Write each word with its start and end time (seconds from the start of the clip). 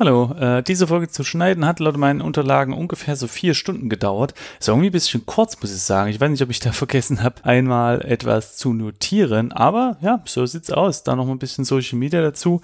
Hallo, 0.00 0.32
äh, 0.40 0.62
diese 0.62 0.86
Folge 0.86 1.08
zu 1.08 1.24
schneiden 1.24 1.66
hat 1.66 1.78
laut 1.78 1.98
meinen 1.98 2.22
Unterlagen 2.22 2.72
ungefähr 2.72 3.16
so 3.16 3.26
vier 3.26 3.52
Stunden 3.52 3.90
gedauert. 3.90 4.32
Ist 4.58 4.68
irgendwie 4.68 4.88
ein 4.88 4.92
bisschen 4.92 5.26
kurz, 5.26 5.60
muss 5.60 5.74
ich 5.74 5.82
sagen. 5.82 6.08
Ich 6.08 6.18
weiß 6.18 6.30
nicht, 6.30 6.40
ob 6.40 6.48
ich 6.48 6.58
da 6.58 6.72
vergessen 6.72 7.22
habe, 7.22 7.44
einmal 7.44 8.00
etwas 8.06 8.56
zu 8.56 8.72
notieren, 8.72 9.52
aber 9.52 9.98
ja, 10.00 10.22
so 10.24 10.46
sieht's 10.46 10.70
aus. 10.70 11.02
Da 11.02 11.16
noch 11.16 11.28
ein 11.28 11.38
bisschen 11.38 11.66
Social 11.66 11.98
Media 11.98 12.22
dazu. 12.22 12.62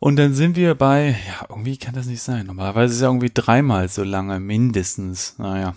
Und 0.00 0.16
dann 0.16 0.34
sind 0.34 0.56
wir 0.56 0.74
bei, 0.74 1.10
ja, 1.10 1.46
irgendwie 1.48 1.76
kann 1.76 1.94
das 1.94 2.06
nicht 2.06 2.20
sein. 2.20 2.46
Normalerweise 2.46 2.90
ist 2.90 2.96
es 2.96 3.02
ja 3.02 3.10
irgendwie 3.10 3.30
dreimal 3.32 3.88
so 3.88 4.02
lange, 4.02 4.40
mindestens. 4.40 5.38
Naja, 5.38 5.76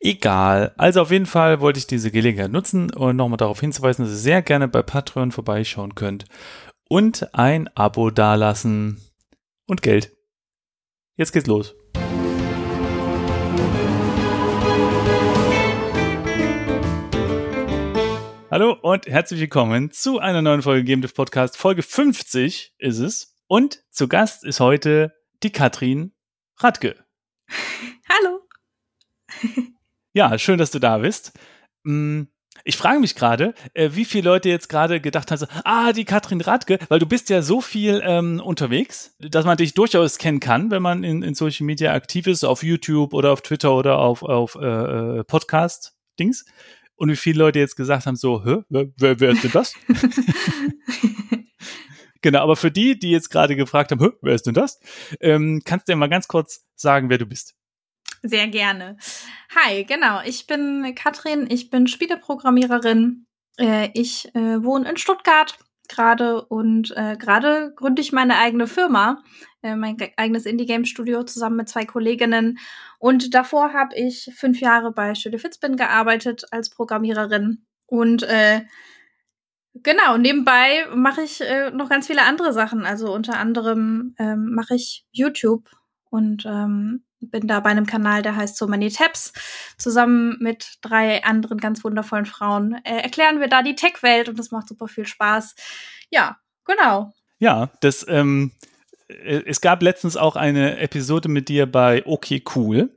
egal. 0.00 0.72
Also 0.76 1.02
auf 1.02 1.12
jeden 1.12 1.26
Fall 1.26 1.60
wollte 1.60 1.78
ich 1.78 1.86
diese 1.86 2.10
Gelegenheit 2.10 2.50
nutzen 2.50 2.90
und 2.92 3.14
nochmal 3.14 3.36
darauf 3.36 3.60
hinzuweisen, 3.60 4.04
dass 4.04 4.12
ihr 4.12 4.18
sehr 4.18 4.42
gerne 4.42 4.66
bei 4.66 4.82
Patreon 4.82 5.30
vorbeischauen 5.30 5.94
könnt 5.94 6.24
und 6.88 7.32
ein 7.32 7.68
Abo 7.76 8.10
dalassen 8.10 9.00
und 9.68 9.82
Geld. 9.82 10.15
Jetzt 11.18 11.32
geht's 11.32 11.46
los. 11.46 11.74
Hallo 18.50 18.76
und 18.82 19.06
herzlich 19.06 19.40
willkommen 19.40 19.90
zu 19.90 20.18
einer 20.18 20.42
neuen 20.42 20.60
Folge 20.60 20.84
Game 20.84 21.00
Podcast. 21.00 21.56
Folge 21.56 21.82
50 21.82 22.74
ist 22.76 22.98
es. 22.98 23.34
Und 23.46 23.82
zu 23.90 24.08
Gast 24.08 24.44
ist 24.44 24.60
heute 24.60 25.14
die 25.42 25.52
Katrin 25.52 26.12
Radke. 26.58 27.02
Hallo. 28.10 28.46
ja, 30.12 30.38
schön, 30.38 30.58
dass 30.58 30.70
du 30.70 30.80
da 30.80 30.98
bist. 30.98 31.32
Hm, 31.86 32.28
ich 32.66 32.76
frage 32.76 32.98
mich 32.98 33.14
gerade, 33.14 33.54
äh, 33.74 33.90
wie 33.92 34.04
viele 34.04 34.28
Leute 34.28 34.48
jetzt 34.48 34.68
gerade 34.68 35.00
gedacht 35.00 35.30
haben, 35.30 35.38
so, 35.38 35.46
ah, 35.64 35.92
die 35.92 36.04
Katrin 36.04 36.40
Radke, 36.40 36.78
weil 36.88 36.98
du 36.98 37.06
bist 37.06 37.30
ja 37.30 37.40
so 37.40 37.60
viel 37.60 38.02
ähm, 38.04 38.40
unterwegs, 38.40 39.14
dass 39.20 39.44
man 39.44 39.56
dich 39.56 39.74
durchaus 39.74 40.18
kennen 40.18 40.40
kann, 40.40 40.72
wenn 40.72 40.82
man 40.82 41.04
in, 41.04 41.22
in 41.22 41.34
Social 41.34 41.64
Media 41.64 41.94
aktiv 41.94 42.26
ist, 42.26 42.44
auf 42.44 42.64
YouTube 42.64 43.14
oder 43.14 43.32
auf 43.32 43.42
Twitter 43.42 43.72
oder 43.72 43.98
auf, 43.98 44.24
auf 44.24 44.56
äh, 44.56 45.20
äh 45.20 45.24
Podcast-Dings. 45.24 46.44
Und 46.96 47.10
wie 47.10 47.16
viele 47.16 47.38
Leute 47.38 47.60
jetzt 47.60 47.76
gesagt 47.76 48.06
haben, 48.06 48.16
so, 48.16 48.44
Hä, 48.44 48.62
wer, 48.68 48.88
wer, 48.96 49.20
wer 49.20 49.30
ist 49.30 49.44
denn 49.44 49.52
das? 49.52 49.74
genau, 52.20 52.40
aber 52.40 52.56
für 52.56 52.72
die, 52.72 52.98
die 52.98 53.12
jetzt 53.12 53.30
gerade 53.30 53.54
gefragt 53.54 53.92
haben, 53.92 54.12
wer 54.22 54.34
ist 54.34 54.46
denn 54.46 54.54
das? 54.54 54.80
Ähm, 55.20 55.62
kannst 55.64 55.86
du 55.86 55.92
dir 55.92 55.96
mal 55.96 56.08
ganz 56.08 56.26
kurz 56.26 56.64
sagen, 56.74 57.10
wer 57.10 57.18
du 57.18 57.26
bist? 57.26 57.54
Sehr 58.22 58.48
gerne. 58.48 58.96
Hi, 59.54 59.84
genau. 59.84 60.20
Ich 60.24 60.46
bin 60.46 60.94
Katrin. 60.94 61.46
Ich 61.50 61.70
bin 61.70 61.86
Spieleprogrammiererin. 61.86 63.26
Äh, 63.58 63.90
ich 63.94 64.34
äh, 64.34 64.62
wohne 64.62 64.88
in 64.90 64.96
Stuttgart 64.96 65.58
gerade 65.88 66.44
und 66.44 66.96
äh, 66.96 67.16
gerade 67.16 67.72
gründe 67.76 68.02
ich 68.02 68.12
meine 68.12 68.38
eigene 68.38 68.66
Firma, 68.66 69.22
mein 69.62 69.96
eigenes 70.16 70.46
Indie-Game-Studio 70.46 71.24
zusammen 71.24 71.56
mit 71.56 71.68
zwei 71.68 71.84
Kolleginnen. 71.84 72.58
Und 73.00 73.34
davor 73.34 73.72
habe 73.72 73.96
ich 73.96 74.30
fünf 74.36 74.60
Jahre 74.60 74.92
bei 74.92 75.14
Studio 75.16 75.40
Fitzbin 75.40 75.76
gearbeitet 75.76 76.44
als 76.52 76.70
Programmiererin. 76.70 77.66
Und 77.86 78.22
äh, 78.24 78.62
genau, 79.74 80.18
nebenbei 80.18 80.86
mache 80.94 81.22
ich 81.22 81.40
äh, 81.40 81.70
noch 81.70 81.88
ganz 81.88 82.06
viele 82.06 82.22
andere 82.22 82.52
Sachen. 82.52 82.84
Also 82.84 83.12
unter 83.12 83.38
anderem 83.38 84.14
ähm, 84.18 84.52
mache 84.54 84.76
ich 84.76 85.04
YouTube 85.10 85.68
und 86.10 86.44
ähm, 86.46 87.05
bin 87.20 87.46
da 87.46 87.60
bei 87.60 87.70
einem 87.70 87.86
Kanal, 87.86 88.22
der 88.22 88.36
heißt 88.36 88.56
So 88.56 88.66
Many 88.66 88.90
Tabs. 88.90 89.32
Zusammen 89.78 90.36
mit 90.40 90.78
drei 90.82 91.24
anderen 91.24 91.58
ganz 91.58 91.84
wundervollen 91.84 92.26
Frauen 92.26 92.80
äh, 92.84 93.02
erklären 93.02 93.40
wir 93.40 93.48
da 93.48 93.62
die 93.62 93.74
Tech-Welt 93.74 94.28
und 94.28 94.38
das 94.38 94.50
macht 94.50 94.68
super 94.68 94.88
viel 94.88 95.06
Spaß. 95.06 95.54
Ja, 96.10 96.36
genau. 96.64 97.12
Ja, 97.38 97.70
das, 97.80 98.06
ähm, 98.08 98.52
äh, 99.08 99.42
es 99.46 99.60
gab 99.60 99.82
letztens 99.82 100.16
auch 100.16 100.36
eine 100.36 100.78
Episode 100.78 101.28
mit 101.28 101.48
dir 101.48 101.70
bei 101.70 102.04
Okay 102.06 102.42
Cool. 102.54 102.96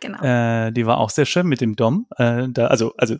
Genau. 0.00 0.22
Äh, 0.22 0.72
die 0.72 0.86
war 0.86 0.98
auch 0.98 1.10
sehr 1.10 1.26
schön 1.26 1.46
mit 1.46 1.60
dem 1.60 1.76
Dom. 1.76 2.06
Äh, 2.16 2.48
da, 2.48 2.68
also, 2.68 2.94
also 2.96 3.16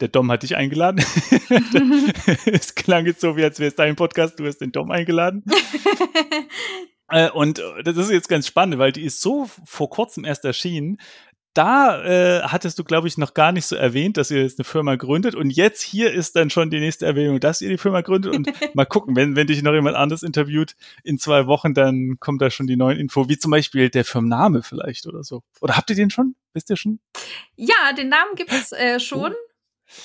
der 0.00 0.08
Dom 0.08 0.30
hat 0.30 0.42
dich 0.42 0.56
eingeladen. 0.56 1.04
es 2.46 2.74
klang 2.74 3.06
jetzt 3.06 3.20
so, 3.20 3.36
wie 3.36 3.44
als 3.44 3.58
wäre 3.58 3.68
es 3.68 3.76
dein 3.76 3.96
Podcast, 3.96 4.38
du 4.40 4.46
hast 4.46 4.58
den 4.58 4.72
Dom 4.72 4.90
eingeladen. 4.90 5.44
Äh, 7.08 7.30
und 7.30 7.58
äh, 7.58 7.82
das 7.82 7.96
ist 7.96 8.10
jetzt 8.10 8.28
ganz 8.28 8.46
spannend, 8.46 8.78
weil 8.78 8.92
die 8.92 9.04
ist 9.04 9.20
so 9.20 9.48
vor 9.64 9.90
kurzem 9.90 10.24
erst 10.24 10.44
erschienen. 10.44 10.98
Da 11.54 12.02
äh, 12.02 12.42
hattest 12.42 12.80
du, 12.80 12.84
glaube 12.84 13.06
ich, 13.06 13.16
noch 13.16 13.32
gar 13.32 13.52
nicht 13.52 13.66
so 13.66 13.76
erwähnt, 13.76 14.16
dass 14.16 14.32
ihr 14.32 14.42
jetzt 14.42 14.58
eine 14.58 14.64
Firma 14.64 14.96
gründet. 14.96 15.36
Und 15.36 15.50
jetzt 15.50 15.82
hier 15.82 16.12
ist 16.12 16.34
dann 16.34 16.50
schon 16.50 16.68
die 16.68 16.80
nächste 16.80 17.06
Erwähnung, 17.06 17.38
dass 17.38 17.60
ihr 17.60 17.68
die 17.68 17.78
Firma 17.78 18.00
gründet. 18.00 18.34
Und 18.34 18.48
mal 18.74 18.86
gucken, 18.86 19.14
wenn, 19.14 19.36
wenn 19.36 19.46
dich 19.46 19.62
noch 19.62 19.72
jemand 19.72 19.96
anders 19.96 20.24
interviewt 20.24 20.74
in 21.04 21.16
zwei 21.16 21.46
Wochen, 21.46 21.72
dann 21.72 22.16
kommt 22.18 22.42
da 22.42 22.50
schon 22.50 22.66
die 22.66 22.76
neuen 22.76 22.98
Info, 22.98 23.28
wie 23.28 23.38
zum 23.38 23.52
Beispiel 23.52 23.88
der 23.88 24.04
Firmenname 24.04 24.64
vielleicht 24.64 25.06
oder 25.06 25.22
so. 25.22 25.44
Oder 25.60 25.76
habt 25.76 25.90
ihr 25.90 25.96
den 25.96 26.10
schon? 26.10 26.34
Wisst 26.54 26.70
ihr 26.70 26.76
schon? 26.76 26.98
Ja, 27.54 27.92
den 27.96 28.08
Namen 28.08 28.34
gibt 28.34 28.52
es 28.52 28.72
äh, 28.72 28.98
schon. 28.98 29.32
Oh. 29.32 29.53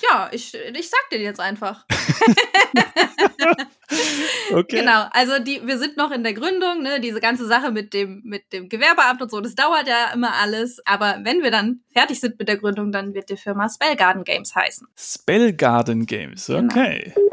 Ja, 0.09 0.29
ich, 0.31 0.53
ich 0.53 0.89
sag 0.89 1.09
den 1.11 1.21
jetzt 1.21 1.39
einfach. 1.39 1.85
okay. 4.51 4.79
Genau, 4.79 5.05
also 5.11 5.39
die, 5.39 5.65
wir 5.65 5.77
sind 5.77 5.97
noch 5.97 6.11
in 6.11 6.23
der 6.23 6.33
Gründung, 6.33 6.81
ne, 6.81 6.99
diese 6.99 7.19
ganze 7.19 7.45
Sache 7.47 7.71
mit 7.71 7.93
dem, 7.93 8.21
mit 8.23 8.53
dem 8.53 8.69
Gewerbeamt 8.69 9.21
und 9.21 9.31
so, 9.31 9.41
das 9.41 9.55
dauert 9.55 9.87
ja 9.87 10.11
immer 10.13 10.33
alles. 10.35 10.79
Aber 10.85 11.19
wenn 11.23 11.41
wir 11.41 11.51
dann 11.51 11.81
fertig 11.91 12.19
sind 12.19 12.37
mit 12.39 12.47
der 12.47 12.57
Gründung, 12.57 12.91
dann 12.91 13.13
wird 13.13 13.29
die 13.29 13.37
Firma 13.37 13.67
Spellgarden 13.69 14.23
Games 14.23 14.55
heißen. 14.55 14.87
Spellgarden 14.95 16.05
Games, 16.05 16.47
genau. 16.47 16.65
okay. 16.65 17.13
Genau. 17.15 17.29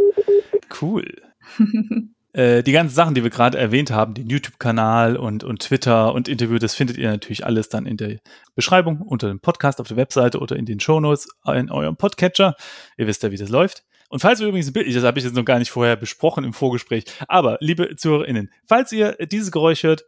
Cool. 0.80 1.22
Äh, 2.36 2.62
die 2.62 2.72
ganzen 2.72 2.94
Sachen, 2.94 3.14
die 3.14 3.22
wir 3.22 3.30
gerade 3.30 3.56
erwähnt 3.56 3.90
haben, 3.90 4.12
den 4.12 4.28
YouTube-Kanal 4.28 5.16
und, 5.16 5.42
und 5.42 5.62
Twitter 5.62 6.12
und 6.12 6.28
Interview, 6.28 6.58
das 6.58 6.74
findet 6.74 6.98
ihr 6.98 7.10
natürlich 7.10 7.46
alles 7.46 7.70
dann 7.70 7.86
in 7.86 7.96
der 7.96 8.18
Beschreibung 8.54 9.00
unter 9.00 9.28
dem 9.28 9.40
Podcast 9.40 9.80
auf 9.80 9.88
der 9.88 9.96
Webseite 9.96 10.38
oder 10.38 10.54
in 10.56 10.66
den 10.66 10.78
Shownotes 10.78 11.28
in 11.54 11.70
eurem 11.70 11.96
Podcatcher. 11.96 12.54
Ihr 12.98 13.06
wisst 13.06 13.22
ja, 13.22 13.30
wie 13.30 13.38
das 13.38 13.48
läuft. 13.48 13.84
Und 14.10 14.20
falls 14.20 14.38
ihr 14.40 14.48
übrigens 14.48 14.68
ein 14.68 14.74
Bild, 14.74 14.94
das 14.94 15.02
habe 15.02 15.18
ich 15.18 15.24
jetzt 15.24 15.34
noch 15.34 15.46
gar 15.46 15.58
nicht 15.58 15.70
vorher 15.70 15.96
besprochen 15.96 16.44
im 16.44 16.52
Vorgespräch, 16.52 17.04
aber 17.26 17.56
liebe 17.60 17.96
ZuhörerInnen, 17.96 18.52
falls 18.66 18.92
ihr 18.92 19.16
dieses 19.26 19.50
Geräusch 19.50 19.82
hört, 19.82 20.04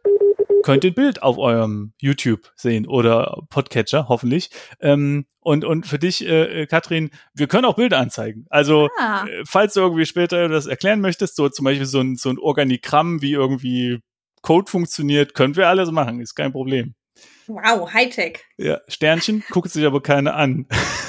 könnt 0.63 0.83
ihr 0.83 0.91
ein 0.91 0.95
Bild 0.95 1.23
auf 1.23 1.37
eurem 1.37 1.93
YouTube 1.97 2.51
sehen 2.55 2.87
oder 2.87 3.43
Podcatcher, 3.49 4.07
hoffentlich. 4.09 4.49
Ähm, 4.81 5.25
und, 5.41 5.65
und 5.65 5.87
für 5.87 5.99
dich, 5.99 6.25
äh, 6.25 6.67
Katrin, 6.67 7.11
wir 7.33 7.47
können 7.47 7.65
auch 7.65 7.75
Bilder 7.75 7.97
anzeigen. 7.97 8.45
Also, 8.49 8.89
ah. 8.99 9.25
äh, 9.25 9.43
falls 9.45 9.73
du 9.73 9.81
irgendwie 9.81 10.05
später 10.05 10.47
das 10.49 10.65
erklären 10.65 11.01
möchtest, 11.01 11.35
so 11.35 11.49
zum 11.49 11.65
Beispiel 11.65 11.85
so 11.85 12.01
ein, 12.01 12.15
so 12.15 12.29
ein 12.29 12.37
Organigramm, 12.37 13.21
wie 13.21 13.33
irgendwie 13.33 13.99
Code 14.41 14.69
funktioniert, 14.69 15.33
können 15.33 15.55
wir 15.55 15.67
alles 15.67 15.91
machen, 15.91 16.19
ist 16.19 16.35
kein 16.35 16.51
Problem. 16.51 16.95
Wow, 17.47 17.91
Hightech. 17.91 18.39
Ja, 18.57 18.79
Sternchen 18.87 19.43
guckt 19.49 19.71
sich 19.71 19.85
aber 19.85 20.01
keine 20.01 20.33
an. 20.33 20.67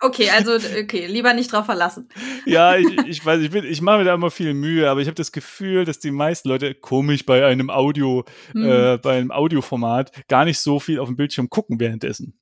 Okay, 0.00 0.30
also 0.30 0.54
okay, 0.54 1.06
lieber 1.06 1.32
nicht 1.32 1.52
drauf 1.52 1.66
verlassen. 1.66 2.08
Ja, 2.44 2.76
ich, 2.76 2.86
ich 3.06 3.24
weiß, 3.24 3.40
ich, 3.40 3.54
ich 3.54 3.82
mache 3.82 3.98
mir 3.98 4.04
da 4.04 4.14
immer 4.14 4.30
viel 4.30 4.54
Mühe, 4.54 4.90
aber 4.90 5.00
ich 5.00 5.06
habe 5.06 5.14
das 5.14 5.32
Gefühl, 5.32 5.84
dass 5.84 6.00
die 6.00 6.10
meisten 6.10 6.48
Leute 6.48 6.74
komisch 6.74 7.24
bei 7.24 7.46
einem 7.46 7.70
Audio, 7.70 8.24
hm. 8.52 8.64
äh, 8.64 8.98
bei 8.98 9.18
einem 9.18 9.30
Audioformat 9.30 10.26
gar 10.28 10.44
nicht 10.44 10.58
so 10.58 10.80
viel 10.80 10.98
auf 10.98 11.08
dem 11.08 11.16
Bildschirm 11.16 11.50
gucken 11.50 11.78
währenddessen. 11.78 12.38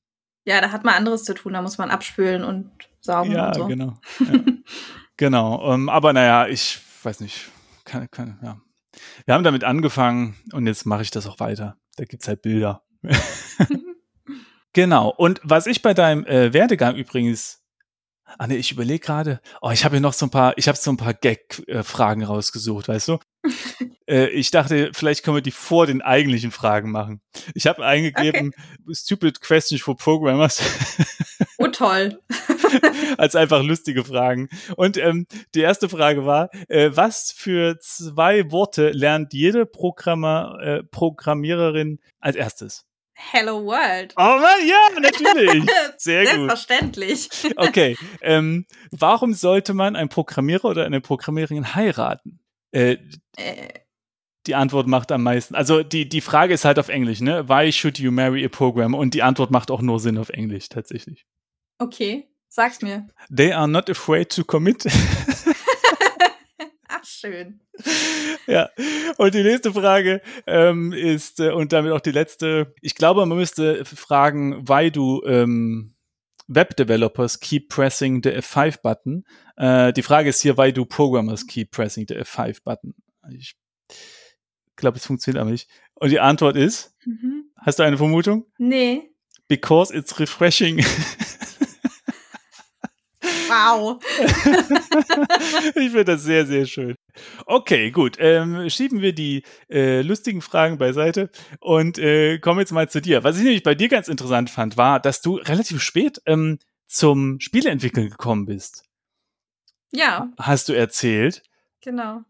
Ja, 0.47 0.61
da 0.61 0.73
hat 0.73 0.85
man 0.85 0.95
anderes 0.95 1.25
zu 1.25 1.35
tun, 1.35 1.53
da 1.53 1.63
muss 1.63 1.79
man 1.79 1.91
abspülen 1.91 2.45
und 2.45 2.71
saugen 3.01 3.33
ja, 3.33 3.49
und 3.49 3.55
so. 3.55 3.67
Genau. 3.67 3.99
Ja, 4.21 4.41
genau. 5.17 5.75
Ähm, 5.75 5.89
aber 5.91 6.15
naja, 6.15 6.49
ich 6.49 6.81
weiß 7.03 7.21
nicht. 7.21 7.51
Kann, 7.85 8.11
kann, 8.11 8.39
ja. 8.43 8.61
Wir 9.27 9.35
haben 9.35 9.45
damit 9.45 9.65
angefangen 9.65 10.37
und 10.53 10.67
jetzt 10.67 10.87
mache 10.87 11.03
ich 11.03 11.11
das 11.11 11.27
auch 11.27 11.41
weiter. 11.41 11.77
Da 11.97 12.05
gibt 12.05 12.23
es 12.23 12.29
halt 12.29 12.43
Bilder. 12.43 12.83
Genau. 14.73 15.09
Und 15.09 15.41
was 15.43 15.67
ich 15.67 15.83
bei 15.83 15.95
deinem 15.95 16.25
äh, 16.27 16.53
Werdegang 16.53 16.97
übrigens 16.97 17.61
Ah 18.39 18.47
ne, 18.47 18.57
ich 18.57 18.71
überlege 18.71 19.05
gerade. 19.05 19.41
Oh, 19.61 19.71
ich 19.71 19.85
habe 19.85 19.97
hier 19.97 20.01
noch 20.01 20.13
so 20.13 20.27
ein 20.27 20.31
paar, 20.31 20.57
ich 20.57 20.69
habe 20.69 20.79
so 20.79 20.91
ein 20.91 20.97
paar 20.97 21.15
Gag-Fragen 21.15 22.23
rausgesucht, 22.23 22.89
weißt 22.89 23.09
du? 23.09 23.19
äh, 24.07 24.29
ich 24.29 24.51
dachte, 24.51 24.91
vielleicht 24.93 25.25
können 25.25 25.37
wir 25.37 25.43
die 25.43 25.51
vor 25.51 25.87
den 25.87 26.03
eigentlichen 26.03 26.51
Fragen 26.51 26.91
machen. 26.91 27.21
Ich 27.55 27.67
habe 27.67 27.85
eingegeben, 27.85 28.53
okay. 28.55 28.95
Stupid 28.95 29.41
Questions 29.41 29.83
for 29.83 29.97
Programmers. 29.97 30.63
oh 31.59 31.67
toll. 31.69 32.21
Als 33.19 33.35
einfach 33.35 33.63
lustige 33.63 34.05
Fragen. 34.05 34.49
Und 34.77 34.97
ähm, 34.97 35.27
die 35.55 35.61
erste 35.61 35.89
Frage 35.89 36.25
war, 36.25 36.51
äh, 36.69 36.91
was 36.93 37.33
für 37.33 37.79
zwei 37.81 38.51
Worte 38.53 38.91
lernt 38.91 39.33
jede 39.33 39.67
Programmer, 39.67 40.59
äh, 40.63 40.83
Programmiererin 40.85 41.99
als 42.21 42.37
erstes? 42.37 42.90
Hello 43.33 43.63
World. 43.65 44.15
Oh 44.17 44.23
Mann, 44.23 44.67
ja, 44.67 44.81
natürlich. 44.99 45.71
Sehr 45.99 46.25
gut. 46.25 46.33
Selbstverständlich. 46.33 47.29
Okay. 47.57 47.97
Ähm, 48.23 48.67
warum 48.91 49.35
sollte 49.35 49.75
man 49.75 49.95
einen 49.95 50.09
Programmierer 50.09 50.65
oder 50.65 50.87
eine 50.87 51.01
Programmiererin 51.01 51.75
heiraten? 51.75 52.41
Äh, 52.73 52.97
äh. 53.37 53.69
Die 54.47 54.55
Antwort 54.55 54.87
macht 54.87 55.13
am 55.13 55.23
meisten. 55.23 55.55
Also 55.55 55.83
die, 55.83 56.09
die 56.09 56.23
Frage 56.23 56.55
ist 56.55 56.65
halt 56.65 56.79
auf 56.79 56.89
Englisch, 56.89 57.21
ne? 57.21 57.49
Why 57.49 57.71
should 57.71 57.99
you 57.99 58.11
marry 58.11 58.45
a 58.45 58.49
programmer? 58.49 58.97
Und 58.97 59.13
die 59.13 59.23
Antwort 59.23 59.51
macht 59.51 59.71
auch 59.71 59.83
nur 59.83 60.01
Sinn 60.01 60.17
auf 60.17 60.31
Englisch, 60.31 60.71
tatsächlich. 60.71 61.27
Okay, 61.79 62.27
sag's 62.49 62.81
mir. 62.81 63.07
They 63.35 63.53
are 63.53 63.69
not 63.69 63.91
afraid 63.91 64.35
to 64.35 64.45
commit. 64.45 64.85
Schön. 67.21 67.61
Ja, 68.47 68.71
und 69.19 69.35
die 69.35 69.43
nächste 69.43 69.73
Frage 69.73 70.23
ähm, 70.47 70.93
ist, 70.93 71.39
äh, 71.39 71.51
und 71.51 71.73
damit 71.73 71.93
auch 71.93 72.01
die 72.01 72.11
letzte, 72.11 72.75
ich 72.81 72.95
glaube, 72.95 73.25
man 73.27 73.39
müsste 73.39 73.85
fragen, 73.85 74.67
why 74.69 74.91
du 74.91 75.23
ähm, 75.25 75.95
Web 76.49 76.77
Developers 76.77 77.39
keep 77.39 77.69
pressing 77.69 78.23
the 78.25 78.31
F5 78.31 78.83
button. 78.83 79.25
Äh, 79.57 79.93
die 79.93 80.03
Frage 80.03 80.31
ist 80.31 80.41
hier, 80.41 80.59
why 80.59 80.73
do 80.73 80.85
programmers 80.85 81.47
keep 81.47 81.71
pressing 81.71 82.07
the 82.09 82.17
F5 82.17 82.65
button? 82.65 82.95
Ich 83.33 83.55
glaube, 84.75 84.97
es 84.99 85.07
funktioniert 85.07 85.41
aber 85.41 85.51
nicht. 85.51 85.69
Und 85.95 86.11
die 86.11 86.21
Antwort 86.21 86.57
ist, 86.57 86.97
mhm. 87.05 87.51
hast 87.57 87.79
du 87.79 87.83
eine 87.85 87.99
Vermutung? 87.99 88.47
Nee. 88.59 89.11
Because 89.47 89.95
it's 89.95 90.19
refreshing. 90.19 90.85
Wow. 93.51 93.99
ich 95.75 95.91
finde 95.91 96.05
das 96.05 96.23
sehr, 96.23 96.47
sehr 96.47 96.67
schön. 96.67 96.95
Okay, 97.47 97.91
gut. 97.91 98.17
Ähm, 98.19 98.71
schieben 98.71 99.01
wir 99.01 99.13
die 99.13 99.43
äh, 99.69 100.03
lustigen 100.03 100.41
Fragen 100.41 100.79
beiseite 100.79 101.31
und 101.61 101.99
äh, 101.99 102.39
kommen 102.39 102.61
jetzt 102.61 102.73
mal 102.73 102.89
zu 102.89 103.01
dir. 103.01 103.25
Was 103.25 103.39
ich 103.39 103.43
nämlich 103.43 103.63
bei 103.63 103.75
dir 103.75 103.89
ganz 103.89 104.09
interessant 104.09 104.51
fand, 104.51 104.77
war, 104.77 105.01
dass 105.01 105.21
du 105.21 105.37
relativ 105.37 105.83
spät 105.83 106.21
ähm, 106.27 106.59
zum 106.87 107.41
Spieleentwickeln 107.41 108.11
gekommen 108.11 108.47
bist. 108.47 108.85
Ja. 109.93 110.33
Hast 110.39 110.69
du 110.69 110.73
erzählt. 110.73 111.43
Genau. 111.83 112.21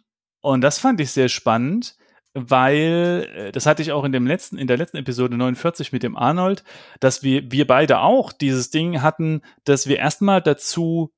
Und 0.40 0.62
das 0.62 0.78
fand 0.78 1.00
ich 1.00 1.10
sehr 1.10 1.28
spannend, 1.28 1.96
weil 2.34 3.28
äh, 3.34 3.52
das 3.52 3.66
hatte 3.66 3.82
ich 3.82 3.92
auch 3.92 4.04
in 4.04 4.12
dem 4.12 4.26
letzten 4.26 4.58
in 4.58 4.66
der 4.66 4.76
letzten 4.76 4.98
Episode 4.98 5.36
49 5.36 5.92
mit 5.92 6.02
dem 6.02 6.16
Arnold, 6.16 6.64
dass 7.00 7.22
wir 7.22 7.50
wir 7.50 7.66
beide 7.66 8.00
auch 8.00 8.32
dieses 8.32 8.70
Ding 8.70 9.02
hatten, 9.02 9.42
dass 9.64 9.86
wir 9.86 9.98
erstmal 9.98 10.40
dazu 10.40 11.12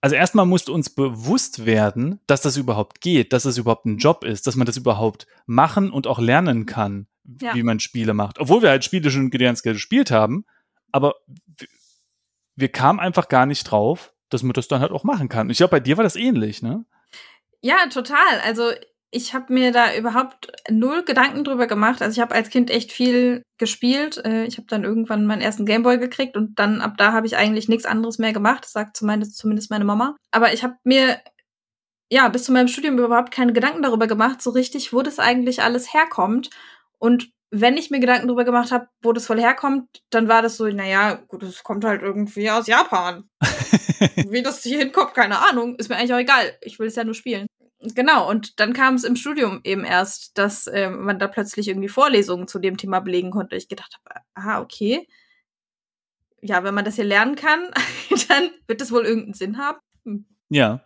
also 0.00 0.14
erstmal 0.14 0.46
musste 0.46 0.72
uns 0.72 0.90
bewusst 0.90 1.66
werden, 1.66 2.20
dass 2.26 2.40
das 2.40 2.56
überhaupt 2.56 3.00
geht, 3.00 3.32
dass 3.32 3.42
das 3.42 3.58
überhaupt 3.58 3.84
ein 3.86 3.98
Job 3.98 4.24
ist, 4.24 4.46
dass 4.46 4.54
man 4.54 4.66
das 4.66 4.76
überhaupt 4.76 5.26
machen 5.46 5.90
und 5.90 6.06
auch 6.06 6.20
lernen 6.20 6.66
kann, 6.66 7.08
ja. 7.40 7.54
wie 7.54 7.64
man 7.64 7.80
Spiele 7.80 8.14
macht. 8.14 8.38
Obwohl 8.38 8.62
wir 8.62 8.70
halt 8.70 8.84
Spiele 8.84 9.10
schon 9.10 9.30
ganz 9.30 9.62
gespielt 9.62 10.12
haben, 10.12 10.44
aber 10.92 11.14
wir 12.54 12.68
kamen 12.68 13.00
einfach 13.00 13.28
gar 13.28 13.46
nicht 13.46 13.64
drauf, 13.64 14.12
dass 14.28 14.42
man 14.42 14.52
das 14.52 14.68
dann 14.68 14.80
halt 14.80 14.92
auch 14.92 15.04
machen 15.04 15.28
kann. 15.28 15.50
Ich 15.50 15.58
glaube, 15.58 15.72
bei 15.72 15.80
dir 15.80 15.96
war 15.96 16.04
das 16.04 16.16
ähnlich, 16.16 16.62
ne? 16.62 16.84
Ja, 17.60 17.88
total. 17.88 18.40
Also 18.44 18.70
ich 19.10 19.32
habe 19.32 19.52
mir 19.52 19.72
da 19.72 19.94
überhaupt 19.96 20.52
null 20.70 21.02
Gedanken 21.04 21.44
drüber 21.44 21.66
gemacht. 21.66 22.02
Also 22.02 22.16
ich 22.16 22.20
habe 22.20 22.34
als 22.34 22.50
Kind 22.50 22.70
echt 22.70 22.92
viel 22.92 23.42
gespielt. 23.58 24.22
Äh, 24.24 24.44
ich 24.44 24.58
habe 24.58 24.66
dann 24.68 24.84
irgendwann 24.84 25.26
meinen 25.26 25.40
ersten 25.40 25.64
Gameboy 25.64 25.98
gekriegt 25.98 26.36
und 26.36 26.58
dann 26.58 26.80
ab 26.80 26.94
da 26.98 27.12
habe 27.12 27.26
ich 27.26 27.36
eigentlich 27.36 27.68
nichts 27.68 27.86
anderes 27.86 28.18
mehr 28.18 28.32
gemacht. 28.32 28.64
Das 28.64 28.72
sagt 28.72 28.96
zumindest 28.96 29.70
meine 29.70 29.84
Mama. 29.84 30.16
Aber 30.30 30.52
ich 30.52 30.62
habe 30.62 30.76
mir 30.84 31.20
ja 32.10 32.28
bis 32.28 32.44
zu 32.44 32.52
meinem 32.52 32.68
Studium 32.68 32.98
überhaupt 32.98 33.32
keine 33.32 33.52
Gedanken 33.52 33.82
darüber 33.82 34.06
gemacht, 34.06 34.42
so 34.42 34.50
richtig, 34.50 34.92
wo 34.92 35.02
das 35.02 35.18
eigentlich 35.18 35.62
alles 35.62 35.92
herkommt. 35.94 36.50
Und 36.98 37.30
wenn 37.50 37.78
ich 37.78 37.90
mir 37.90 38.00
Gedanken 38.00 38.28
darüber 38.28 38.44
gemacht 38.44 38.72
habe, 38.72 38.88
wo 39.02 39.12
das 39.12 39.26
voll 39.26 39.40
herkommt, 39.40 39.86
dann 40.10 40.28
war 40.28 40.42
das 40.42 40.58
so, 40.58 40.66
naja, 40.66 41.14
gut, 41.14 41.42
es 41.42 41.62
kommt 41.62 41.84
halt 41.84 42.02
irgendwie 42.02 42.50
aus 42.50 42.66
Japan. 42.66 43.24
Wie 44.28 44.42
das 44.42 44.62
hier 44.62 44.78
hinkommt, 44.78 45.14
keine 45.14 45.38
Ahnung. 45.48 45.76
Ist 45.76 45.88
mir 45.88 45.96
eigentlich 45.96 46.12
auch 46.12 46.18
egal. 46.18 46.58
Ich 46.60 46.78
will 46.78 46.88
es 46.88 46.96
ja 46.96 47.04
nur 47.04 47.14
spielen. 47.14 47.46
Genau, 47.80 48.28
und 48.28 48.58
dann 48.58 48.72
kam 48.72 48.94
es 48.94 49.04
im 49.04 49.14
Studium 49.14 49.60
eben 49.62 49.84
erst, 49.84 50.36
dass 50.36 50.66
äh, 50.66 50.90
man 50.90 51.18
da 51.18 51.28
plötzlich 51.28 51.68
irgendwie 51.68 51.88
Vorlesungen 51.88 52.48
zu 52.48 52.58
dem 52.58 52.76
Thema 52.76 53.00
belegen 53.00 53.30
konnte. 53.30 53.54
Ich 53.54 53.68
gedacht 53.68 53.96
habe, 54.04 54.20
aha, 54.34 54.60
okay. 54.60 55.06
Ja, 56.40 56.64
wenn 56.64 56.74
man 56.74 56.84
das 56.84 56.96
hier 56.96 57.04
lernen 57.04 57.36
kann, 57.36 57.70
dann 58.28 58.50
wird 58.66 58.80
es 58.80 58.90
wohl 58.90 59.04
irgendeinen 59.04 59.34
Sinn 59.34 59.58
haben. 59.58 59.78
Hm. 60.04 60.26
Ja. 60.48 60.84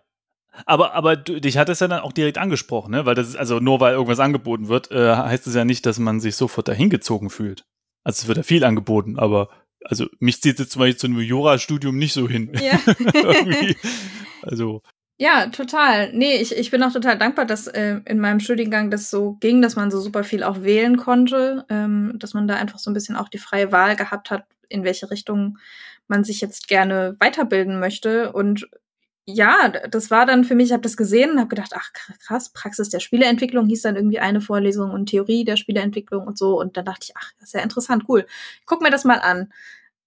Aber, 0.66 0.92
aber 0.92 1.16
du, 1.16 1.40
dich 1.40 1.56
hat 1.56 1.70
es 1.70 1.80
ja 1.80 1.88
dann 1.88 2.00
auch 2.00 2.12
direkt 2.12 2.36
angesprochen, 2.36 2.90
ne? 2.90 3.06
Weil 3.06 3.14
das 3.14 3.28
ist, 3.28 3.36
also 3.36 3.58
nur 3.58 3.80
weil 3.80 3.94
irgendwas 3.94 4.20
angeboten 4.20 4.68
wird, 4.68 4.90
äh, 4.90 5.16
heißt 5.16 5.46
es 5.46 5.54
ja 5.54 5.64
nicht, 5.64 5.86
dass 5.86 5.98
man 5.98 6.20
sich 6.20 6.36
sofort 6.36 6.68
dahingezogen 6.68 7.30
fühlt. 7.30 7.64
Also 8.04 8.22
es 8.22 8.28
wird 8.28 8.36
ja 8.36 8.42
viel 8.42 8.64
angeboten, 8.64 9.18
aber 9.18 9.48
also 9.82 10.06
mich 10.18 10.42
zieht 10.42 10.58
jetzt 10.58 10.72
zum 10.72 10.80
Beispiel 10.80 10.98
zu 10.98 11.06
einem 11.06 11.20
Jurastudium 11.20 11.96
nicht 11.96 12.12
so 12.12 12.28
hin. 12.28 12.52
Ja. 12.60 12.78
also 14.42 14.82
ja, 15.18 15.46
total. 15.48 16.12
Nee, 16.12 16.36
ich, 16.36 16.56
ich 16.56 16.70
bin 16.70 16.82
auch 16.82 16.92
total 16.92 17.16
dankbar, 17.18 17.44
dass 17.46 17.66
äh, 17.68 18.00
in 18.06 18.18
meinem 18.18 18.40
Studiengang 18.40 18.90
das 18.90 19.10
so 19.10 19.34
ging, 19.34 19.62
dass 19.62 19.76
man 19.76 19.90
so 19.90 20.00
super 20.00 20.24
viel 20.24 20.42
auch 20.42 20.62
wählen 20.62 20.96
konnte, 20.96 21.64
ähm, 21.68 22.14
dass 22.18 22.34
man 22.34 22.48
da 22.48 22.56
einfach 22.56 22.78
so 22.78 22.90
ein 22.90 22.94
bisschen 22.94 23.16
auch 23.16 23.28
die 23.28 23.38
freie 23.38 23.70
Wahl 23.70 23.94
gehabt 23.96 24.30
hat, 24.30 24.44
in 24.68 24.84
welche 24.84 25.10
Richtung 25.10 25.58
man 26.08 26.24
sich 26.24 26.40
jetzt 26.40 26.66
gerne 26.68 27.16
weiterbilden 27.20 27.78
möchte. 27.78 28.32
Und 28.32 28.68
ja, 29.24 29.68
das 29.68 30.10
war 30.10 30.26
dann 30.26 30.44
für 30.44 30.56
mich, 30.56 30.66
ich 30.68 30.72
habe 30.72 30.82
das 30.82 30.96
gesehen 30.96 31.32
und 31.32 31.38
habe 31.38 31.48
gedacht, 31.48 31.72
ach 31.76 31.92
krass, 32.26 32.52
Praxis 32.52 32.88
der 32.88 33.00
Spieleentwicklung 33.00 33.66
hieß 33.68 33.82
dann 33.82 33.96
irgendwie 33.96 34.18
eine 34.18 34.40
Vorlesung 34.40 34.90
und 34.90 35.06
Theorie 35.06 35.44
der 35.44 35.56
Spieleentwicklung 35.56 36.26
und 36.26 36.36
so. 36.38 36.58
Und 36.58 36.76
dann 36.76 36.84
dachte 36.84 37.06
ich, 37.08 37.12
ach, 37.16 37.30
das 37.38 37.50
ist 37.50 37.54
ja 37.54 37.60
interessant, 37.60 38.04
cool. 38.08 38.26
guck 38.66 38.82
mir 38.82 38.90
das 38.90 39.04
mal 39.04 39.20
an. 39.20 39.52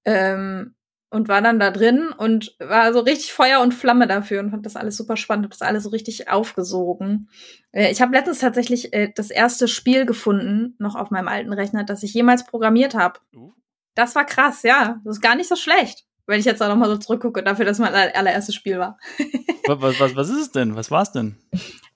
Ähm, 0.06 0.75
und 1.16 1.30
war 1.30 1.42
dann 1.42 1.60
da 1.60 1.72
drin 1.72 2.10
und 2.16 2.56
war 2.60 2.92
so 2.92 3.00
richtig 3.00 3.32
Feuer 3.32 3.62
und 3.62 3.74
Flamme 3.74 4.06
dafür 4.06 4.42
und 4.42 4.52
fand 4.52 4.66
das 4.66 4.76
alles 4.76 4.98
super 4.98 5.16
spannend, 5.16 5.46
hab 5.46 5.52
das 5.52 5.62
alles 5.62 5.84
so 5.84 5.90
richtig 5.90 6.30
aufgesogen. 6.30 7.30
Äh, 7.72 7.90
ich 7.90 8.02
habe 8.02 8.14
letztens 8.14 8.40
tatsächlich 8.40 8.94
äh, 8.94 9.14
das 9.16 9.32
erste 9.32 9.70
Spiel 9.70 10.06
gefunden, 10.06 10.76
noch 10.78 10.96
auf 10.96 11.12
meinem 11.12 11.30
alten 11.30 11.54
Rechner, 11.54 11.86
das 11.86 12.04
ich 12.04 12.14
jemals 12.14 12.46
programmiert 12.46 12.96
habe. 12.96 13.22
Uh. 13.34 13.54
Das 13.96 14.14
war 14.14 14.26
krass, 14.26 14.64
ja. 14.64 15.00
Das 15.06 15.16
ist 15.16 15.22
gar 15.22 15.38
nicht 15.38 15.48
so 15.48 15.56
schlecht, 15.56 16.04
wenn 16.28 16.38
ich 16.38 16.46
jetzt 16.46 16.62
auch 16.62 16.68
noch 16.68 16.76
mal 16.76 16.90
so 16.90 16.98
zurückgucke, 16.98 17.44
dafür, 17.44 17.64
dass 17.64 17.80
mein 17.80 17.94
allererstes 17.94 18.54
Spiel 18.54 18.78
war. 18.78 19.00
was, 19.68 20.00
was, 20.02 20.16
was 20.18 20.30
ist 20.30 20.42
es 20.42 20.52
denn? 20.52 20.76
Was 20.76 20.92
war 20.92 21.04
es 21.04 21.14
denn? 21.14 21.38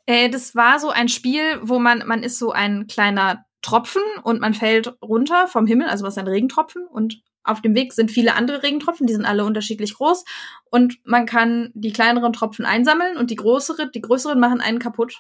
Äh, 0.06 0.30
das 0.30 0.56
war 0.56 0.80
so 0.80 0.92
ein 0.92 1.10
Spiel, 1.10 1.60
wo 1.62 1.78
man, 1.78 2.08
man 2.08 2.24
ist 2.24 2.40
so 2.40 2.54
ein 2.54 2.88
kleiner 2.88 3.44
Tropfen 3.62 4.02
und 4.24 4.40
man 4.40 4.54
fällt 4.54 4.96
runter 5.02 5.48
vom 5.48 5.68
Himmel, 5.68 5.90
also 5.90 6.06
was 6.06 6.18
ein 6.18 6.30
Regentropfen 6.30 6.88
und 6.88 7.22
auf 7.50 7.62
dem 7.62 7.76
Weg 7.76 7.94
sind 7.94 8.12
viele 8.12 8.36
andere 8.36 8.64
Regentropfen, 8.64 9.08
die 9.08 9.14
sind 9.14 9.26
alle 9.26 9.46
unterschiedlich 9.46 9.96
groß 9.96 10.26
und 10.70 11.00
man 11.04 11.26
kann 11.26 11.72
die 11.74 11.92
kleineren 11.92 12.34
Tropfen 12.34 12.66
einsammeln 12.66 13.18
und 13.18 13.32
die 13.32 13.36
größere, 13.36 13.90
die 13.92 14.02
größeren 14.02 14.40
machen 14.40 14.62
einen 14.62 14.80
kaputt. 14.80 15.20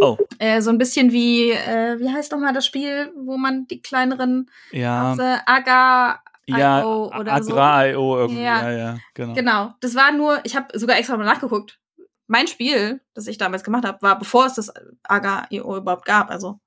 Oh. 0.00 0.16
Äh, 0.38 0.60
so 0.60 0.70
ein 0.70 0.78
bisschen 0.78 1.12
wie, 1.12 1.50
äh, 1.50 1.98
wie 1.98 2.10
heißt 2.10 2.32
nochmal 2.32 2.52
das 2.52 2.66
Spiel, 2.66 3.12
wo 3.16 3.36
man 3.36 3.66
die 3.66 3.80
kleineren 3.80 4.50
ja. 4.72 5.14
Äh, 5.14 5.38
Aga 5.46 6.20
ja, 6.46 6.84
oder 6.84 7.32
Agra.io 7.32 8.14
so. 8.14 8.18
irgendwie. 8.20 8.42
Ja. 8.42 8.70
ja, 8.70 8.76
ja, 8.76 8.98
genau. 9.14 9.34
Genau. 9.34 9.74
Das 9.80 9.94
war 9.94 10.12
nur, 10.12 10.40
ich 10.44 10.54
habe 10.54 10.78
sogar 10.78 10.96
extra 10.96 11.16
mal 11.16 11.24
nachgeguckt. 11.24 11.80
Mein 12.28 12.46
Spiel, 12.46 13.00
das 13.14 13.26
ich 13.26 13.38
damals 13.38 13.64
gemacht 13.64 13.84
habe, 13.84 14.00
war 14.02 14.18
bevor 14.18 14.46
es 14.46 14.54
das 14.54 14.72
Aga.io 15.04 15.76
überhaupt 15.76 16.04
gab. 16.04 16.30
Also 16.30 16.60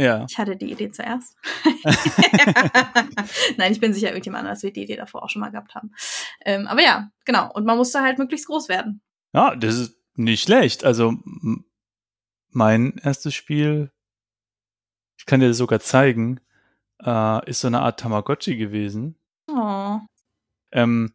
ja. 0.00 0.26
Ich 0.28 0.38
hatte 0.38 0.56
die 0.56 0.72
Idee 0.72 0.90
zuerst. 0.90 1.36
Nein, 3.56 3.72
ich 3.72 3.80
bin 3.80 3.92
sicher, 3.92 4.08
irgendjemand 4.08 4.44
anders 4.44 4.62
wird 4.62 4.76
die 4.76 4.82
Idee 4.82 4.96
davor 4.96 5.22
auch 5.22 5.28
schon 5.28 5.40
mal 5.40 5.50
gehabt 5.50 5.74
haben. 5.74 5.92
Ähm, 6.44 6.66
aber 6.66 6.82
ja, 6.82 7.10
genau. 7.24 7.52
Und 7.52 7.66
man 7.66 7.76
musste 7.76 8.00
halt 8.00 8.18
möglichst 8.18 8.46
groß 8.46 8.68
werden. 8.68 9.02
Ja, 9.32 9.54
das 9.54 9.76
ist 9.76 9.96
nicht 10.14 10.42
schlecht. 10.42 10.84
Also 10.84 11.14
mein 12.48 12.98
erstes 13.02 13.34
Spiel, 13.34 13.92
ich 15.18 15.26
kann 15.26 15.40
dir 15.40 15.48
das 15.48 15.58
sogar 15.58 15.80
zeigen, 15.80 16.40
äh, 17.04 17.48
ist 17.48 17.60
so 17.60 17.66
eine 17.66 17.80
Art 17.80 18.00
Tamagotchi 18.00 18.56
gewesen. 18.56 19.16
Oh. 19.48 19.98
Ähm, 20.72 21.12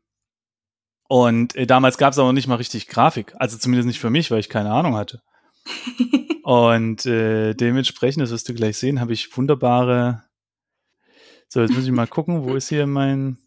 und 1.07 1.55
äh, 1.55 1.65
damals 1.65 1.97
gab 1.97 2.13
es 2.13 2.19
aber 2.19 2.33
nicht 2.33 2.47
mal 2.47 2.55
richtig 2.55 2.87
Grafik. 2.87 3.33
Also 3.37 3.57
zumindest 3.57 3.87
nicht 3.87 3.99
für 3.99 4.09
mich, 4.09 4.31
weil 4.31 4.39
ich 4.39 4.49
keine 4.49 4.71
Ahnung 4.71 4.95
hatte. 4.95 5.21
Und 6.45 7.07
äh, 7.07 7.55
dementsprechend, 7.55 8.21
das 8.21 8.29
wirst 8.29 8.47
du 8.47 8.53
gleich 8.53 8.77
sehen, 8.77 9.01
habe 9.01 9.13
ich 9.13 9.35
wunderbare. 9.35 10.21
So, 11.47 11.59
jetzt 11.61 11.73
muss 11.73 11.85
ich 11.85 11.91
mal 11.91 12.05
gucken, 12.05 12.43
wo 12.43 12.53
ist 12.53 12.69
hier 12.69 12.85
mein 12.85 13.39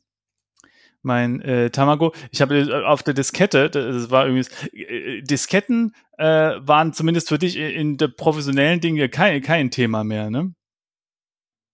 mein 1.02 1.40
äh, 1.42 1.70
Tamago. 1.70 2.12
Ich 2.32 2.42
habe 2.42 2.58
äh, 2.58 2.84
auf 2.84 3.04
der 3.04 3.14
Diskette, 3.14 3.70
das 3.70 4.10
war 4.10 4.26
irgendwie 4.26 4.76
äh, 4.76 5.22
Disketten 5.22 5.94
äh, 6.16 6.56
waren 6.58 6.92
zumindest 6.92 7.28
für 7.28 7.38
dich 7.38 7.56
in 7.56 7.98
der 7.98 8.08
professionellen 8.08 8.80
Dinge 8.80 9.08
kein, 9.08 9.42
kein 9.42 9.70
Thema 9.70 10.02
mehr, 10.02 10.28
ne? 10.28 10.52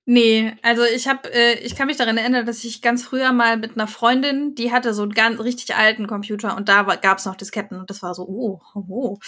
Nee, 0.04 0.52
also 0.60 0.82
ich 0.84 1.08
habe, 1.08 1.32
äh, 1.32 1.54
ich 1.60 1.74
kann 1.74 1.86
mich 1.86 1.96
daran 1.96 2.18
erinnern, 2.18 2.44
dass 2.44 2.64
ich 2.64 2.82
ganz 2.82 3.02
früher 3.02 3.32
mal 3.32 3.56
mit 3.56 3.76
einer 3.76 3.86
Freundin, 3.86 4.54
die 4.54 4.72
hatte 4.72 4.92
so 4.92 5.00
einen 5.00 5.14
ganz 5.14 5.40
richtig 5.40 5.74
alten 5.74 6.06
Computer 6.06 6.54
und 6.54 6.68
da 6.68 6.82
gab 6.82 7.16
es 7.16 7.24
noch 7.24 7.36
Disketten 7.36 7.78
und 7.78 7.88
das 7.88 8.02
war 8.02 8.14
so, 8.14 8.28
oh, 8.28 8.60
oh. 8.74 9.18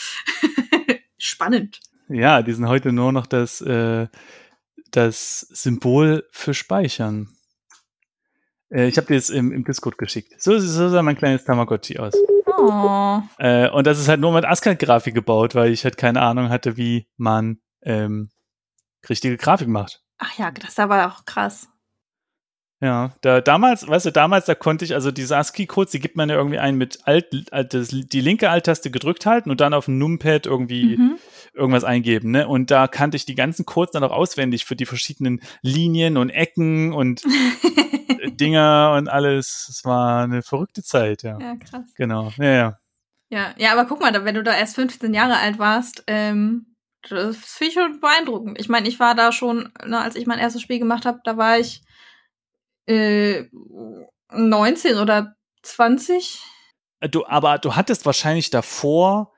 Spannend. 1.18 1.80
Ja, 2.08 2.42
die 2.42 2.52
sind 2.52 2.68
heute 2.68 2.92
nur 2.92 3.12
noch 3.12 3.26
das, 3.26 3.60
äh, 3.60 4.06
das 4.90 5.40
Symbol 5.40 6.26
für 6.30 6.54
Speichern. 6.54 7.28
Äh, 8.70 8.86
ich 8.86 8.96
habe 8.96 9.08
dir 9.08 9.14
jetzt 9.14 9.30
im, 9.30 9.52
im 9.52 9.64
Discord 9.64 9.98
geschickt. 9.98 10.40
So, 10.40 10.58
so 10.58 10.88
sah 10.88 11.02
mein 11.02 11.16
kleines 11.16 11.44
Tamagotchi 11.44 11.98
aus. 11.98 12.14
Oh. 12.46 13.20
Äh, 13.38 13.68
und 13.70 13.86
das 13.86 13.98
ist 13.98 14.08
halt 14.08 14.20
nur 14.20 14.32
mit 14.32 14.44
ASCII-Grafik 14.44 15.14
gebaut, 15.14 15.54
weil 15.54 15.72
ich 15.72 15.84
halt 15.84 15.96
keine 15.96 16.22
Ahnung 16.22 16.48
hatte, 16.48 16.76
wie 16.76 17.08
man 17.16 17.60
ähm, 17.82 18.30
richtige 19.08 19.36
Grafik 19.36 19.68
macht. 19.68 20.02
Ach 20.18 20.38
ja, 20.38 20.50
das 20.50 20.70
ist 20.70 20.80
aber 20.80 21.06
auch 21.06 21.24
krass. 21.24 21.68
Ja, 22.80 23.12
da, 23.22 23.40
damals, 23.40 23.88
weißt 23.88 24.06
du, 24.06 24.12
damals, 24.12 24.44
da 24.44 24.54
konnte 24.54 24.84
ich, 24.84 24.92
also 24.92 25.10
diese 25.10 25.36
ASCII-Codes, 25.38 25.92
die 25.92 26.00
gibt 26.00 26.16
man 26.16 26.28
ja 26.28 26.36
irgendwie 26.36 26.58
ein 26.58 26.76
mit 26.76 27.06
Alt, 27.06 27.50
Alt 27.50 27.72
das, 27.72 27.88
die 27.88 28.20
linke 28.20 28.50
Alt-Taste 28.50 28.90
gedrückt 28.90 29.24
halten 29.24 29.50
und 29.50 29.62
dann 29.62 29.72
auf 29.72 29.86
dem 29.86 29.96
Numpad 29.96 30.44
irgendwie 30.44 30.98
mhm. 30.98 31.18
irgendwas 31.54 31.84
eingeben, 31.84 32.32
ne? 32.32 32.46
Und 32.46 32.70
da 32.70 32.86
kannte 32.86 33.16
ich 33.16 33.24
die 33.24 33.34
ganzen 33.34 33.64
Codes 33.64 33.92
dann 33.92 34.04
auch 34.04 34.10
auswendig 34.10 34.66
für 34.66 34.76
die 34.76 34.84
verschiedenen 34.84 35.40
Linien 35.62 36.18
und 36.18 36.28
Ecken 36.28 36.92
und 36.92 37.22
Dinger 38.40 38.94
und 38.98 39.08
alles. 39.08 39.68
Es 39.70 39.84
war 39.86 40.24
eine 40.24 40.42
verrückte 40.42 40.82
Zeit, 40.82 41.22
ja. 41.22 41.38
Ja, 41.40 41.56
krass. 41.56 41.94
Genau, 41.96 42.30
ja, 42.36 42.52
ja. 42.52 42.78
Ja, 43.30 43.54
ja, 43.56 43.72
aber 43.72 43.86
guck 43.86 44.00
mal, 44.00 44.24
wenn 44.24 44.34
du 44.34 44.42
da 44.42 44.54
erst 44.54 44.76
15 44.76 45.14
Jahre 45.14 45.38
alt 45.38 45.58
warst, 45.58 46.04
ähm, 46.06 46.74
das 47.08 47.36
finde 47.38 47.68
ich 47.68 47.74
schon 47.74 48.00
beeindruckend. 48.00 48.60
Ich 48.60 48.68
meine, 48.68 48.86
ich 48.86 49.00
war 49.00 49.14
da 49.14 49.32
schon, 49.32 49.72
ne, 49.84 49.98
als 50.00 50.14
ich 50.14 50.26
mein 50.26 50.38
erstes 50.38 50.60
Spiel 50.60 50.78
gemacht 50.78 51.06
habe, 51.06 51.20
da 51.24 51.36
war 51.36 51.58
ich 51.58 51.82
äh, 52.86 53.44
19 54.32 54.98
oder 54.98 55.36
20. 55.62 56.40
Äh, 57.00 57.08
du, 57.08 57.26
aber 57.26 57.58
du 57.58 57.76
hattest 57.76 58.06
wahrscheinlich 58.06 58.50
davor 58.50 59.32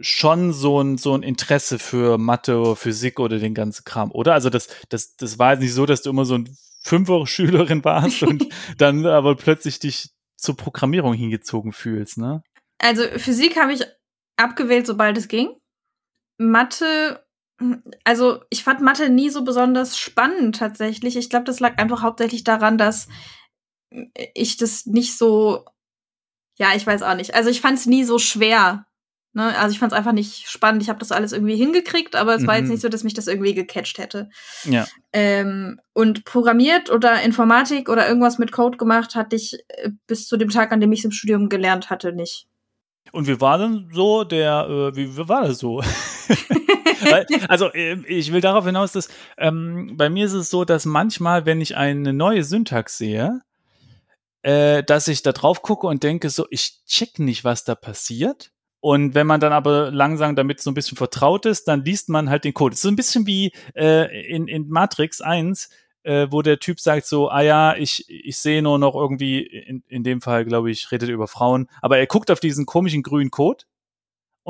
schon 0.00 0.52
so 0.52 0.80
ein, 0.80 0.96
so 0.96 1.14
ein 1.14 1.22
Interesse 1.22 1.78
für 1.78 2.18
Mathe, 2.18 2.74
Physik 2.76 3.20
oder 3.20 3.38
den 3.38 3.54
ganzen 3.54 3.84
Kram, 3.84 4.10
oder? 4.12 4.34
Also 4.34 4.50
das, 4.50 4.68
das, 4.88 5.16
das 5.16 5.38
war 5.38 5.52
jetzt 5.52 5.60
nicht 5.60 5.74
so, 5.74 5.86
dass 5.86 6.02
du 6.02 6.10
immer 6.10 6.24
so 6.24 6.36
ein 6.36 6.56
Fünfer-Schülerin 6.82 7.84
warst 7.84 8.22
und 8.22 8.46
dann 8.78 9.06
aber 9.06 9.36
plötzlich 9.36 9.78
dich 9.78 10.10
zur 10.36 10.56
Programmierung 10.56 11.12
hingezogen 11.12 11.72
fühlst, 11.72 12.16
ne? 12.16 12.42
Also 12.78 13.02
Physik 13.16 13.60
habe 13.60 13.74
ich 13.74 13.82
abgewählt, 14.36 14.86
sobald 14.86 15.18
es 15.18 15.28
ging. 15.28 15.54
Mathe 16.38 17.22
also 18.04 18.40
ich 18.50 18.64
fand 18.64 18.80
Mathe 18.80 19.10
nie 19.10 19.30
so 19.30 19.44
besonders 19.44 19.98
spannend 19.98 20.56
tatsächlich. 20.56 21.16
Ich 21.16 21.30
glaube, 21.30 21.44
das 21.44 21.60
lag 21.60 21.78
einfach 21.78 22.02
hauptsächlich 22.02 22.44
daran, 22.44 22.78
dass 22.78 23.08
ich 24.34 24.56
das 24.56 24.86
nicht 24.86 25.18
so, 25.18 25.64
ja, 26.58 26.74
ich 26.74 26.86
weiß 26.86 27.02
auch 27.02 27.14
nicht. 27.14 27.34
Also 27.34 27.50
ich 27.50 27.60
fand 27.60 27.78
es 27.78 27.86
nie 27.86 28.04
so 28.04 28.18
schwer. 28.18 28.86
Ne? 29.32 29.56
Also 29.58 29.72
ich 29.72 29.78
fand 29.78 29.92
es 29.92 29.98
einfach 29.98 30.12
nicht 30.12 30.48
spannend. 30.48 30.82
Ich 30.82 30.88
habe 30.88 30.98
das 30.98 31.12
alles 31.12 31.32
irgendwie 31.32 31.56
hingekriegt, 31.56 32.16
aber 32.16 32.34
es 32.34 32.42
mhm. 32.42 32.46
war 32.46 32.56
jetzt 32.56 32.66
mhm. 32.66 32.72
nicht 32.72 32.80
so, 32.80 32.88
dass 32.88 33.04
mich 33.04 33.14
das 33.14 33.26
irgendwie 33.26 33.54
gecatcht 33.54 33.98
hätte. 33.98 34.30
Ja. 34.64 34.86
Ähm, 35.12 35.80
und 35.92 36.24
programmiert 36.24 36.90
oder 36.90 37.22
Informatik 37.22 37.88
oder 37.88 38.08
irgendwas 38.08 38.38
mit 38.38 38.52
Code 38.52 38.78
gemacht 38.78 39.14
hatte 39.14 39.36
ich 39.36 39.58
äh, 39.68 39.90
bis 40.06 40.26
zu 40.26 40.36
dem 40.36 40.48
Tag, 40.48 40.72
an 40.72 40.80
dem 40.80 40.92
ich 40.92 41.00
es 41.00 41.04
im 41.04 41.12
Studium 41.12 41.48
gelernt 41.48 41.90
hatte, 41.90 42.12
nicht. 42.12 42.46
Und 43.12 43.26
wie 43.26 43.40
war 43.40 43.58
denn 43.58 43.88
so 43.92 44.24
der, 44.24 44.66
äh, 44.68 44.96
wie, 44.96 45.16
wie 45.16 45.28
war 45.28 45.42
das 45.42 45.58
so? 45.58 45.82
also 47.48 47.72
ähm, 47.74 48.04
ich 48.06 48.32
will 48.32 48.40
darauf 48.40 48.64
hinaus, 48.64 48.92
dass 48.92 49.08
ähm, 49.38 49.96
bei 49.96 50.08
mir 50.08 50.26
ist 50.26 50.32
es 50.32 50.50
so, 50.50 50.64
dass 50.64 50.86
manchmal, 50.86 51.46
wenn 51.46 51.60
ich 51.60 51.76
eine 51.76 52.12
neue 52.12 52.44
Syntax 52.44 52.98
sehe, 52.98 53.40
äh, 54.42 54.82
dass 54.82 55.08
ich 55.08 55.22
da 55.22 55.32
drauf 55.32 55.62
gucke 55.62 55.86
und 55.86 56.02
denke 56.02 56.30
so, 56.30 56.46
ich 56.50 56.84
check 56.86 57.18
nicht, 57.18 57.44
was 57.44 57.64
da 57.64 57.74
passiert. 57.74 58.52
Und 58.80 59.14
wenn 59.14 59.26
man 59.26 59.40
dann 59.40 59.52
aber 59.52 59.90
langsam 59.90 60.36
damit 60.36 60.60
so 60.60 60.70
ein 60.70 60.74
bisschen 60.74 60.96
vertraut 60.96 61.44
ist, 61.44 61.68
dann 61.68 61.84
liest 61.84 62.08
man 62.08 62.30
halt 62.30 62.44
den 62.44 62.54
Code. 62.54 62.72
Es 62.72 62.78
ist 62.78 62.82
so 62.82 62.88
ein 62.88 62.96
bisschen 62.96 63.26
wie 63.26 63.52
äh, 63.74 64.26
in, 64.26 64.48
in 64.48 64.70
Matrix 64.70 65.20
1, 65.20 65.68
äh, 66.02 66.28
wo 66.30 66.40
der 66.40 66.58
Typ 66.58 66.80
sagt 66.80 67.04
so, 67.04 67.28
ah 67.28 67.42
ja, 67.42 67.76
ich, 67.76 68.06
ich 68.08 68.38
sehe 68.38 68.62
nur 68.62 68.78
noch 68.78 68.94
irgendwie, 68.94 69.42
in, 69.42 69.82
in 69.88 70.02
dem 70.02 70.22
Fall, 70.22 70.46
glaube 70.46 70.70
ich, 70.70 70.90
redet 70.90 71.10
er 71.10 71.14
über 71.14 71.28
Frauen, 71.28 71.68
aber 71.82 71.98
er 71.98 72.06
guckt 72.06 72.30
auf 72.30 72.40
diesen 72.40 72.64
komischen 72.64 73.02
grünen 73.02 73.30
Code 73.30 73.64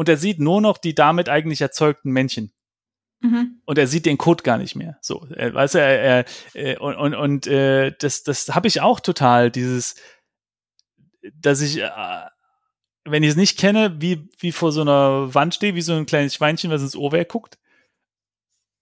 und 0.01 0.09
er 0.09 0.17
sieht 0.17 0.39
nur 0.39 0.63
noch 0.63 0.79
die 0.79 0.95
damit 0.95 1.29
eigentlich 1.29 1.61
erzeugten 1.61 2.11
Männchen. 2.11 2.55
Mhm. 3.21 3.61
Und 3.67 3.77
er 3.77 3.87
sieht 3.87 4.07
den 4.07 4.17
Code 4.17 4.43
gar 4.43 4.57
nicht 4.57 4.75
mehr. 4.75 4.97
So, 5.03 5.27
er, 5.29 5.53
weißt 5.53 5.75
du, 5.75 5.79
er, 5.79 6.01
er, 6.01 6.25
äh, 6.55 6.79
und, 6.79 6.95
und, 6.97 7.15
und 7.15 7.47
äh, 7.47 7.93
das, 7.99 8.23
das 8.23 8.55
habe 8.55 8.67
ich 8.67 8.81
auch 8.81 9.01
total, 9.01 9.51
dieses, 9.51 9.97
dass 11.35 11.61
ich, 11.61 11.83
äh, 11.83 11.91
wenn 13.05 13.23
ich 13.23 13.29
es 13.29 13.37
nicht 13.37 13.59
kenne, 13.59 14.01
wie, 14.01 14.31
wie 14.39 14.53
vor 14.53 14.73
so 14.73 14.81
einer 14.81 15.35
Wand 15.35 15.55
stehe, 15.55 15.75
wie 15.75 15.83
so 15.83 15.93
ein 15.93 16.07
kleines 16.07 16.35
Schweinchen, 16.35 16.71
was 16.71 16.81
ins 16.81 16.97
Ohrwerk 16.97 17.29
guckt 17.29 17.59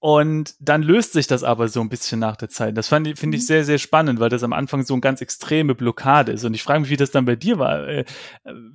und 0.01 0.55
dann 0.61 0.83
löst 0.83 1.13
sich 1.13 1.27
das 1.27 1.43
aber 1.43 1.67
so 1.67 1.81
ein 1.81 1.89
bisschen 1.89 2.21
nach 2.21 2.37
der 2.37 2.49
Zeit. 2.49 2.77
Das 2.77 2.87
finde 2.87 3.11
ich 3.11 3.21
mhm. 3.21 3.37
sehr, 3.39 3.65
sehr 3.65 3.79
spannend, 3.79 4.21
weil 4.21 4.29
das 4.29 4.45
am 4.45 4.53
Anfang 4.53 4.85
so 4.85 4.95
eine 4.95 5.01
ganz 5.01 5.21
extreme 5.21 5.75
Blockade 5.75 6.31
ist. 6.31 6.45
Und 6.45 6.55
ich 6.55 6.63
frage 6.63 6.81
mich, 6.81 6.91
wie 6.91 6.97
das 6.97 7.11
dann 7.11 7.25
bei 7.25 7.35
dir 7.35 7.59
war. 7.59 7.89
Äh, 7.89 8.05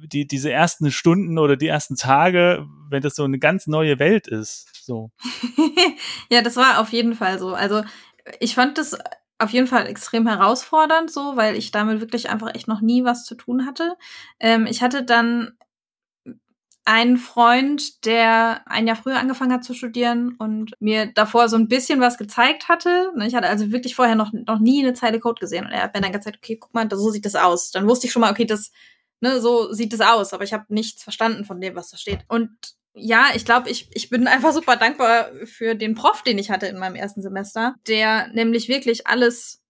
die, 0.05 0.27
diese 0.27 0.51
ersten 0.51 0.91
Stunden 0.91 1.37
oder 1.37 1.55
die 1.55 1.67
ersten 1.67 1.95
Tage, 1.95 2.65
wenn 2.89 3.01
das 3.01 3.15
so 3.15 3.23
eine 3.23 3.39
ganz 3.39 3.67
neue 3.67 3.99
Welt 3.99 4.27
ist. 4.27 4.67
So. 4.85 5.11
ja, 6.29 6.41
das 6.41 6.57
war 6.57 6.79
auf 6.79 6.89
jeden 6.89 7.15
Fall 7.15 7.39
so. 7.39 7.53
Also 7.53 7.83
ich 8.41 8.55
fand 8.55 8.77
das 8.77 8.97
auf 9.39 9.51
jeden 9.51 9.67
Fall 9.67 9.87
extrem 9.87 10.27
herausfordernd, 10.27 11.09
so, 11.09 11.37
weil 11.37 11.55
ich 11.55 11.71
damit 11.71 12.01
wirklich 12.01 12.29
einfach 12.29 12.53
echt 12.53 12.67
noch 12.67 12.81
nie 12.81 13.05
was 13.05 13.23
zu 13.23 13.35
tun 13.35 13.65
hatte. 13.65 13.95
Ähm, 14.41 14.65
ich 14.65 14.81
hatte 14.81 15.03
dann 15.03 15.53
einen 16.85 17.17
Freund, 17.17 18.05
der 18.05 18.61
ein 18.65 18.87
Jahr 18.87 18.97
früher 18.97 19.17
angefangen 19.17 19.53
hat 19.53 19.63
zu 19.63 19.73
studieren 19.73 20.35
und 20.37 20.71
mir 20.79 21.05
davor 21.05 21.47
so 21.47 21.55
ein 21.55 21.69
bisschen 21.69 22.01
was 22.01 22.17
gezeigt 22.17 22.67
hatte. 22.67 23.11
Ne, 23.15 23.27
ich 23.27 23.35
hatte 23.35 23.47
also 23.47 23.71
wirklich 23.71 23.95
vorher 23.95 24.15
noch, 24.15 24.33
noch 24.33 24.59
nie 24.59 24.83
eine 24.83 24.93
Zeile 24.93 25.19
Code 25.19 25.39
gesehen. 25.39 25.65
Und 25.65 25.71
er 25.71 25.83
hat 25.83 25.93
mir 25.93 26.01
dann 26.01 26.11
gezeigt, 26.11 26.37
okay, 26.37 26.57
guck 26.57 26.73
mal, 26.73 26.87
so 26.91 27.09
sieht 27.09 27.25
das 27.25 27.35
aus. 27.35 27.71
Dann 27.71 27.87
wusste 27.87 28.07
ich 28.07 28.13
schon 28.13 28.19
mal, 28.19 28.31
okay, 28.31 28.45
das, 28.45 28.71
ne, 29.21 29.39
so 29.39 29.71
sieht 29.71 29.93
das 29.93 30.01
aus. 30.01 30.33
Aber 30.33 30.43
ich 30.43 30.51
habe 30.51 30.65
nichts 30.69 31.03
verstanden 31.03 31.45
von 31.45 31.61
dem, 31.61 31.75
was 31.75 31.89
da 31.89 31.97
steht. 31.97 32.25
Und 32.27 32.49
ja, 32.93 33.27
ich 33.33 33.45
glaube, 33.45 33.69
ich, 33.69 33.89
ich 33.93 34.09
bin 34.09 34.27
einfach 34.27 34.51
super 34.51 34.75
dankbar 34.75 35.29
für 35.45 35.75
den 35.75 35.95
Prof, 35.95 36.21
den 36.21 36.37
ich 36.37 36.51
hatte 36.51 36.67
in 36.67 36.77
meinem 36.77 36.95
ersten 36.95 37.21
Semester, 37.21 37.75
der 37.87 38.27
nämlich 38.33 38.67
wirklich 38.67 39.07
alles 39.07 39.62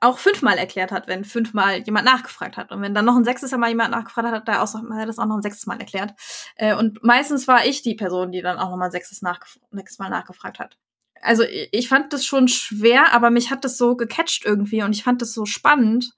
auch 0.00 0.18
fünfmal 0.18 0.58
erklärt 0.58 0.90
hat, 0.90 1.06
wenn 1.06 1.24
fünfmal 1.24 1.78
jemand 1.80 2.04
nachgefragt 2.04 2.56
hat. 2.56 2.72
Und 2.72 2.82
wenn 2.82 2.94
dann 2.94 3.04
noch 3.04 3.16
ein 3.16 3.24
sechstes 3.24 3.52
Mal 3.52 3.68
jemand 3.68 3.92
nachgefragt 3.92 4.26
hat, 4.26 4.34
hat 4.34 4.48
er, 4.48 4.62
auch, 4.62 4.74
hat 4.74 4.98
er 4.98 5.06
das 5.06 5.18
auch 5.18 5.26
noch 5.26 5.36
ein 5.36 5.42
sechstes 5.42 5.66
Mal 5.66 5.78
erklärt. 5.78 6.14
Äh, 6.56 6.74
und 6.74 7.02
meistens 7.02 7.46
war 7.46 7.64
ich 7.66 7.82
die 7.82 7.94
Person, 7.94 8.32
die 8.32 8.42
dann 8.42 8.58
auch 8.58 8.70
noch 8.70 8.76
mal 8.76 8.86
ein 8.86 8.90
sechstes, 8.90 9.22
nachgef 9.22 9.58
sechstes 9.70 9.98
Mal 9.98 10.10
nachgefragt 10.10 10.58
hat. 10.58 10.76
Also 11.22 11.44
ich 11.72 11.88
fand 11.88 12.12
das 12.12 12.26
schon 12.26 12.48
schwer, 12.48 13.12
aber 13.12 13.30
mich 13.30 13.50
hat 13.50 13.64
das 13.64 13.78
so 13.78 13.96
gecatcht 13.96 14.44
irgendwie 14.44 14.82
und 14.82 14.92
ich 14.92 15.02
fand 15.02 15.22
das 15.22 15.32
so 15.32 15.46
spannend, 15.46 16.12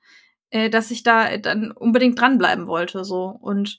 äh, 0.51 0.71
dass 0.71 0.91
ich 0.91 1.03
da 1.03 1.37
dann 1.37 1.71
unbedingt 1.71 2.19
dranbleiben 2.21 2.67
wollte. 2.67 3.05
So. 3.05 3.27
Und 3.41 3.79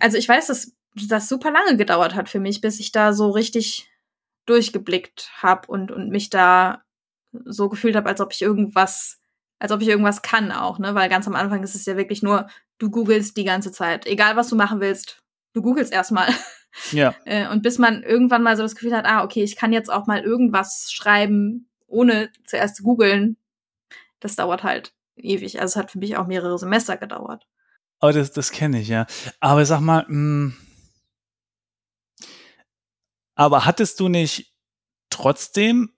also 0.00 0.16
ich 0.16 0.28
weiß, 0.28 0.48
dass 0.48 0.74
das 0.94 1.28
super 1.28 1.50
lange 1.50 1.76
gedauert 1.76 2.14
hat 2.14 2.28
für 2.28 2.40
mich, 2.40 2.60
bis 2.60 2.80
ich 2.80 2.92
da 2.92 3.12
so 3.12 3.30
richtig 3.30 3.88
durchgeblickt 4.46 5.30
habe 5.42 5.68
und, 5.68 5.92
und 5.92 6.10
mich 6.10 6.30
da 6.30 6.82
so 7.32 7.68
gefühlt 7.68 7.96
habe, 7.96 8.08
als 8.08 8.20
ob 8.20 8.32
ich 8.32 8.42
irgendwas, 8.42 9.18
als 9.58 9.72
ob 9.72 9.80
ich 9.82 9.88
irgendwas 9.88 10.22
kann 10.22 10.52
auch, 10.52 10.78
ne? 10.78 10.94
Weil 10.94 11.08
ganz 11.08 11.26
am 11.26 11.34
Anfang 11.34 11.62
ist 11.62 11.74
es 11.74 11.86
ja 11.86 11.96
wirklich 11.96 12.22
nur, 12.22 12.48
du 12.78 12.90
googelst 12.90 13.36
die 13.36 13.44
ganze 13.44 13.72
Zeit. 13.72 14.06
Egal 14.06 14.36
was 14.36 14.48
du 14.48 14.56
machen 14.56 14.80
willst, 14.80 15.22
du 15.52 15.62
googelst 15.62 15.92
erstmal. 15.92 16.28
Ja. 16.92 17.16
Äh, 17.24 17.48
und 17.48 17.64
bis 17.64 17.78
man 17.78 18.04
irgendwann 18.04 18.44
mal 18.44 18.56
so 18.56 18.62
das 18.62 18.76
Gefühl 18.76 18.96
hat, 18.96 19.04
ah, 19.04 19.24
okay, 19.24 19.42
ich 19.42 19.56
kann 19.56 19.72
jetzt 19.72 19.90
auch 19.90 20.06
mal 20.06 20.20
irgendwas 20.20 20.92
schreiben, 20.92 21.68
ohne 21.88 22.30
zuerst 22.46 22.76
zu 22.76 22.84
googeln, 22.84 23.36
das 24.20 24.36
dauert 24.36 24.62
halt 24.62 24.94
ewig. 25.16 25.60
Also 25.60 25.72
es 25.72 25.76
hat 25.82 25.90
für 25.90 25.98
mich 25.98 26.16
auch 26.16 26.28
mehrere 26.28 26.56
Semester 26.58 26.96
gedauert. 26.96 27.44
Aber 27.98 28.12
das, 28.12 28.30
das 28.30 28.52
kenne 28.52 28.80
ich, 28.80 28.86
ja. 28.86 29.06
Aber 29.40 29.66
sag 29.66 29.80
mal, 29.80 30.04
mh, 30.06 30.08
hm, 30.08 30.56
aber 33.34 33.64
hattest 33.64 33.98
du 34.00 34.08
nicht 34.08 34.52
trotzdem 35.08 35.94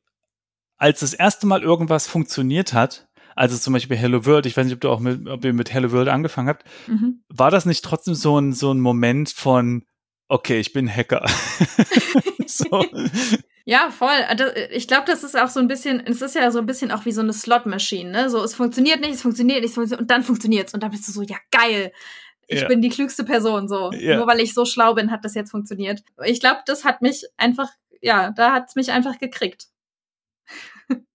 als 0.82 0.98
das 0.98 1.14
erste 1.14 1.46
Mal 1.46 1.62
irgendwas 1.62 2.08
funktioniert 2.08 2.72
hat, 2.72 3.06
also 3.36 3.56
zum 3.56 3.72
Beispiel 3.72 3.96
Hello 3.96 4.26
World, 4.26 4.46
ich 4.46 4.56
weiß 4.56 4.64
nicht, 4.64 4.74
ob 4.74 4.80
du 4.80 4.90
auch 4.90 4.98
mit, 4.98 5.28
ob 5.28 5.44
ihr 5.44 5.52
mit 5.52 5.72
Hello 5.72 5.92
World 5.92 6.08
angefangen 6.08 6.48
habt, 6.48 6.64
mhm. 6.88 7.22
war 7.28 7.52
das 7.52 7.66
nicht 7.66 7.84
trotzdem 7.84 8.14
so 8.14 8.36
ein, 8.40 8.52
so 8.52 8.72
ein 8.72 8.80
Moment 8.80 9.30
von, 9.30 9.84
okay, 10.26 10.58
ich 10.58 10.72
bin 10.72 10.92
Hacker? 10.92 11.24
so. 12.46 12.84
Ja, 13.64 13.90
voll. 13.90 14.24
Also, 14.26 14.46
ich 14.72 14.88
glaube, 14.88 15.04
das 15.06 15.22
ist 15.22 15.38
auch 15.38 15.50
so 15.50 15.60
ein 15.60 15.68
bisschen, 15.68 16.04
es 16.04 16.20
ist 16.20 16.34
ja 16.34 16.50
so 16.50 16.58
ein 16.58 16.66
bisschen 16.66 16.90
auch 16.90 17.04
wie 17.04 17.12
so 17.12 17.20
eine 17.20 17.32
Slot-Machine, 17.32 18.10
ne? 18.10 18.28
So, 18.28 18.42
es 18.42 18.56
funktioniert 18.56 19.00
nicht, 19.00 19.14
es 19.14 19.22
funktioniert 19.22 19.60
nicht, 19.60 19.68
es 19.70 19.74
funktioniert, 19.76 20.00
und 20.00 20.10
dann 20.10 20.24
funktioniert's. 20.24 20.74
Und 20.74 20.82
dann 20.82 20.90
bist 20.90 21.06
du 21.06 21.12
so, 21.12 21.22
ja, 21.22 21.36
geil. 21.52 21.92
Ich 22.48 22.62
ja. 22.62 22.66
bin 22.66 22.82
die 22.82 22.88
klügste 22.88 23.22
Person, 23.22 23.68
so. 23.68 23.92
Ja. 23.92 24.16
Nur 24.16 24.26
weil 24.26 24.40
ich 24.40 24.52
so 24.52 24.64
schlau 24.64 24.94
bin, 24.94 25.12
hat 25.12 25.24
das 25.24 25.34
jetzt 25.34 25.52
funktioniert. 25.52 26.02
Ich 26.24 26.40
glaube, 26.40 26.62
das 26.66 26.84
hat 26.84 27.02
mich 27.02 27.24
einfach, 27.36 27.68
ja, 28.00 28.32
da 28.32 28.52
hat's 28.52 28.74
mich 28.74 28.90
einfach 28.90 29.20
gekriegt. 29.20 29.68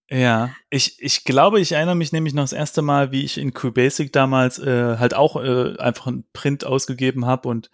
Ja, 0.09 0.51
ich, 0.69 1.01
ich 1.01 1.25
glaube, 1.25 1.59
ich 1.59 1.73
erinnere 1.73 1.95
mich 1.95 2.13
nämlich 2.13 2.33
noch 2.33 2.43
das 2.43 2.53
erste 2.53 2.81
Mal, 2.81 3.11
wie 3.11 3.23
ich 3.23 3.37
in 3.37 3.53
QBasic 3.53 4.13
damals 4.13 4.57
äh, 4.57 4.97
halt 4.97 5.13
auch 5.13 5.35
äh, 5.35 5.77
einfach 5.77 6.07
einen 6.07 6.25
Print 6.31 6.65
ausgegeben 6.65 7.25
habe 7.25 7.49
und 7.49 7.69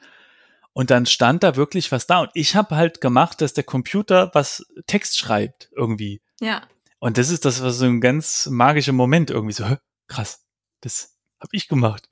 und 0.76 0.90
dann 0.90 1.06
stand 1.06 1.44
da 1.44 1.56
wirklich 1.56 1.92
was 1.92 2.08
da 2.08 2.22
und 2.22 2.32
ich 2.34 2.56
habe 2.56 2.76
halt 2.76 3.00
gemacht, 3.00 3.42
dass 3.42 3.54
der 3.54 3.64
Computer 3.64 4.32
was 4.34 4.66
Text 4.88 5.20
schreibt 5.20 5.70
irgendwie. 5.76 6.22
Ja. 6.42 6.64
Und 6.98 7.20
das 7.20 7.30
ist 7.30 7.46
das 7.46 7.62
war 7.62 7.70
so 7.70 7.86
ein 7.86 8.02
ganz 8.02 8.48
magischer 8.48 8.94
Moment 8.94 9.30
irgendwie 9.30 9.54
so 9.54 9.66
krass. 10.08 10.44
Das 10.82 11.16
habe 11.40 11.50
ich 11.52 11.68
gemacht. 11.68 12.10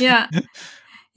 ja. 0.00 0.28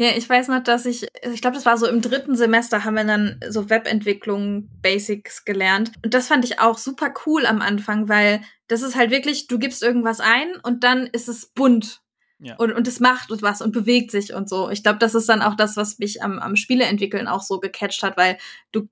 Ja, 0.02 0.18
ich 0.18 0.28
weiß 0.28 0.48
noch, 0.48 0.64
dass 0.64 0.88
ich, 0.88 1.06
ich 1.32 1.42
glaube, 1.42 1.54
das 1.54 1.68
war 1.68 1.78
so 1.78 1.86
im 1.86 2.02
dritten 2.02 2.36
Semester, 2.36 2.86
haben 2.86 2.96
wir 2.96 3.04
dann 3.04 3.40
so 3.48 3.70
Webentwicklung 3.70 4.68
Basics 4.82 5.46
gelernt. 5.46 5.92
Und 6.04 6.16
das 6.16 6.28
fand 6.28 6.44
ich 6.44 6.60
auch 6.60 6.80
super 6.80 7.14
cool 7.28 7.46
am 7.46 7.62
Anfang, 7.62 8.10
weil 8.10 8.42
das 8.68 8.82
ist 8.82 8.96
halt 8.96 9.12
wirklich, 9.12 9.46
du 9.46 9.60
gibst 9.60 9.84
irgendwas 9.84 10.20
ein 10.20 10.56
und 10.64 10.84
dann 10.84 11.06
ist 11.06 11.28
es 11.28 11.46
bunt. 11.46 12.02
Ja. 12.40 12.56
Und, 12.56 12.72
und 12.72 12.88
es 12.88 13.00
macht 13.00 13.30
was 13.44 13.62
und 13.62 13.74
bewegt 13.74 14.10
sich 14.10 14.34
und 14.34 14.50
so. 14.50 14.72
Ich 14.72 14.82
glaube, 14.82 14.98
das 14.98 15.14
ist 15.14 15.30
dann 15.30 15.44
auch 15.44 15.54
das, 15.54 15.78
was 15.78 16.00
mich 16.00 16.24
am, 16.24 16.40
am 16.40 16.56
Spieleentwickeln 16.56 17.28
auch 17.28 17.44
so 17.44 17.60
gecatcht 17.60 18.02
hat, 18.02 18.18
weil 18.18 18.40
du 18.72 18.90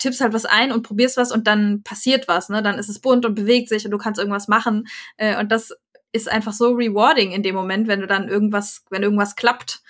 tippst 0.00 0.20
halt 0.20 0.34
was 0.34 0.44
ein 0.44 0.70
und 0.70 0.82
probierst 0.82 1.16
was 1.16 1.32
und 1.32 1.46
dann 1.46 1.82
passiert 1.82 2.28
was, 2.28 2.50
ne? 2.50 2.62
Dann 2.62 2.78
ist 2.78 2.90
es 2.90 3.00
bunt 3.00 3.24
und 3.24 3.34
bewegt 3.34 3.70
sich 3.70 3.86
und 3.86 3.90
du 3.90 3.96
kannst 3.96 4.20
irgendwas 4.20 4.48
machen. 4.48 4.86
Äh, 5.16 5.40
und 5.40 5.50
das 5.50 5.72
ist 6.12 6.30
einfach 6.30 6.52
so 6.52 6.72
rewarding 6.72 7.32
in 7.32 7.42
dem 7.42 7.54
Moment, 7.54 7.88
wenn 7.88 8.02
du 8.02 8.06
dann 8.06 8.28
irgendwas, 8.28 8.84
wenn 8.90 9.02
irgendwas 9.02 9.34
klappt. 9.34 9.82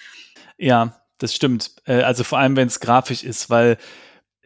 Ja, 0.63 0.95
das 1.19 1.35
stimmt. 1.35 1.73
Äh, 1.87 2.03
also 2.03 2.23
vor 2.23 2.39
allem, 2.39 2.55
wenn 2.55 2.69
es 2.69 2.79
grafisch 2.79 3.25
ist, 3.25 3.51
weil 3.51 3.79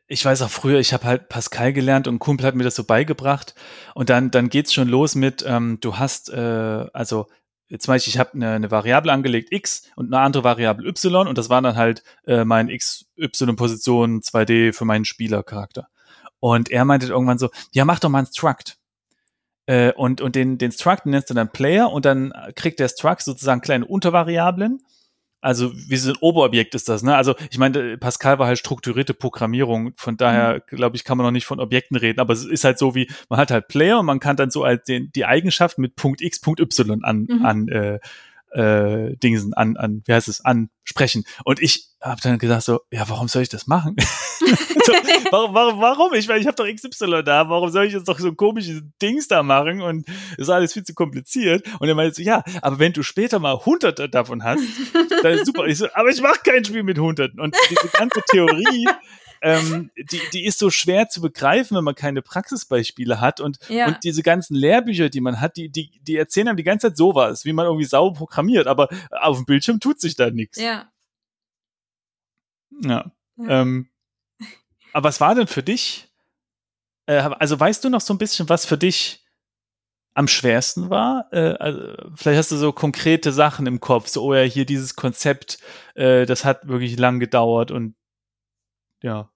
ich 0.06 0.24
weiß 0.24 0.40
auch 0.42 0.50
früher, 0.50 0.78
ich 0.78 0.94
habe 0.94 1.04
halt 1.04 1.28
Pascal 1.28 1.74
gelernt 1.74 2.08
und 2.08 2.14
ein 2.16 2.18
Kumpel 2.18 2.46
hat 2.46 2.54
mir 2.54 2.64
das 2.64 2.74
so 2.74 2.84
beigebracht. 2.84 3.54
Und 3.94 4.08
dann, 4.08 4.30
dann 4.30 4.48
geht's 4.48 4.72
schon 4.72 4.88
los 4.88 5.14
mit, 5.14 5.44
ähm, 5.46 5.78
du 5.82 5.98
hast, 5.98 6.30
äh, 6.30 6.86
also 6.94 7.26
zum 7.68 7.92
Beispiel, 7.92 8.12
ich 8.14 8.18
habe 8.18 8.32
eine, 8.32 8.52
eine 8.52 8.70
Variable 8.70 9.12
angelegt, 9.12 9.48
x, 9.52 9.90
und 9.96 10.06
eine 10.06 10.22
andere 10.22 10.42
Variable 10.42 10.88
y, 10.88 11.28
und 11.28 11.36
das 11.36 11.50
war 11.50 11.60
dann 11.60 11.76
halt 11.76 12.02
äh, 12.26 12.46
mein 12.46 12.68
xy-Position 12.68 14.22
2D 14.22 14.72
für 14.72 14.86
meinen 14.86 15.04
Spielercharakter. 15.04 15.88
Und 16.40 16.70
er 16.70 16.86
meinte 16.86 17.08
irgendwann 17.08 17.38
so, 17.38 17.50
ja, 17.72 17.84
mach 17.84 17.98
doch 18.00 18.08
mal 18.08 18.20
ein 18.20 18.26
Struct. 18.26 18.78
Äh, 19.66 19.92
und, 19.92 20.22
und 20.22 20.34
den, 20.34 20.56
den 20.56 20.72
Struct 20.72 21.04
nennst 21.04 21.28
du 21.28 21.34
dann 21.34 21.52
Player 21.52 21.90
und 21.92 22.06
dann 22.06 22.32
kriegt 22.54 22.80
der 22.80 22.88
Struct 22.88 23.22
sozusagen 23.22 23.60
kleine 23.60 23.84
Untervariablen 23.84 24.80
also 25.46 25.72
wie 25.74 25.96
so 25.96 26.10
ein 26.10 26.16
Oberobjekt 26.20 26.74
ist 26.74 26.88
das, 26.88 27.04
ne? 27.04 27.14
Also 27.14 27.36
ich 27.50 27.58
meine, 27.58 27.96
Pascal 27.98 28.40
war 28.40 28.48
halt 28.48 28.58
strukturierte 28.58 29.14
Programmierung, 29.14 29.92
von 29.96 30.16
daher 30.16 30.54
mhm. 30.54 30.76
glaube 30.76 30.96
ich, 30.96 31.04
kann 31.04 31.16
man 31.16 31.24
noch 31.24 31.30
nicht 31.30 31.46
von 31.46 31.60
Objekten 31.60 31.96
reden, 31.96 32.18
aber 32.18 32.32
es 32.32 32.44
ist 32.44 32.64
halt 32.64 32.78
so 32.78 32.96
wie, 32.96 33.08
man 33.28 33.38
hat 33.38 33.52
halt 33.52 33.68
Player 33.68 34.00
und 34.00 34.06
man 34.06 34.18
kann 34.18 34.34
dann 34.34 34.50
so 34.50 34.64
halt 34.64 34.88
den, 34.88 35.12
die 35.12 35.24
Eigenschaft 35.24 35.78
mit 35.78 35.94
Punkt 35.94 36.20
X, 36.20 36.40
Punkt 36.40 36.58
Y 36.58 37.04
an, 37.04 37.28
mhm. 37.30 37.46
an 37.46 37.68
äh, 37.68 38.00
äh, 38.56 39.16
Dingsen 39.16 39.52
an, 39.54 39.76
an, 39.76 40.02
wie 40.06 40.12
heißt 40.12 40.28
es, 40.28 40.44
ansprechen. 40.44 41.24
Und 41.44 41.60
ich 41.60 41.88
habe 42.00 42.20
dann 42.22 42.38
gesagt 42.38 42.62
so, 42.62 42.80
ja, 42.90 43.08
warum 43.08 43.28
soll 43.28 43.42
ich 43.42 43.48
das 43.48 43.66
machen? 43.66 43.96
so, 44.38 44.92
warum, 45.30 45.54
warum, 45.54 45.80
warum? 45.80 46.14
Ich 46.14 46.26
meine, 46.26 46.40
ich 46.40 46.46
habe 46.46 46.56
doch 46.56 46.66
XY 46.66 47.22
da, 47.22 47.48
warum 47.48 47.70
soll 47.70 47.86
ich 47.86 47.92
jetzt 47.92 48.08
doch 48.08 48.18
so 48.18 48.32
komische 48.34 48.82
Dings 49.02 49.28
da 49.28 49.42
machen? 49.42 49.82
Und 49.82 50.06
ist 50.38 50.48
alles 50.48 50.72
viel 50.72 50.84
zu 50.84 50.94
kompliziert. 50.94 51.66
Und 51.80 51.88
er 51.88 51.94
meinte 51.94 52.14
so, 52.14 52.22
ja, 52.22 52.42
aber 52.62 52.78
wenn 52.78 52.92
du 52.92 53.02
später 53.02 53.38
mal 53.38 53.64
hunderte 53.64 54.08
davon 54.08 54.42
hast, 54.42 54.62
dann 55.22 55.32
ist 55.32 55.46
super. 55.46 55.66
Ich 55.66 55.78
so, 55.78 55.88
aber 55.92 56.08
ich 56.08 56.20
mache 56.22 56.40
kein 56.44 56.64
Spiel 56.64 56.82
mit 56.82 56.98
hunderten. 56.98 57.40
Und 57.40 57.54
diese 57.68 57.88
ganze 57.88 58.22
Theorie 58.30 58.86
ähm, 59.42 59.90
die, 59.96 60.20
die 60.32 60.44
ist 60.44 60.58
so 60.58 60.70
schwer 60.70 61.08
zu 61.08 61.20
begreifen, 61.20 61.76
wenn 61.76 61.84
man 61.84 61.94
keine 61.94 62.22
Praxisbeispiele 62.22 63.20
hat. 63.20 63.40
Und, 63.40 63.58
ja. 63.68 63.88
und 63.88 64.04
diese 64.04 64.22
ganzen 64.22 64.54
Lehrbücher, 64.54 65.08
die 65.08 65.20
man 65.20 65.40
hat, 65.40 65.56
die, 65.56 65.68
die, 65.68 66.00
die 66.02 66.16
erzählen 66.16 66.48
einem 66.48 66.56
die 66.56 66.64
ganze 66.64 66.88
Zeit 66.88 66.96
sowas, 66.96 67.44
wie 67.44 67.52
man 67.52 67.66
irgendwie 67.66 67.84
sauber 67.84 68.16
programmiert, 68.16 68.66
aber 68.66 68.88
auf 69.10 69.36
dem 69.36 69.46
Bildschirm 69.46 69.80
tut 69.80 70.00
sich 70.00 70.16
da 70.16 70.30
nichts. 70.30 70.58
Ja. 70.58 70.90
Ja. 72.82 73.10
ja. 73.36 73.62
Ähm, 73.62 73.88
aber 74.92 75.08
was 75.08 75.20
war 75.20 75.34
denn 75.34 75.46
für 75.46 75.62
dich? 75.62 76.08
Äh, 77.06 77.16
also 77.16 77.58
weißt 77.58 77.84
du 77.84 77.90
noch 77.90 78.00
so 78.00 78.14
ein 78.14 78.18
bisschen, 78.18 78.48
was 78.48 78.66
für 78.66 78.78
dich 78.78 79.24
am 80.14 80.28
schwersten 80.28 80.90
war? 80.90 81.28
Äh, 81.32 81.54
also 81.58 81.94
vielleicht 82.14 82.38
hast 82.38 82.50
du 82.50 82.56
so 82.56 82.72
konkrete 82.72 83.32
Sachen 83.32 83.66
im 83.66 83.80
Kopf, 83.80 84.08
so, 84.08 84.22
oh 84.22 84.34
ja, 84.34 84.42
hier 84.42 84.64
dieses 84.64 84.96
Konzept, 84.96 85.58
äh, 85.94 86.24
das 86.26 86.44
hat 86.44 86.66
wirklich 86.68 86.98
lang 86.98 87.20
gedauert 87.20 87.70
und 87.70 87.94
ja. 89.02 89.30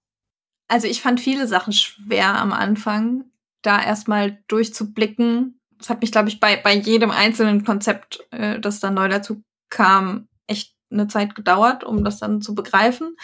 Also 0.68 0.86
ich 0.86 1.02
fand 1.02 1.20
viele 1.20 1.48
Sachen 1.48 1.72
schwer 1.72 2.40
am 2.40 2.52
Anfang, 2.52 3.24
da 3.62 3.82
erstmal 3.82 4.42
durchzublicken. 4.46 5.60
Das 5.78 5.90
hat 5.90 6.00
mich, 6.00 6.12
glaube 6.12 6.28
ich, 6.28 6.38
bei, 6.38 6.56
bei 6.56 6.74
jedem 6.74 7.10
einzelnen 7.10 7.64
Konzept, 7.64 8.24
äh, 8.30 8.60
das 8.60 8.80
dann 8.80 8.94
neu 8.94 9.08
dazu 9.08 9.42
kam, 9.68 10.28
echt 10.46 10.74
eine 10.90 11.08
Zeit 11.08 11.34
gedauert, 11.34 11.84
um 11.84 12.04
das 12.04 12.18
dann 12.18 12.42
zu 12.42 12.54
begreifen. 12.54 13.16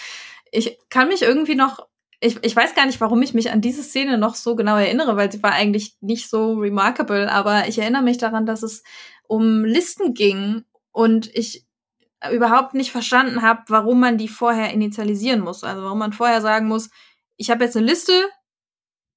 Ich 0.50 0.78
kann 0.88 1.08
mich 1.08 1.22
irgendwie 1.22 1.54
noch, 1.54 1.86
ich, 2.20 2.38
ich 2.42 2.56
weiß 2.56 2.74
gar 2.74 2.86
nicht, 2.86 3.00
warum 3.00 3.22
ich 3.22 3.34
mich 3.34 3.50
an 3.50 3.60
diese 3.60 3.82
Szene 3.82 4.18
noch 4.18 4.34
so 4.34 4.56
genau 4.56 4.76
erinnere, 4.76 5.16
weil 5.16 5.30
sie 5.30 5.42
war 5.42 5.52
eigentlich 5.52 5.96
nicht 6.00 6.28
so 6.28 6.54
remarkable, 6.54 7.30
aber 7.30 7.68
ich 7.68 7.78
erinnere 7.78 8.02
mich 8.02 8.18
daran, 8.18 8.46
dass 8.46 8.62
es 8.62 8.82
um 9.28 9.64
Listen 9.64 10.14
ging 10.14 10.64
und 10.92 11.28
ich 11.34 11.65
überhaupt 12.32 12.74
nicht 12.74 12.92
verstanden 12.92 13.42
habe, 13.42 13.62
warum 13.68 14.00
man 14.00 14.18
die 14.18 14.28
vorher 14.28 14.72
initialisieren 14.72 15.40
muss. 15.40 15.64
Also 15.64 15.82
warum 15.82 15.98
man 15.98 16.12
vorher 16.12 16.40
sagen 16.40 16.66
muss, 16.66 16.90
ich 17.36 17.50
habe 17.50 17.64
jetzt 17.64 17.76
eine 17.76 17.86
Liste, 17.86 18.12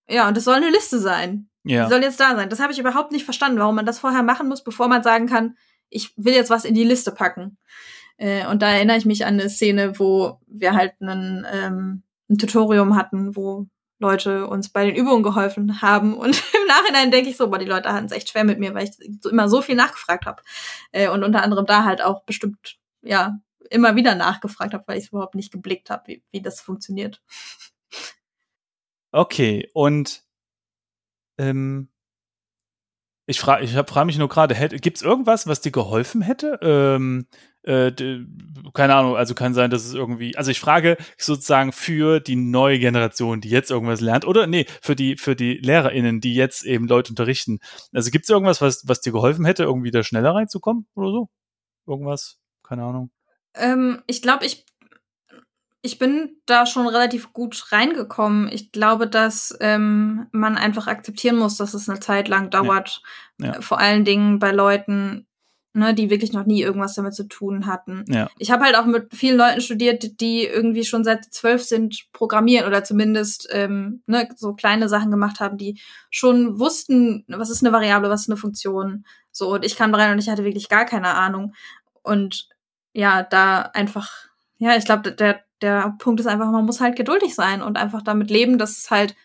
ja, 0.10 0.28
und 0.28 0.36
das 0.36 0.44
soll 0.44 0.56
eine 0.56 0.70
Liste 0.70 1.00
sein. 1.00 1.50
Ja. 1.64 1.86
Die 1.86 1.90
soll 1.92 2.02
jetzt 2.02 2.20
da 2.20 2.36
sein. 2.36 2.50
Das 2.50 2.60
habe 2.60 2.74
ich 2.74 2.80
überhaupt 2.80 3.12
nicht 3.12 3.26
verstanden, 3.26 3.60
warum 3.60 3.76
man 3.76 3.86
das 3.86 4.00
vorher 4.00 4.24
machen 4.24 4.48
muss, 4.48 4.64
bevor 4.64 4.88
man 4.88 5.04
sagen 5.04 5.28
kann, 5.28 5.56
ich 5.90 6.14
will 6.18 6.34
jetzt 6.34 6.50
was 6.50 6.66
in 6.66 6.74
die 6.74 6.84
Liste 6.84 7.12
packen. 7.12 7.58
Äh, 8.18 8.46
und 8.48 8.62
da 8.62 8.72
erinnere 8.72 8.98
ich 8.98 9.06
mich 9.06 9.26
an 9.26 9.40
eine 9.40 9.50
Szene, 9.50 9.98
wo 10.00 10.40
wir 10.48 10.74
halt 10.74 10.94
einen, 11.00 11.46
ähm, 11.52 12.04
ein 12.30 12.38
Tutorium 12.38 12.96
hatten, 12.96 13.36
wo 13.36 13.68
Leute 14.00 14.48
uns 14.48 14.70
bei 14.70 14.86
den 14.86 14.96
Übungen 14.96 15.24
geholfen 15.24 15.82
haben. 15.82 16.14
Und 16.16 16.42
im 16.62 16.68
Nachhinein 16.68 17.12
denke 17.12 17.30
ich 17.30 17.38
so, 17.38 17.50
boah, 17.50 17.60
die 17.60 17.66
Leute 17.66 17.92
hatten 17.92 18.06
es 18.06 18.12
echt 18.12 18.30
schwer 18.30 18.44
mit 18.44 18.60
mir, 18.60 18.74
weil 18.74 18.86
ich 18.90 19.26
immer 19.30 19.50
so 19.50 19.62
viel 19.62 19.76
nachgefragt 19.76 20.26
habe. 20.26 20.42
Äh, 20.92 21.10
und 21.10 21.24
unter 21.24 21.44
anderem 21.44 21.66
da 21.66 21.84
halt 21.84 22.02
auch 22.02 22.24
bestimmt 22.24 22.78
ja, 23.02 23.40
immer 23.70 23.96
wieder 23.96 24.16
nachgefragt 24.16 24.74
habe, 24.74 24.84
weil 24.88 24.98
ich 24.98 25.06
es 25.06 25.10
überhaupt 25.10 25.36
nicht 25.36 25.52
geblickt 25.52 25.90
habe, 25.90 26.08
wie, 26.08 26.24
wie 26.32 26.42
das 26.42 26.62
funktioniert. 26.62 27.22
Okay, 29.12 29.70
und 29.74 30.24
ähm, 31.38 31.90
ich 33.26 33.40
frage 33.40 33.64
ich 33.64 33.74
frag 33.74 34.06
mich 34.06 34.18
nur 34.18 34.28
gerade, 34.28 34.56
gibt 34.80 34.98
es 34.98 35.04
irgendwas, 35.04 35.46
was 35.46 35.62
dir 35.62 35.72
geholfen 35.72 36.22
hätte? 36.22 36.60
Ähm, 36.64 37.28
äh, 37.64 37.92
keine 38.74 38.96
Ahnung, 38.96 39.16
also 39.16 39.36
kann 39.36 39.54
sein, 39.54 39.70
dass 39.70 39.86
es 39.86 39.94
irgendwie, 39.94 40.36
also 40.36 40.50
ich 40.50 40.60
frage 40.60 40.98
sozusagen 41.18 41.72
für 41.72 42.20
die 42.20 42.36
neue 42.36 42.80
Generation, 42.80 43.42
die 43.42 43.50
jetzt 43.50 43.70
irgendwas 43.70 44.02
lernt, 44.02 44.26
oder 44.26 44.48
nee, 44.48 44.66
für 44.82 44.96
die, 44.96 45.16
für 45.16 45.36
die 45.36 45.58
LehrerInnen, 45.58 46.22
die 46.22 46.34
jetzt 46.34 46.64
eben 46.66 46.88
Leute 46.88 47.12
unterrichten. 47.12 47.60
Also 47.94 48.10
gibt 48.10 48.26
es 48.26 48.30
irgendwas, 48.30 48.62
was, 48.62 48.88
was 48.88 49.02
dir 49.02 49.12
geholfen 49.12 49.46
hätte, 49.46 49.64
irgendwie 49.64 49.92
da 49.92 50.04
schneller 50.04 50.34
reinzukommen 50.34 50.88
oder 50.96 51.12
so? 51.12 51.30
Irgendwas? 51.88 52.40
Keine 52.70 52.84
Ahnung. 52.84 53.10
Ähm, 53.56 54.04
ich 54.06 54.22
glaube, 54.22 54.46
ich, 54.46 54.64
ich 55.82 55.98
bin 55.98 56.38
da 56.46 56.68
schon 56.68 56.86
relativ 56.88 57.34
gut 57.34 57.72
reingekommen. 57.72 58.48
Ich 58.52 58.72
glaube, 58.72 59.08
dass 59.08 59.58
ähm, 59.60 60.28
man 60.32 60.56
einfach 60.56 60.86
akzeptieren 60.86 61.38
muss, 61.38 61.58
dass 61.58 61.74
es 61.74 61.90
eine 61.90 62.00
Zeit 62.00 62.28
lang 62.28 62.52
dauert. 62.52 63.02
Ja. 63.40 63.54
Ja. 63.54 63.62
Vor 63.62 63.80
allen 63.80 64.06
Dingen 64.06 64.38
bei 64.38 64.52
Leuten, 64.52 65.26
ne, 65.74 65.96
die 65.96 66.12
wirklich 66.12 66.32
noch 66.32 66.46
nie 66.46 66.62
irgendwas 66.62 66.94
damit 66.94 67.16
zu 67.16 67.28
tun 67.28 67.66
hatten. 67.66 68.06
Ja. 68.08 68.30
Ich 68.38 68.52
habe 68.52 68.66
halt 68.66 68.76
auch 68.76 68.86
mit 68.86 69.16
vielen 69.16 69.38
Leuten 69.38 69.62
studiert, 69.62 70.22
die 70.22 70.46
irgendwie 70.46 70.86
schon 70.86 71.04
seit 71.04 71.26
zwölf 71.34 71.64
sind 71.64 72.06
programmieren 72.14 72.68
oder 72.68 72.84
zumindest 72.84 73.48
ähm, 73.50 74.04
ne, 74.06 74.30
so 74.36 74.54
kleine 74.54 74.88
Sachen 74.90 75.10
gemacht 75.10 75.40
haben, 75.40 75.58
die 75.58 75.80
schon 76.12 76.60
wussten, 76.60 77.26
was 77.30 77.50
ist 77.50 77.64
eine 77.64 77.74
Variable, 77.74 78.12
was 78.12 78.22
ist 78.22 78.30
eine 78.30 78.38
Funktion. 78.38 79.06
So, 79.32 79.56
und 79.56 79.66
ich 79.66 79.76
kam 79.76 79.96
rein 79.96 80.12
und 80.12 80.20
ich 80.20 80.30
hatte 80.30 80.44
wirklich 80.44 80.70
gar 80.70 80.86
keine 80.86 81.16
Ahnung. 81.16 81.56
Und 82.04 82.50
ja, 82.94 83.24
da 83.24 83.62
einfach, 83.74 84.10
ja, 84.58 84.76
ich 84.76 84.86
glaube, 84.86 85.12
der, 85.12 85.44
der 85.62 85.96
Punkt 86.00 86.20
ist 86.20 86.28
einfach, 86.28 86.52
man 86.52 86.66
muss 86.66 86.82
halt 86.82 86.96
geduldig 86.96 87.36
sein 87.36 87.62
und 87.62 87.78
einfach 87.78 88.02
damit 88.02 88.30
leben, 88.30 88.58
dass 88.58 88.78
es 88.78 88.92
halt 88.92 89.16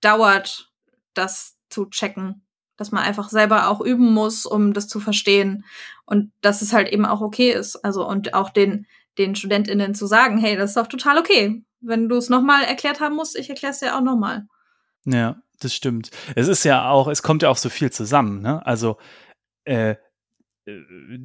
dauert, 0.00 0.70
das 1.14 1.58
zu 1.68 1.86
checken. 1.86 2.42
Dass 2.76 2.92
man 2.92 3.04
einfach 3.04 3.28
selber 3.28 3.68
auch 3.68 3.80
üben 3.80 4.14
muss, 4.14 4.46
um 4.46 4.72
das 4.72 4.88
zu 4.88 5.00
verstehen. 5.00 5.64
Und 6.06 6.32
dass 6.40 6.62
es 6.62 6.72
halt 6.72 6.88
eben 6.88 7.04
auch 7.04 7.20
okay 7.20 7.50
ist. 7.50 7.76
Also, 7.84 8.08
und 8.08 8.32
auch 8.32 8.48
den, 8.48 8.86
den 9.18 9.34
StudentInnen 9.34 9.94
zu 9.94 10.06
sagen, 10.06 10.38
hey, 10.38 10.56
das 10.56 10.70
ist 10.70 10.76
doch 10.76 10.86
total 10.86 11.18
okay. 11.18 11.62
Wenn 11.80 12.08
du 12.08 12.16
es 12.16 12.30
nochmal 12.30 12.64
erklärt 12.64 13.00
haben 13.00 13.16
musst, 13.16 13.36
ich 13.36 13.50
erkläre 13.50 13.72
es 13.72 13.80
dir 13.80 13.96
auch 13.96 14.00
nochmal. 14.00 14.46
Ja, 15.04 15.36
das 15.60 15.74
stimmt. 15.74 16.10
Es 16.34 16.48
ist 16.48 16.64
ja 16.64 16.88
auch, 16.88 17.08
es 17.08 17.22
kommt 17.22 17.42
ja 17.42 17.50
auch 17.50 17.56
so 17.56 17.68
viel 17.68 17.90
zusammen, 17.90 18.40
ne? 18.40 18.64
Also, 18.66 18.96
äh, 19.64 19.96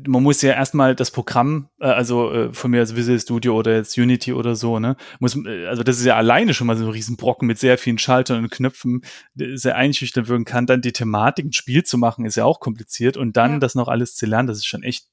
man 0.08 0.23
muss 0.23 0.41
ja 0.41 0.53
erstmal 0.53 0.95
das 0.95 1.12
Programm, 1.12 1.69
äh, 1.79 1.86
also 1.86 2.31
äh, 2.31 2.53
von 2.53 2.71
mir 2.71 2.79
als 2.79 2.95
Visual 2.95 3.19
Studio 3.19 3.58
oder 3.58 3.75
jetzt 3.75 3.97
Unity 3.97 4.34
oder 4.34 4.55
so, 4.55 4.79
ne, 4.79 4.95
muss, 5.19 5.38
also 5.67 5.84
das 5.84 5.99
ist 5.99 6.05
ja 6.05 6.15
alleine 6.15 6.53
schon 6.53 6.67
mal 6.67 6.77
so 6.77 6.86
ein 6.86 6.91
Riesenbrocken 6.91 7.47
mit 7.47 7.60
sehr 7.60 7.77
vielen 7.77 7.97
Schaltern 7.97 8.43
und 8.43 8.51
Knöpfen, 8.51 9.01
sehr 9.36 9.75
einschüchtern 9.75 10.27
wirken 10.27 10.45
kann. 10.45 10.65
Dann 10.65 10.81
die 10.81 10.93
Thematik, 10.93 11.45
ein 11.45 11.53
Spiel 11.53 11.84
zu 11.84 11.97
machen, 11.97 12.25
ist 12.25 12.36
ja 12.36 12.45
auch 12.45 12.60
kompliziert 12.60 13.17
und 13.17 13.38
dann 13.38 13.53
ja. 13.53 13.60
das 13.60 13.75
noch 13.75 13.88
alles 13.88 14.15
zu 14.15 14.25
lernen, 14.25 14.47
das 14.47 14.58
ist 14.58 14.67
schon 14.67 14.84
echt 14.84 15.08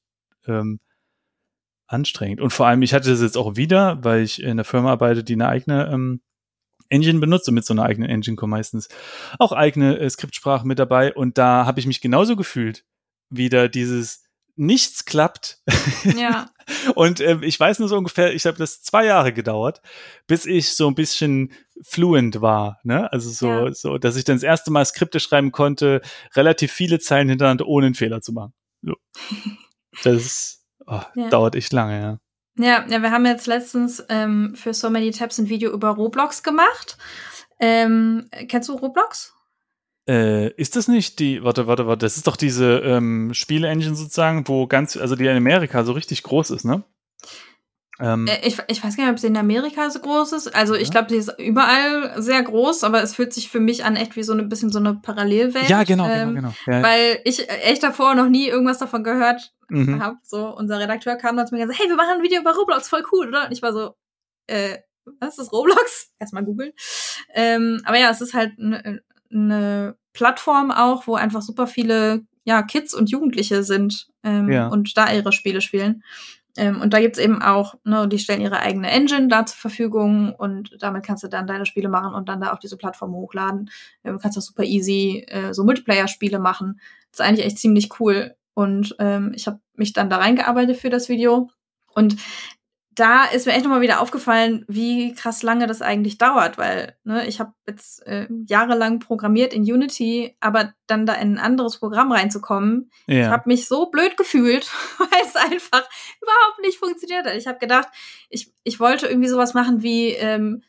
ähm, 0.47 0.79
anstrengend. 1.87 2.41
Und 2.41 2.51
vor 2.51 2.67
allem, 2.67 2.81
ich 2.81 2.93
hatte 2.93 3.09
das 3.09 3.21
jetzt 3.21 3.37
auch 3.37 3.55
wieder, 3.55 4.03
weil 4.03 4.23
ich 4.23 4.41
in 4.41 4.51
einer 4.51 4.63
Firma 4.63 4.91
arbeite, 4.91 5.23
die 5.23 5.33
eine 5.33 5.47
eigene 5.47 5.91
ähm, 5.91 6.21
Engine 6.89 7.19
benutzt 7.19 7.47
und 7.47 7.55
mit 7.55 7.65
so 7.65 7.73
einer 7.73 7.83
eigenen 7.83 8.09
Engine 8.09 8.35
kommen 8.35 8.51
meistens 8.51 8.87
auch 9.39 9.51
eigene 9.51 9.97
äh, 9.97 10.09
Skriptsprachen 10.09 10.67
mit 10.67 10.79
dabei 10.79 11.13
und 11.13 11.37
da 11.37 11.65
habe 11.65 11.79
ich 11.79 11.87
mich 11.87 12.01
genauso 12.01 12.35
gefühlt 12.35 12.85
wieder 13.35 13.69
dieses 13.69 14.23
nichts 14.55 15.05
klappt. 15.05 15.59
Ja. 16.15 16.49
und 16.95 17.19
äh, 17.19 17.39
ich 17.41 17.59
weiß 17.59 17.79
nur 17.79 17.89
so 17.89 17.97
ungefähr, 17.97 18.33
ich 18.33 18.45
habe 18.45 18.57
das 18.57 18.81
zwei 18.83 19.05
Jahre 19.05 19.33
gedauert, 19.33 19.81
bis 20.27 20.45
ich 20.45 20.75
so 20.75 20.87
ein 20.87 20.95
bisschen 20.95 21.51
fluent 21.83 22.41
war, 22.41 22.79
ne? 22.83 23.11
Also 23.11 23.29
so, 23.31 23.47
Ja. 23.47 23.73
so, 23.73 23.97
dass 23.97 24.15
ich 24.15 24.23
dann 24.25 24.35
das 24.35 24.43
erste 24.43 24.71
Mal 24.71 24.85
Skripte 24.85 25.19
schreiben 25.19 25.51
konnte, 25.51 26.01
relativ 26.35 26.71
viele 26.71 26.99
Zeilen 26.99 27.29
hintereinander, 27.29 27.65
ohne 27.67 27.87
einen 27.87 27.95
Fehler 27.95 28.21
zu 28.21 28.31
machen. 28.33 28.53
So. 28.81 28.93
Das 30.03 30.63
oh, 30.87 31.01
Ja. 31.15 31.29
dauert 31.29 31.55
echt 31.55 31.71
lange, 31.71 32.01
ja. 32.01 32.19
Ja, 32.57 32.85
ja, 32.87 33.01
wir 33.01 33.11
haben 33.11 33.25
jetzt 33.25 33.47
letztens 33.47 34.03
ähm, 34.09 34.53
für 34.55 34.73
So 34.73 34.89
Many 34.89 35.11
Tabs 35.11 35.37
ein 35.39 35.49
Video 35.49 35.71
über 35.71 35.89
Roblox 35.89 36.43
gemacht. 36.43 36.97
Ähm, 37.59 38.27
kennst 38.47 38.69
du 38.69 38.73
Roblox? 38.73 39.32
Äh, 40.09 40.49
ist 40.55 40.75
das 40.75 40.87
nicht 40.87 41.19
die, 41.19 41.43
warte, 41.43 41.65
warte, 41.67 41.87
warte, 41.87 42.05
das 42.05 42.17
ist 42.17 42.27
doch 42.27 42.35
diese 42.35 42.79
ähm, 42.79 43.33
Spiele-Engine 43.33 43.95
sozusagen, 43.95 44.47
wo 44.47 44.67
ganz, 44.67 44.97
also 44.97 45.15
die 45.15 45.25
in 45.25 45.37
Amerika 45.37 45.83
so 45.85 45.93
richtig 45.93 46.23
groß 46.23 46.49
ist, 46.51 46.65
ne? 46.65 46.83
Ähm, 47.99 48.27
Äh, 48.27 48.45
ich, 48.45 48.57
ich 48.67 48.83
weiß 48.83 48.97
gar 48.97 49.03
nicht, 49.05 49.13
ob 49.13 49.19
sie 49.19 49.27
in 49.27 49.37
Amerika 49.37 49.89
so 49.89 49.99
groß 49.99 50.33
ist. 50.33 50.53
Also 50.55 50.73
ich 50.73 50.87
Ja. 50.87 50.91
glaube, 50.91 51.09
sie 51.09 51.17
ist 51.17 51.31
überall 51.39 52.21
sehr 52.21 52.41
groß, 52.43 52.83
aber 52.83 53.01
es 53.03 53.15
fühlt 53.15 53.31
sich 53.33 53.49
für 53.49 53.59
mich 53.59 53.85
an 53.85 53.95
echt 53.95 54.15
wie 54.15 54.23
so 54.23 54.33
ein 54.33 54.49
bisschen 54.49 54.71
so 54.71 54.79
eine 54.79 54.95
Parallelwelt. 54.95 55.69
ja, 55.69 55.83
genau, 55.83 56.09
ähm, 56.09 56.35
genau, 56.35 56.53
genau. 56.65 56.77
Ja, 56.77 56.83
Weil 56.83 57.19
ich 57.23 57.47
echt 57.49 57.83
davor 57.83 58.15
noch 58.15 58.27
nie 58.27 58.47
irgendwas 58.47 58.79
davon 58.79 59.03
gehört 59.03 59.53
mhm. 59.69 60.01
habe. 60.01 60.17
So, 60.23 60.47
unser 60.53 60.79
Redakteur 60.79 61.15
kam 61.15 61.37
dann 61.37 61.47
zu 61.47 61.55
mir 61.55 61.61
und 61.61 61.67
gesagt, 61.69 61.81
hey, 61.81 61.89
wir 61.89 61.95
machen 61.95 62.15
ein 62.17 62.23
Video 62.23 62.41
über 62.41 62.53
Roblox, 62.55 62.89
voll 62.89 63.03
cool, 63.11 63.27
oder? 63.27 63.45
Und 63.45 63.51
ich 63.51 63.61
war 63.61 63.71
so, 63.71 63.93
äh, 64.47 64.79
was 65.19 65.37
ist 65.37 65.53
Roblox? 65.53 66.09
Erstmal 66.19 66.43
googeln. 66.43 66.71
Ähm, 67.35 67.81
aber 67.85 67.99
ja, 67.99 68.09
es 68.09 68.21
ist 68.21 68.33
halt 68.33 68.53
eine 69.33 69.47
ne 69.47 69.95
Plattform 70.13 70.71
auch, 70.71 71.07
wo 71.07 71.15
einfach 71.15 71.41
super 71.41 71.67
viele 71.67 72.25
ja, 72.45 72.61
Kids 72.61 72.93
und 72.93 73.09
Jugendliche 73.09 73.63
sind 73.63 74.07
ähm, 74.23 74.51
Ja. 74.51 74.67
und 74.67 74.95
da 74.97 75.11
ihre 75.11 75.31
Spiele 75.31 75.61
spielen. 75.61 76.03
Ähm, 76.55 76.81
und 76.81 76.93
da 76.93 76.99
gibt's 76.99 77.17
eben 77.17 77.41
auch, 77.41 77.75
ne, 77.83 78.07
die 78.07 78.19
stellen 78.19 78.41
ihre 78.41 78.59
eigene 78.59 78.91
Engine 78.91 79.27
da 79.27 79.45
zur 79.45 79.57
Verfügung 79.57 80.35
und 80.35 80.77
damit 80.79 81.03
kannst 81.03 81.23
du 81.23 81.27
dann 81.27 81.47
deine 81.47 81.65
Spiele 81.65 81.89
machen 81.89 82.13
und 82.13 82.29
dann 82.29 82.41
da 82.41 82.51
auf 82.51 82.59
diese 82.59 82.77
Plattform 82.77 83.13
hochladen. 83.13 83.71
Ähm, 84.03 84.19
kannst 84.19 84.37
auch 84.37 84.41
super 84.41 84.63
easy 84.63 85.25
äh, 85.27 85.53
so 85.53 85.63
Multiplayer-Spiele 85.63 86.37
machen. 86.37 86.79
Das 87.11 87.21
ist 87.21 87.25
eigentlich 87.25 87.45
echt 87.45 87.57
ziemlich 87.57 87.99
cool. 87.99 88.35
Und 88.53 88.95
ähm, 88.99 89.31
ich 89.35 89.47
habe 89.47 89.59
mich 89.75 89.93
dann 89.93 90.11
da 90.11 90.17
reingearbeitet 90.17 90.77
für 90.77 90.91
das 90.91 91.09
Video. 91.09 91.49
Und 91.95 92.17
da 92.95 93.25
ist 93.25 93.45
mir 93.45 93.53
echt 93.53 93.63
nochmal 93.63 93.81
wieder 93.81 94.01
aufgefallen, 94.01 94.65
wie 94.67 95.13
krass 95.13 95.43
lange 95.43 95.67
das 95.67 95.81
eigentlich 95.81 96.17
dauert, 96.17 96.57
weil 96.57 96.95
ne, 97.03 97.25
ich 97.27 97.39
habe 97.39 97.53
jetzt 97.67 98.05
äh, 98.05 98.27
jahrelang 98.47 98.99
programmiert 98.99 99.53
in 99.53 99.63
Unity, 99.63 100.35
aber 100.39 100.73
dann 100.87 101.05
da 101.05 101.13
in 101.13 101.35
ein 101.35 101.39
anderes 101.39 101.79
Programm 101.79 102.11
reinzukommen, 102.11 102.91
ich 103.07 103.17
ja. 103.17 103.29
habe 103.29 103.43
mich 103.47 103.67
so 103.67 103.87
blöd 103.87 104.17
gefühlt, 104.17 104.69
weil 104.97 105.21
es 105.21 105.35
einfach 105.35 105.87
überhaupt 106.21 106.59
nicht 106.61 106.77
funktioniert 106.77 107.25
hat. 107.25 107.35
Ich 107.35 107.47
habe 107.47 107.59
gedacht, 107.59 107.87
ich, 108.29 108.53
ich 108.63 108.79
wollte 108.79 109.07
irgendwie 109.07 109.29
sowas 109.29 109.53
machen 109.53 109.81
wie 109.81 110.09
ähm, 110.09 110.63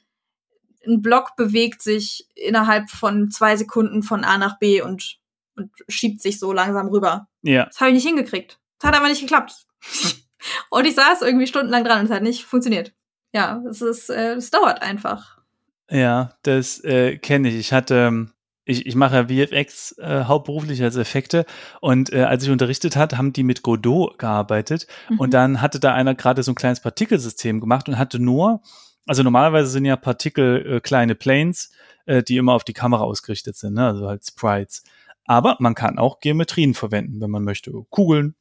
ein 0.86 1.02
Block 1.02 1.36
bewegt 1.36 1.82
sich 1.82 2.28
innerhalb 2.34 2.90
von 2.90 3.30
zwei 3.30 3.56
Sekunden 3.56 4.02
von 4.02 4.24
A 4.24 4.38
nach 4.38 4.58
B 4.58 4.82
und, 4.82 5.18
und 5.56 5.70
schiebt 5.88 6.20
sich 6.20 6.38
so 6.38 6.52
langsam 6.52 6.88
rüber. 6.88 7.28
ja. 7.42 7.66
Das 7.66 7.80
habe 7.80 7.90
ich 7.90 7.96
nicht 7.96 8.06
hingekriegt. 8.06 8.58
Das 8.78 8.88
hat 8.88 8.96
aber 8.96 9.08
nicht 9.08 9.20
geklappt. 9.20 9.66
und 10.70 10.86
ich 10.86 10.94
saß 10.94 11.22
irgendwie 11.22 11.46
stundenlang 11.46 11.84
dran 11.84 12.00
und 12.00 12.06
es 12.06 12.10
hat 12.10 12.22
nicht 12.22 12.44
funktioniert. 12.44 12.92
Ja, 13.32 13.62
es 13.68 13.80
ist, 13.82 14.10
äh, 14.10 14.34
es 14.34 14.50
dauert 14.50 14.82
einfach. 14.82 15.38
Ja, 15.90 16.34
das 16.42 16.82
äh, 16.84 17.16
kenne 17.18 17.48
ich. 17.48 17.56
Ich 17.56 17.72
hatte, 17.72 17.94
ähm, 17.96 18.30
ich, 18.64 18.86
ich 18.86 18.94
mache 18.94 19.16
ja 19.16 19.46
VFX 19.46 19.98
äh, 19.98 20.24
hauptberuflich 20.24 20.82
als 20.82 20.96
Effekte 20.96 21.44
und 21.80 22.12
äh, 22.12 22.22
als 22.22 22.44
ich 22.44 22.50
unterrichtet 22.50 22.96
hat, 22.96 23.16
haben 23.18 23.32
die 23.32 23.42
mit 23.42 23.62
Godot 23.62 24.18
gearbeitet 24.18 24.86
Mhm. 25.10 25.18
und 25.20 25.34
dann 25.34 25.60
hatte 25.60 25.80
da 25.80 25.92
einer 25.92 26.14
gerade 26.14 26.42
so 26.42 26.52
ein 26.52 26.54
kleines 26.54 26.80
Partikelsystem 26.80 27.60
gemacht 27.60 27.88
und 27.88 27.98
hatte 27.98 28.18
nur, 28.18 28.62
also 29.06 29.22
normalerweise 29.22 29.68
sind 29.68 29.84
ja 29.84 29.96
Partikel 29.96 30.76
äh, 30.76 30.80
kleine 30.80 31.14
Planes, 31.14 31.70
äh, 32.06 32.22
die 32.22 32.36
immer 32.38 32.54
auf 32.54 32.64
die 32.64 32.72
Kamera 32.72 33.02
ausgerichtet 33.02 33.56
sind, 33.56 33.74
ne? 33.74 33.86
also 33.88 34.08
halt 34.08 34.24
Sprites. 34.24 34.84
Aber 35.26 35.56
man 35.58 35.74
kann 35.74 35.98
auch 35.98 36.20
Geometrien 36.20 36.74
verwenden, 36.74 37.20
wenn 37.20 37.30
man 37.30 37.44
möchte. 37.44 37.72
Kugeln, 37.90 38.34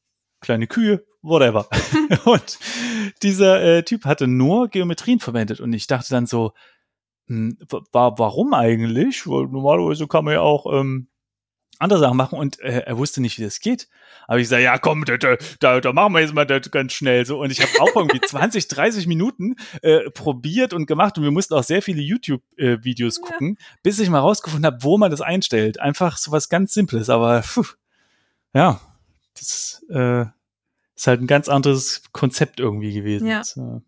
kleine 0.43 0.67
Kühe, 0.67 1.03
whatever. 1.21 1.67
und 2.25 2.59
dieser 3.23 3.61
äh, 3.63 3.83
Typ 3.83 4.05
hatte 4.05 4.27
nur 4.27 4.67
Geometrien 4.67 5.19
verwendet 5.19 5.59
und 5.59 5.73
ich 5.73 5.87
dachte 5.87 6.09
dann 6.11 6.27
so, 6.27 6.53
hm, 7.27 7.57
wa 7.91 8.13
warum 8.17 8.53
eigentlich? 8.53 9.25
Weil 9.25 9.47
normalerweise 9.47 10.07
kann 10.07 10.25
man 10.25 10.35
ja 10.35 10.41
auch 10.41 10.71
ähm, 10.71 11.07
andere 11.79 11.99
Sachen 11.99 12.17
machen 12.17 12.37
und 12.37 12.59
äh, 12.59 12.83
er 12.85 12.97
wusste 12.97 13.21
nicht, 13.21 13.37
wie 13.39 13.43
das 13.43 13.59
geht. 13.59 13.87
Aber 14.27 14.39
ich 14.39 14.47
sage, 14.47 14.63
ja 14.63 14.77
komm, 14.77 15.05
da, 15.05 15.17
da, 15.17 15.81
da, 15.81 15.93
machen 15.93 16.13
wir 16.13 16.21
jetzt 16.21 16.33
mal 16.33 16.45
das 16.45 16.71
ganz 16.71 16.93
schnell 16.93 17.25
so. 17.25 17.39
Und 17.41 17.51
ich 17.51 17.61
habe 17.61 17.71
auch 17.81 17.95
irgendwie 17.95 18.21
20, 18.25 18.67
30 18.67 19.07
Minuten 19.07 19.55
äh, 19.81 20.09
probiert 20.11 20.73
und 20.73 20.85
gemacht 20.85 21.17
und 21.17 21.23
wir 21.23 21.31
mussten 21.31 21.53
auch 21.53 21.63
sehr 21.63 21.81
viele 21.81 22.01
YouTube-Videos 22.01 23.17
Ja. 23.17 23.27
gucken, 23.27 23.57
bis 23.81 23.99
ich 23.99 24.09
mal 24.09 24.19
rausgefunden 24.19 24.65
habe, 24.65 24.83
wo 24.83 24.97
man 24.97 25.11
das 25.11 25.21
einstellt. 25.21 25.79
Einfach 25.79 26.17
so 26.17 26.31
was 26.31 26.49
ganz 26.49 26.73
Simples, 26.73 27.09
aber 27.09 27.41
puh, 27.41 27.65
ja, 28.53 28.79
das 29.37 29.85
äh, 29.89 30.25
ist 30.95 31.07
halt 31.07 31.21
ein 31.21 31.27
ganz 31.27 31.49
anderes 31.49 32.03
Konzept 32.11 32.59
irgendwie 32.59 32.93
gewesen. 32.93 33.27
Ja. 33.27 33.43
So. 33.43 33.81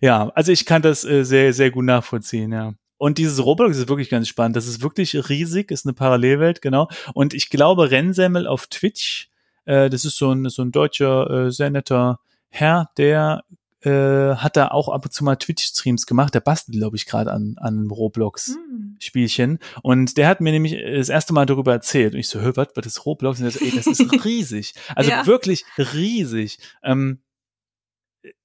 Ja, 0.00 0.30
also 0.34 0.52
ich 0.52 0.66
kann 0.66 0.82
das 0.82 1.04
äh, 1.04 1.24
sehr, 1.24 1.52
sehr 1.52 1.70
gut 1.70 1.84
nachvollziehen, 1.84 2.52
ja. 2.52 2.74
Und 2.96 3.18
dieses 3.18 3.44
Roblox 3.44 3.76
ist 3.76 3.88
wirklich 3.88 4.10
ganz 4.10 4.26
spannend. 4.26 4.56
Das 4.56 4.66
ist 4.66 4.82
wirklich 4.82 5.28
riesig, 5.28 5.70
ist 5.70 5.86
eine 5.86 5.92
Parallelwelt, 5.92 6.60
genau. 6.60 6.88
Und 7.14 7.32
ich 7.32 7.48
glaube, 7.48 7.90
Rennsemmel 7.90 8.46
auf 8.46 8.66
Twitch, 8.66 9.30
äh, 9.66 9.88
das 9.88 10.04
ist 10.04 10.16
so 10.16 10.32
ein, 10.32 10.48
so 10.48 10.62
ein 10.62 10.72
deutscher, 10.72 11.30
äh, 11.30 11.50
sehr 11.52 11.70
netter 11.70 12.18
Herr, 12.48 12.90
der 12.96 13.44
äh, 13.82 14.34
hat 14.36 14.56
da 14.56 14.68
auch 14.68 14.88
ab 14.88 15.04
und 15.04 15.12
zu 15.12 15.24
mal 15.24 15.36
Twitch-Streams 15.36 16.06
gemacht. 16.06 16.34
Der 16.34 16.40
bastelt, 16.40 16.76
glaube 16.78 16.96
ich, 16.96 17.06
gerade 17.06 17.32
an, 17.32 17.54
an 17.58 17.88
Roblox. 17.90 18.54
Hm. 18.56 18.96
Spielchen. 19.00 19.58
Und 19.82 20.16
der 20.16 20.26
hat 20.28 20.40
mir 20.40 20.50
nämlich 20.50 20.76
das 20.76 21.08
erste 21.08 21.32
Mal 21.32 21.46
darüber 21.46 21.72
erzählt. 21.72 22.14
Und 22.14 22.20
ich 22.20 22.28
so, 22.28 22.40
hör, 22.40 22.56
was, 22.56 22.68
was 22.74 22.86
ist 22.86 23.06
Roblox? 23.06 23.38
Und 23.38 23.46
er 23.46 23.50
so, 23.52 23.64
ey, 23.64 23.70
das 23.70 23.86
ist 23.86 24.00
riesig. 24.24 24.74
Also 24.96 25.10
Ja. 25.10 25.26
wirklich 25.26 25.64
riesig. 25.78 26.58
Ähm, 26.82 27.20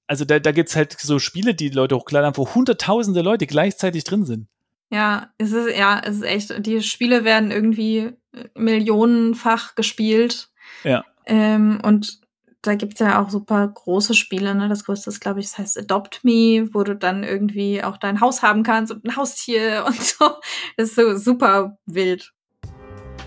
also 0.06 0.24
da, 0.24 0.38
da 0.38 0.52
gibt's 0.52 0.76
halt 0.76 0.96
so 1.00 1.18
Spiele, 1.18 1.54
die 1.54 1.70
Leute 1.70 1.96
hochladen 1.96 2.26
haben, 2.26 2.36
wo 2.36 2.54
hunderttausende 2.54 3.22
Leute 3.22 3.46
gleichzeitig 3.46 4.04
drin 4.04 4.24
sind. 4.24 4.48
Ja, 4.90 5.32
es 5.38 5.52
ist, 5.52 5.76
ja, 5.76 6.00
es 6.04 6.16
ist 6.16 6.22
echt, 6.22 6.66
die 6.66 6.82
Spiele 6.82 7.24
werden 7.24 7.50
irgendwie 7.50 8.12
äh, 8.32 8.44
millionenfach 8.54 9.74
gespielt. 9.74 10.50
Ja. 10.84 11.04
Ähm, 11.26 11.80
und 11.82 12.20
da 12.66 12.74
gibt's 12.74 13.00
ja 13.00 13.22
auch 13.22 13.30
super 13.30 13.66
große 13.68 14.14
Spiele, 14.14 14.54
ne? 14.54 14.68
Das 14.68 14.84
größte 14.84 15.10
ist, 15.10 15.20
glaube 15.20 15.40
ich, 15.40 15.46
das 15.46 15.58
heißt 15.58 15.78
Adopt 15.78 16.24
Me, 16.24 16.68
wo 16.72 16.82
du 16.82 16.96
dann 16.96 17.24
irgendwie 17.24 17.82
auch 17.82 17.96
dein 17.98 18.20
Haus 18.20 18.42
haben 18.42 18.62
kannst 18.62 18.92
und 18.92 19.04
ein 19.04 19.16
Haustier 19.16 19.84
und 19.88 20.00
so. 20.00 20.36
Das 20.76 20.90
ist 20.90 20.96
so 20.96 21.16
super 21.16 21.78
wild. 21.86 22.32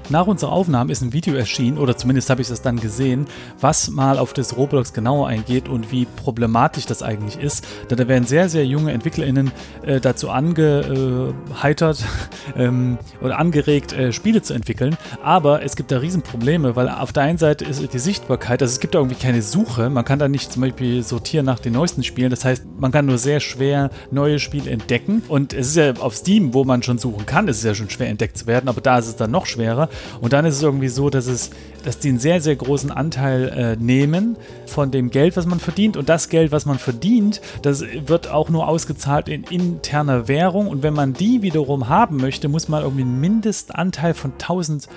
Nach 0.10 0.26
unserer 0.26 0.54
Aufnahme 0.54 0.90
ist 0.90 1.02
ein 1.02 1.12
Video 1.12 1.36
erschienen, 1.36 1.78
oder 1.78 1.98
zumindest 1.98 2.30
habe 2.30 2.42
ich 2.42 2.48
das 2.48 2.62
dann 2.62 2.80
gesehen, 2.80 3.26
was 3.60 3.90
mal 3.90 4.18
auf 4.18 4.32
das 4.32 4.56
Roblox 4.56 4.94
genauer 4.94 5.28
eingeht 5.28 5.68
und 5.68 5.92
wie 5.92 6.06
problematisch 6.06 6.86
das 6.86 7.04
eigentlich 7.04 7.38
ist. 7.38 7.68
Denn 7.90 7.98
da 7.98 8.08
werden 8.08 8.24
sehr, 8.24 8.48
sehr 8.48 8.66
junge 8.66 8.94
EntwicklerInnen 8.94 9.52
äh, 9.84 10.00
dazu 10.00 10.30
angeheitert 10.30 12.06
ähm, 12.56 12.98
oder 13.22 13.38
angeregt, 13.38 13.92
äh, 13.92 14.14
Spiele 14.14 14.42
zu 14.42 14.54
entwickeln. 14.54 14.96
Aber 15.22 15.62
es 15.64 15.76
gibt 15.76 15.92
da 15.92 15.98
Riesenprobleme, 15.98 16.78
weil 16.78 16.88
auf 16.88 17.12
der 17.12 17.24
einen 17.24 17.38
Seite 17.38 17.66
ist 17.66 17.94
die 17.94 18.00
Sichtbarkeit, 18.00 18.62
also 18.62 18.72
es 18.72 18.80
gibt 18.80 18.96
da 18.96 19.00
irgendwie 19.00 19.20
keine 19.20 19.42
Suche. 19.42 19.90
Man 19.90 20.06
kann 20.06 20.20
da 20.20 20.30
nicht 20.30 20.54
zum 20.54 20.62
Beispiel 20.62 21.04
sortieren 21.04 21.46
nach 21.46 21.60
den 21.60 21.74
neuesten 21.74 22.04
Spielen. 22.04 22.30
Das 22.30 22.46
heißt, 22.46 22.64
man 22.80 22.94
kann 22.94 23.08
nur 23.08 23.18
sehr 23.18 23.42
schwer 23.42 23.90
neue 24.10 24.40
Spiele 24.40 24.72
entdecken. 24.72 25.24
Und 25.28 25.52
es 25.52 25.68
ist 25.68 25.76
ja 25.76 25.94
auf 26.00 26.16
Steam, 26.16 26.54
wo 26.54 26.64
man 26.64 26.82
schon 26.82 26.98
suchen 26.98 27.26
kann, 27.26 27.50
ist 27.50 27.58
es 27.58 27.64
ja 27.64 27.76
schon 27.76 27.90
schwer 27.90 28.08
entdeckt 28.08 28.38
zu 28.38 28.48
werden, 28.48 28.70
aber 28.70 28.80
da 28.80 29.00
ist 29.00 29.08
es 29.08 29.18
dann 29.18 29.32
noch 29.32 29.46
schwerer. 29.46 29.90
Und 30.22 30.34
dann 30.34 30.46
ist 30.46 30.56
es 30.56 30.64
irgendwie 30.64 30.88
so, 30.88 31.10
dass 31.10 31.28
es, 31.28 31.52
dass 31.84 32.00
die 32.00 32.10
einen 32.10 32.20
sehr, 32.20 32.42
sehr 32.42 32.56
großen 32.56 32.92
Anteil 32.92 33.50
äh, 33.50 33.76
nehmen 33.76 34.36
von 34.66 34.92
dem 34.92 35.10
Geld, 35.10 35.38
was 35.38 35.46
man 35.46 35.60
verdient. 35.60 35.98
Und 35.98 36.10
das 36.10 36.30
Geld, 36.30 36.52
was 36.52 36.66
man 36.66 36.80
verdient, 36.80 37.42
das 37.62 37.84
wird 38.06 38.30
auch 38.30 38.50
nur 38.50 38.68
ausgezahlt 38.68 39.30
in 39.30 39.44
interner 39.44 40.28
Währung. 40.28 40.68
Und 40.68 40.84
wenn 40.84 40.94
man 40.94 41.14
die 41.14 41.42
wiederum 41.42 41.90
haben 41.90 42.18
möchte, 42.18 42.50
muss 42.50 42.68
man 42.68 42.84
irgendwie 42.84 43.04
einen 43.04 43.20
Mindestanteil 43.20 44.14
von 44.14 44.34
1000 44.34 44.88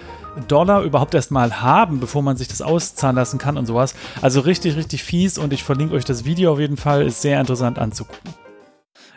Dollar 0.49 0.83
überhaupt 0.83 1.15
erstmal 1.15 1.61
haben, 1.61 2.01
bevor 2.01 2.23
man 2.23 2.37
sich 2.37 2.49
das 2.49 2.63
auszahlen 2.63 3.17
lassen 3.17 3.39
kann 3.39 3.57
und 3.57 3.67
sowas. 3.67 3.95
Also 4.23 4.41
richtig, 4.41 4.77
richtig 4.77 5.03
fies. 5.03 5.39
Und 5.39 5.53
ich 5.53 5.65
verlinke 5.65 5.95
euch 5.95 6.05
das 6.05 6.25
Video 6.25 6.53
auf 6.53 6.61
jeden 6.61 6.77
Fall. 6.77 7.07
Ist 7.07 7.23
sehr 7.23 7.41
interessant 7.41 7.79
anzugucken. 7.79 8.50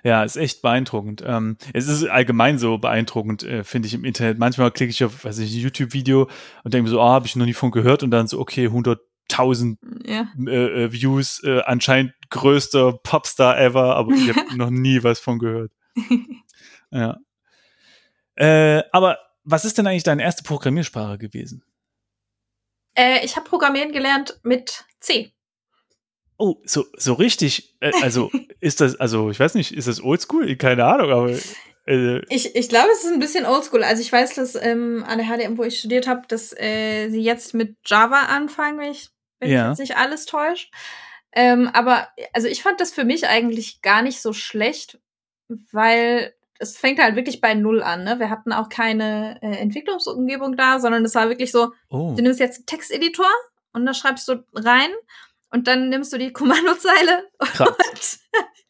Ja, 0.04 0.24
ist 0.24 0.36
echt 0.36 0.62
beeindruckend. 0.62 1.24
Ähm, 1.26 1.58
es 1.74 1.88
ist 1.88 2.04
allgemein 2.06 2.58
so 2.58 2.78
beeindruckend, 2.78 3.44
äh, 3.44 3.64
finde 3.64 3.88
ich 3.88 3.94
im 3.94 4.04
Internet. 4.04 4.38
Manchmal 4.38 4.70
klicke 4.72 4.92
ich 4.92 5.04
auf, 5.04 5.24
weiß 5.24 5.40
ich, 5.40 5.54
ein 5.56 5.62
YouTube-Video 5.62 6.30
und 6.64 6.74
denke 6.74 6.84
mir 6.84 6.90
so, 6.90 7.02
ah, 7.02 7.14
habe 7.14 7.26
ich 7.26 7.36
noch 7.38 7.46
nie 7.46 7.54
von 7.54 7.72
gehört 7.72 8.04
und 8.04 8.12
dann 8.12 8.28
so, 8.28 8.40
okay, 8.40 8.68
100.000 8.68 9.78
Ja. 10.06 10.28
äh, 10.46 10.84
äh, 10.84 10.92
Views, 10.92 11.42
äh, 11.44 11.62
anscheinend 11.66 12.14
größter 12.30 13.00
Popstar 13.02 13.58
ever, 13.60 13.96
aber 13.96 14.12
ich 14.14 14.28
habe 14.30 14.40
noch 14.58 14.70
nie 14.70 15.04
was 15.04 15.20
von 15.20 15.40
gehört. 15.40 15.72
Ja. 16.92 17.18
Äh, 18.36 18.84
aber 18.92 19.18
was 19.44 19.66
ist 19.66 19.80
denn 19.80 19.88
eigentlich 19.88 20.04
deine 20.04 20.22
erste 20.22 20.44
Programmiersprache 20.44 21.18
gewesen? 21.18 21.64
Äh, 22.96 23.26
ich 23.26 23.36
habe 23.36 23.50
Programmieren 23.50 23.92
gelernt 23.92 24.40
mit 24.44 24.86
C. 25.00 25.34
Oh, 26.38 26.58
so, 26.66 26.86
so 26.98 27.14
richtig. 27.14 27.76
Äh, 27.80 27.92
also 28.02 28.32
ist 28.60 28.82
das, 28.82 29.00
also 29.00 29.30
ich 29.30 29.40
weiß 29.40 29.56
nicht, 29.56 29.72
ist 29.72 29.88
das 29.88 30.02
oldschool? 30.02 30.56
Keine 30.56 30.86
Ahnung, 30.86 31.12
aber. 31.12 31.32
Äh, 31.86 32.20
ich 32.30 32.56
ich 32.56 32.70
glaube, 32.70 32.90
es 32.92 33.04
ist 33.04 33.12
ein 33.12 33.20
bisschen 33.20 33.46
oldschool. 33.46 33.84
Also 33.84 34.02
ich 34.02 34.12
weiß, 34.12 34.36
dass 34.36 34.56
ähm, 34.56 35.04
an 35.08 35.18
der 35.18 35.28
HDM, 35.28 35.58
wo 35.58 35.64
ich 35.64 35.80
studiert 35.80 36.08
habe, 36.08 36.24
dass 36.28 36.54
äh, 36.58 37.10
sie 37.10 37.22
jetzt 37.22 37.54
mit 37.54 37.76
Java 37.86 38.24
anfangen, 38.28 38.80
wenn 38.80 38.92
ich, 38.92 39.10
wenn 39.40 39.52
ja. 39.52 39.70
jetzt 39.70 39.80
nicht 39.80 39.98
alles 39.98 40.26
täuscht. 40.26 40.72
Ähm, 41.36 41.70
aber 41.74 42.08
also 42.32 42.48
ich 42.48 42.62
fand 42.62 42.80
das 42.80 42.92
für 42.92 43.06
mich 43.06 43.28
eigentlich 43.28 43.82
gar 43.82 44.02
nicht 44.02 44.22
so 44.22 44.34
schlecht, 44.34 45.00
weil 45.72 46.34
es 46.60 46.78
fängt 46.78 47.00
halt 47.00 47.16
wirklich 47.16 47.42
bei 47.42 47.54
Null 47.56 47.82
an. 47.84 48.04
Ne? 48.04 48.20
Wir 48.20 48.30
hatten 48.30 48.54
auch 48.54 48.70
keine 48.70 49.40
äh, 49.42 49.58
Entwicklungsumgebung 49.58 50.56
da, 50.56 50.80
sondern 50.80 51.04
es 51.04 51.16
war 51.16 51.30
wirklich 51.30 51.52
so, 51.52 51.72
oh. 51.90 52.14
du 52.16 52.22
nimmst 52.22 52.40
jetzt 52.40 52.58
einen 52.58 52.66
Texteditor 52.66 53.30
und 53.74 53.86
da 53.86 53.94
schreibst 53.94 54.28
du 54.28 54.44
rein 54.54 54.90
und 55.54 55.68
dann 55.68 55.90
nimmst 55.90 56.12
du 56.12 56.18
die 56.18 56.34
Kommandozeile. 56.34 57.30
Krass. 57.40 58.20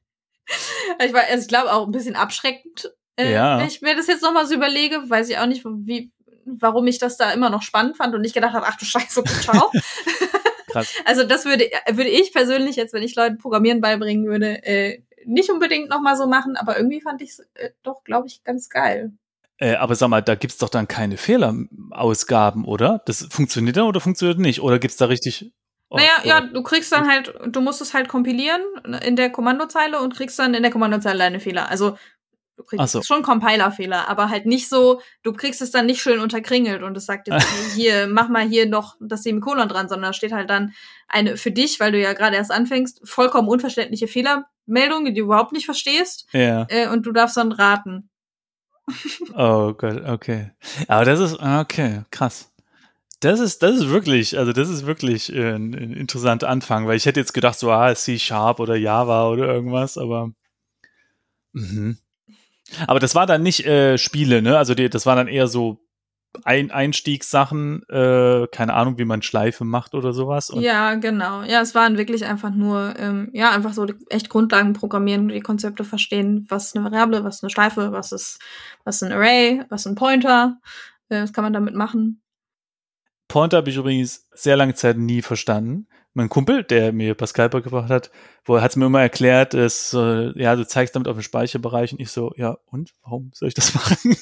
ich, 1.04 1.14
war, 1.14 1.24
also 1.30 1.42
ich 1.42 1.48
glaube 1.48 1.74
auch 1.74 1.88
ein 1.88 1.92
bisschen 1.92 2.16
abschreckend, 2.16 2.94
äh, 3.16 3.34
ja. 3.34 3.60
wenn 3.60 3.68
ich 3.68 3.82
mir 3.82 3.96
das 3.96 4.08
jetzt 4.08 4.22
nochmal 4.22 4.46
so 4.46 4.54
überlege, 4.54 5.10
weiß 5.10 5.30
ich 5.30 5.38
auch 5.38 5.46
nicht, 5.46 5.64
wie, 5.66 6.12
warum 6.46 6.86
ich 6.88 7.00
das 7.00 7.18
da 7.18 7.32
immer 7.32 7.50
noch 7.50 7.62
spannend 7.62 7.98
fand 7.98 8.14
und 8.14 8.22
nicht 8.22 8.34
gedacht 8.34 8.54
habe, 8.54 8.66
ach 8.68 8.78
du 8.78 8.86
Scheiße, 8.86 9.24
ciao. 9.24 9.72
Krass. 10.68 10.94
Also 11.06 11.24
das 11.24 11.46
würde, 11.46 11.70
würde 11.92 12.10
ich 12.10 12.34
persönlich 12.34 12.76
jetzt, 12.76 12.94
wenn 12.94 13.04
ich 13.04 13.16
Leuten 13.16 13.38
Programmieren 13.38 13.80
beibringen 13.80 14.26
würde, 14.26 14.64
äh, 14.64 15.04
nicht 15.26 15.52
unbedingt 15.52 15.90
nochmal 15.90 16.18
so 16.18 16.28
machen, 16.28 16.58
aber 16.58 16.78
irgendwie 16.78 17.00
fand 17.00 17.22
ich 17.22 17.30
es 17.30 17.40
äh, 17.54 17.70
doch, 17.84 18.04
glaube 18.04 18.28
ich, 18.28 18.44
ganz 18.44 18.70
geil. 18.70 19.14
Äh, 19.60 19.76
aber 19.76 19.96
sag 19.96 20.10
mal, 20.10 20.22
da 20.22 20.36
gibt 20.36 20.52
es 20.52 20.58
doch 20.58 20.70
dann 20.70 20.88
keine 20.88 21.18
Fehlerausgaben, 21.18 22.66
oder? 22.66 23.04
Das 23.06 23.28
funktioniert 23.30 23.78
dann 23.78 23.86
oder 23.86 24.02
funktioniert 24.02 24.40
nicht? 24.40 24.62
Oder 24.62 24.80
gibt 24.80 24.92
es 24.92 24.98
da 24.98 25.06
richtig. 25.06 25.54
Oh, 25.94 25.98
naja, 25.98 26.10
oh. 26.24 26.28
ja, 26.28 26.42
du 26.42 26.64
kriegst 26.64 26.92
dann 26.92 27.08
halt, 27.08 27.32
du 27.46 27.62
musst 27.62 27.80
es 27.80 27.94
halt 27.94 28.08
kompilieren 28.08 28.62
in 29.06 29.16
der 29.16 29.30
Kommandozeile 29.30 30.00
und 30.02 30.16
kriegst 30.16 30.40
dann 30.40 30.56
in 30.56 30.64
der 30.64 30.72
Kommandozeile 30.72 31.20
deine 31.20 31.40
Fehler. 31.40 31.70
Also 31.70 32.00
du 32.58 32.64
kriegst 32.64 32.94
so. 32.94 33.04
schon 33.04 33.22
Compiler-Fehler, 33.22 34.10
aber 34.10 34.30
halt 34.30 34.48
nicht 34.48 34.70
so, 34.70 35.02
du 35.22 35.34
kriegst 35.34 35.62
es 35.62 35.70
dann 35.70 35.86
nicht 35.86 36.02
schön 36.02 36.20
unterkringelt 36.20 36.82
und 36.82 36.98
es 36.98 37.06
sagt 37.06 37.28
jetzt, 37.28 37.46
hier, 37.76 38.08
mach 38.08 38.28
mal 38.28 38.42
hier 38.42 38.66
noch 38.66 38.96
das 39.02 39.22
Semikolon 39.22 39.70
dran, 39.70 39.88
sondern 39.88 40.10
da 40.10 40.14
steht 40.14 40.32
halt 40.32 40.50
dann 40.50 40.74
eine 41.08 41.38
für 41.38 41.52
dich, 41.52 41.80
weil 41.80 41.92
du 41.92 42.02
ja 42.02 42.14
gerade 42.14 42.38
erst 42.38 42.52
anfängst, 42.52 43.08
vollkommen 43.08 43.48
unverständliche 43.48 44.08
Fehler 44.08 44.48
Meldung, 44.66 45.06
die 45.06 45.14
du 45.14 45.22
überhaupt 45.22 45.52
nicht 45.52 45.66
verstehst. 45.66 46.26
Ja. 46.32 46.66
Äh, 46.70 46.88
und 46.88 47.06
du 47.06 47.12
darfst 47.12 47.38
dann 47.38 47.52
raten. 47.52 48.10
Oh 49.36 49.74
Gott, 49.74 50.02
okay. 50.10 50.54
Aber 50.88 51.06
das 51.06 51.20
ist, 51.20 51.40
okay, 51.40 52.02
krass. 52.10 52.53
Das 53.24 53.40
ist, 53.40 53.64
das 53.64 53.76
ist 53.78 53.90
wirklich, 53.90 54.38
also 54.38 54.52
das 54.52 54.70
ist 54.70 54.86
wirklich 54.86 55.34
äh, 55.34 55.54
ein, 55.54 55.74
ein 55.74 55.94
interessanter 55.94 56.50
Anfang, 56.50 56.88
weil 56.88 56.98
ich 56.98 57.06
hätte 57.06 57.20
jetzt 57.20 57.34
gedacht, 57.34 57.58
so, 57.58 57.72
ah, 57.72 57.94
C-Sharp 57.94 58.60
oder 58.60 58.76
Java 58.76 59.28
oder 59.30 59.48
irgendwas, 59.48 59.98
aber. 59.98 60.32
Mhm. 61.54 61.98
Aber 62.88 63.00
das 63.00 63.16
war 63.16 63.26
dann 63.26 63.44
nicht 63.44 63.66
äh, 63.66 63.98
Spiele, 63.98 64.42
ne? 64.42 64.58
Also 64.58 64.74
die, 64.74 64.90
das 64.90 65.06
war 65.06 65.16
dann 65.16 65.28
eher 65.28 65.48
so 65.48 65.80
ein 66.44 66.72
Einstiegssachen, 66.72 67.84
äh, 67.90 68.48
keine 68.52 68.74
Ahnung, 68.74 68.98
wie 68.98 69.06
man 69.06 69.22
Schleife 69.22 69.64
macht 69.64 69.94
oder 69.94 70.14
sowas. 70.14 70.50
Und 70.50 70.62
ja, 70.62 70.96
genau. 70.96 71.44
Ja, 71.44 71.62
es 71.62 71.76
waren 71.76 71.98
wirklich 71.98 72.26
einfach 72.26 72.50
nur, 72.50 72.96
ähm, 72.98 73.30
ja, 73.34 73.52
einfach 73.52 73.74
so 73.74 73.86
echt 74.10 74.30
Grundlagen 74.30 74.74
programmieren, 74.74 75.28
die 75.28 75.42
Konzepte 75.42 75.84
verstehen, 75.84 76.48
was 76.50 76.76
eine 76.76 76.84
Variable, 76.84 77.24
was 77.24 77.44
eine 77.44 77.52
Schleife, 77.52 77.92
was 77.92 78.12
ist, 78.12 78.40
was 78.84 78.96
ist 78.96 79.04
ein 79.04 79.12
Array, 79.12 79.62
was 79.70 79.82
ist 79.82 79.92
ein 79.92 79.96
Pointer, 79.96 80.58
äh, 81.10 81.22
was 81.22 81.34
kann 81.34 81.44
man 81.44 81.54
damit 81.54 81.76
machen. 81.76 82.23
Pointer 83.34 83.58
habe 83.58 83.72
ich 83.72 83.78
übrigens 83.78 84.28
sehr 84.36 84.56
lange 84.56 84.76
Zeit 84.76 84.96
nie 84.96 85.24
verstanden 85.24 85.88
mein 86.14 86.30
Kumpel, 86.30 86.64
der 86.64 86.94
mir 86.94 87.16
Pascal 87.16 87.50
beigebracht 87.50 87.90
hat, 87.90 88.12
wo 88.46 88.56
er 88.56 88.62
hat 88.62 88.72
es 88.72 88.78
mir 88.78 88.86
immer 88.86 89.02
erklärt, 89.02 89.54
dass, 89.54 89.94
äh, 89.94 90.40
ja, 90.40 90.56
du 90.56 90.66
zeigst 90.68 90.96
damit 90.96 91.08
auf 91.08 91.16
den 91.18 91.24
Speicherbereich 91.24 91.92
und 91.92 92.00
ich 92.00 92.12
so, 92.12 92.34
ja, 92.36 92.58
und 92.68 92.92
warum 93.04 93.32
soll 93.34 93.48
ich 93.48 93.54
das 93.54 93.74
machen? 93.76 94.16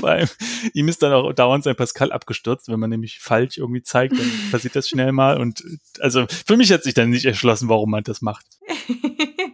Vor 0.00 0.10
allem, 0.10 0.28
ihm 0.74 0.86
ist 0.88 1.02
dann 1.02 1.12
auch 1.12 1.32
dauernd 1.32 1.64
sein 1.64 1.74
Pascal 1.74 2.12
abgestürzt, 2.12 2.68
wenn 2.68 2.78
man 2.78 2.90
nämlich 2.90 3.18
falsch 3.18 3.58
irgendwie 3.58 3.82
zeigt, 3.82 4.18
dann 4.18 4.30
passiert 4.52 4.76
das 4.76 4.88
schnell 4.88 5.12
mal 5.12 5.40
und 5.40 5.64
also 5.98 6.26
für 6.28 6.56
mich 6.56 6.70
hat 6.72 6.84
sich 6.84 6.94
dann 6.94 7.10
nicht 7.10 7.24
erschlossen, 7.24 7.68
warum 7.68 7.90
man 7.90 8.04
das 8.04 8.22
macht. 8.22 8.46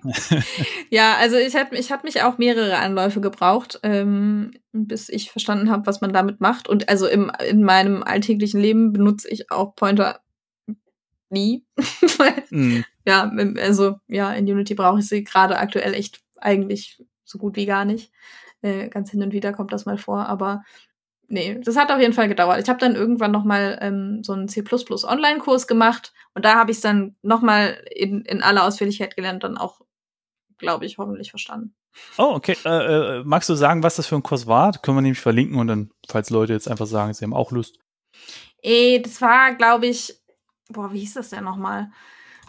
ja, 0.90 1.16
also 1.16 1.36
ich 1.36 1.54
habe 1.54 1.76
ich 1.76 1.92
hab 1.92 2.04
mich 2.04 2.22
auch 2.22 2.36
mehrere 2.36 2.76
Anläufe 2.78 3.20
gebraucht, 3.20 3.80
ähm, 3.82 4.52
bis 4.72 5.08
ich 5.08 5.30
verstanden 5.30 5.70
habe, 5.70 5.86
was 5.86 6.00
man 6.00 6.12
damit 6.12 6.40
macht. 6.40 6.68
Und 6.68 6.88
also 6.88 7.06
im, 7.06 7.30
in 7.48 7.62
meinem 7.62 8.02
alltäglichen 8.02 8.60
Leben 8.60 8.92
benutze 8.92 9.28
ich 9.30 9.50
auch 9.50 9.76
Pointer 9.76 10.20
nie. 11.32 11.64
mm. 12.50 12.82
Ja, 13.06 13.32
also 13.58 13.98
ja, 14.06 14.32
in 14.32 14.44
Unity 14.44 14.74
brauche 14.74 15.00
ich 15.00 15.08
sie 15.08 15.24
gerade 15.24 15.58
aktuell 15.58 15.94
echt 15.94 16.20
eigentlich 16.36 17.02
so 17.24 17.38
gut 17.38 17.56
wie 17.56 17.66
gar 17.66 17.84
nicht. 17.84 18.12
Äh, 18.62 18.88
ganz 18.88 19.10
hin 19.10 19.22
und 19.22 19.32
wieder 19.32 19.52
kommt 19.52 19.72
das 19.72 19.86
mal 19.86 19.98
vor, 19.98 20.26
aber 20.26 20.62
nee, 21.26 21.58
das 21.64 21.76
hat 21.76 21.90
auf 21.90 22.00
jeden 22.00 22.12
Fall 22.12 22.28
gedauert. 22.28 22.62
Ich 22.62 22.68
habe 22.68 22.78
dann 22.78 22.94
irgendwann 22.94 23.32
noch 23.32 23.44
mal 23.44 23.78
ähm, 23.80 24.22
so 24.22 24.32
einen 24.34 24.48
C++ 24.48 24.62
Online-Kurs 24.62 25.66
gemacht 25.66 26.12
und 26.34 26.44
da 26.44 26.54
habe 26.54 26.70
ich 26.70 26.76
es 26.76 26.82
dann 26.82 27.16
noch 27.22 27.42
mal 27.42 27.82
in, 27.90 28.22
in 28.22 28.42
aller 28.42 28.64
Ausführlichkeit 28.64 29.16
gelernt, 29.16 29.42
dann 29.42 29.58
auch, 29.58 29.80
glaube 30.58 30.84
ich, 30.84 30.98
hoffentlich 30.98 31.30
verstanden. 31.30 31.74
Oh, 32.18 32.32
okay. 32.34 32.56
Äh, 32.64 32.68
äh, 33.18 33.22
magst 33.24 33.48
du 33.48 33.54
sagen, 33.54 33.82
was 33.82 33.96
das 33.96 34.06
für 34.06 34.14
ein 34.14 34.22
Kurs 34.22 34.46
war? 34.46 34.72
Das 34.72 34.82
können 34.82 34.96
wir 34.96 35.02
nämlich 35.02 35.20
verlinken 35.20 35.58
und 35.58 35.66
dann, 35.66 35.90
falls 36.08 36.30
Leute 36.30 36.52
jetzt 36.52 36.68
einfach 36.68 36.86
sagen, 36.86 37.12
sie 37.12 37.24
haben 37.24 37.34
auch 37.34 37.50
Lust. 37.50 37.78
Eh, 38.62 39.00
das 39.00 39.20
war, 39.20 39.54
glaube 39.54 39.86
ich, 39.86 40.21
boah, 40.72 40.92
wie 40.92 41.00
hieß 41.00 41.14
das 41.14 41.30
denn 41.30 41.44
nochmal? 41.44 41.90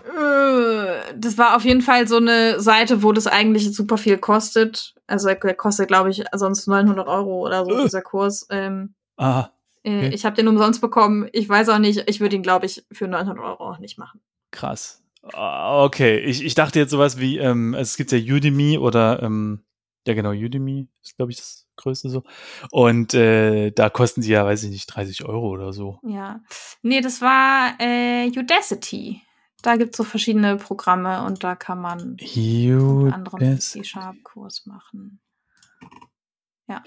Äh, 0.03 1.13
das 1.15 1.37
war 1.37 1.55
auf 1.55 1.63
jeden 1.63 1.81
Fall 1.81 2.07
so 2.07 2.17
eine 2.17 2.59
Seite, 2.59 3.03
wo 3.03 3.11
das 3.11 3.27
eigentlich 3.27 3.73
super 3.73 3.97
viel 3.97 4.17
kostet. 4.17 4.95
Also 5.07 5.27
der 5.27 5.55
kostet, 5.55 5.87
glaube 5.87 6.09
ich, 6.09 6.23
sonst 6.33 6.67
900 6.67 7.07
Euro 7.07 7.45
oder 7.45 7.65
so, 7.65 7.71
äh. 7.71 7.83
dieser 7.83 8.01
Kurs. 8.01 8.47
Ähm, 8.49 8.95
Aha. 9.17 9.51
Äh, 9.83 9.97
okay. 9.97 10.09
Ich 10.13 10.25
habe 10.25 10.35
den 10.35 10.47
umsonst 10.47 10.81
bekommen. 10.81 11.29
Ich 11.31 11.47
weiß 11.47 11.69
auch 11.69 11.79
nicht, 11.79 12.03
ich 12.07 12.19
würde 12.19 12.35
ihn, 12.35 12.43
glaube 12.43 12.65
ich, 12.65 12.85
für 12.91 13.07
900 13.07 13.43
Euro 13.43 13.69
auch 13.69 13.79
nicht 13.79 13.97
machen. 13.97 14.21
Krass. 14.51 15.01
Ah, 15.31 15.83
okay, 15.85 16.19
ich, 16.19 16.43
ich 16.43 16.53
dachte 16.53 16.79
jetzt 16.79 16.91
sowas 16.91 17.17
wie, 17.17 17.37
ähm, 17.37 17.73
es 17.73 17.95
gibt 17.95 18.11
ja 18.11 18.17
Udemy 18.17 18.77
oder, 18.77 19.23
ähm, 19.23 19.63
ja 20.07 20.13
genau, 20.13 20.31
Udemy 20.31 20.87
ist, 21.01 21.15
glaube 21.15 21.31
ich, 21.31 21.37
das 21.37 21.67
Größe 21.75 22.09
so. 22.09 22.23
Und 22.71 23.13
äh, 23.13 23.71
da 23.71 23.89
kosten 23.89 24.21
sie 24.21 24.31
ja, 24.31 24.45
weiß 24.45 24.63
ich 24.63 24.71
nicht, 24.71 24.87
30 24.87 25.25
Euro 25.25 25.49
oder 25.49 25.73
so. 25.73 25.99
Ja. 26.03 26.41
Nee, 26.81 27.01
das 27.01 27.21
war 27.21 27.75
äh, 27.79 28.27
Udacity. 28.27 29.21
Da 29.61 29.77
gibt 29.77 29.91
es 29.91 29.97
so 29.97 30.03
verschiedene 30.03 30.57
Programme 30.57 31.23
und 31.25 31.43
da 31.43 31.55
kann 31.55 31.79
man 31.79 32.17
einen 32.19 33.13
anderen 33.13 33.59
C-Sharp-Kurs 33.59 34.65
machen. 34.65 35.21
Ja. 36.67 36.83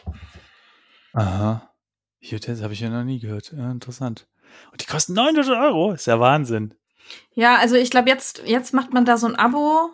Aha. 1.15 1.73
Udacity 2.23 2.63
habe 2.63 2.75
ich 2.75 2.81
ja 2.81 2.91
noch 2.91 3.05
nie 3.05 3.19
gehört. 3.19 3.53
Ja, 3.53 3.71
interessant. 3.71 4.29
Und 4.73 4.83
die 4.83 4.87
kosten 4.87 5.15
900 5.15 5.49
Euro. 5.49 5.93
Ist 5.93 6.07
ja 6.07 6.21
Wahnsinn. 6.21 6.75
Ja, 7.35 7.57
also 7.57 7.77
ich 7.77 7.91
glaube, 7.91 8.09
jetzt, 8.09 8.43
jetzt 8.45 8.73
macht 8.75 8.93
man 8.93 9.05
da 9.05 9.17
so 9.17 9.27
ein 9.27 9.37
Abo. 9.37 9.91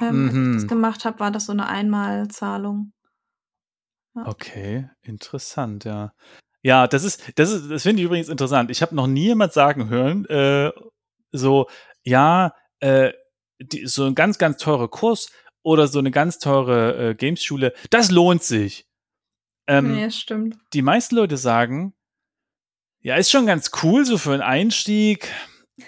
Ähm, 0.00 0.22
mhm. 0.22 0.28
Als 0.28 0.34
ich 0.34 0.54
das 0.54 0.62
mhm. 0.64 0.68
gemacht 0.68 1.04
habe, 1.04 1.20
war 1.20 1.30
das 1.30 1.46
so 1.46 1.52
eine 1.52 1.66
Einmalzahlung. 1.66 2.92
Okay, 4.24 4.88
interessant, 5.02 5.84
ja. 5.84 6.12
Ja, 6.62 6.86
das 6.88 7.04
ist, 7.04 7.22
das 7.38 7.52
ist, 7.52 7.70
das 7.70 7.82
finde 7.82 8.00
ich 8.00 8.06
übrigens 8.06 8.28
interessant. 8.28 8.70
Ich 8.70 8.82
habe 8.82 8.94
noch 8.94 9.06
nie 9.06 9.26
jemand 9.26 9.52
sagen 9.52 9.88
hören, 9.88 10.24
äh, 10.26 10.72
so, 11.32 11.68
ja, 12.02 12.54
äh, 12.80 13.12
die, 13.60 13.86
so 13.86 14.04
ein 14.04 14.14
ganz, 14.14 14.38
ganz 14.38 14.56
teurer 14.56 14.88
Kurs 14.88 15.30
oder 15.62 15.86
so 15.86 15.98
eine 15.98 16.10
ganz 16.10 16.38
teure 16.38 17.10
äh, 17.10 17.14
Games-Schule, 17.14 17.72
das 17.90 18.10
lohnt 18.10 18.42
sich. 18.42 18.86
Ähm, 19.68 19.92
nee, 19.92 20.10
stimmt. 20.10 20.56
Die 20.72 20.82
meisten 20.82 21.16
Leute 21.16 21.36
sagen, 21.36 21.94
ja, 23.00 23.16
ist 23.16 23.30
schon 23.30 23.46
ganz 23.46 23.70
cool, 23.82 24.04
so 24.04 24.18
für 24.18 24.32
einen 24.32 24.42
Einstieg, 24.42 25.30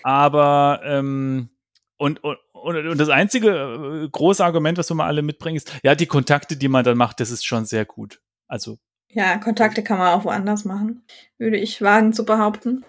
aber 0.02 0.80
ähm, 0.84 1.50
und, 1.96 2.22
und, 2.22 2.38
und 2.52 2.98
das 2.98 3.08
einzige 3.08 4.04
äh, 4.04 4.08
große 4.08 4.44
Argument, 4.44 4.78
was 4.78 4.90
wir 4.90 4.94
mal 4.94 5.06
alle 5.06 5.22
mitbringen, 5.22 5.56
ist, 5.56 5.72
ja, 5.82 5.94
die 5.94 6.06
Kontakte, 6.06 6.56
die 6.56 6.68
man 6.68 6.84
dann 6.84 6.96
macht, 6.96 7.20
das 7.20 7.30
ist 7.30 7.44
schon 7.44 7.64
sehr 7.64 7.84
gut. 7.84 8.20
Also. 8.46 8.78
Ja, 9.10 9.38
Kontakte 9.38 9.82
kann 9.82 9.98
man 9.98 10.12
auch 10.12 10.24
woanders 10.24 10.64
machen, 10.64 11.02
würde 11.38 11.56
ich 11.56 11.80
wagen 11.80 12.12
zu 12.12 12.24
behaupten. 12.24 12.84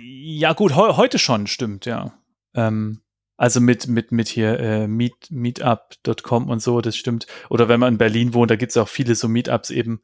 Ja, 0.00 0.52
gut, 0.54 0.74
he 0.74 0.96
heute 0.96 1.18
schon, 1.18 1.46
stimmt, 1.46 1.86
ja. 1.86 2.12
Ähm, 2.54 3.02
also 3.36 3.60
mit, 3.60 3.86
mit, 3.86 4.10
mit 4.10 4.28
hier 4.28 4.58
äh, 4.58 4.86
meet, 4.86 5.30
meetup.com 5.30 6.48
und 6.48 6.60
so, 6.60 6.80
das 6.80 6.96
stimmt. 6.96 7.26
Oder 7.50 7.68
wenn 7.68 7.80
man 7.80 7.94
in 7.94 7.98
Berlin 7.98 8.34
wohnt, 8.34 8.50
da 8.50 8.56
gibt 8.56 8.70
es 8.70 8.76
auch 8.76 8.88
viele 8.88 9.14
so 9.14 9.28
Meetups 9.28 9.70
eben. 9.70 10.02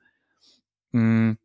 Mh, 0.92 1.02
mm, 1.02 1.38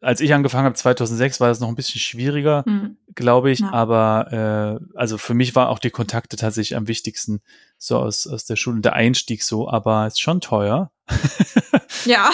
als 0.00 0.20
ich 0.20 0.32
angefangen 0.32 0.64
habe, 0.64 0.74
2006, 0.74 1.40
war 1.40 1.48
das 1.48 1.60
noch 1.60 1.68
ein 1.68 1.74
bisschen 1.74 2.00
schwieriger, 2.00 2.62
mhm. 2.66 2.96
glaube 3.14 3.50
ich. 3.50 3.60
Ja. 3.60 3.72
Aber 3.72 4.80
äh, 4.80 4.96
also 4.96 5.18
für 5.18 5.34
mich 5.34 5.54
war 5.54 5.68
auch 5.68 5.78
die 5.78 5.90
Kontakte 5.90 6.36
tatsächlich 6.36 6.76
am 6.76 6.88
wichtigsten, 6.88 7.40
so 7.78 7.98
aus, 7.98 8.26
aus 8.26 8.44
der 8.44 8.56
Schule, 8.56 8.80
der 8.80 8.94
Einstieg 8.94 9.42
so, 9.42 9.68
aber 9.68 10.06
ist 10.06 10.20
schon 10.20 10.40
teuer. 10.40 10.90
ja. 12.04 12.30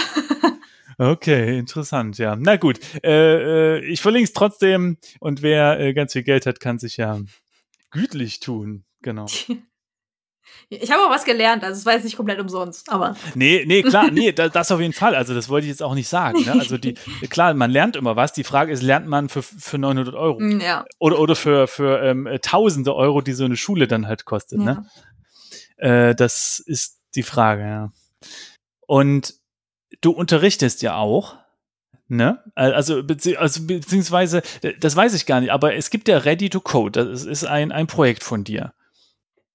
Okay, 0.98 1.58
interessant, 1.58 2.18
ja. 2.18 2.36
Na 2.36 2.56
gut, 2.56 2.78
äh, 3.02 3.78
äh, 3.78 3.84
ich 3.84 4.00
verlinke 4.00 4.24
es 4.24 4.32
trotzdem 4.32 4.98
und 5.18 5.42
wer 5.42 5.80
äh, 5.80 5.92
ganz 5.92 6.12
viel 6.12 6.22
Geld 6.22 6.46
hat, 6.46 6.60
kann 6.60 6.78
sich 6.78 6.96
ja 6.98 7.18
gütlich 7.90 8.40
tun. 8.40 8.84
Genau. 9.02 9.26
Ich 10.68 10.90
habe 10.90 11.02
auch 11.02 11.10
was 11.10 11.24
gelernt, 11.24 11.62
also 11.64 11.78
es 11.78 11.86
war 11.86 11.94
jetzt 11.94 12.04
nicht 12.04 12.16
komplett 12.16 12.40
umsonst, 12.40 12.90
aber. 12.90 13.16
Nee, 13.34 13.64
nee, 13.66 13.82
klar, 13.82 14.10
nee, 14.10 14.32
das, 14.32 14.70
auf 14.72 14.80
jeden 14.80 14.92
Fall. 14.92 15.14
Also 15.14 15.34
das 15.34 15.48
wollte 15.48 15.66
ich 15.66 15.70
jetzt 15.70 15.82
auch 15.82 15.94
nicht 15.94 16.08
sagen. 16.08 16.44
Ne? 16.44 16.52
Also 16.52 16.78
die, 16.78 16.94
klar, 17.28 17.54
man 17.54 17.70
lernt 17.70 17.96
immer 17.96 18.16
was. 18.16 18.32
Die 18.32 18.44
Frage 18.44 18.72
ist, 18.72 18.82
lernt 18.82 19.06
man 19.06 19.28
für, 19.28 19.42
für 19.42 19.78
900 19.78 20.14
Euro? 20.14 20.38
Mm, 20.40 20.60
ja. 20.60 20.84
Oder, 20.98 21.18
oder 21.18 21.36
für, 21.36 21.66
für 21.66 22.02
ähm, 22.02 22.28
tausende 22.42 22.94
Euro, 22.94 23.20
die 23.20 23.32
so 23.32 23.44
eine 23.44 23.56
Schule 23.56 23.86
dann 23.86 24.06
halt 24.06 24.24
kostet, 24.24 24.60
Ja. 24.60 24.64
ne? 24.64 24.86
Äh, 25.76 26.14
das 26.14 26.60
ist 26.60 26.98
die 27.14 27.22
Frage, 27.22 27.62
ja. 27.62 27.92
Und 28.86 29.34
du 30.00 30.12
unterrichtest 30.12 30.82
ja 30.82 30.96
auch, 30.96 31.36
ne? 32.08 32.42
Also, 32.54 33.02
bezieh 33.02 33.36
also 33.36 33.66
beziehungsweise, 33.66 34.42
das 34.80 34.94
weiß 34.96 35.14
ich 35.14 35.26
gar 35.26 35.40
nicht, 35.40 35.52
aber 35.52 35.74
es 35.74 35.90
gibt 35.90 36.08
ja 36.08 36.18
Ready 36.18 36.50
to 36.50 36.60
Code. 36.60 37.04
Das 37.06 37.24
ist 37.24 37.44
ein, 37.44 37.72
ein 37.72 37.86
Projekt 37.86 38.22
von 38.24 38.44
dir. 38.44 38.72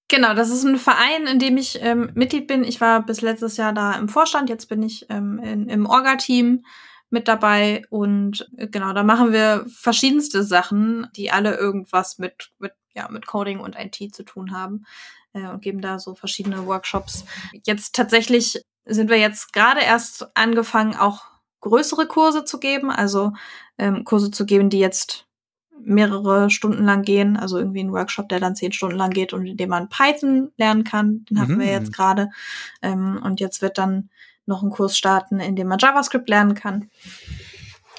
Genau, 0.10 0.34
das 0.34 0.50
ist 0.50 0.64
ein 0.64 0.80
Verein, 0.80 1.28
in 1.28 1.38
dem 1.38 1.56
ich 1.56 1.80
ähm, 1.84 2.10
Mitglied 2.16 2.48
bin. 2.48 2.64
Ich 2.64 2.82
war 2.82 3.06
bis 3.06 3.22
letztes 3.22 3.58
Jahr 3.58 3.74
da 3.74 3.94
im 3.94 4.10
Vorstand, 4.10 4.50
jetzt 4.50 4.68
bin 4.68 4.82
ich 4.82 5.06
ähm, 5.10 5.40
in, 5.40 5.70
im 5.70 5.86
Orga-Team 5.86 6.66
mit 7.12 7.28
dabei 7.28 7.84
und 7.92 8.50
äh, 8.58 8.68
genau, 8.68 8.92
da 8.94 9.04
machen 9.04 9.32
wir 9.32 9.66
verschiedenste 9.68 10.44
Sachen, 10.44 11.08
die 11.16 11.30
alle 11.30 11.56
irgendwas 11.56 12.18
mit, 12.18 12.52
mit, 12.58 12.74
ja, 12.96 13.08
mit 13.10 13.28
Coding 13.28 13.60
und 13.60 13.76
IT 13.78 14.16
zu 14.16 14.24
tun 14.24 14.52
haben 14.52 14.86
äh, 15.34 15.48
und 15.48 15.62
geben 15.62 15.80
da 15.80 16.00
so 16.00 16.16
verschiedene 16.16 16.66
Workshops. 16.66 17.26
Jetzt 17.64 17.94
tatsächlich 17.94 18.66
sind 18.86 19.12
wir 19.12 19.20
jetzt 19.20 19.54
gerade 19.54 19.82
erst 19.82 20.36
angefangen, 20.36 20.96
auch 20.96 21.22
größere 21.62 22.08
Kurse 22.08 22.46
zu 22.46 22.60
geben, 22.60 22.90
also 22.90 23.34
ähm, 23.78 24.06
Kurse 24.06 24.32
zu 24.32 24.48
geben, 24.48 24.72
die 24.72 24.80
jetzt 24.80 25.29
mehrere 25.84 26.50
Stunden 26.50 26.84
lang 26.84 27.04
gehen, 27.04 27.38
also 27.38 27.58
irgendwie 27.58 27.82
ein 27.82 27.92
Workshop, 27.92 28.30
der 28.30 28.40
dann 28.40 28.56
zehn 28.56 28.72
Stunden 28.72 28.98
lang 28.98 29.12
geht 29.12 29.34
und 29.34 29.46
in 29.46 29.58
dem 29.58 29.70
man 29.70 29.90
Python 29.90 30.52
lernen 30.58 30.84
kann. 30.84 31.26
Den 31.30 31.40
hatten 31.40 31.56
Mhm. 31.56 31.60
wir 31.60 31.68
jetzt 31.72 31.94
gerade. 31.94 32.30
Ähm, 32.82 33.20
und 33.24 33.40
jetzt 33.40 33.62
wird 33.62 33.78
dann 33.78 34.10
noch 34.46 34.64
ein 34.64 34.70
Kurs 34.72 34.98
starten, 34.98 35.40
in 35.40 35.56
dem 35.56 35.68
man 35.68 35.80
JavaScript 35.80 36.28
lernen 36.30 36.56
kann. 36.56 36.90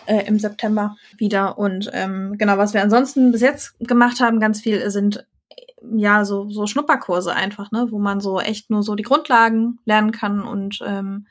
Äh, 0.06 0.26
Im 0.26 0.38
September 0.38 0.96
wieder. 1.18 1.58
Und 1.58 1.90
ähm, 1.92 2.36
genau, 2.38 2.58
was 2.58 2.74
wir 2.74 2.82
ansonsten 2.82 3.32
bis 3.32 3.40
jetzt 3.40 3.78
gemacht 3.80 4.20
haben, 4.20 4.40
ganz 4.40 4.60
viel 4.60 4.90
sind 4.90 5.26
ja 5.94 6.24
so, 6.24 6.50
so 6.50 6.66
Schnupperkurse 6.66 7.34
einfach, 7.34 7.70
ne, 7.70 7.86
wo 7.90 7.98
man 7.98 8.20
so 8.20 8.40
echt 8.40 8.70
nur 8.70 8.82
so 8.82 8.94
die 8.94 9.02
Grundlagen 9.02 9.78
lernen 9.84 10.10
kann 10.12 10.42
und 10.42 10.80
ähm, 10.84 11.26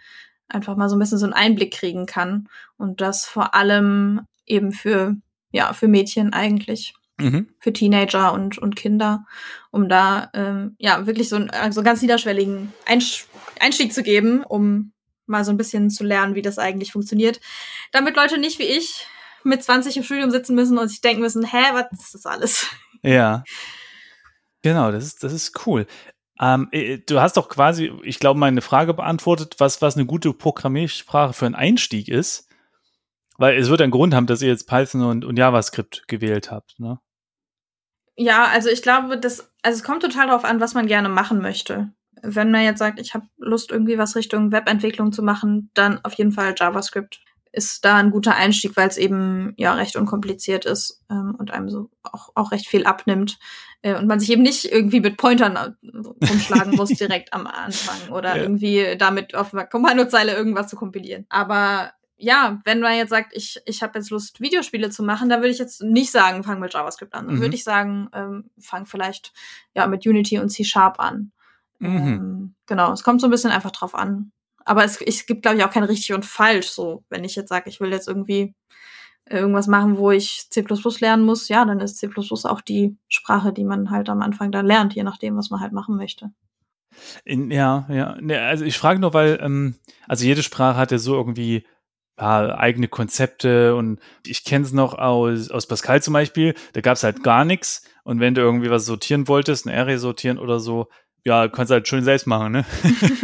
einfach 0.47 0.75
mal 0.75 0.89
so 0.89 0.95
ein 0.95 0.99
bisschen 0.99 1.17
so 1.17 1.25
einen 1.25 1.33
Einblick 1.33 1.73
kriegen 1.73 2.05
kann. 2.05 2.47
Und 2.77 3.01
das 3.01 3.25
vor 3.25 3.53
allem 3.53 4.21
eben 4.45 4.71
für 4.71 5.15
ja, 5.51 5.73
für 5.73 5.87
Mädchen 5.87 6.33
eigentlich, 6.33 6.93
Mhm. 7.21 7.49
für 7.59 7.73
Teenager 7.73 8.31
und, 8.31 8.57
und 8.57 8.77
Kinder, 8.77 9.25
um 9.71 9.89
da 9.89 10.29
ähm, 10.33 10.75
ja 10.79 11.05
wirklich 11.05 11.27
so, 11.27 11.35
einen, 11.35 11.49
äh, 11.49 11.69
so 11.71 11.81
einen 11.81 11.85
ganz 11.85 12.01
niederschwelligen 12.01 12.71
Einsch 12.85 13.25
Einstieg 13.59 13.93
zu 13.93 14.03
geben, 14.03 14.43
um 14.43 14.93
mal 15.25 15.43
so 15.43 15.51
ein 15.51 15.57
bisschen 15.57 15.89
zu 15.89 16.05
lernen, 16.05 16.35
wie 16.35 16.41
das 16.41 16.57
eigentlich 16.57 16.93
funktioniert. 16.93 17.41
Damit 17.91 18.15
Leute 18.15 18.37
nicht 18.37 18.57
wie 18.57 18.63
ich 18.63 19.05
mit 19.43 19.61
20 19.61 19.97
im 19.97 20.03
Studium 20.03 20.31
sitzen 20.31 20.55
müssen 20.55 20.77
und 20.77 20.87
sich 20.87 21.01
denken 21.01 21.21
müssen, 21.21 21.45
hä, 21.45 21.63
was 21.73 21.87
ist 21.99 22.13
das 22.15 22.25
alles? 22.25 22.67
Ja. 23.03 23.43
Genau, 24.61 24.91
das 24.91 25.05
ist, 25.05 25.23
das 25.23 25.31
ist 25.31 25.65
cool. 25.65 25.87
Ähm, 26.41 26.67
äh, 26.71 26.97
du 26.97 27.21
hast 27.21 27.37
doch 27.37 27.47
quasi, 27.47 27.93
ich 28.03 28.19
glaube, 28.19 28.37
meine 28.37 28.59
Frage 28.61 28.93
beantwortet, 28.93 29.55
was, 29.59 29.81
was 29.81 29.95
eine 29.95 30.05
gute 30.05 30.33
Programmiersprache 30.33 31.31
für 31.31 31.45
einen 31.45 31.55
Einstieg 31.55 32.09
ist. 32.09 32.48
Weil 33.39 33.57
es 33.57 33.69
wird 33.69 33.81
einen 33.81 33.91
Grund 33.91 34.13
haben, 34.13 34.27
dass 34.27 34.41
ihr 34.41 34.49
jetzt 34.49 34.67
Python 34.67 35.01
und, 35.01 35.25
und 35.25 35.37
JavaScript 35.37 36.07
gewählt 36.07 36.51
habt, 36.51 36.79
ne? 36.79 36.99
Ja, 38.17 38.47
also 38.51 38.69
ich 38.69 38.81
glaube, 38.81 39.17
das, 39.17 39.49
also 39.63 39.77
es 39.77 39.83
kommt 39.83 40.01
total 40.01 40.27
darauf 40.27 40.43
an, 40.43 40.59
was 40.59 40.73
man 40.73 40.87
gerne 40.87 41.07
machen 41.07 41.41
möchte. 41.41 41.93
Wenn 42.21 42.51
man 42.51 42.63
jetzt 42.63 42.79
sagt, 42.79 42.99
ich 42.99 43.13
habe 43.13 43.25
Lust, 43.37 43.71
irgendwie 43.71 43.97
was 43.97 44.17
Richtung 44.17 44.51
Webentwicklung 44.51 45.13
zu 45.13 45.23
machen, 45.23 45.71
dann 45.73 46.03
auf 46.03 46.13
jeden 46.15 46.33
Fall 46.33 46.53
JavaScript 46.57 47.21
ist 47.53 47.85
da 47.85 47.95
ein 47.95 48.11
guter 48.11 48.35
Einstieg, 48.35 48.75
weil 48.75 48.89
es 48.89 48.97
eben 48.97 49.53
ja 49.57 49.73
recht 49.73 49.95
unkompliziert 49.95 50.65
ist 50.65 51.01
ähm, 51.09 51.33
und 51.39 51.51
einem 51.51 51.69
so 51.69 51.89
auch, 52.03 52.29
auch 52.35 52.51
recht 52.51 52.67
viel 52.67 52.85
abnimmt 52.85 53.39
äh, 53.81 53.95
und 53.95 54.05
man 54.05 54.19
sich 54.19 54.29
eben 54.31 54.43
nicht 54.43 54.65
irgendwie 54.65 54.99
mit 54.99 55.15
Pointern 55.15 55.55
äh, 55.55 55.71
rumschlagen 56.29 56.75
muss 56.75 56.89
direkt 56.99 57.33
am 57.33 57.47
Anfang 57.47 58.11
oder 58.11 58.35
Ja. 58.35 58.43
irgendwie 58.43 58.97
damit 58.97 59.33
auf 59.33 59.53
einer 59.53 59.65
Kommandozeile 59.65 60.35
irgendwas 60.35 60.67
zu 60.67 60.75
kompilieren. 60.75 61.25
Aber 61.29 61.91
ja, 62.19 62.59
wenn 62.65 62.81
man 62.81 62.95
jetzt 62.97 63.09
sagt, 63.09 63.31
ich, 63.33 63.59
ich 63.65 63.81
habe 63.81 63.97
jetzt 63.97 64.09
Lust, 64.09 64.41
Videospiele 64.41 64.89
zu 64.89 65.03
machen, 65.03 65.29
dann 65.29 65.39
würde 65.39 65.51
ich 65.51 65.57
jetzt 65.57 65.81
nicht 65.81 66.11
sagen, 66.11 66.43
fang 66.43 66.59
mit 66.59 66.73
JavaScript 66.73 67.13
an. 67.13 67.27
Dann 67.27 67.37
Mhm. 67.37 67.41
würde 67.41 67.55
ich 67.55 67.63
sagen, 67.63 68.09
ähm, 68.13 68.49
fang 68.59 68.85
vielleicht 68.85 69.33
ja 69.73 69.87
mit 69.87 70.05
Unity 70.05 70.37
und 70.39 70.49
C 70.49 70.63
Sharp 70.63 70.99
an. 70.99 71.31
Mhm. 71.79 71.97
Ähm, 71.97 72.55
genau, 72.65 72.91
es 72.91 73.03
kommt 73.03 73.21
so 73.21 73.27
ein 73.27 73.31
bisschen 73.31 73.51
einfach 73.51 73.71
drauf 73.71 73.95
an. 73.95 74.31
Aber 74.65 74.83
es, 74.83 75.01
es 75.01 75.25
gibt, 75.25 75.43
glaube 75.43 75.57
ich, 75.57 75.63
auch 75.63 75.71
kein 75.71 75.83
richtig 75.83 76.13
und 76.13 76.25
falsch. 76.25 76.67
So, 76.67 77.03
wenn 77.09 77.23
ich 77.23 77.35
jetzt 77.35 77.49
sage, 77.49 77.69
ich 77.69 77.79
will 77.79 77.91
jetzt 77.91 78.07
irgendwie 78.07 78.53
irgendwas 79.29 79.67
machen, 79.67 79.97
wo 79.97 80.11
ich 80.11 80.49
C 80.49 80.65
lernen 80.99 81.23
muss, 81.23 81.47
ja, 81.47 81.63
dann 81.63 81.79
ist 81.79 81.97
C 81.97 82.09
auch 82.43 82.61
die 82.61 82.97
Sprache, 83.07 83.53
die 83.53 83.63
man 83.63 83.91
halt 83.91 84.09
am 84.09 84.21
Anfang 84.21 84.51
dann 84.51 84.65
lernt, 84.65 84.93
je 84.93 85.03
nachdem, 85.03 85.37
was 85.37 85.49
man 85.49 85.61
halt 85.61 85.71
machen 85.71 85.95
möchte. 85.95 86.31
In, 87.23 87.51
ja, 87.51 87.85
ja. 87.89 88.17
Ne, 88.19 88.41
also 88.41 88.65
ich 88.65 88.77
frage 88.77 88.99
nur, 88.99 89.13
weil, 89.13 89.39
ähm, 89.41 89.75
also 90.07 90.25
jede 90.25 90.43
Sprache 90.43 90.77
hat 90.77 90.91
ja 90.91 90.97
so 90.97 91.15
irgendwie 91.15 91.65
ja, 92.19 92.57
eigene 92.57 92.87
Konzepte 92.87 93.75
und 93.75 93.99
ich 94.25 94.43
kenne 94.43 94.65
es 94.65 94.73
noch 94.73 94.93
aus, 94.93 95.49
aus 95.49 95.67
Pascal 95.67 96.01
zum 96.01 96.13
Beispiel, 96.13 96.53
da 96.73 96.81
gab 96.81 96.95
es 96.95 97.03
halt 97.03 97.23
gar 97.23 97.45
nichts 97.45 97.83
und 98.03 98.19
wenn 98.19 98.35
du 98.35 98.41
irgendwie 98.41 98.69
was 98.69 98.85
sortieren 98.85 99.27
wolltest, 99.27 99.65
ein 99.65 99.73
Array 99.73 99.97
sortieren 99.97 100.37
oder 100.37 100.59
so, 100.59 100.89
ja, 101.25 101.47
kannst 101.47 101.69
du 101.69 101.75
halt 101.75 101.87
schön 101.87 102.03
selbst 102.03 102.27
machen, 102.27 102.51
ne? 102.51 102.65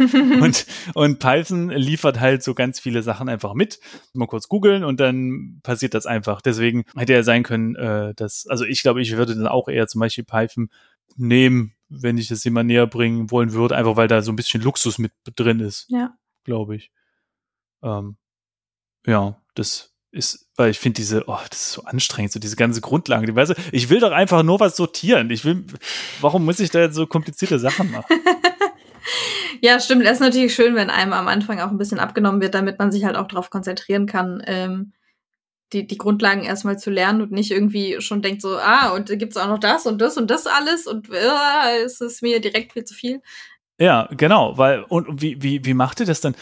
und, 0.42 0.66
und 0.94 1.18
Python 1.18 1.70
liefert 1.70 2.20
halt 2.20 2.42
so 2.42 2.54
ganz 2.54 2.78
viele 2.78 3.02
Sachen 3.02 3.28
einfach 3.28 3.54
mit. 3.54 3.80
Mal 4.12 4.26
kurz 4.26 4.48
googeln 4.48 4.84
und 4.84 5.00
dann 5.00 5.60
passiert 5.62 5.94
das 5.94 6.06
einfach. 6.06 6.42
Deswegen 6.42 6.84
hätte 6.94 7.14
ja 7.14 7.22
sein 7.22 7.42
können, 7.42 7.74
äh, 7.74 8.14
dass, 8.14 8.46
also 8.46 8.64
ich 8.64 8.82
glaube, 8.82 9.00
ich 9.00 9.16
würde 9.16 9.34
dann 9.34 9.46
auch 9.46 9.68
eher 9.68 9.86
zum 9.88 10.00
Beispiel 10.00 10.24
Python 10.24 10.68
nehmen, 11.16 11.72
wenn 11.88 12.18
ich 12.18 12.28
das 12.28 12.44
jemand 12.44 12.66
näher 12.66 12.86
bringen 12.86 13.30
wollen 13.30 13.52
würde, 13.52 13.76
einfach 13.76 13.96
weil 13.96 14.08
da 14.08 14.20
so 14.20 14.30
ein 14.30 14.36
bisschen 14.36 14.62
Luxus 14.62 14.98
mit 14.98 15.12
drin 15.34 15.60
ist, 15.60 15.86
ja. 15.88 16.14
glaube 16.44 16.76
ich. 16.76 16.92
Ähm, 17.82 18.16
ja, 19.06 19.36
das 19.54 19.92
ist, 20.10 20.48
weil 20.56 20.70
ich 20.70 20.78
finde 20.78 20.96
diese, 20.96 21.24
oh, 21.26 21.38
das 21.50 21.60
ist 21.60 21.72
so 21.72 21.84
anstrengend, 21.84 22.32
so 22.32 22.40
diese 22.40 22.56
ganze 22.56 22.80
Grundlage. 22.80 23.34
Weißt 23.34 23.52
du, 23.52 23.54
ich 23.72 23.90
will 23.90 24.00
doch 24.00 24.12
einfach 24.12 24.42
nur 24.42 24.60
was 24.60 24.76
sortieren. 24.76 25.30
Ich 25.30 25.44
will, 25.44 25.64
warum 26.20 26.44
muss 26.44 26.60
ich 26.60 26.70
da 26.70 26.80
jetzt 26.80 26.94
so 26.94 27.06
komplizierte 27.06 27.58
Sachen 27.58 27.90
machen? 27.90 28.06
Ja, 29.60 29.80
stimmt. 29.80 30.04
Das 30.04 30.14
ist 30.14 30.20
natürlich 30.20 30.54
schön, 30.54 30.74
wenn 30.74 30.90
einem 30.90 31.12
am 31.12 31.28
Anfang 31.28 31.60
auch 31.60 31.70
ein 31.70 31.78
bisschen 31.78 31.98
abgenommen 31.98 32.40
wird, 32.40 32.54
damit 32.54 32.78
man 32.78 32.92
sich 32.92 33.04
halt 33.04 33.16
auch 33.16 33.28
darauf 33.28 33.50
konzentrieren 33.50 34.06
kann, 34.06 34.42
ähm, 34.46 34.92
die, 35.72 35.86
die 35.86 35.98
Grundlagen 35.98 36.44
erstmal 36.44 36.78
zu 36.78 36.90
lernen 36.90 37.22
und 37.22 37.32
nicht 37.32 37.50
irgendwie 37.50 38.00
schon 38.00 38.22
denkt 38.22 38.42
so, 38.42 38.56
ah, 38.56 38.90
und 38.94 39.10
da 39.10 39.16
gibt's 39.16 39.36
auch 39.36 39.48
noch 39.48 39.58
das 39.58 39.86
und 39.86 40.00
das 40.00 40.16
und 40.16 40.30
das 40.30 40.46
alles 40.46 40.86
und 40.86 41.10
äh, 41.10 41.84
es 41.84 42.00
ist 42.00 42.22
mir 42.22 42.40
direkt 42.40 42.72
viel 42.72 42.84
zu 42.84 42.94
viel. 42.94 43.20
Ja, 43.78 44.08
genau, 44.16 44.56
weil, 44.56 44.84
und, 44.84 45.08
und 45.08 45.22
wie, 45.22 45.42
wie, 45.42 45.64
wie 45.64 45.74
macht 45.74 46.00
ihr 46.00 46.06
das 46.06 46.20
dann? 46.20 46.36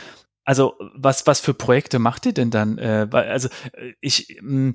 Also, 0.44 0.74
was, 0.94 1.26
was 1.26 1.40
für 1.40 1.54
Projekte 1.54 1.98
macht 1.98 2.26
ihr 2.26 2.34
denn 2.34 2.50
dann? 2.50 2.78
Äh, 2.78 3.06
weil, 3.10 3.30
also, 3.30 3.48
äh, 3.72 3.92
ich, 4.00 4.38
mh, 4.40 4.74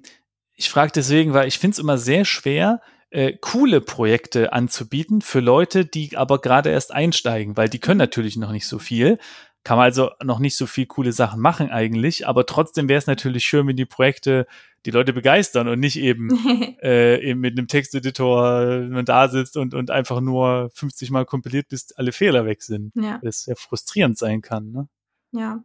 ich 0.55 0.69
frage 0.69 0.91
deswegen, 0.93 1.33
weil 1.33 1.47
ich 1.47 1.59
finde 1.59 1.75
es 1.75 1.79
immer 1.79 1.97
sehr 1.97 2.25
schwer, 2.25 2.81
äh, 3.11 3.33
coole 3.39 3.81
Projekte 3.81 4.53
anzubieten 4.53 5.21
für 5.21 5.39
Leute, 5.39 5.85
die 5.85 6.15
aber 6.17 6.39
gerade 6.39 6.69
erst 6.69 6.93
einsteigen, 6.93 7.57
weil 7.57 7.69
die 7.69 7.79
können 7.79 7.97
natürlich 7.97 8.37
noch 8.37 8.51
nicht 8.51 8.67
so 8.67 8.77
viel. 8.79 9.17
Kann 9.63 9.77
man 9.77 9.85
also 9.85 10.11
noch 10.23 10.39
nicht 10.39 10.55
so 10.55 10.65
viel 10.65 10.85
coole 10.85 11.11
Sachen 11.11 11.41
machen 11.41 11.69
eigentlich, 11.69 12.27
aber 12.27 12.45
trotzdem 12.45 12.87
wäre 12.87 12.97
es 12.99 13.07
natürlich 13.07 13.43
schön, 13.43 13.67
wenn 13.67 13.75
die 13.75 13.85
Projekte 13.85 14.47
die 14.85 14.91
Leute 14.91 15.11
begeistern 15.11 15.67
und 15.67 15.79
nicht 15.79 15.97
eben 15.99 16.29
äh, 16.81 17.21
eben 17.21 17.41
mit 17.41 17.57
einem 17.57 17.67
Texteditor 17.67 18.81
man 18.89 19.05
da 19.05 19.27
sitzt 19.27 19.57
und, 19.57 19.73
und 19.73 19.91
einfach 19.91 20.21
nur 20.21 20.69
50 20.73 21.11
Mal 21.11 21.25
kompiliert, 21.25 21.67
bis 21.67 21.91
alle 21.93 22.11
Fehler 22.11 22.45
weg 22.45 22.61
sind. 22.63 22.93
ja. 22.95 23.19
Das 23.21 23.43
sehr 23.43 23.55
frustrierend 23.55 24.17
sein 24.17 24.41
kann. 24.41 24.71
Ne? 24.71 24.87
Ja. 25.31 25.63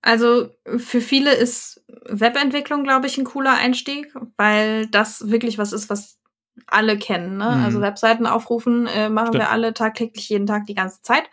Also 0.00 0.50
für 0.78 1.00
viele 1.00 1.32
ist 1.32 1.84
Webentwicklung, 2.08 2.82
glaube 2.82 3.06
ich, 3.06 3.18
ein 3.18 3.24
cooler 3.24 3.54
Einstieg, 3.54 4.12
weil 4.36 4.86
das 4.88 5.30
wirklich 5.30 5.58
was 5.58 5.72
ist, 5.72 5.88
was 5.90 6.18
alle 6.66 6.98
kennen. 6.98 7.36
Ne? 7.36 7.44
Mhm. 7.44 7.64
Also 7.64 7.80
Webseiten 7.80 8.26
aufrufen 8.26 8.86
äh, 8.88 9.08
machen 9.08 9.28
Stimmt. 9.28 9.44
wir 9.44 9.50
alle 9.50 9.74
tagtäglich, 9.74 10.28
jeden 10.28 10.46
Tag, 10.46 10.66
die 10.66 10.74
ganze 10.74 11.02
Zeit. 11.02 11.24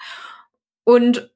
Und 0.83 1.31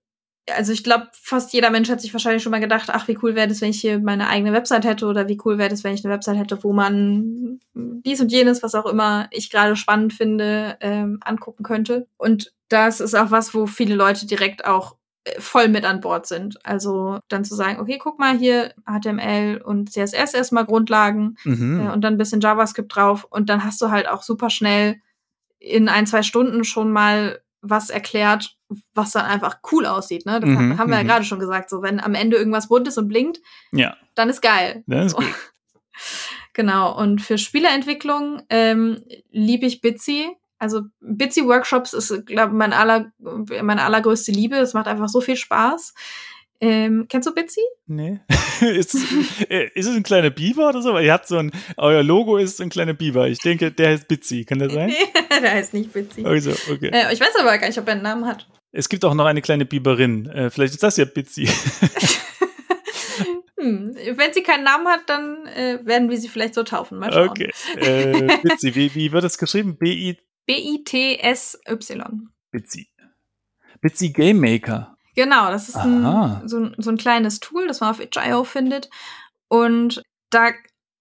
also 0.51 0.73
ich 0.73 0.83
glaube, 0.83 1.07
fast 1.13 1.53
jeder 1.53 1.69
Mensch 1.69 1.89
hat 1.89 2.01
sich 2.01 2.13
wahrscheinlich 2.13 2.43
schon 2.43 2.51
mal 2.51 2.59
gedacht, 2.59 2.89
ach, 2.91 3.07
wie 3.07 3.17
cool 3.21 3.33
wäre 3.33 3.47
das, 3.47 3.61
wenn 3.61 3.69
ich 3.69 3.79
hier 3.79 3.99
meine 3.99 4.27
eigene 4.27 4.51
Website 4.51 4.83
hätte 4.83 5.05
oder 5.05 5.27
wie 5.27 5.39
cool 5.45 5.57
wäre 5.57 5.69
das, 5.69 5.83
wenn 5.83 5.93
ich 5.93 6.03
eine 6.03 6.13
Website 6.13 6.37
hätte, 6.37 6.63
wo 6.63 6.73
man 6.73 7.59
dies 7.73 8.19
und 8.19 8.31
jenes, 8.31 8.61
was 8.61 8.75
auch 8.75 8.85
immer 8.85 9.27
ich 9.31 9.49
gerade 9.49 9.75
spannend 9.75 10.13
finde, 10.13 10.77
ähm, 10.81 11.19
angucken 11.23 11.63
könnte. 11.63 12.07
Und 12.17 12.53
das 12.67 12.99
ist 12.99 13.15
auch 13.15 13.31
was, 13.31 13.53
wo 13.53 13.67
viele 13.67 13.95
Leute 13.95 14.27
direkt 14.27 14.65
auch 14.65 14.97
voll 15.39 15.69
mit 15.69 15.85
an 15.85 16.01
Bord 16.01 16.27
sind. 16.27 16.63
Also 16.65 17.19
dann 17.29 17.45
zu 17.45 17.55
sagen, 17.55 17.79
okay, 17.79 17.97
guck 17.97 18.19
mal 18.19 18.37
hier 18.37 18.73
HTML 18.85 19.61
und 19.63 19.91
CSS 19.91 20.33
erstmal 20.33 20.65
Grundlagen 20.65 21.37
Mhm. 21.45 21.79
äh, 21.87 21.91
und 21.91 22.01
dann 22.01 22.15
ein 22.15 22.17
bisschen 22.17 22.41
JavaScript 22.41 22.93
drauf 22.95 23.25
und 23.29 23.49
dann 23.49 23.63
hast 23.63 23.81
du 23.81 23.89
halt 23.89 24.07
auch 24.09 24.21
super 24.23 24.49
schnell 24.49 24.97
in 25.59 25.87
ein, 25.87 26.05
zwei 26.07 26.23
Stunden 26.23 26.63
schon 26.65 26.91
mal 26.91 27.39
was 27.61 27.89
erklärt, 27.89 28.57
was 28.93 29.11
dann 29.11 29.23
einfach 29.25 29.59
cool 29.71 29.85
aussieht. 29.85 30.25
Ne? 30.25 30.41
Das 30.41 30.49
Mhm, 30.49 30.77
haben 30.77 30.89
wir 30.89 30.97
ja 30.97 31.03
mhm. 31.03 31.07
gerade 31.07 31.23
schon 31.23 31.39
gesagt. 31.39 31.69
So, 31.69 31.81
wenn 31.81 32.01
am 32.01 32.15
Ende 32.15 32.35
irgendwas 32.35 32.67
bunt 32.67 32.87
ist 32.89 32.97
und 32.97 33.07
blinkt, 33.07 33.39
Ja, 33.71 33.95
dann 34.15 34.29
ist 34.29 34.41
geil. 34.41 34.83
das 34.87 35.05
ist 35.05 35.11
So. 35.13 35.19
Genau. 36.53 36.95
Und 36.97 37.21
für 37.21 37.37
Spieleentwicklung 37.37 38.41
ähm, 38.49 39.03
liebe 39.31 39.65
ich 39.65 39.81
Bitsy. 39.81 40.35
Also 40.63 40.83
Bitsy 41.01 41.45
Workshops 41.45 41.91
ist, 41.91 42.25
glaube 42.25 42.53
ich, 42.53 42.57
mein 42.57 42.71
aller, 42.71 43.11
meine 43.19 43.83
allergrößte 43.83 44.31
Liebe. 44.31 44.55
Es 44.55 44.73
macht 44.73 44.87
einfach 44.87 45.09
so 45.09 45.19
viel 45.19 45.35
Spaß. 45.35 45.93
Ähm, 46.61 47.07
kennst 47.09 47.27
du 47.27 47.33
Bitsy? 47.33 47.59
Nee. 47.87 48.21
ist, 48.61 48.95
äh, 49.49 49.67
ist 49.75 49.87
es 49.87 49.95
ein 49.97 50.03
kleiner 50.03 50.29
Biber 50.29 50.69
oder 50.69 50.81
so? 50.81 50.93
Weil 50.93 51.03
ihr 51.03 51.11
habt 51.11 51.27
so 51.27 51.37
ein, 51.37 51.51
euer 51.75 52.01
Logo 52.01 52.37
ist 52.37 52.61
ein 52.61 52.69
kleiner 52.69 52.93
Biber. 52.93 53.27
Ich 53.27 53.39
denke, 53.39 53.73
der 53.73 53.89
heißt 53.89 54.07
Bitsy. 54.07 54.45
Kann 54.45 54.59
das 54.59 54.71
sein? 54.71 54.87
Nee, 55.33 55.39
der 55.41 55.51
heißt 55.51 55.73
nicht 55.73 55.91
Bitsy. 55.91 56.23
Also, 56.23 56.51
okay. 56.71 56.91
Äh, 56.93 57.13
ich 57.13 57.19
weiß 57.19 57.35
aber 57.37 57.57
gar 57.57 57.67
nicht, 57.67 57.77
ob 57.77 57.87
er 57.87 57.95
einen 57.95 58.03
Namen 58.03 58.25
hat. 58.25 58.47
Es 58.71 58.87
gibt 58.87 59.03
auch 59.03 59.13
noch 59.13 59.25
eine 59.25 59.41
kleine 59.41 59.65
Biberin. 59.65 60.27
Äh, 60.27 60.49
vielleicht 60.49 60.75
ist 60.75 60.83
das 60.83 60.95
ja 60.95 61.03
Bitsy. 61.03 61.49
Hm. 63.63 63.95
Wenn 64.15 64.33
sie 64.33 64.43
keinen 64.43 64.65
Namen 64.65 64.87
hat, 64.87 65.01
dann 65.07 65.47
äh, 65.47 65.79
werden 65.83 66.09
wir 66.09 66.17
sie 66.17 66.27
vielleicht 66.27 66.53
so 66.53 66.63
taufen. 66.63 66.99
Mal 66.99 67.13
schauen. 67.13 67.29
okay. 67.29 67.49
Äh, 67.77 68.37
Bitsy. 68.41 68.75
Wie, 68.75 68.93
wie 68.93 69.11
wird 69.11 69.23
das 69.23 69.37
geschrieben? 69.37 69.77
B-I. 69.77 70.17
B-I-T-S-Y. 70.45 72.29
Bitsy. 72.51 72.89
Bitsy 73.81 74.09
Game 74.09 74.39
Maker. 74.39 74.97
Genau, 75.15 75.51
das 75.51 75.69
ist 75.69 75.75
ein, 75.75 76.47
so, 76.47 76.57
ein, 76.57 76.75
so 76.77 76.89
ein 76.89 76.97
kleines 76.97 77.39
Tool, 77.39 77.67
das 77.67 77.81
man 77.81 77.91
auf 77.91 77.99
itch.io 77.99 78.43
findet. 78.43 78.89
Und 79.47 80.01
da 80.31 80.51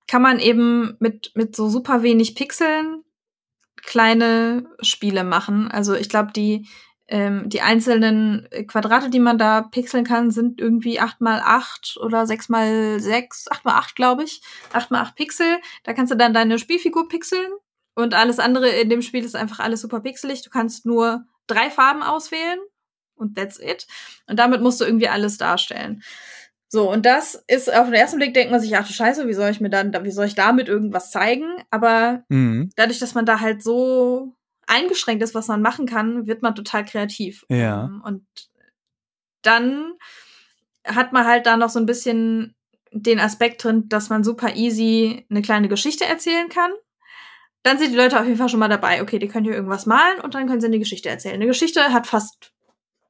kann 0.06 0.20
man 0.20 0.38
eben 0.38 0.96
mit, 1.00 1.32
mit 1.34 1.56
so 1.56 1.68
super 1.68 2.02
wenig 2.02 2.34
Pixeln 2.34 3.02
kleine 3.82 4.66
Spiele 4.80 5.24
machen. 5.24 5.70
Also 5.70 5.94
ich 5.94 6.08
glaube, 6.08 6.32
die, 6.32 6.68
ähm, 7.08 7.48
die 7.48 7.60
einzelnen 7.60 8.48
Quadrate, 8.68 9.10
die 9.10 9.18
man 9.18 9.38
da 9.38 9.62
pixeln 9.62 10.04
kann, 10.04 10.30
sind 10.30 10.60
irgendwie 10.60 11.00
8x8 11.00 11.98
oder 11.98 12.22
6x6, 12.22 13.48
8x8, 13.50 13.94
glaube 13.94 14.24
ich. 14.24 14.40
8x8 14.72 15.14
Pixel. 15.14 15.58
Da 15.84 15.92
kannst 15.92 16.12
du 16.12 16.16
dann 16.16 16.32
deine 16.32 16.58
Spielfigur 16.58 17.08
pixeln. 17.08 17.50
Und 17.94 18.14
alles 18.14 18.38
andere 18.38 18.68
in 18.68 18.88
dem 18.88 19.02
Spiel 19.02 19.24
ist 19.24 19.36
einfach 19.36 19.58
alles 19.60 19.80
super 19.82 20.00
pixelig. 20.00 20.42
Du 20.42 20.50
kannst 20.50 20.86
nur 20.86 21.24
drei 21.46 21.70
Farben 21.70 22.02
auswählen 22.02 22.58
und 23.14 23.36
that's 23.36 23.58
it. 23.60 23.86
Und 24.26 24.38
damit 24.38 24.62
musst 24.62 24.80
du 24.80 24.84
irgendwie 24.84 25.08
alles 25.08 25.36
darstellen. 25.38 26.02
So, 26.68 26.90
und 26.90 27.04
das 27.04 27.34
ist 27.48 27.70
auf 27.70 27.84
den 27.84 27.94
ersten 27.94 28.16
Blick 28.16 28.32
denkt 28.32 28.50
man 28.50 28.60
sich, 28.60 28.74
ach 28.74 28.86
du 28.86 28.94
Scheiße, 28.94 29.28
wie 29.28 29.34
soll 29.34 29.50
ich 29.50 29.60
mir 29.60 29.68
dann, 29.68 29.92
wie 30.04 30.10
soll 30.10 30.24
ich 30.24 30.34
damit 30.34 30.68
irgendwas 30.68 31.10
zeigen? 31.10 31.44
Aber 31.70 32.24
Mhm. 32.28 32.70
dadurch, 32.76 32.98
dass 32.98 33.14
man 33.14 33.26
da 33.26 33.40
halt 33.40 33.62
so 33.62 34.34
eingeschränkt 34.66 35.22
ist, 35.22 35.34
was 35.34 35.48
man 35.48 35.60
machen 35.60 35.84
kann, 35.84 36.26
wird 36.26 36.40
man 36.40 36.54
total 36.54 36.84
kreativ. 36.86 37.44
Ja. 37.50 37.84
Ähm, 37.84 38.02
Und 38.06 38.26
dann 39.42 39.94
hat 40.86 41.12
man 41.12 41.26
halt 41.26 41.46
da 41.46 41.56
noch 41.56 41.68
so 41.68 41.78
ein 41.78 41.86
bisschen 41.86 42.54
den 42.90 43.20
Aspekt 43.20 43.62
drin, 43.64 43.88
dass 43.88 44.08
man 44.08 44.24
super 44.24 44.54
easy 44.56 45.26
eine 45.30 45.42
kleine 45.42 45.68
Geschichte 45.68 46.04
erzählen 46.04 46.48
kann. 46.48 46.72
Dann 47.62 47.78
sind 47.78 47.92
die 47.92 47.96
Leute 47.96 48.18
auf 48.18 48.26
jeden 48.26 48.38
Fall 48.38 48.48
schon 48.48 48.58
mal 48.60 48.68
dabei. 48.68 49.02
Okay, 49.02 49.18
die 49.18 49.28
können 49.28 49.44
hier 49.44 49.54
irgendwas 49.54 49.86
malen 49.86 50.20
und 50.20 50.34
dann 50.34 50.48
können 50.48 50.60
sie 50.60 50.66
eine 50.66 50.78
Geschichte 50.78 51.08
erzählen. 51.08 51.36
Eine 51.36 51.46
Geschichte 51.46 51.92
hat 51.92 52.06
fast 52.06 52.52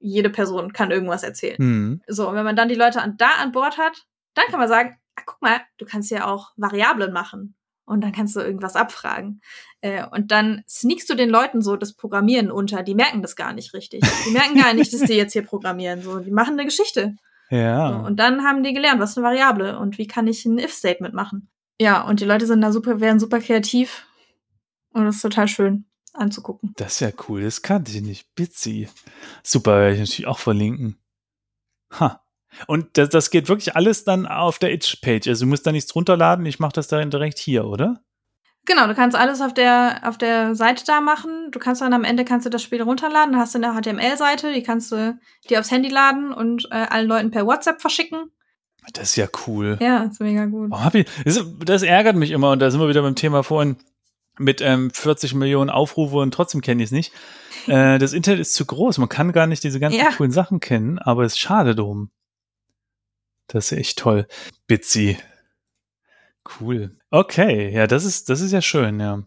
jede 0.02 0.30
Person 0.30 0.72
kann 0.72 0.90
irgendwas 0.90 1.22
erzählen. 1.22 1.56
Mhm. 1.58 2.02
So, 2.08 2.28
und 2.28 2.34
wenn 2.34 2.44
man 2.44 2.56
dann 2.56 2.68
die 2.68 2.74
Leute 2.74 3.00
an, 3.00 3.16
da 3.16 3.30
an 3.40 3.52
Bord 3.52 3.78
hat, 3.78 4.04
dann 4.34 4.46
kann 4.50 4.58
man 4.58 4.68
sagen, 4.68 4.96
ah, 5.16 5.22
guck 5.24 5.40
mal, 5.40 5.60
du 5.78 5.84
kannst 5.86 6.10
ja 6.10 6.26
auch 6.26 6.50
Variablen 6.56 7.12
machen. 7.12 7.54
Und 7.84 8.02
dann 8.02 8.12
kannst 8.12 8.36
du 8.36 8.40
irgendwas 8.40 8.76
abfragen. 8.76 9.40
Äh, 9.80 10.04
und 10.10 10.30
dann 10.30 10.62
sneakst 10.68 11.10
du 11.10 11.14
den 11.14 11.28
Leuten 11.28 11.62
so 11.62 11.76
das 11.76 11.94
Programmieren 11.94 12.50
unter. 12.50 12.82
Die 12.82 12.94
merken 12.94 13.22
das 13.22 13.36
gar 13.36 13.52
nicht 13.52 13.74
richtig. 13.74 14.02
Die 14.26 14.30
merken 14.30 14.56
gar 14.56 14.72
nicht, 14.72 14.92
dass 14.92 15.02
die 15.02 15.14
jetzt 15.14 15.32
hier 15.32 15.42
programmieren. 15.42 16.00
So, 16.02 16.18
die 16.20 16.30
machen 16.30 16.54
eine 16.54 16.64
Geschichte. 16.64 17.16
So, 17.50 17.56
Ja. 17.56 17.96
und 17.96 18.18
dann 18.18 18.44
haben 18.44 18.62
die 18.62 18.72
gelernt, 18.72 19.00
was 19.00 19.10
ist 19.10 19.18
eine 19.18 19.26
Variable 19.26 19.78
und 19.78 19.98
wie 19.98 20.06
kann 20.06 20.26
ich 20.26 20.44
ein 20.46 20.58
If-Statement 20.58 21.12
machen. 21.12 21.48
Ja, 21.80 22.02
und 22.02 22.20
die 22.20 22.24
Leute 22.24 22.46
sind 22.46 22.60
da 22.60 22.72
super, 22.72 23.00
werden 23.00 23.18
super 23.20 23.40
kreativ. 23.40 24.06
Und 24.92 25.04
das 25.04 25.16
ist 25.16 25.22
total 25.22 25.48
schön 25.48 25.86
anzugucken. 26.12 26.72
Das 26.76 26.94
ist 26.94 27.00
ja 27.00 27.10
cool. 27.28 27.42
Das 27.42 27.62
kannte 27.62 27.92
ich 27.92 28.02
nicht. 28.02 28.34
Bitsy. 28.34 28.88
Super, 29.42 29.78
werde 29.78 29.94
ich 29.94 30.00
natürlich 30.00 30.26
auch 30.26 30.38
verlinken. 30.38 30.98
Ha. 31.98 32.22
Und 32.66 32.98
das, 32.98 33.08
das 33.08 33.30
geht 33.30 33.48
wirklich 33.48 33.76
alles 33.76 34.04
dann 34.04 34.26
auf 34.26 34.58
der 34.58 34.72
Itch-Page. 34.72 35.28
Also 35.28 35.44
du 35.44 35.50
musst 35.50 35.66
da 35.66 35.72
nichts 35.72 35.94
runterladen. 35.94 36.44
Ich 36.44 36.58
mache 36.58 36.72
das 36.72 36.88
dann 36.88 37.10
direkt 37.10 37.38
hier, 37.38 37.64
oder? 37.64 38.02
Genau, 38.64 38.86
du 38.86 38.94
kannst 38.94 39.16
alles 39.16 39.40
auf 39.40 39.54
der, 39.54 40.02
auf 40.04 40.18
der 40.18 40.54
Seite 40.54 40.84
da 40.86 41.00
machen. 41.00 41.50
Du 41.50 41.58
kannst 41.58 41.80
dann 41.80 41.92
am 41.92 42.04
Ende 42.04 42.24
kannst 42.24 42.46
du 42.46 42.50
das 42.50 42.62
Spiel 42.62 42.82
runterladen. 42.82 43.32
Dann 43.32 43.40
hast 43.40 43.54
du 43.54 43.58
eine 43.58 43.72
HTML-Seite, 43.72 44.52
die 44.52 44.62
kannst 44.62 44.92
du 44.92 45.18
dir 45.48 45.58
aufs 45.58 45.70
Handy 45.70 45.88
laden 45.88 46.32
und 46.32 46.68
äh, 46.70 46.86
allen 46.88 47.08
Leuten 47.08 47.30
per 47.30 47.46
WhatsApp 47.46 47.80
verschicken. 47.80 48.30
Das 48.92 49.10
ist 49.10 49.16
ja 49.16 49.26
cool. 49.46 49.78
Ja, 49.80 50.04
ist 50.04 50.20
mega 50.20 50.46
gut. 50.46 50.70
Hab 50.72 50.94
ich, 50.94 51.06
das, 51.24 51.44
das 51.64 51.82
ärgert 51.82 52.16
mich 52.16 52.30
immer 52.30 52.52
und 52.52 52.60
da 52.60 52.70
sind 52.70 52.80
wir 52.80 52.88
wieder 52.88 53.02
beim 53.02 53.16
Thema 53.16 53.42
vorhin 53.42 53.76
mit 54.38 54.60
ähm, 54.60 54.90
40 54.90 55.34
Millionen 55.34 55.70
Aufrufe 55.70 56.16
und 56.16 56.32
trotzdem 56.32 56.60
kenne 56.60 56.82
ich 56.82 56.88
es 56.88 56.92
nicht. 56.92 57.12
Äh, 57.66 57.98
das 57.98 58.12
Internet 58.12 58.40
ist 58.40 58.54
zu 58.54 58.64
groß. 58.64 58.98
Man 58.98 59.08
kann 59.08 59.32
gar 59.32 59.46
nicht 59.46 59.62
diese 59.64 59.78
ganzen 59.80 59.98
Ja. 59.98 60.10
coolen 60.12 60.32
Sachen 60.32 60.60
kennen, 60.60 60.98
aber 60.98 61.24
es 61.24 61.32
ist 61.34 61.38
schade 61.38 61.74
drum. 61.74 62.10
Das 63.46 63.70
ist 63.70 63.78
echt 63.78 63.98
toll. 63.98 64.26
Bitsy. 64.66 65.18
Cool. 66.60 66.96
Okay, 67.10 67.70
ja, 67.72 67.86
das 67.86 68.04
ist, 68.04 68.28
das 68.28 68.40
ist 68.40 68.52
ja 68.52 68.62
schön, 68.62 68.98
ja. 68.98 69.22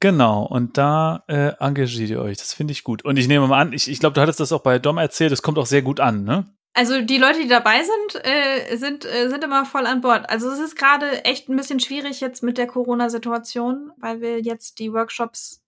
Genau, 0.00 0.44
und 0.44 0.76
da 0.76 1.24
äh, 1.26 1.52
engagiert 1.58 2.10
ihr 2.10 2.20
euch. 2.20 2.36
Das 2.36 2.52
finde 2.52 2.72
ich 2.72 2.84
gut. 2.84 3.04
Und 3.04 3.16
ich 3.16 3.28
nehme 3.28 3.48
mal 3.48 3.58
an, 3.60 3.72
ich, 3.72 3.90
ich 3.90 3.98
glaube, 3.98 4.12
du 4.14 4.20
hattest 4.20 4.40
das 4.40 4.52
auch 4.52 4.60
bei 4.60 4.78
Dom 4.78 4.98
erzählt, 4.98 5.32
das 5.32 5.40
kommt 5.42 5.58
auch 5.58 5.66
sehr 5.66 5.82
gut 5.82 6.00
an, 6.00 6.22
ne? 6.24 6.44
Also 6.76 7.00
die 7.00 7.16
Leute, 7.16 7.40
die 7.40 7.48
dabei 7.48 7.82
sind, 7.82 8.26
äh, 8.26 8.76
sind, 8.76 9.06
äh, 9.06 9.30
sind 9.30 9.42
immer 9.42 9.64
voll 9.64 9.86
an 9.86 10.02
Bord. 10.02 10.28
Also 10.28 10.50
es 10.50 10.58
ist 10.58 10.76
gerade 10.76 11.24
echt 11.24 11.48
ein 11.48 11.56
bisschen 11.56 11.80
schwierig 11.80 12.20
jetzt 12.20 12.42
mit 12.42 12.58
der 12.58 12.66
Corona-Situation, 12.66 13.92
weil 13.96 14.20
wir 14.20 14.42
jetzt 14.42 14.78
die 14.78 14.92
Workshops 14.92 15.62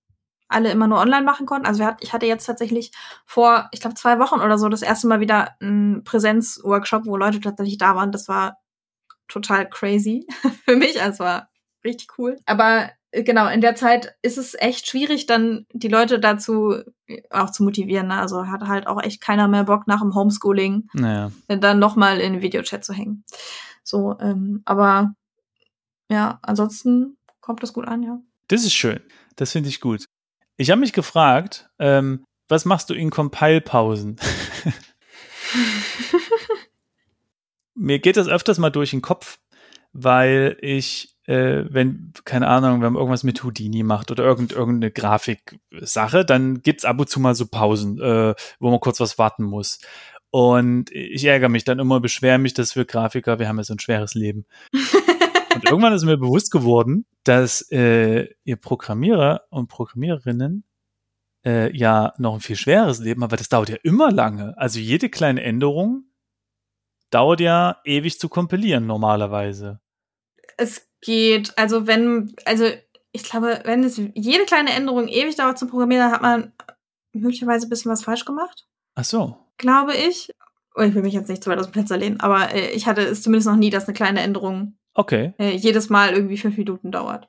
alle 0.49 0.71
immer 0.71 0.87
nur 0.87 0.99
online 0.99 1.25
machen 1.25 1.47
konnten. 1.47 1.67
Also 1.67 1.83
hat, 1.83 2.03
ich 2.03 2.13
hatte 2.13 2.27
jetzt 2.27 2.45
tatsächlich 2.45 2.93
vor, 3.25 3.71
ich 3.73 3.81
glaube, 3.81 3.95
zwei 3.95 4.19
Wochen 4.19 4.41
oder 4.41 4.59
so 4.59 4.69
das 4.69 4.83
erste 4.83 5.07
Mal 5.07 5.21
wieder 5.21 5.57
einen 5.63 6.05
Präsenz-Workshop, 6.05 7.07
wo 7.07 7.17
Leute 7.17 7.41
tatsächlich 7.41 7.79
da 7.79 7.97
waren. 7.97 8.13
Das 8.13 8.29
war 8.29 8.59
total 9.29 9.67
crazy 9.67 10.27
für 10.67 10.77
mich. 10.77 11.01
Also 11.01 11.25
war 11.25 11.49
richtig 11.85 12.19
cool. 12.19 12.37
Aber 12.45 12.91
genau, 13.13 13.49
in 13.49 13.61
der 13.61 13.75
Zeit 13.75 14.15
ist 14.23 14.39
es 14.39 14.55
echt 14.55 14.87
schwierig, 14.89 15.27
dann 15.27 15.67
die 15.73 15.89
Leute 15.89 16.19
dazu 16.19 16.75
äh, 17.07 17.23
auch 17.31 17.51
zu 17.51 17.63
motivieren. 17.65 18.09
Ne? 18.09 18.19
Also 18.19 18.47
hat 18.47 18.63
halt 18.63 18.87
auch 18.87 19.03
echt 19.03 19.21
keiner 19.21 19.49
mehr 19.49 19.65
Bock 19.65 19.87
nach 19.87 20.01
dem 20.01 20.15
Homeschooling 20.15 20.89
Naja. 20.93 21.33
dann 21.49 21.79
nochmal 21.79 22.21
in 22.21 22.35
den 22.35 22.43
Videochat 22.43 22.85
zu 22.85 22.93
hängen. 22.93 23.25
So, 23.83 24.17
ähm, 24.21 24.63
aber 24.65 25.15
ja, 26.11 26.39
ansonsten 26.43 27.17
kommt 27.41 27.63
das 27.63 27.73
gut 27.73 27.87
an, 27.87 28.03
ja. 28.03 28.21
Das 28.49 28.65
ist 28.65 28.75
schön. 28.75 29.01
Das 29.37 29.53
finde 29.53 29.69
ich 29.69 29.81
gut. 29.81 30.05
Ich 30.57 30.71
habe 30.71 30.81
mich 30.81 30.93
gefragt, 30.93 31.71
ähm, 31.79 32.25
was 32.49 32.65
machst 32.65 32.91
du 32.91 32.95
in 32.95 33.11
Compile-Pausen? 33.11 34.17
Mir 37.75 37.99
geht 38.01 38.17
das 38.17 38.27
öfters 38.27 38.59
mal 38.59 38.71
durch 38.71 38.91
den 38.91 39.03
Kopf, 39.03 39.39
weil 39.93 40.57
ich, 40.61 41.15
äh, 41.29 41.67
wenn, 41.69 42.15
keine 42.25 42.49
Ahnung, 42.49 42.81
wenn 42.81 42.95
man 42.95 43.01
irgendwas 43.01 43.23
mit 43.23 43.45
Houdini 43.45 43.83
macht 43.83 44.11
oder 44.11 44.25
irgend, 44.25 44.53
irgendeine 44.53 44.91
Grafiksache, 44.91 46.25
dann 46.25 46.63
gibt's 46.63 46.87
ab 46.87 46.99
und 46.99 47.11
zu 47.11 47.21
mal 47.21 47.35
so 47.35 47.47
Pausen, 47.47 48.01
äh, 48.01 48.35
wo 48.59 48.71
man 48.71 48.81
kurz 48.81 48.99
was 48.99 49.19
warten 49.19 49.45
muss. 49.45 49.79
Und 50.31 50.91
ich 50.91 51.25
ärgere 51.27 51.51
mich 51.51 51.65
dann 51.65 51.81
immer, 51.81 52.01
beschwere 52.01 52.39
mich, 52.39 52.55
dass 52.55 52.77
wir 52.77 52.87
Grafiker, 52.87 53.39
wir 53.39 53.47
haben 53.47 53.59
ja 53.59 53.65
so 53.65 53.75
ein 53.75 53.79
schweres 53.79 54.15
Leben. 54.15 54.47
Und 55.55 55.65
irgendwann 55.65 55.93
ist 55.93 56.05
mir 56.05 56.17
bewusst 56.17 56.51
geworden, 56.53 57.05
dass 57.25 57.63
äh, 57.73 58.29
ihr 58.45 58.57
Programmierer 58.57 59.43
und 59.51 59.67
Programmiererinnen 59.67 60.63
äh, 61.45 61.77
ja 61.77 62.13
noch 62.19 62.35
ein 62.35 62.41
viel 62.41 62.55
schweres 62.55 63.01
Leben, 63.01 63.25
aber 63.25 63.37
das 63.37 63.49
dauert 63.49 63.69
ja 63.69 63.77
immer 63.83 64.13
lange. 64.13 64.57
Also 64.57 64.79
jede 64.79 65.09
kleine 65.09 65.43
Änderung 65.43 66.05
dauert 67.11 67.41
ja 67.41 67.79
ewig 67.85 68.21
zu 68.21 68.29
kompilieren 68.29 68.87
normalerweise. 68.87 69.81
Es 70.57 70.89
geht, 71.01 71.57
also 71.57 71.87
wenn, 71.87 72.35
also 72.45 72.65
ich 73.13 73.23
glaube, 73.25 73.61
wenn 73.65 73.85
es 73.85 74.01
jede 74.15 74.45
kleine 74.45 74.73
Änderung 74.73 75.09
ewig 75.09 75.37
dauert 75.37 75.59
zu 75.59 75.67
programmieren, 75.67 76.03
dann 76.05 76.13
hat 76.13 76.23
man 76.23 76.53
möglicherweise 77.13 77.67
ein 77.67 77.71
bisschen 77.71 77.91
was 77.91 78.05
falsch 78.05 78.25
gemacht, 78.25 78.67
Ach 78.95 79.05
so. 79.05 79.37
glaube 79.57 79.95
ich. 79.95 80.31
Oh, 80.75 80.83
ich 80.83 80.95
will 80.95 81.03
mich 81.03 81.15
jetzt 81.15 81.29
nicht 81.29 81.43
zu 81.43 81.51
weit 81.51 81.59
aus 81.59 81.67
dem 81.67 81.73
Fenster 81.75 81.97
lehnen, 81.97 82.21
aber 82.21 82.55
äh, 82.55 82.71
ich 82.71 82.87
hatte 82.87 83.01
es 83.03 83.23
zumindest 83.23 83.49
noch 83.49 83.57
nie, 83.57 83.71
dass 83.71 83.87
eine 83.87 83.95
kleine 83.95 84.21
Änderung 84.21 84.77
Okay. 84.95 85.33
äh, 85.39 85.51
jedes 85.55 85.91
Mal 85.91 86.13
irgendwie 86.13 86.39
fünf 86.39 86.57
Minuten 86.57 86.91
dauert. 86.93 87.29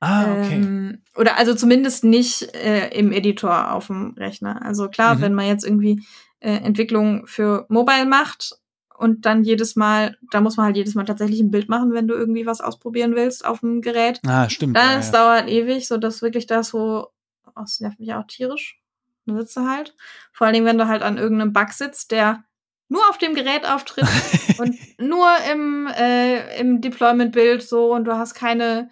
Ah, 0.00 0.32
okay. 0.34 0.54
Ähm, 0.54 1.02
oder 1.16 1.36
also 1.36 1.54
zumindest 1.54 2.04
nicht 2.04 2.42
äh, 2.54 2.88
im 2.96 3.12
Editor 3.12 3.72
auf 3.72 3.88
dem 3.88 4.14
Rechner. 4.16 4.64
Also 4.64 4.88
klar, 4.88 5.16
Mhm. 5.16 5.20
wenn 5.20 5.34
man 5.34 5.46
jetzt 5.46 5.64
irgendwie 5.64 6.02
äh, 6.40 6.52
Entwicklung 6.56 7.26
für 7.26 7.66
Mobile 7.68 8.06
macht 8.06 8.54
und 9.00 9.26
dann 9.26 9.42
jedes 9.44 9.76
Mal, 9.76 10.16
da 10.30 10.40
muss 10.40 10.56
man 10.56 10.66
halt 10.66 10.76
jedes 10.76 10.94
Mal 10.94 11.04
tatsächlich 11.04 11.40
ein 11.40 11.50
Bild 11.50 11.68
machen, 11.68 11.92
wenn 11.92 12.06
du 12.06 12.14
irgendwie 12.14 12.46
was 12.46 12.60
ausprobieren 12.60 13.14
willst 13.16 13.44
auf 13.44 13.60
dem 13.60 13.80
Gerät. 13.80 14.20
ah, 14.26 14.48
stimmt. 14.48 14.76
ja, 14.76 14.96
Das 14.96 15.06
ja. 15.06 15.12
dauert 15.12 15.48
ewig, 15.48 15.86
so 15.88 15.96
dass 15.96 16.22
wirklich 16.22 16.46
das 16.46 16.68
so 16.68 17.08
das 17.56 17.80
nervt 17.80 17.98
mich 18.00 18.14
auch 18.14 18.26
tierisch. 18.26 18.78
Dann 19.26 19.38
sitzt 19.38 19.56
du 19.56 19.68
halt. 19.68 19.94
Vor 20.32 20.46
allen 20.46 20.54
Dingen, 20.54 20.66
wenn 20.66 20.78
du 20.78 20.86
halt 20.88 21.02
an 21.02 21.18
irgendeinem 21.18 21.52
Bug 21.52 21.70
sitzt, 21.70 22.10
der 22.10 22.44
nur 22.88 23.02
auf 23.10 23.18
dem 23.18 23.34
Gerät 23.34 23.68
auftritt 23.68 24.06
und 24.58 24.76
nur 24.98 25.28
im, 25.52 25.86
äh, 25.88 26.58
im 26.60 26.80
Deployment-Bild 26.80 27.62
so 27.62 27.92
und 27.94 28.04
du 28.04 28.16
hast 28.16 28.34
keine 28.34 28.88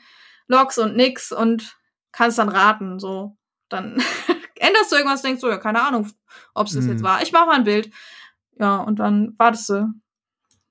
Logs 0.49 0.77
und 0.79 0.97
nix 0.97 1.33
und 1.33 1.77
kannst 2.13 2.39
dann 2.39 2.49
raten, 2.49 2.99
so. 2.99 3.37
Dann 3.69 4.03
änderst 4.57 4.93
du 4.93 4.97
irgendwas, 4.97 5.23
denkst 5.23 5.41
du, 5.41 5.49
ja, 5.49 5.57
keine 5.59 5.83
Ahnung, 5.83 6.11
ob 6.55 6.67
es 6.67 6.75
das 6.75 6.85
Mhm. 6.85 6.93
jetzt 6.93 7.03
war. 7.03 7.23
Ich 7.23 7.33
mach 7.33 7.47
mal 7.47 7.57
ein 7.57 7.65
Bild. 7.65 7.91
Ja, 8.59 8.79
und 8.79 8.99
dann 8.99 9.35
wartest 9.39 9.69
du 9.71 9.87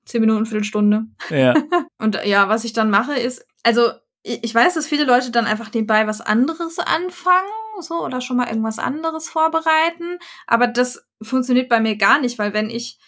zehn 0.04 0.20
Minuten, 0.20 0.46
Viertelstunde. 0.46 1.04
Ja. 1.30 1.54
Und 1.98 2.18
ja, 2.24 2.48
was 2.48 2.64
ich 2.64 2.72
dann 2.72 2.90
mache, 2.90 3.14
ist, 3.14 3.46
also 3.62 3.90
ich 4.22 4.42
ich 4.42 4.54
weiß, 4.54 4.74
dass 4.74 4.86
viele 4.86 5.04
Leute 5.04 5.30
dann 5.30 5.46
einfach 5.46 5.72
nebenbei 5.72 6.06
was 6.06 6.20
anderes 6.20 6.78
anfangen, 6.78 7.48
so, 7.80 8.04
oder 8.04 8.20
schon 8.20 8.36
mal 8.36 8.48
irgendwas 8.48 8.78
anderes 8.78 9.28
vorbereiten. 9.28 10.18
Aber 10.46 10.66
das 10.66 11.06
funktioniert 11.22 11.68
bei 11.68 11.80
mir 11.80 11.96
gar 11.96 12.20
nicht, 12.20 12.38
weil 12.38 12.52
wenn 12.52 12.70
ich, 12.70 12.98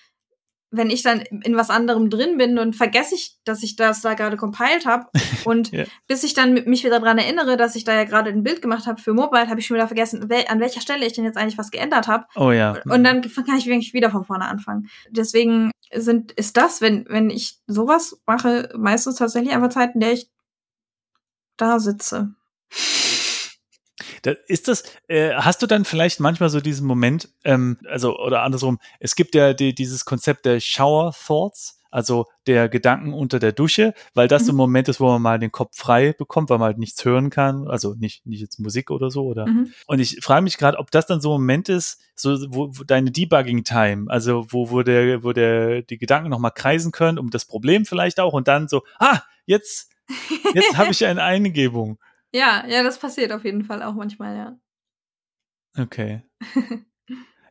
wenn 0.71 0.91
ich 0.91 1.03
dann 1.03 1.21
in 1.21 1.57
was 1.57 1.69
anderem 1.71 2.11
drin 2.11 2.39
bin, 2.39 2.55
dann 2.55 2.73
vergesse 2.73 3.15
ich, 3.15 3.37
dass 3.45 3.63
ich 3.63 3.77
das 3.77 4.03
da 4.03 4.15
gerade 4.15 4.37
compiled 4.37 4.87
habe. 4.87 5.07
Und 5.45 5.73
Ja. 5.73 5.85
bis 6.07 6.23
ich 6.23 6.35
dann 6.35 6.55
mich 6.55 6.85
wieder 6.85 7.01
dran 7.01 7.19
erinnere, 7.19 7.57
dass 7.57 7.75
ich 7.75 7.85
da 7.85 7.95
ja 7.95 8.05
gerade 8.05 8.31
ein 8.31 8.43
Bild 8.43 8.63
gemacht 8.63 8.87
habe 8.87 9.01
für 9.01 9.13
Mobile, 9.13 9.49
habe 9.49 9.59
ich 9.61 9.67
schon 9.67 9.77
wieder 9.77 9.89
vergessen, 9.89 10.29
wel 10.31 10.45
an 10.49 10.61
welcher 10.61 10.81
Stelle 10.81 11.05
ich 11.07 11.13
denn 11.13 11.25
jetzt 11.25 11.37
eigentlich 11.37 11.59
was 11.59 11.71
geändert 11.71 12.07
habe. 12.09 12.27
Oh 12.37 12.53
ja. 12.53 12.77
Und 12.85 13.05
dann 13.05 13.23
kann 13.23 13.59
ich 13.59 13.67
wirklich 13.67 13.93
wieder 13.93 14.11
von 14.11 14.25
vorne 14.25 14.45
anfangen. 14.45 14.89
Deswegen 15.11 15.73
sind, 15.93 16.33
ist 16.33 16.57
das, 16.57 16.81
wenn, 16.81 17.05
wenn 17.09 17.31
ich 17.31 17.59
sowas 17.67 18.21
mache, 18.27 18.71
meistens 18.77 19.17
tatsächlich 19.17 19.53
einfach 19.53 19.71
Zeit, 19.71 19.95
in 19.95 20.01
der 20.01 20.13
ich 20.13 20.31
da 21.57 21.81
sitze. 21.81 22.35
Da, 24.23 24.33
ist 24.47 24.69
das, 24.69 24.85
äh, 25.09 25.33
hast 25.35 25.63
du 25.63 25.67
dann 25.67 25.85
vielleicht 25.85 26.21
manchmal 26.21 26.51
so 26.51 26.61
diesen 26.61 26.87
Moment, 26.87 27.29
ähm, 27.45 27.79
also, 27.89 28.19
oder 28.19 28.43
andersrum, 28.43 28.79
es 28.99 29.15
gibt 29.15 29.35
ja 29.35 29.53
die, 29.53 29.75
dieses 29.75 30.05
Konzept 30.05 30.45
der 30.47 30.61
Shower 30.61 31.13
Thoughts, 31.27 31.81
also 31.91 32.27
der 32.47 32.69
Gedanken 32.69 33.13
unter 33.13 33.39
der 33.39 33.53
Dusche, 33.53 33.95
weil 34.15 34.29
das 34.29 34.47
so 34.47 34.53
ein 34.53 34.55
Mhm. 34.55 34.59
Moment 34.59 34.89
ist, 34.89 35.01
wo 35.01 35.07
man 35.07 35.23
mal 35.23 35.39
den 35.39 35.51
Kopf 35.51 35.77
frei 35.77 36.13
bekommt, 36.13 36.49
weil 36.49 36.59
man 36.59 36.67
halt 36.67 36.79
nichts 36.79 37.05
hören 37.05 37.31
kann, 37.31 37.67
also 37.67 37.95
nicht, 37.95 38.25
nicht 38.27 38.41
jetzt 38.41 38.61
Musik 38.61 38.91
oder 38.91 39.11
so, 39.11 39.25
oder? 39.25 39.47
Mhm. 39.47 39.73
Und 39.87 39.99
ich 39.99 40.19
frage 40.23 40.43
mich 40.43 40.57
gerade, 40.57 40.79
ob 40.79 40.91
das 40.91 41.07
dann 41.07 41.21
so 41.21 41.31
ein 41.31 41.41
Moment 41.41 41.69
ist, 41.69 42.01
so 42.15 42.37
wo, 42.51 42.69
wo 42.79 42.85
deine 42.85 43.11
Debugging-Time, 43.11 44.09
also 44.09 44.47
wo, 44.51 44.71
wo 44.71 44.83
der, 44.83 45.25
wo 45.25 45.33
der 45.33 45.83
die 45.83 45.99
Gedanken 45.99 46.31
nochmal 46.31 46.53
kreisen 46.55 46.93
können, 46.93 47.19
um 47.19 47.31
das 47.31 47.45
Problem 47.45 47.85
vielleicht 47.85 48.21
auch 48.21 48.35
und 48.35 48.47
dann 48.47 48.69
so, 48.69 48.83
ah, 48.99 49.23
jetzt, 49.47 49.91
jetzt 50.55 50.77
habe 50.77 50.93
ich 50.93 51.05
eine 51.05 51.23
Eingebung. 51.23 51.99
Ja, 52.33 52.65
ja, 52.67 52.83
das 52.83 52.99
passiert 52.99 53.33
auf 53.33 53.45
jeden 53.45 53.65
Fall 53.65 53.83
auch 53.83 53.95
manchmal, 53.95 54.37
ja. 54.37 54.61
Okay. 55.79 56.23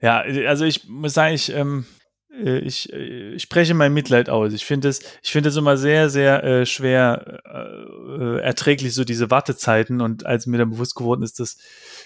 ja, 0.01 0.19
also 0.47 0.65
ich 0.65 0.87
muss 0.87 1.13
sagen, 1.13 1.35
ich, 1.35 1.51
ähm, 1.53 1.85
äh, 2.31 2.59
ich, 2.59 2.91
äh, 2.93 3.33
ich 3.35 3.43
spreche 3.43 3.73
mein 3.73 3.93
Mitleid 3.93 4.29
aus. 4.29 4.53
Ich 4.53 4.65
finde 4.65 4.89
es, 4.89 5.01
ich 5.21 5.31
finde 5.31 5.49
es 5.49 5.55
immer 5.55 5.77
sehr, 5.77 6.09
sehr 6.09 6.43
äh, 6.43 6.65
schwer 6.65 7.41
äh, 7.45 8.37
äh, 8.37 8.39
erträglich, 8.41 8.93
so 8.93 9.03
diese 9.03 9.29
Wartezeiten. 9.31 10.01
Und 10.01 10.25
als 10.25 10.47
mir 10.47 10.57
dann 10.57 10.71
bewusst 10.71 10.95
geworden 10.95 11.23
ist, 11.23 11.39
dass 11.39 11.57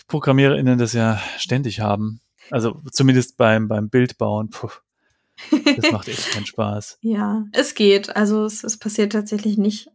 ProgrammiererInnen 0.08 0.78
das 0.78 0.94
ja 0.94 1.22
ständig 1.38 1.80
haben. 1.80 2.22
Also 2.50 2.82
zumindest 2.92 3.38
beim, 3.38 3.68
beim 3.68 3.90
Bildbauen. 3.90 4.50
Puh, 4.50 4.70
das 5.50 5.92
macht 5.92 6.08
echt 6.08 6.32
keinen 6.32 6.46
Spaß. 6.46 6.98
ja, 7.02 7.46
es 7.52 7.76
geht. 7.76 8.16
Also 8.16 8.46
es, 8.46 8.64
es 8.64 8.78
passiert 8.78 9.14
tatsächlich 9.14 9.58
nicht 9.58 9.90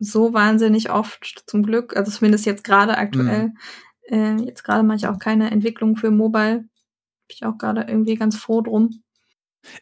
so 0.00 0.32
wahnsinnig 0.32 0.90
oft, 0.90 1.44
zum 1.46 1.62
Glück. 1.62 1.96
Also 1.96 2.10
zumindest 2.10 2.46
jetzt 2.46 2.64
gerade 2.64 2.96
aktuell. 2.98 3.52
Äh, 4.08 4.42
jetzt 4.42 4.64
gerade 4.64 4.82
mache 4.82 4.96
ich 4.96 5.06
auch 5.06 5.18
keine 5.18 5.50
Entwicklung 5.50 5.96
für 5.96 6.10
Mobile. 6.10 6.58
Bin 6.58 6.68
ich 7.28 7.44
auch 7.44 7.58
gerade 7.58 7.82
irgendwie 7.82 8.16
ganz 8.16 8.36
froh 8.36 8.60
drum. 8.62 9.02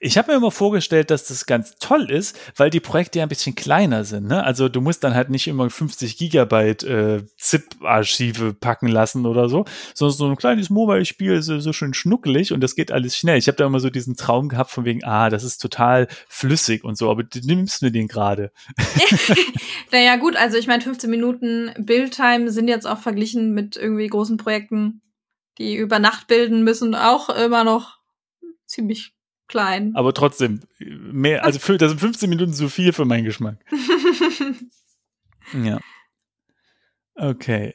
Ich 0.01 0.18
habe 0.18 0.33
mir 0.33 0.37
immer 0.37 0.51
vorgestellt, 0.51 1.11
dass 1.11 1.29
das 1.29 1.47
ganz 1.47 1.76
toll 1.76 2.11
ist, 2.11 2.37
weil 2.57 2.68
die 2.68 2.81
Projekte 2.81 3.20
ja 3.20 3.24
ein 3.24 3.29
bisschen 3.29 3.55
kleiner 3.55 4.05
sind. 4.05 4.26
Ne? 4.26 4.43
Also 4.43 4.68
du 4.68 4.81
musst 4.81 5.05
dann 5.05 5.14
halt 5.14 5.31
nicht 5.31 5.47
immer 5.47 5.70
50 5.70 6.16
Gigabyte 6.16 6.83
äh, 6.83 7.22
ZIP-Archive 7.37 8.55
packen 8.55 8.89
lassen 8.89 9.24
oder 9.24 9.49
so, 9.49 9.64
sondern 9.95 10.16
so 10.16 10.26
ein 10.29 10.37
kleines 10.37 10.68
Mobile-Spiel 10.70 11.35
ist 11.35 11.47
so, 11.47 11.61
so 11.61 11.72
schön 11.72 11.95
schnuckelig 11.95 12.53
und 12.53 12.61
das 12.61 12.74
geht 12.74 12.91
alles 12.91 13.16
schnell. 13.16 13.39
Ich 13.39 13.47
habe 13.47 13.57
da 13.57 13.66
immer 13.66 13.81
so 13.81 13.89
diesen 13.89 14.16
Traum 14.16 14.49
gehabt 14.49 14.70
von 14.70 14.85
wegen, 14.85 15.05
ah, 15.05 15.31
das 15.31 15.45
ist 15.45 15.59
total 15.59 16.09
flüssig 16.29 16.83
und 16.83 16.99
so, 16.99 17.11
aber 17.11 17.22
du 17.22 17.39
nimmst 17.41 17.83
mir 17.83 17.93
den 17.93 18.09
gerade. 18.09 18.51
naja, 19.93 20.16
gut, 20.16 20.37
also 20.37 20.59
ich 20.59 20.66
meine, 20.66 20.83
15 20.83 21.09
Minuten 21.09 21.72
Build-Time 21.79 22.51
sind 22.51 22.68
jetzt 22.68 22.87
auch 22.87 22.99
verglichen 22.99 23.55
mit 23.55 23.76
irgendwie 23.76 24.09
großen 24.09 24.39
Projekten, 24.39 25.03
die 25.59 25.76
über 25.76 25.99
Nacht 25.99 26.26
bilden 26.26 26.64
müssen, 26.64 26.95
auch 26.95 27.29
immer 27.29 27.62
noch 27.64 27.99
ziemlich 28.66 29.12
klein. 29.49 29.93
Aber 29.95 30.15
trotzdem, 30.15 30.61
mehr, 30.79 31.45
also 31.45 31.59
für, 31.59 31.79
das 31.79 31.91
sind 31.91 32.01
15 32.01 32.31
Minuten 32.31 32.53
zu 32.53 32.69
viel 32.69 32.93
für 32.93 33.05
meinen 33.05 33.25
Geschmack. 33.25 33.59
Ja. 35.55 35.81
Okay. 37.15 37.75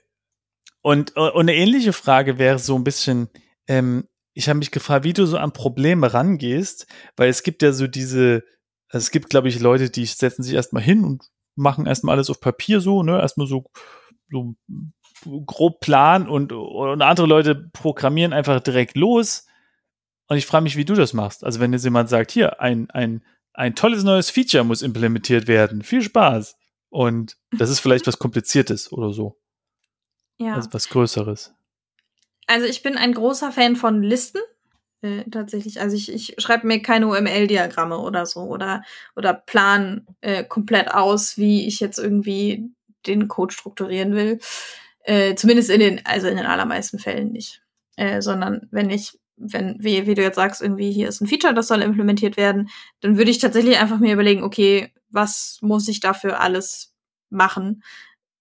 Und, 0.82 1.16
und 1.16 1.40
eine 1.40 1.56
ähnliche 1.56 1.94
Frage 1.94 2.38
wäre 2.38 2.60
so 2.60 2.76
ein 2.76 2.84
bisschen, 2.84 3.30
ähm, 3.68 4.08
ich 4.34 4.50
habe 4.50 4.60
mich 4.60 4.72
gefragt, 4.72 5.06
wie 5.06 5.14
du 5.14 5.26
so 5.26 5.38
an 5.38 5.54
Probleme 5.54 6.14
rangehst, 6.14 6.88
weil 7.16 7.30
es 7.30 7.44
gibt 7.44 7.62
ja 7.62 7.72
so 7.72 7.88
diese, 7.88 8.44
also 8.90 9.04
es 9.04 9.12
gibt, 9.12 9.30
glaube 9.30 9.48
ich, 9.48 9.60
Leute, 9.60 9.90
die 9.90 10.06
setzen 10.06 10.44
sich 10.44 10.54
erstmal 10.54 10.84
hin 10.84 11.04
und 11.04 11.24
machen 11.56 11.86
erstmal 11.86 12.16
alles 12.16 12.30
auf 12.30 12.40
Papier 12.40 12.82
so, 12.82 13.04
ne, 13.04 13.20
erstmal 13.20 13.48
so, 13.48 13.66
so 14.30 14.56
grob 15.46 15.80
Plan 15.80 16.28
und, 16.28 16.52
und 16.52 17.02
andere 17.02 17.28
Leute 17.28 17.56
programmieren 17.74 18.34
einfach 18.34 18.60
direkt 18.60 18.98
los. 18.98 19.48
Und 20.28 20.38
ich 20.38 20.46
frage 20.46 20.64
mich, 20.64 20.78
wie 20.78 20.86
du 20.86 20.96
das 20.96 21.14
machst. 21.14 21.44
Also 21.44 21.60
wenn 21.60 21.74
jetzt 21.74 21.84
jemand 21.84 22.10
sagt, 22.10 22.32
hier, 22.32 22.62
ein, 22.62 22.90
ein, 22.92 23.24
ein 23.54 23.76
tolles 23.76 24.04
neues 24.04 24.30
Feature 24.30 24.64
muss 24.64 24.82
implementiert 24.82 25.48
werden, 25.48 25.84
viel 25.84 26.02
Spaß. 26.02 26.58
Und 26.90 27.38
das 27.58 27.70
ist 27.70 27.80
vielleicht 27.80 28.08
was 28.08 28.20
Kompliziertes 28.20 28.92
oder 28.92 29.14
so. 29.14 29.40
ja. 30.38 30.56
Also 30.56 30.70
was 30.72 30.90
Größeres. 30.90 31.54
Also 32.48 32.66
ich 32.66 32.84
bin 32.84 32.98
ein 32.98 33.14
großer 33.14 33.52
Fan 33.52 33.76
von 33.76 34.04
Listen. 34.04 34.42
Äh, 35.02 35.30
tatsächlich. 35.30 35.82
Also 35.82 35.96
ich, 35.96 36.12
ich 36.12 36.36
schreibe 36.38 36.66
mir 36.66 36.82
keine 36.82 37.08
UML-Diagramme 37.08 37.98
oder 37.98 38.26
so 38.26 38.42
oder, 38.42 38.84
oder 39.16 39.34
plan 39.34 40.08
äh, 40.22 40.44
komplett 40.46 40.94
aus, 40.94 41.38
wie 41.38 41.68
ich 41.68 41.80
jetzt 41.82 42.00
irgendwie 42.00 42.72
den 43.06 43.28
Code 43.28 43.54
strukturieren 43.54 44.14
will. 44.14 44.40
Äh, 45.04 45.36
zumindest 45.36 45.70
in 45.70 45.82
den, 45.82 46.06
also 46.06 46.28
in 46.28 46.38
den 46.38 46.46
allermeisten 46.46 47.00
Fällen 47.00 47.34
nicht. 47.34 47.62
Äh, 47.98 48.22
sondern 48.22 48.68
wenn 48.72 48.90
ich, 48.90 49.20
wenn, 49.38 49.78
wie, 49.80 50.06
wie 50.08 50.14
du 50.14 50.22
jetzt 50.22 50.36
sagst, 50.36 50.62
irgendwie 50.62 50.92
hier 50.92 51.08
ist 51.08 51.22
ein 51.22 51.28
Feature, 51.28 51.54
das 51.54 51.68
soll 51.68 51.82
implementiert 51.82 52.38
werden, 52.38 52.70
dann 53.02 53.18
würde 53.18 53.32
ich 53.32 53.40
tatsächlich 53.40 53.78
einfach 53.78 54.00
mir 54.00 54.14
überlegen, 54.14 54.44
okay, 54.44 54.94
was 55.10 55.60
muss 55.62 55.88
ich 55.88 56.00
dafür 56.00 56.40
alles 56.40 56.94
machen? 57.30 57.84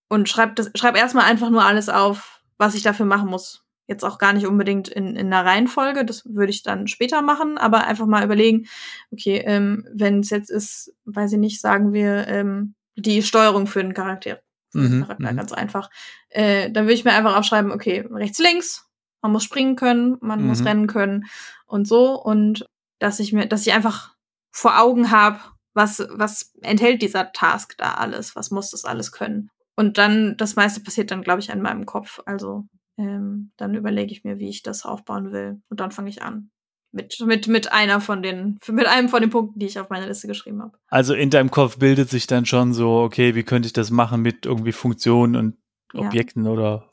Und 0.08 0.28
schreib 0.28 0.56
das, 0.56 0.70
schreib 0.74 0.96
erstmal 0.96 1.24
einfach 1.24 1.50
nur 1.50 1.64
alles 1.64 1.88
auf, 1.88 2.40
was 2.58 2.74
ich 2.74 2.82
dafür 2.82 3.06
machen 3.06 3.28
muss. 3.28 3.64
Jetzt 3.88 4.04
auch 4.04 4.18
gar 4.18 4.32
nicht 4.32 4.46
unbedingt 4.46 4.88
in, 4.88 5.16
in 5.16 5.32
einer 5.32 5.44
Reihenfolge, 5.44 6.04
das 6.04 6.24
würde 6.24 6.50
ich 6.50 6.62
dann 6.62 6.86
später 6.86 7.20
machen, 7.20 7.58
aber 7.58 7.86
einfach 7.86 8.06
mal 8.06 8.24
überlegen, 8.24 8.66
okay, 9.10 9.42
ähm, 9.44 9.86
wenn 9.92 10.20
es 10.20 10.30
jetzt 10.30 10.50
ist, 10.50 10.94
weiß 11.04 11.32
ich 11.32 11.38
nicht, 11.38 11.60
sagen 11.60 11.92
wir, 11.92 12.28
ähm, 12.28 12.74
die 12.96 13.22
Steuerung 13.22 13.66
für 13.66 13.80
einen 13.80 13.94
Charakter. 13.94 14.40
Für 14.70 14.78
Mhm, 14.78 15.02
Charakter 15.02 15.32
mhm. 15.32 15.36
ganz 15.36 15.52
einfach. 15.52 15.90
Äh, 16.28 16.70
dann 16.70 16.84
würde 16.84 16.94
ich 16.94 17.04
mir 17.04 17.12
einfach 17.12 17.36
aufschreiben, 17.36 17.72
okay, 17.72 18.06
rechts, 18.10 18.38
links, 18.38 18.88
man 19.22 19.32
muss 19.32 19.44
springen 19.44 19.76
können, 19.76 20.16
man 20.20 20.44
muss 20.44 20.60
Mhm. 20.60 20.66
rennen 20.66 20.86
können 20.88 21.24
und 21.66 21.86
so. 21.88 22.20
Und 22.20 22.66
dass 22.98 23.20
ich 23.20 23.32
mir, 23.32 23.46
dass 23.46 23.66
ich 23.66 23.72
einfach 23.72 24.14
vor 24.52 24.78
Augen 24.80 25.10
habe, 25.10 25.38
was, 25.74 26.06
was 26.10 26.52
enthält 26.60 27.00
dieser 27.00 27.32
Task 27.32 27.76
da 27.78 27.94
alles, 27.94 28.36
was 28.36 28.50
muss 28.50 28.70
das 28.72 28.84
alles 28.84 29.10
können. 29.12 29.48
Und 29.74 29.96
dann, 29.96 30.36
das 30.36 30.54
meiste 30.56 30.80
passiert 30.82 31.10
dann, 31.10 31.22
glaube 31.22 31.40
ich, 31.40 31.48
in 31.48 31.62
meinem 31.62 31.86
Kopf. 31.86 32.20
Also 32.26 32.66
ähm, 32.98 33.52
dann 33.56 33.74
überlege 33.74 34.12
ich 34.12 34.22
mir, 34.22 34.38
wie 34.38 34.50
ich 34.50 34.62
das 34.62 34.84
aufbauen 34.84 35.32
will. 35.32 35.62
Und 35.70 35.80
dann 35.80 35.90
fange 35.92 36.10
ich 36.10 36.20
an. 36.22 36.50
Mit, 36.94 37.18
mit, 37.24 37.48
mit 37.48 37.72
einer 37.72 38.02
von 38.02 38.22
den, 38.22 38.58
mit 38.68 38.86
einem 38.86 39.08
von 39.08 39.22
den 39.22 39.30
Punkten, 39.30 39.58
die 39.58 39.64
ich 39.64 39.80
auf 39.80 39.88
meiner 39.88 40.06
Liste 40.08 40.26
geschrieben 40.28 40.60
habe. 40.60 40.76
Also 40.88 41.14
in 41.14 41.30
deinem 41.30 41.50
Kopf 41.50 41.78
bildet 41.78 42.10
sich 42.10 42.26
dann 42.26 42.44
schon 42.44 42.74
so, 42.74 43.00
okay, 43.00 43.34
wie 43.34 43.44
könnte 43.44 43.64
ich 43.66 43.72
das 43.72 43.90
machen 43.90 44.20
mit 44.20 44.44
irgendwie 44.44 44.72
Funktionen 44.72 45.36
und 45.36 45.56
Ja. 45.94 46.06
Objekten 46.06 46.46
oder? 46.46 46.90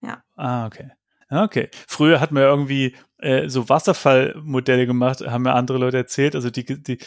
Ja. 0.00 0.22
Ah, 0.36 0.64
okay. 0.66 0.92
Okay. 1.32 1.70
Früher 1.88 2.20
hat 2.20 2.30
man 2.30 2.42
ja 2.42 2.50
irgendwie 2.50 2.94
äh, 3.16 3.48
so 3.48 3.68
Wasserfallmodelle 3.68 4.86
gemacht, 4.86 5.22
haben 5.22 5.42
mir 5.42 5.54
andere 5.54 5.78
Leute 5.78 5.96
erzählt. 5.96 6.34
Also 6.34 6.50
die, 6.50 6.64
die, 6.64 6.98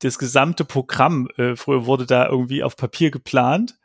das 0.00 0.18
gesamte 0.18 0.64
Programm 0.66 1.28
äh, 1.38 1.56
früher 1.56 1.86
wurde 1.86 2.04
da 2.04 2.28
irgendwie 2.28 2.62
auf 2.62 2.76
Papier 2.76 3.10
geplant, 3.10 3.78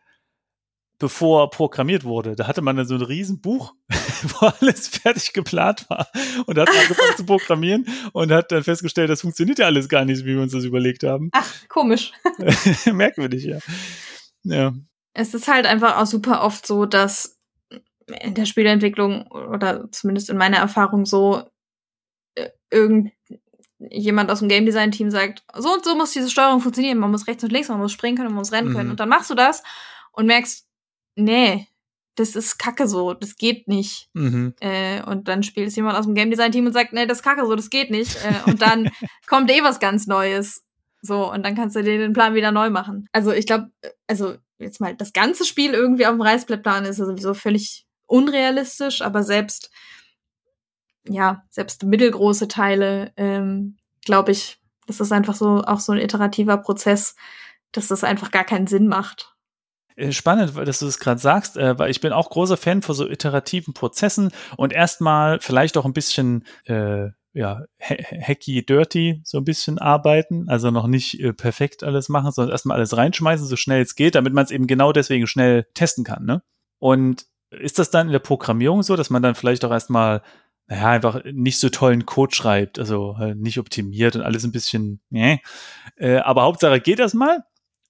bevor 1.00 1.50
programmiert 1.52 2.04
wurde. 2.04 2.36
Da 2.36 2.48
hatte 2.48 2.62
man 2.62 2.76
dann 2.76 2.88
so 2.88 2.96
ein 2.96 3.02
Riesenbuch, 3.02 3.74
wo 4.40 4.48
alles 4.48 4.90
fertig 4.90 5.32
geplant 5.32 5.90
war 5.90 6.08
und 6.48 6.58
hat 6.58 6.68
angefangen 6.68 7.16
zu 7.16 7.26
programmieren 7.26 7.88
und 8.12 8.32
hat 8.32 8.52
dann 8.52 8.64
festgestellt, 8.64 9.10
das 9.10 9.22
funktioniert 9.22 9.60
ja 9.60 9.68
alles 9.68 9.88
gar 9.88 10.04
nicht, 10.04 10.26
wie 10.26 10.36
wir 10.36 10.42
uns 10.42 10.52
das 10.52 10.66
überlegt 10.66 11.04
haben. 11.04 11.30
Ach, 11.32 11.50
komisch. 11.70 12.12
Merkwürdig, 12.92 13.46
ja. 13.46 13.60
Ja. 14.44 14.74
Es 15.14 15.34
ist 15.34 15.48
halt 15.48 15.66
einfach 15.66 15.98
auch 15.98 16.06
super 16.06 16.44
oft 16.44 16.68
so, 16.68 16.86
dass 16.86 17.37
in 18.22 18.34
der 18.34 18.46
Spieleentwicklung 18.46 19.28
oder 19.28 19.92
zumindest 19.92 20.30
in 20.30 20.38
meiner 20.38 20.58
Erfahrung 20.58 21.06
so 21.06 21.44
äh, 22.36 22.50
irgendjemand 22.72 24.32
aus 24.32 24.40
dem 24.40 24.48
Game 24.48 24.66
Design 24.66 24.92
Team 24.92 25.12
sagt, 25.12 25.44
so 25.56 25.74
und 25.74 25.84
so 25.84 25.96
muss 25.96 26.12
diese 26.12 26.30
Steuerung 26.30 26.62
funktionieren, 26.62 27.00
man 27.00 27.12
muss 27.12 27.28
rechts 27.28 27.44
und 27.44 27.52
links, 27.52 27.70
man 27.70 27.80
muss 27.80 27.92
springen 27.92 28.18
können, 28.18 28.30
man 28.30 28.40
muss 28.40 28.52
rennen 28.52 28.70
mhm. 28.70 28.76
können 28.76 28.92
und 28.92 29.00
dann 29.00 29.10
machst 29.10 29.30
du 29.30 29.36
das 29.36 29.64
und 30.14 30.26
merkst, 30.26 30.66
nee, 31.16 31.68
das 32.16 32.36
ist 32.36 32.58
kacke 32.58 32.88
so, 32.88 33.14
das 33.14 33.36
geht 33.36 33.68
nicht. 33.68 34.10
Mhm. 34.14 34.56
Äh, 34.60 35.04
und 35.04 35.28
dann 35.28 35.44
spielt 35.44 35.68
es 35.68 35.76
jemand 35.76 35.98
aus 35.98 36.06
dem 36.06 36.16
Game 36.16 36.32
Design 36.32 36.52
Team 36.52 36.66
und 36.66 36.74
sagt, 36.74 36.94
nee, 36.94 37.06
das 37.06 37.20
ist 37.20 37.24
kacke 37.24 37.46
so, 37.46 37.56
das 37.56 37.70
geht 37.70 37.92
nicht. 37.92 38.18
Äh, 38.24 38.50
und 38.50 38.62
dann 38.62 38.90
kommt 39.28 39.52
eh 39.52 39.64
was 39.64 39.80
ganz 39.80 40.08
Neues. 40.08 40.66
So, 41.02 41.32
und 41.32 41.46
dann 41.46 41.56
kannst 41.56 41.76
du 41.76 41.84
dir 41.84 42.00
den 42.00 42.14
Plan 42.14 42.34
wieder 42.34 42.52
neu 42.52 42.70
machen. 42.70 43.08
Also 43.12 43.32
ich 43.32 43.46
glaube, 43.46 43.70
also 44.08 44.36
jetzt 44.58 44.82
mal 44.82 44.96
das 44.96 45.14
ganze 45.14 45.46
Spiel 45.46 45.74
irgendwie 45.74 46.08
auf 46.08 46.14
dem 46.14 46.22
Reißblattplan 46.22 46.86
ist 46.86 46.98
sowieso 46.98 47.36
völlig 47.36 47.87
unrealistisch, 48.08 49.02
aber 49.02 49.24
selbst, 49.24 49.70
ja, 51.08 51.44
selbst 51.50 51.84
mittelgroße 51.84 52.48
Teile, 52.48 53.14
ähm, 53.18 53.78
glaube 54.04 54.32
ich, 54.32 54.60
das 54.88 55.00
ist 55.00 55.12
einfach 55.12 55.36
so 55.36 55.64
auch 55.64 55.80
so 55.80 55.92
ein 55.92 56.00
iterativer 56.00 56.58
Prozess, 56.58 57.16
dass 57.72 57.88
das 57.88 58.04
einfach 58.04 58.32
gar 58.32 58.46
keinen 58.46 58.68
Sinn 58.68 58.88
macht. 58.88 59.36
Äh, 59.96 60.12
spannend, 60.12 60.56
dass 60.56 60.80
du 60.80 60.86
das 60.86 61.00
gerade 61.00 61.20
sagst, 61.20 61.58
äh, 61.58 61.78
weil 61.78 61.92
ich 61.92 62.02
bin 62.02 62.14
auch 62.14 62.30
großer 62.30 62.58
Fan 62.58 62.82
von 62.82 62.96
so 62.96 63.08
iterativen 63.08 63.74
Prozessen 63.74 64.32
und 64.56 64.74
erstmal 64.74 65.40
vielleicht 65.40 65.78
auch 65.78 65.86
ein 65.86 65.94
bisschen 65.94 66.46
äh, 66.66 67.10
ja, 67.34 67.66
hacky, 67.80 68.66
dirty 68.66 69.22
so 69.24 69.38
ein 69.38 69.44
bisschen 69.44 69.78
arbeiten, 69.78 70.50
also 70.50 70.72
noch 70.72 70.88
nicht 70.88 71.20
äh, 71.20 71.34
perfekt 71.34 71.84
alles 71.84 72.10
machen, 72.10 72.32
sondern 72.32 72.52
erstmal 72.52 72.78
alles 72.78 72.98
reinschmeißen, 72.98 73.46
so 73.46 73.56
schnell 73.56 73.82
es 73.82 73.96
geht, 73.96 74.16
damit 74.16 74.34
man 74.34 74.44
es 74.44 74.52
eben 74.52 74.66
genau 74.66 74.92
deswegen 74.92 75.28
schnell 75.28 75.68
testen 75.76 76.04
kann. 76.04 76.26
Ne? 76.26 76.42
Und 76.80 77.26
ist 77.52 77.80
das 77.80 77.90
dann 77.90 78.08
in 78.08 78.14
der 78.14 78.20
Programmierung 78.20 78.84
so, 78.84 78.96
dass 78.96 79.10
man 79.10 79.22
dann 79.22 79.36
vielleicht 79.36 79.64
auch 79.66 79.72
erstmal 79.72 80.22
naja, 80.68 80.90
einfach 80.90 81.22
nicht 81.24 81.60
so 81.60 81.70
tollen 81.70 82.06
Code 82.06 82.36
schreibt, 82.36 82.78
also 82.78 83.18
halt 83.18 83.38
nicht 83.38 83.58
optimiert 83.58 84.16
und 84.16 84.22
alles 84.22 84.44
ein 84.44 84.52
bisschen, 84.52 85.00
ne. 85.10 85.40
Äh, 85.96 86.18
aber 86.18 86.44
Hauptsache 86.44 86.82
geht 86.82 87.00
das 87.00 87.14
mal 87.14 87.46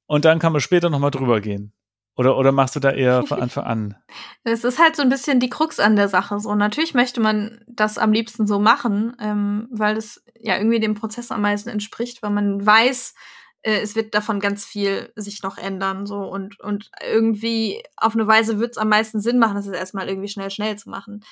und 0.06 0.26
dann 0.26 0.40
kann 0.40 0.52
man 0.52 0.62
später 0.62 0.90
nochmal 0.90 1.12
drüber 1.12 1.42
gehen. 1.42 1.74
Oder, 2.16 2.36
oder 2.36 2.52
machst 2.52 2.76
du 2.76 2.80
da 2.80 2.92
eher 2.92 3.24
von 3.24 3.42
Anfang 3.42 3.64
an? 3.66 3.96
Es 4.44 4.64
ist 4.64 4.80
halt 4.80 4.96
so 4.96 5.04
ein 5.04 5.10
bisschen 5.10 5.40
die 5.40 5.50
Krux 5.50 5.80
an 5.80 5.96
der 5.96 6.08
Sache. 6.08 6.40
So, 6.40 6.56
natürlich 6.56 6.94
möchte 6.94 7.20
man 7.20 7.62
das 7.68 7.98
am 7.98 8.12
liebsten 8.12 8.48
so 8.48 8.60
machen, 8.60 9.16
ähm, 9.20 9.68
weil 9.72 9.98
es 9.98 10.24
ja 10.40 10.58
irgendwie 10.58 10.80
dem 10.80 10.96
Prozess 10.96 11.32
am 11.32 11.42
meisten 11.42 11.70
entspricht, 11.70 12.24
weil 12.24 12.32
man 12.32 12.66
weiß, 12.66 13.14
äh, 13.62 13.80
es 13.82 13.96
wird 13.96 14.14
davon 14.14 14.40
ganz 14.40 14.66
viel 14.66 15.12
sich 15.16 15.44
noch 15.44 15.58
ändern. 15.58 16.06
So 16.06 16.20
und, 16.20 16.60
und 16.60 16.90
irgendwie 17.06 17.84
auf 17.96 18.14
eine 18.14 18.28
Weise 18.28 18.60
wird 18.60 18.72
es 18.72 18.78
am 18.78 18.90
meisten 18.90 19.22
Sinn 19.22 19.40
machen, 19.40 19.56
das 19.56 19.68
ist 19.68 19.76
erstmal 19.76 20.10
irgendwie 20.10 20.30
schnell, 20.30 20.52
schnell 20.52 20.78
zu 20.78 20.90
machen. 20.90 21.24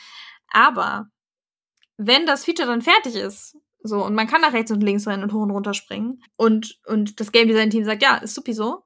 Aber 0.52 1.10
wenn 1.98 2.26
das 2.26 2.46
Feature 2.46 2.68
dann 2.68 2.82
fertig 2.82 3.16
ist, 3.16 3.58
so, 3.82 4.04
und 4.04 4.16
man 4.16 4.28
kann 4.28 4.42
nach 4.42 4.54
rechts 4.54 4.72
und 4.72 4.82
links 4.82 5.08
rennen 5.08 5.24
und 5.24 5.32
hoch 5.32 5.44
und 5.44 5.52
runter 5.52 5.74
springen, 5.74 6.24
und, 6.36 6.80
und 6.86 7.20
das 7.20 7.32
Game 7.32 7.48
Design 7.48 7.70
Team 7.70 7.86
sagt, 7.86 8.02
ja, 8.02 8.16
ist 8.18 8.34
supi 8.34 8.54
so, 8.54 8.84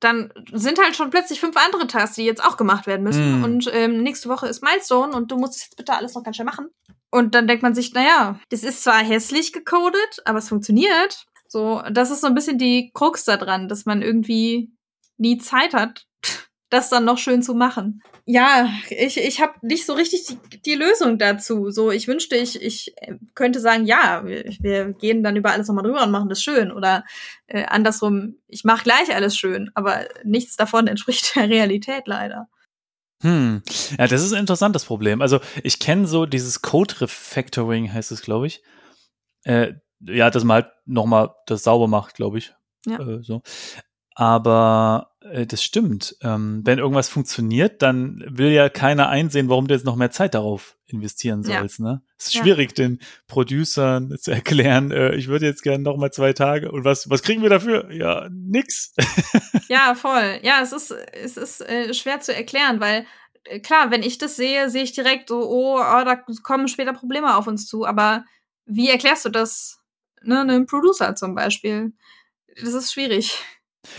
dann 0.00 0.32
sind 0.52 0.78
halt 0.78 0.96
schon 0.96 1.10
plötzlich 1.10 1.40
fünf 1.40 1.56
andere 1.56 1.86
Tasks, 1.86 2.16
die 2.16 2.24
jetzt 2.24 2.42
auch 2.44 2.56
gemacht 2.56 2.86
werden 2.86 3.02
müssen. 3.02 3.40
Mm. 3.40 3.44
Und 3.44 3.70
ähm, 3.72 4.02
nächste 4.02 4.28
Woche 4.28 4.46
ist 4.46 4.62
Milestone 4.62 5.14
und 5.16 5.30
du 5.30 5.36
musst 5.36 5.56
es 5.56 5.64
jetzt 5.64 5.76
bitte 5.76 5.92
alles 5.92 6.14
noch 6.14 6.22
ganz 6.22 6.36
schnell 6.36 6.46
machen. 6.46 6.68
Und 7.10 7.34
dann 7.34 7.48
denkt 7.48 7.62
man 7.62 7.74
sich, 7.74 7.92
naja, 7.94 8.38
das 8.50 8.62
ist 8.62 8.84
zwar 8.84 8.98
hässlich 8.98 9.52
gecodet, 9.52 10.22
aber 10.24 10.38
es 10.38 10.48
funktioniert. 10.48 11.26
So, 11.48 11.82
das 11.90 12.10
ist 12.10 12.20
so 12.20 12.26
ein 12.26 12.34
bisschen 12.34 12.58
die 12.58 12.90
Krux 12.94 13.24
da 13.24 13.36
dran, 13.36 13.68
dass 13.68 13.86
man 13.86 14.02
irgendwie 14.02 14.70
nie 15.16 15.38
Zeit 15.38 15.72
hat, 15.72 16.06
das 16.70 16.90
dann 16.90 17.04
noch 17.04 17.18
schön 17.18 17.42
zu 17.42 17.54
machen. 17.54 18.02
Ja, 18.26 18.68
ich, 18.90 19.16
ich 19.16 19.40
habe 19.40 19.54
nicht 19.62 19.86
so 19.86 19.94
richtig 19.94 20.26
die, 20.26 20.60
die, 20.60 20.74
Lösung 20.74 21.18
dazu. 21.18 21.70
So, 21.70 21.90
ich 21.90 22.06
wünschte, 22.06 22.36
ich, 22.36 22.60
ich 22.60 22.94
könnte 23.34 23.58
sagen, 23.58 23.86
ja, 23.86 24.22
wir, 24.26 24.44
wir 24.60 24.92
gehen 24.92 25.22
dann 25.22 25.36
über 25.36 25.50
alles 25.50 25.68
nochmal 25.68 25.84
drüber 25.84 26.02
und 26.02 26.10
machen 26.10 26.28
das 26.28 26.42
schön. 26.42 26.70
Oder 26.70 27.04
äh, 27.46 27.64
andersrum, 27.64 28.36
ich 28.46 28.64
mache 28.64 28.84
gleich 28.84 29.14
alles 29.14 29.34
schön, 29.34 29.70
aber 29.72 30.06
nichts 30.24 30.56
davon 30.56 30.86
entspricht 30.88 31.34
der 31.36 31.48
Realität 31.48 32.06
leider. 32.06 32.48
Hm, 33.22 33.62
ja, 33.98 34.06
das 34.06 34.22
ist 34.22 34.32
ein 34.32 34.40
interessantes 34.40 34.84
Problem. 34.84 35.22
Also 35.22 35.40
ich 35.64 35.80
kenne 35.80 36.06
so 36.06 36.26
dieses 36.26 36.60
Code 36.60 37.00
Refactoring, 37.00 37.92
heißt 37.92 38.12
es, 38.12 38.20
glaube 38.20 38.46
ich. 38.46 38.62
Äh, 39.44 39.72
ja, 40.00 40.30
dass 40.30 40.44
man 40.44 40.62
halt 40.62 40.72
nochmal 40.86 41.34
das 41.46 41.62
sauber 41.62 41.88
macht, 41.88 42.14
glaube 42.14 42.38
ich. 42.38 42.54
Ja. 42.86 42.98
Äh, 42.98 43.22
so. 43.22 43.42
Aber 44.14 45.12
äh, 45.20 45.46
das 45.46 45.62
stimmt. 45.62 46.16
Ähm, 46.22 46.62
wenn 46.64 46.78
irgendwas 46.78 47.08
funktioniert, 47.08 47.82
dann 47.82 48.24
will 48.26 48.50
ja 48.50 48.68
keiner 48.68 49.08
einsehen, 49.08 49.48
warum 49.48 49.68
du 49.68 49.74
jetzt 49.74 49.86
noch 49.86 49.94
mehr 49.94 50.10
Zeit 50.10 50.34
darauf 50.34 50.76
investieren 50.86 51.44
sollst. 51.44 51.78
Ja. 51.78 51.84
Ne? 51.84 52.02
Es 52.18 52.26
ist 52.26 52.34
ja. 52.34 52.42
schwierig, 52.42 52.74
den 52.74 52.98
Producern 53.28 54.16
zu 54.20 54.32
erklären, 54.32 54.90
äh, 54.90 55.14
ich 55.14 55.28
würde 55.28 55.46
jetzt 55.46 55.62
gerne 55.62 55.84
noch 55.84 55.96
mal 55.96 56.10
zwei 56.10 56.32
Tage 56.32 56.72
und 56.72 56.84
was, 56.84 57.08
was 57.08 57.22
kriegen 57.22 57.42
wir 57.42 57.50
dafür? 57.50 57.92
Ja, 57.92 58.28
nix. 58.32 58.92
ja, 59.68 59.94
voll. 59.94 60.40
Ja, 60.42 60.62
es 60.62 60.72
ist, 60.72 60.90
es 60.90 61.36
ist 61.36 61.60
äh, 61.60 61.94
schwer 61.94 62.18
zu 62.20 62.34
erklären, 62.34 62.80
weil 62.80 63.06
äh, 63.44 63.60
klar, 63.60 63.92
wenn 63.92 64.02
ich 64.02 64.18
das 64.18 64.34
sehe, 64.34 64.68
sehe 64.68 64.82
ich 64.82 64.92
direkt 64.92 65.28
so, 65.28 65.48
oh, 65.48 65.78
oh, 65.78 66.04
da 66.04 66.16
kommen 66.42 66.66
später 66.66 66.92
Probleme 66.92 67.36
auf 67.36 67.46
uns 67.46 67.66
zu. 67.66 67.84
Aber 67.84 68.24
wie 68.66 68.90
erklärst 68.90 69.24
du 69.24 69.28
das 69.28 69.77
ne, 70.22 70.40
einem 70.40 70.66
Producer 70.66 71.14
zum 71.14 71.34
Beispiel? 71.34 71.92
Das 72.60 72.74
ist 72.74 72.92
schwierig. 72.92 73.38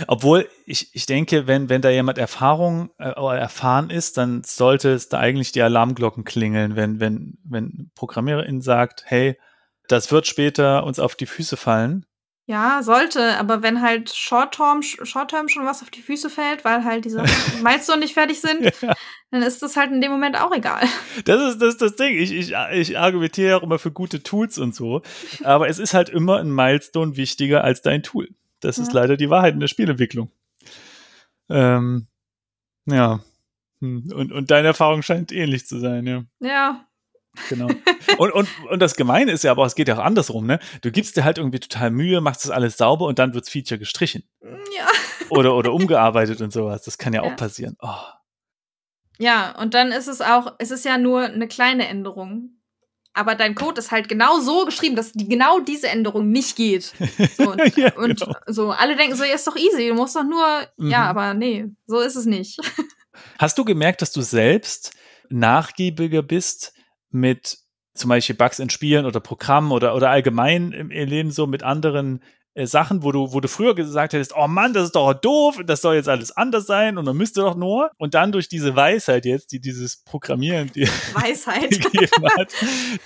Obwohl, 0.07 0.47
ich, 0.65 0.93
ich 0.93 1.05
denke, 1.05 1.47
wenn, 1.47 1.69
wenn 1.69 1.81
da 1.81 1.89
jemand 1.89 2.17
Erfahrung 2.17 2.91
äh, 2.97 3.09
erfahren 3.09 3.89
ist, 3.89 4.17
dann 4.17 4.43
sollte 4.43 4.91
es 4.91 5.09
da 5.09 5.19
eigentlich 5.19 5.51
die 5.51 5.61
Alarmglocken 5.61 6.25
klingeln, 6.25 6.75
wenn, 6.75 6.99
wenn, 6.99 7.37
wenn 7.43 7.91
Programmiererin 7.95 8.61
sagt, 8.61 9.03
hey, 9.05 9.37
das 9.87 10.11
wird 10.11 10.27
später 10.27 10.83
uns 10.83 10.99
auf 10.99 11.15
die 11.15 11.25
Füße 11.25 11.57
fallen. 11.57 12.05
Ja, 12.49 12.81
sollte, 12.81 13.37
aber 13.37 13.61
wenn 13.61 13.79
halt 13.79 14.09
Short-Term 14.09 14.81
Short 14.81 15.31
schon 15.51 15.67
was 15.67 15.83
auf 15.83 15.91
die 15.91 16.01
Füße 16.01 16.31
fällt, 16.31 16.65
weil 16.65 16.83
halt 16.83 17.05
diese 17.05 17.21
Milestone 17.63 17.99
nicht 17.99 18.15
fertig 18.15 18.41
sind, 18.41 18.63
ja. 18.81 18.95
dann 19.29 19.43
ist 19.43 19.61
das 19.61 19.77
halt 19.77 19.91
in 19.91 20.01
dem 20.01 20.09
Moment 20.09 20.35
auch 20.35 20.51
egal. 20.51 20.81
Das 21.25 21.39
ist 21.43 21.61
das, 21.61 21.75
ist 21.75 21.81
das 21.83 21.95
Ding. 21.95 22.17
Ich, 22.17 22.31
ich, 22.31 22.55
ich 22.71 22.97
argumentiere 22.97 23.55
auch 23.55 23.61
immer 23.61 23.77
für 23.77 23.91
gute 23.91 24.23
Tools 24.23 24.57
und 24.57 24.73
so, 24.73 25.03
aber 25.43 25.69
es 25.69 25.77
ist 25.77 25.93
halt 25.93 26.09
immer 26.09 26.37
ein 26.37 26.51
Milestone 26.51 27.17
wichtiger 27.17 27.63
als 27.63 27.83
dein 27.83 28.01
Tool. 28.01 28.29
Das 28.61 28.77
ja. 28.77 28.83
ist 28.83 28.93
leider 28.93 29.15
die 29.15 29.29
Wahrheit 29.29 29.53
in 29.53 29.59
der 29.59 29.67
Spielentwicklung. 29.67 30.31
Ähm, 31.49 32.07
ja. 32.87 33.19
Hm. 33.79 34.11
Und, 34.11 34.31
und 34.31 34.49
deine 34.49 34.69
Erfahrung 34.69 35.03
scheint 35.03 35.31
ähnlich 35.31 35.67
zu 35.67 35.77
sein, 35.77 36.07
ja. 36.07 36.23
Ja. 36.39 36.83
Genau. 37.47 37.67
Und, 38.17 38.33
und, 38.33 38.49
und 38.69 38.79
das 38.81 38.95
Gemeine 38.95 39.31
ist 39.31 39.43
ja 39.43 39.51
aber, 39.51 39.65
es 39.65 39.75
geht 39.75 39.87
ja 39.87 39.95
auch 39.95 40.03
andersrum, 40.03 40.45
ne? 40.45 40.59
Du 40.81 40.91
gibst 40.91 41.15
dir 41.15 41.23
halt 41.23 41.37
irgendwie 41.37 41.59
total 41.59 41.91
Mühe, 41.91 42.19
machst 42.21 42.43
das 42.43 42.51
alles 42.51 42.75
sauber 42.75 43.05
und 43.05 43.19
dann 43.19 43.33
wirds 43.33 43.49
Feature 43.49 43.77
gestrichen. 43.77 44.23
Ja. 44.41 44.87
Oder, 45.29 45.55
oder 45.55 45.71
umgearbeitet 45.73 46.41
und 46.41 46.51
sowas. 46.51 46.81
Das 46.83 46.97
kann 46.97 47.13
ja, 47.13 47.23
ja. 47.23 47.31
auch 47.31 47.35
passieren. 47.35 47.77
Oh. 47.81 47.93
Ja, 49.19 49.55
und 49.59 49.75
dann 49.75 49.91
ist 49.91 50.07
es 50.07 50.21
auch, 50.21 50.55
es 50.57 50.71
ist 50.71 50.85
ja 50.85 50.97
nur 50.97 51.21
eine 51.21 51.47
kleine 51.47 51.87
Änderung 51.87 52.59
aber 53.13 53.35
dein 53.35 53.55
Code 53.55 53.79
ist 53.79 53.91
halt 53.91 54.07
genau 54.07 54.39
so 54.39 54.65
geschrieben, 54.65 54.95
dass 54.95 55.11
die, 55.11 55.27
genau 55.27 55.59
diese 55.59 55.89
Änderung 55.89 56.29
nicht 56.29 56.55
geht. 56.55 56.93
So, 57.37 57.51
und, 57.51 57.77
ja, 57.77 57.93
und 57.95 58.19
genau. 58.19 58.35
so 58.47 58.71
alle 58.71 58.95
denken 58.95 59.15
so, 59.15 59.23
ja, 59.23 59.35
ist 59.35 59.47
doch 59.47 59.55
easy, 59.55 59.89
du 59.89 59.95
musst 59.95 60.15
doch 60.15 60.23
nur, 60.23 60.45
mhm. 60.77 60.91
ja, 60.91 61.05
aber 61.05 61.33
nee, 61.33 61.65
so 61.85 61.99
ist 61.99 62.15
es 62.15 62.25
nicht. 62.25 62.59
Hast 63.37 63.57
du 63.57 63.65
gemerkt, 63.65 64.01
dass 64.01 64.11
du 64.11 64.21
selbst 64.21 64.93
nachgiebiger 65.29 66.23
bist 66.23 66.73
mit 67.11 67.59
zum 67.93 68.09
Beispiel 68.09 68.35
Bugs 68.35 68.59
in 68.59 68.69
Spielen 68.69 69.05
oder 69.05 69.19
Programmen 69.19 69.71
oder, 69.71 69.95
oder 69.95 70.09
allgemein 70.09 70.71
im 70.71 70.89
Leben 70.89 71.31
so 71.31 71.47
mit 71.47 71.63
anderen 71.63 72.21
äh, 72.59 72.65
Sachen, 72.65 73.03
wo 73.03 73.11
du, 73.11 73.31
wo 73.31 73.39
du 73.39 73.47
früher 73.47 73.75
gesagt 73.75 74.13
hättest, 74.13 74.33
oh 74.35 74.47
Mann, 74.47 74.73
das 74.73 74.85
ist 74.85 74.95
doch 74.95 75.13
doof, 75.13 75.59
das 75.65 75.81
soll 75.81 75.95
jetzt 75.95 76.09
alles 76.09 76.31
anders 76.31 76.65
sein 76.65 76.97
und 76.97 77.05
man 77.05 77.15
müsste 77.15 77.41
doch 77.41 77.55
nur. 77.55 77.91
Und 77.97 78.15
dann 78.15 78.31
durch 78.31 78.49
diese 78.49 78.75
Weisheit 78.75 79.25
jetzt, 79.25 79.51
die 79.51 79.59
dieses 79.59 80.03
Programmieren 80.03 80.71
die 80.73 80.87
Weisheit 81.13 81.69
gegeben 81.69 82.25
hat, 82.37 82.51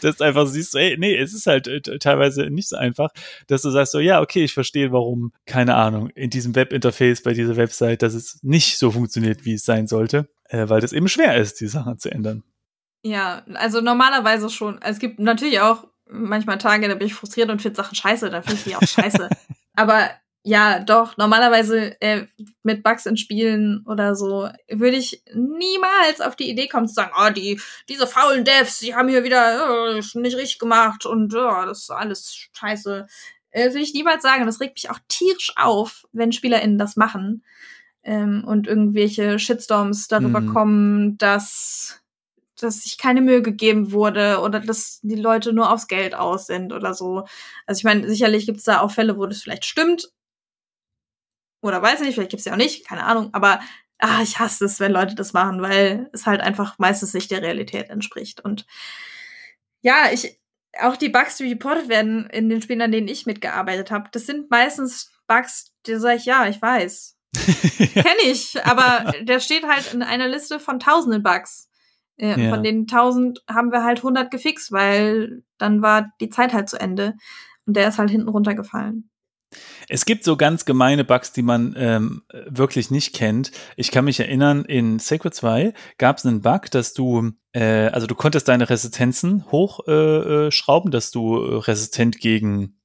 dass 0.01 0.17
du 0.17 0.23
einfach 0.23 0.47
siehst, 0.47 0.75
ey, 0.75 0.95
nee, 0.97 1.15
es 1.15 1.33
ist 1.33 1.45
halt 1.45 1.67
äh, 1.67 1.81
teilweise 1.99 2.49
nicht 2.49 2.69
so 2.69 2.77
einfach, 2.77 3.09
dass 3.47 3.61
du 3.63 3.69
sagst 3.69 3.91
so, 3.91 3.99
ja, 3.99 4.21
okay, 4.21 4.45
ich 4.45 4.53
verstehe, 4.53 4.91
warum, 4.91 5.33
keine 5.45 5.75
Ahnung, 5.75 6.09
in 6.11 6.29
diesem 6.29 6.55
Webinterface 6.55 7.21
bei 7.21 7.33
dieser 7.33 7.57
Website, 7.57 8.01
dass 8.01 8.13
es 8.13 8.39
nicht 8.41 8.77
so 8.77 8.91
funktioniert, 8.91 9.45
wie 9.45 9.53
es 9.53 9.65
sein 9.65 9.87
sollte, 9.87 10.29
äh, 10.49 10.69
weil 10.69 10.81
das 10.81 10.93
eben 10.93 11.07
schwer 11.07 11.35
ist, 11.37 11.59
die 11.59 11.67
Sachen 11.67 11.99
zu 11.99 12.09
ändern. 12.09 12.43
Ja, 13.03 13.43
also 13.53 13.81
normalerweise 13.81 14.49
schon. 14.49 14.81
Es 14.81 14.97
gibt 14.97 15.19
natürlich 15.19 15.59
auch 15.59 15.87
manchmal 16.09 16.57
Tage, 16.57 16.87
da 16.87 16.95
bin 16.95 17.07
ich 17.07 17.13
frustriert 17.13 17.49
und 17.49 17.61
finde 17.61 17.75
Sachen 17.75 17.95
scheiße, 17.95 18.29
dann 18.29 18.43
finde 18.43 18.57
ich 18.57 18.63
die 18.63 18.75
auch 18.75 18.81
scheiße. 18.81 19.29
Aber 19.75 20.09
ja, 20.45 20.79
doch, 20.79 21.17
normalerweise 21.17 21.99
äh, 22.01 22.27
mit 22.63 22.83
Bugs 22.83 23.05
in 23.05 23.17
Spielen 23.17 23.83
oder 23.87 24.15
so 24.15 24.49
würde 24.69 24.97
ich 24.97 25.23
niemals 25.33 26.21
auf 26.21 26.35
die 26.35 26.49
Idee 26.49 26.67
kommen 26.67 26.87
zu 26.87 26.93
sagen, 26.93 27.11
oh, 27.17 27.29
die, 27.29 27.59
diese 27.87 28.07
faulen 28.07 28.43
Devs, 28.43 28.79
die 28.79 28.95
haben 28.95 29.07
hier 29.07 29.23
wieder 29.23 29.67
oh, 29.69 30.19
nicht 30.19 30.35
richtig 30.37 30.59
gemacht 30.59 31.05
und 31.05 31.33
oh, 31.33 31.65
das 31.65 31.83
ist 31.83 31.91
alles 31.91 32.49
scheiße. 32.53 33.07
Äh, 33.51 33.67
würde 33.69 33.79
ich 33.79 33.93
niemals 33.93 34.23
sagen. 34.23 34.45
Das 34.45 34.59
regt 34.59 34.75
mich 34.75 34.89
auch 34.89 34.99
tierisch 35.07 35.53
auf, 35.55 36.05
wenn 36.11 36.31
SpielerInnen 36.31 36.77
das 36.77 36.95
machen. 36.95 37.43
ähm, 38.03 38.43
und 38.45 38.67
irgendwelche 38.67 39.39
Shitstorms 39.39 40.07
darüber 40.07 40.41
mhm. 40.41 40.53
kommen, 40.53 41.17
dass 41.17 42.02
dass 42.63 42.81
sich 42.83 42.97
keine 42.97 43.21
Mühe 43.21 43.41
gegeben 43.41 43.91
wurde 43.91 44.39
oder 44.39 44.59
dass 44.59 44.99
die 45.01 45.15
Leute 45.15 45.53
nur 45.53 45.71
aufs 45.71 45.87
Geld 45.87 46.15
aus 46.15 46.47
sind 46.47 46.73
oder 46.73 46.93
so. 46.93 47.25
Also 47.65 47.79
ich 47.79 47.83
meine, 47.83 48.07
sicherlich 48.07 48.45
gibt 48.45 48.59
es 48.59 48.65
da 48.65 48.81
auch 48.81 48.91
Fälle, 48.91 49.17
wo 49.17 49.25
das 49.25 49.41
vielleicht 49.41 49.65
stimmt. 49.65 50.11
Oder 51.61 51.81
weiß 51.81 52.01
ich 52.01 52.07
nicht, 52.07 52.15
vielleicht 52.15 52.31
gibt 52.31 52.41
es 52.41 52.45
ja 52.45 52.53
auch 52.53 52.57
nicht, 52.57 52.85
keine 52.85 53.05
Ahnung. 53.05 53.29
Aber 53.33 53.59
ah, 53.99 54.21
ich 54.21 54.39
hasse 54.39 54.65
es, 54.65 54.79
wenn 54.79 54.91
Leute 54.91 55.15
das 55.15 55.33
machen, 55.33 55.61
weil 55.61 56.09
es 56.13 56.25
halt 56.25 56.41
einfach 56.41 56.77
meistens 56.77 57.13
nicht 57.13 57.31
der 57.31 57.41
Realität 57.41 57.89
entspricht. 57.89 58.41
Und 58.41 58.65
ja, 59.81 60.11
ich, 60.11 60.39
auch 60.79 60.97
die 60.97 61.09
Bugs, 61.09 61.37
die 61.37 61.49
reported 61.49 61.87
werden 61.89 62.27
in 62.29 62.49
den 62.49 62.61
Spielen, 62.61 62.81
an 62.81 62.91
denen 62.91 63.07
ich 63.07 63.25
mitgearbeitet 63.25 63.91
habe, 63.91 64.09
das 64.11 64.25
sind 64.25 64.49
meistens 64.49 65.11
Bugs, 65.27 65.71
die 65.85 65.95
sage 65.95 66.17
ich, 66.17 66.25
ja, 66.25 66.47
ich 66.47 66.61
weiß. 66.61 67.17
Kenn 67.93 68.17
ich, 68.23 68.63
aber 68.65 69.13
der 69.21 69.39
steht 69.39 69.65
halt 69.65 69.93
in 69.93 70.03
einer 70.03 70.27
Liste 70.27 70.59
von 70.59 70.79
tausenden 70.79 71.23
Bugs. 71.23 71.69
Äh, 72.17 72.41
ja. 72.41 72.49
Von 72.49 72.63
den 72.63 72.87
tausend 72.87 73.43
haben 73.49 73.71
wir 73.71 73.83
halt 73.83 73.99
100 73.99 74.29
gefixt, 74.31 74.71
weil 74.71 75.43
dann 75.57 75.81
war 75.81 76.11
die 76.19 76.29
Zeit 76.29 76.53
halt 76.53 76.69
zu 76.69 76.79
Ende. 76.79 77.15
Und 77.65 77.75
der 77.77 77.87
ist 77.87 77.97
halt 77.97 78.09
hinten 78.09 78.29
runtergefallen. 78.29 79.09
Es 79.87 80.05
gibt 80.05 80.23
so 80.23 80.37
ganz 80.37 80.65
gemeine 80.65 81.03
Bugs, 81.03 81.31
die 81.31 81.41
man 81.41 81.75
ähm, 81.77 82.23
wirklich 82.47 82.91
nicht 82.91 83.13
kennt. 83.13 83.51
Ich 83.75 83.91
kann 83.91 84.05
mich 84.05 84.19
erinnern, 84.19 84.65
in 84.65 84.99
Sacred 84.99 85.33
2 85.33 85.73
gab 85.97 86.17
es 86.17 86.25
einen 86.25 86.41
Bug, 86.41 86.71
dass 86.71 86.93
du, 86.93 87.31
äh, 87.51 87.87
also 87.87 88.07
du 88.07 88.15
konntest 88.15 88.47
deine 88.47 88.69
Resistenzen 88.69 89.45
hochschrauben, 89.51 90.87
äh, 90.87 90.89
äh 90.89 90.91
dass 90.91 91.11
du 91.11 91.35
resistent 91.37 92.19
gegen, 92.19 92.79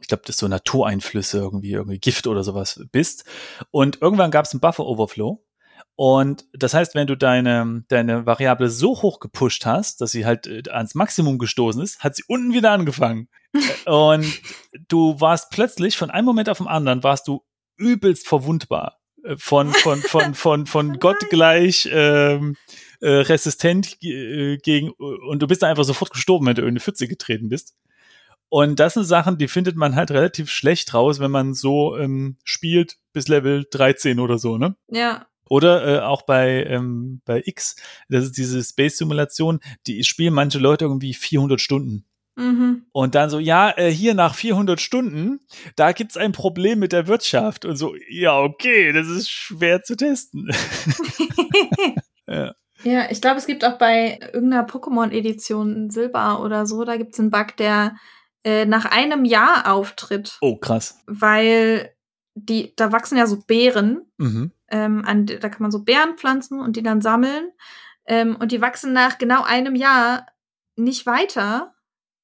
ich 0.00 0.08
glaube, 0.08 0.22
das 0.26 0.36
ist 0.36 0.40
so 0.40 0.48
Natureinflüsse, 0.48 1.38
irgendwie, 1.38 1.72
irgendwie 1.72 1.98
Gift 1.98 2.26
oder 2.26 2.42
sowas 2.42 2.84
bist. 2.90 3.24
Und 3.70 4.02
irgendwann 4.02 4.30
gab 4.30 4.44
es 4.44 4.52
einen 4.52 4.60
Buffer-Overflow. 4.60 5.42
Und 5.94 6.46
das 6.52 6.74
heißt, 6.74 6.94
wenn 6.94 7.06
du 7.06 7.16
deine, 7.16 7.84
deine 7.88 8.24
Variable 8.24 8.70
so 8.70 9.02
hoch 9.02 9.20
gepusht 9.20 9.66
hast, 9.66 10.00
dass 10.00 10.10
sie 10.10 10.24
halt 10.24 10.46
äh, 10.46 10.62
ans 10.70 10.94
Maximum 10.94 11.38
gestoßen 11.38 11.82
ist, 11.82 12.00
hat 12.00 12.16
sie 12.16 12.24
unten 12.26 12.54
wieder 12.54 12.70
angefangen. 12.70 13.28
und 13.86 14.40
du 14.88 15.20
warst 15.20 15.50
plötzlich 15.50 15.96
von 15.96 16.10
einem 16.10 16.24
Moment 16.24 16.48
auf 16.48 16.58
den 16.58 16.66
anderen 16.66 17.02
warst 17.02 17.28
du 17.28 17.42
übelst 17.76 18.26
verwundbar. 18.26 19.00
Äh, 19.22 19.36
von, 19.36 19.72
von, 19.72 20.00
von, 20.00 20.34
von, 20.34 20.66
von 20.66 20.98
Gott 20.98 21.28
gleich 21.30 21.88
ähm, 21.92 22.56
äh, 23.00 23.08
resistent 23.08 24.02
äh, 24.02 24.56
gegen 24.58 24.90
und 24.90 25.40
du 25.40 25.46
bist 25.46 25.64
einfach 25.64 25.84
sofort 25.84 26.12
gestorben, 26.12 26.46
wenn 26.46 26.54
du 26.54 26.62
in 26.62 26.68
eine 26.68 26.80
Pfütze 26.80 27.08
getreten 27.08 27.48
bist. 27.48 27.74
Und 28.48 28.80
das 28.80 28.94
sind 28.94 29.04
Sachen, 29.04 29.38
die 29.38 29.48
findet 29.48 29.76
man 29.76 29.96
halt 29.96 30.10
relativ 30.10 30.50
schlecht 30.50 30.92
raus, 30.92 31.20
wenn 31.20 31.30
man 31.30 31.54
so 31.54 31.96
ähm, 31.96 32.36
spielt 32.44 32.98
bis 33.14 33.28
Level 33.28 33.64
13 33.70 34.20
oder 34.20 34.38
so, 34.38 34.58
ne? 34.58 34.76
Ja. 34.88 35.26
Oder 35.52 35.86
äh, 35.86 36.00
auch 36.00 36.22
bei, 36.22 36.64
ähm, 36.64 37.20
bei 37.26 37.42
X, 37.44 37.76
das 38.08 38.24
ist 38.24 38.38
diese 38.38 38.64
Space-Simulation, 38.64 39.60
die 39.86 40.02
spielen 40.02 40.32
manche 40.32 40.58
Leute 40.58 40.86
irgendwie 40.86 41.12
400 41.12 41.60
Stunden. 41.60 42.06
Mhm. 42.36 42.86
Und 42.92 43.14
dann 43.14 43.28
so, 43.28 43.38
ja, 43.38 43.70
äh, 43.76 43.90
hier 43.90 44.14
nach 44.14 44.34
400 44.34 44.80
Stunden, 44.80 45.40
da 45.76 45.92
gibt's 45.92 46.16
ein 46.16 46.32
Problem 46.32 46.78
mit 46.78 46.92
der 46.92 47.06
Wirtschaft. 47.06 47.66
Und 47.66 47.76
so, 47.76 47.94
ja, 48.08 48.40
okay, 48.40 48.94
das 48.94 49.08
ist 49.08 49.28
schwer 49.28 49.82
zu 49.82 49.94
testen. 49.94 50.48
ja. 52.26 52.54
ja, 52.82 53.10
ich 53.10 53.20
glaube, 53.20 53.36
es 53.36 53.46
gibt 53.46 53.62
auch 53.66 53.76
bei 53.76 54.20
irgendeiner 54.32 54.66
Pokémon-Edition 54.66 55.90
Silber 55.90 56.42
oder 56.42 56.64
so, 56.64 56.82
da 56.84 56.96
gibt's 56.96 57.20
einen 57.20 57.30
Bug, 57.30 57.58
der 57.58 57.96
äh, 58.42 58.64
nach 58.64 58.86
einem 58.86 59.26
Jahr 59.26 59.70
auftritt. 59.70 60.38
Oh, 60.40 60.56
krass. 60.56 60.98
Weil 61.06 61.94
die, 62.34 62.74
da 62.74 62.90
wachsen 62.90 63.18
ja 63.18 63.26
so 63.26 63.38
Beeren. 63.46 64.06
Mhm. 64.16 64.52
Ähm, 64.72 65.04
an, 65.06 65.26
da 65.26 65.48
kann 65.48 65.62
man 65.62 65.70
so 65.70 65.84
Beeren 65.84 66.16
pflanzen 66.16 66.58
und 66.58 66.76
die 66.76 66.82
dann 66.82 67.00
sammeln. 67.00 67.52
Ähm, 68.06 68.36
und 68.36 68.50
die 68.50 68.60
wachsen 68.60 68.92
nach 68.92 69.18
genau 69.18 69.42
einem 69.44 69.76
Jahr 69.76 70.26
nicht 70.76 71.06
weiter. 71.06 71.74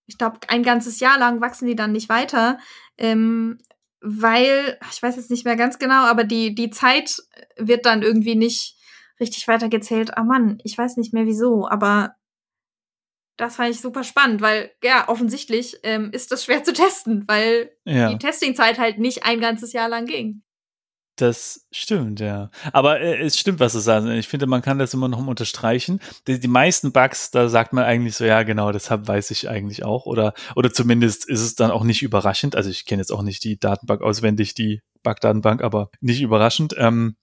Ich 0.07 0.18
glaube, 0.18 0.40
ein 0.49 0.62
ganzes 0.62 0.99
Jahr 0.99 1.18
lang 1.18 1.40
wachsen 1.40 1.68
die 1.68 1.76
dann 1.76 1.92
nicht 1.92 2.09
weiter, 2.09 2.59
ähm, 2.96 3.59
weil, 4.01 4.78
ich 4.90 5.03
weiß 5.03 5.16
jetzt 5.16 5.30
nicht 5.30 5.44
mehr 5.44 5.57
ganz 5.57 5.78
genau, 5.78 6.05
aber 6.05 6.24
die, 6.24 6.55
die 6.55 6.70
Zeit 6.70 7.18
wird 7.57 7.84
dann 7.84 8.03
irgendwie 8.03 8.34
nicht 8.34 8.76
richtig 9.20 9.46
weitergezählt. 9.46 10.16
Ah 10.16 10.24
Mann, 10.24 10.59
ich 10.64 10.78
weiß 10.78 10.96
nicht 10.96 11.12
mehr 11.12 11.26
wieso, 11.26 11.68
aber 11.68 12.14
das 13.36 13.57
fand 13.57 13.70
ich 13.70 13.80
super 13.80 14.05
spannend, 14.05 14.40
weil 14.40 14.72
ja, 14.82 15.09
offensichtlich 15.09 15.78
ähm, 15.82 16.11
ist 16.12 16.32
das 16.32 16.44
schwer 16.44 16.64
zu 16.64 16.72
testen, 16.72 17.24
weil 17.28 17.70
ja. 17.84 18.11
die 18.11 18.18
Testingzeit 18.18 18.78
halt 18.78 18.99
nicht 18.99 19.24
ein 19.24 19.40
ganzes 19.40 19.72
Jahr 19.72 19.88
lang 19.88 20.07
ging. 20.07 20.42
Das 21.18 21.66
stimmt, 21.72 22.20
ja. 22.20 22.48
Aber 22.72 23.00
äh, 23.00 23.20
es 23.20 23.36
stimmt, 23.36 23.58
was 23.58 23.72
du 23.72 23.80
sagst. 23.80 24.08
Ich 24.08 24.28
finde, 24.28 24.46
man 24.46 24.62
kann 24.62 24.78
das 24.78 24.94
immer 24.94 25.08
noch 25.08 25.26
unterstreichen. 25.26 26.00
Die, 26.28 26.38
die, 26.38 26.46
meisten 26.46 26.92
Bugs, 26.92 27.32
da 27.32 27.48
sagt 27.48 27.72
man 27.72 27.82
eigentlich 27.82 28.14
so, 28.14 28.24
ja, 28.24 28.44
genau, 28.44 28.70
deshalb 28.70 29.08
weiß 29.08 29.32
ich 29.32 29.48
eigentlich 29.48 29.84
auch. 29.84 30.06
Oder, 30.06 30.32
oder 30.54 30.72
zumindest 30.72 31.28
ist 31.28 31.40
es 31.40 31.56
dann 31.56 31.72
auch 31.72 31.82
nicht 31.82 32.02
überraschend. 32.02 32.54
Also 32.54 32.70
ich 32.70 32.86
kenne 32.86 33.02
jetzt 33.02 33.10
auch 33.10 33.22
nicht 33.22 33.42
die 33.42 33.58
Datenbank 33.58 34.00
auswendig, 34.00 34.54
die 34.54 34.80
Bug-Datenbank, 35.02 35.60
aber 35.60 35.90
nicht 36.00 36.22
überraschend. 36.22 36.76
Ähm, 36.78 37.16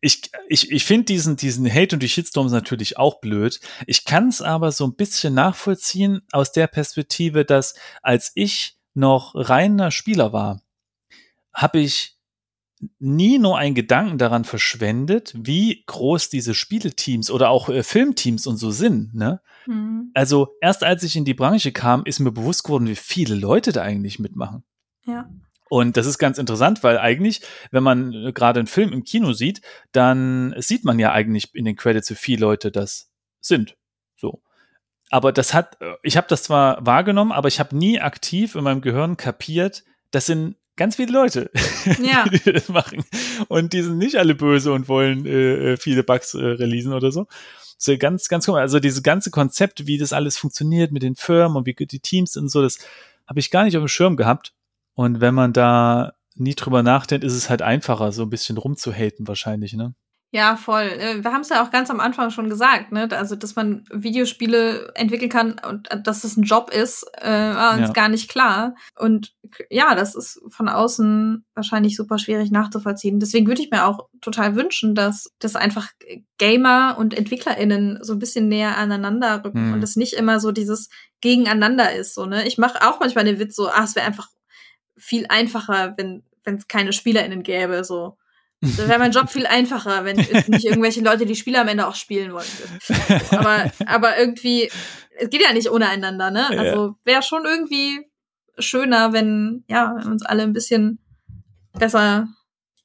ich, 0.00 0.32
ich, 0.48 0.72
ich 0.72 0.84
finde 0.84 1.04
diesen, 1.04 1.36
diesen 1.36 1.72
Hate 1.72 1.94
und 1.94 2.02
die 2.02 2.08
Shitstorms 2.08 2.50
natürlich 2.50 2.98
auch 2.98 3.20
blöd. 3.20 3.60
Ich 3.86 4.04
kann 4.04 4.26
es 4.26 4.42
aber 4.42 4.72
so 4.72 4.84
ein 4.88 4.96
bisschen 4.96 5.34
nachvollziehen 5.34 6.22
aus 6.32 6.50
der 6.50 6.66
Perspektive, 6.66 7.44
dass 7.44 7.74
als 8.02 8.32
ich 8.34 8.76
noch 8.94 9.36
reiner 9.36 9.92
Spieler 9.92 10.32
war, 10.32 10.62
habe 11.54 11.78
ich 11.78 12.16
nie 12.98 13.38
nur 13.38 13.58
einen 13.58 13.74
Gedanken 13.74 14.18
daran 14.18 14.44
verschwendet, 14.44 15.34
wie 15.36 15.84
groß 15.86 16.30
diese 16.30 16.54
Spieleteams 16.54 17.30
oder 17.30 17.50
auch 17.50 17.68
äh, 17.68 17.82
Filmteams 17.82 18.46
und 18.46 18.56
so 18.56 18.70
sind. 18.70 19.14
Ne? 19.14 19.40
Mhm. 19.66 20.10
Also 20.14 20.48
erst 20.60 20.82
als 20.82 21.02
ich 21.02 21.16
in 21.16 21.24
die 21.24 21.34
Branche 21.34 21.72
kam, 21.72 22.04
ist 22.04 22.20
mir 22.20 22.32
bewusst 22.32 22.64
geworden, 22.64 22.86
wie 22.86 22.96
viele 22.96 23.34
Leute 23.34 23.72
da 23.72 23.82
eigentlich 23.82 24.18
mitmachen. 24.18 24.64
Ja. 25.04 25.28
Und 25.68 25.96
das 25.96 26.06
ist 26.06 26.18
ganz 26.18 26.38
interessant, 26.38 26.82
weil 26.82 26.98
eigentlich, 26.98 27.42
wenn 27.70 27.82
man 27.82 28.12
äh, 28.12 28.32
gerade 28.32 28.60
einen 28.60 28.66
Film 28.66 28.92
im 28.92 29.04
Kino 29.04 29.32
sieht, 29.32 29.60
dann 29.92 30.54
sieht 30.58 30.84
man 30.84 30.98
ja 30.98 31.12
eigentlich 31.12 31.54
in 31.54 31.64
den 31.64 31.76
Credits, 31.76 32.10
wie 32.10 32.16
viele 32.16 32.40
Leute 32.40 32.72
das 32.72 33.10
sind. 33.40 33.76
So. 34.16 34.42
Aber 35.10 35.32
das 35.32 35.54
hat, 35.54 35.80
äh, 35.80 35.94
ich 36.02 36.16
habe 36.16 36.26
das 36.28 36.44
zwar 36.44 36.84
wahrgenommen, 36.84 37.30
aber 37.30 37.48
ich 37.48 37.60
habe 37.60 37.76
nie 37.76 38.00
aktiv 38.00 38.54
in 38.54 38.64
meinem 38.64 38.80
Gehirn 38.80 39.16
kapiert, 39.16 39.84
das 40.10 40.26
sind 40.26 40.56
ganz 40.80 40.96
viele 40.96 41.12
Leute, 41.12 41.50
ja. 42.02 42.24
die 42.32 42.52
das 42.52 42.70
machen. 42.70 43.04
Und 43.48 43.74
die 43.74 43.82
sind 43.82 43.98
nicht 43.98 44.16
alle 44.16 44.34
böse 44.34 44.72
und 44.72 44.88
wollen 44.88 45.26
äh, 45.26 45.72
äh 45.72 45.76
viele 45.76 46.02
Bugs 46.02 46.32
äh, 46.32 46.42
releasen 46.42 46.94
oder 46.94 47.12
so. 47.12 47.26
So 47.76 47.98
ganz, 47.98 48.28
ganz 48.28 48.46
komisch. 48.46 48.62
Also 48.62 48.80
dieses 48.80 49.02
ganze 49.02 49.30
Konzept, 49.30 49.86
wie 49.86 49.98
das 49.98 50.14
alles 50.14 50.38
funktioniert 50.38 50.90
mit 50.90 51.02
den 51.02 51.16
Firmen 51.16 51.58
und 51.58 51.66
wie 51.66 51.74
die 51.74 52.00
Teams 52.00 52.34
und 52.38 52.48
so, 52.48 52.62
das 52.62 52.78
habe 53.26 53.40
ich 53.40 53.50
gar 53.50 53.64
nicht 53.64 53.76
auf 53.76 53.82
dem 53.82 53.88
Schirm 53.88 54.16
gehabt. 54.16 54.54
Und 54.94 55.20
wenn 55.20 55.34
man 55.34 55.52
da 55.52 56.14
nie 56.34 56.54
drüber 56.54 56.82
nachdenkt, 56.82 57.26
ist 57.26 57.34
es 57.34 57.50
halt 57.50 57.60
einfacher, 57.60 58.10
so 58.10 58.22
ein 58.22 58.30
bisschen 58.30 58.56
rumzuhaten 58.56 59.28
wahrscheinlich, 59.28 59.74
ne? 59.74 59.94
Ja, 60.32 60.54
voll. 60.54 60.84
Äh, 60.84 61.24
wir 61.24 61.32
haben 61.32 61.40
es 61.40 61.48
ja 61.48 61.62
auch 61.62 61.72
ganz 61.72 61.90
am 61.90 61.98
Anfang 61.98 62.30
schon 62.30 62.48
gesagt, 62.48 62.92
ne? 62.92 63.08
Also, 63.10 63.34
dass 63.34 63.56
man 63.56 63.84
Videospiele 63.90 64.92
entwickeln 64.94 65.30
kann 65.30 65.60
und 65.68 65.90
äh, 65.90 66.00
dass 66.00 66.20
das 66.20 66.36
ein 66.36 66.44
Job 66.44 66.70
ist, 66.70 67.04
äh, 67.18 67.28
war 67.28 67.72
uns 67.72 67.88
ja. 67.88 67.92
gar 67.92 68.08
nicht 68.08 68.30
klar. 68.30 68.76
Und 68.96 69.34
ja, 69.70 69.96
das 69.96 70.14
ist 70.14 70.40
von 70.50 70.68
außen 70.68 71.44
wahrscheinlich 71.54 71.96
super 71.96 72.18
schwierig 72.18 72.52
nachzuvollziehen. 72.52 73.18
Deswegen 73.18 73.48
würde 73.48 73.60
ich 73.60 73.72
mir 73.72 73.86
auch 73.86 74.08
total 74.20 74.54
wünschen, 74.54 74.94
dass 74.94 75.32
das 75.40 75.56
einfach 75.56 75.88
Gamer 76.38 76.96
und 76.96 77.12
EntwicklerInnen 77.12 77.98
so 78.02 78.12
ein 78.12 78.20
bisschen 78.20 78.46
näher 78.46 78.76
aneinander 78.78 79.44
rücken 79.44 79.66
hm. 79.66 79.72
und 79.72 79.82
es 79.82 79.96
nicht 79.96 80.12
immer 80.12 80.38
so 80.38 80.52
dieses 80.52 80.90
Gegeneinander 81.20 81.92
ist. 81.92 82.14
So, 82.14 82.26
ne? 82.26 82.46
Ich 82.46 82.56
mache 82.56 82.86
auch 82.88 83.00
manchmal 83.00 83.24
den 83.24 83.40
Witz 83.40 83.56
so, 83.56 83.68
ah, 83.68 83.82
es 83.82 83.96
wäre 83.96 84.06
einfach 84.06 84.28
viel 84.96 85.26
einfacher, 85.28 85.94
wenn 85.96 86.22
wenn 86.44 86.56
es 86.56 86.68
keine 86.68 86.92
SpielerInnen 86.92 87.42
gäbe. 87.42 87.84
So. 87.84 88.16
Dann 88.60 88.88
wäre 88.88 88.98
mein 88.98 89.12
Job 89.12 89.30
viel 89.30 89.46
einfacher, 89.46 90.04
wenn 90.04 90.18
es 90.18 90.48
nicht 90.48 90.64
irgendwelche 90.66 91.00
Leute 91.00 91.24
die 91.24 91.36
Spiele 91.36 91.60
am 91.60 91.68
Ende 91.68 91.86
auch 91.86 91.94
spielen 91.94 92.32
wollten. 92.32 92.78
Aber, 93.30 93.70
aber 93.86 94.18
irgendwie, 94.18 94.70
es 95.18 95.30
geht 95.30 95.42
ja 95.42 95.52
nicht 95.52 95.70
ohne 95.70 95.88
einander, 95.88 96.30
ne? 96.30 96.48
Also 96.50 96.96
wäre 97.04 97.22
schon 97.22 97.44
irgendwie 97.44 98.00
schöner, 98.58 99.12
wenn, 99.12 99.64
ja, 99.68 99.94
wenn 99.96 100.12
uns 100.12 100.24
alle 100.24 100.42
ein 100.42 100.52
bisschen 100.52 100.98
besser 101.78 102.28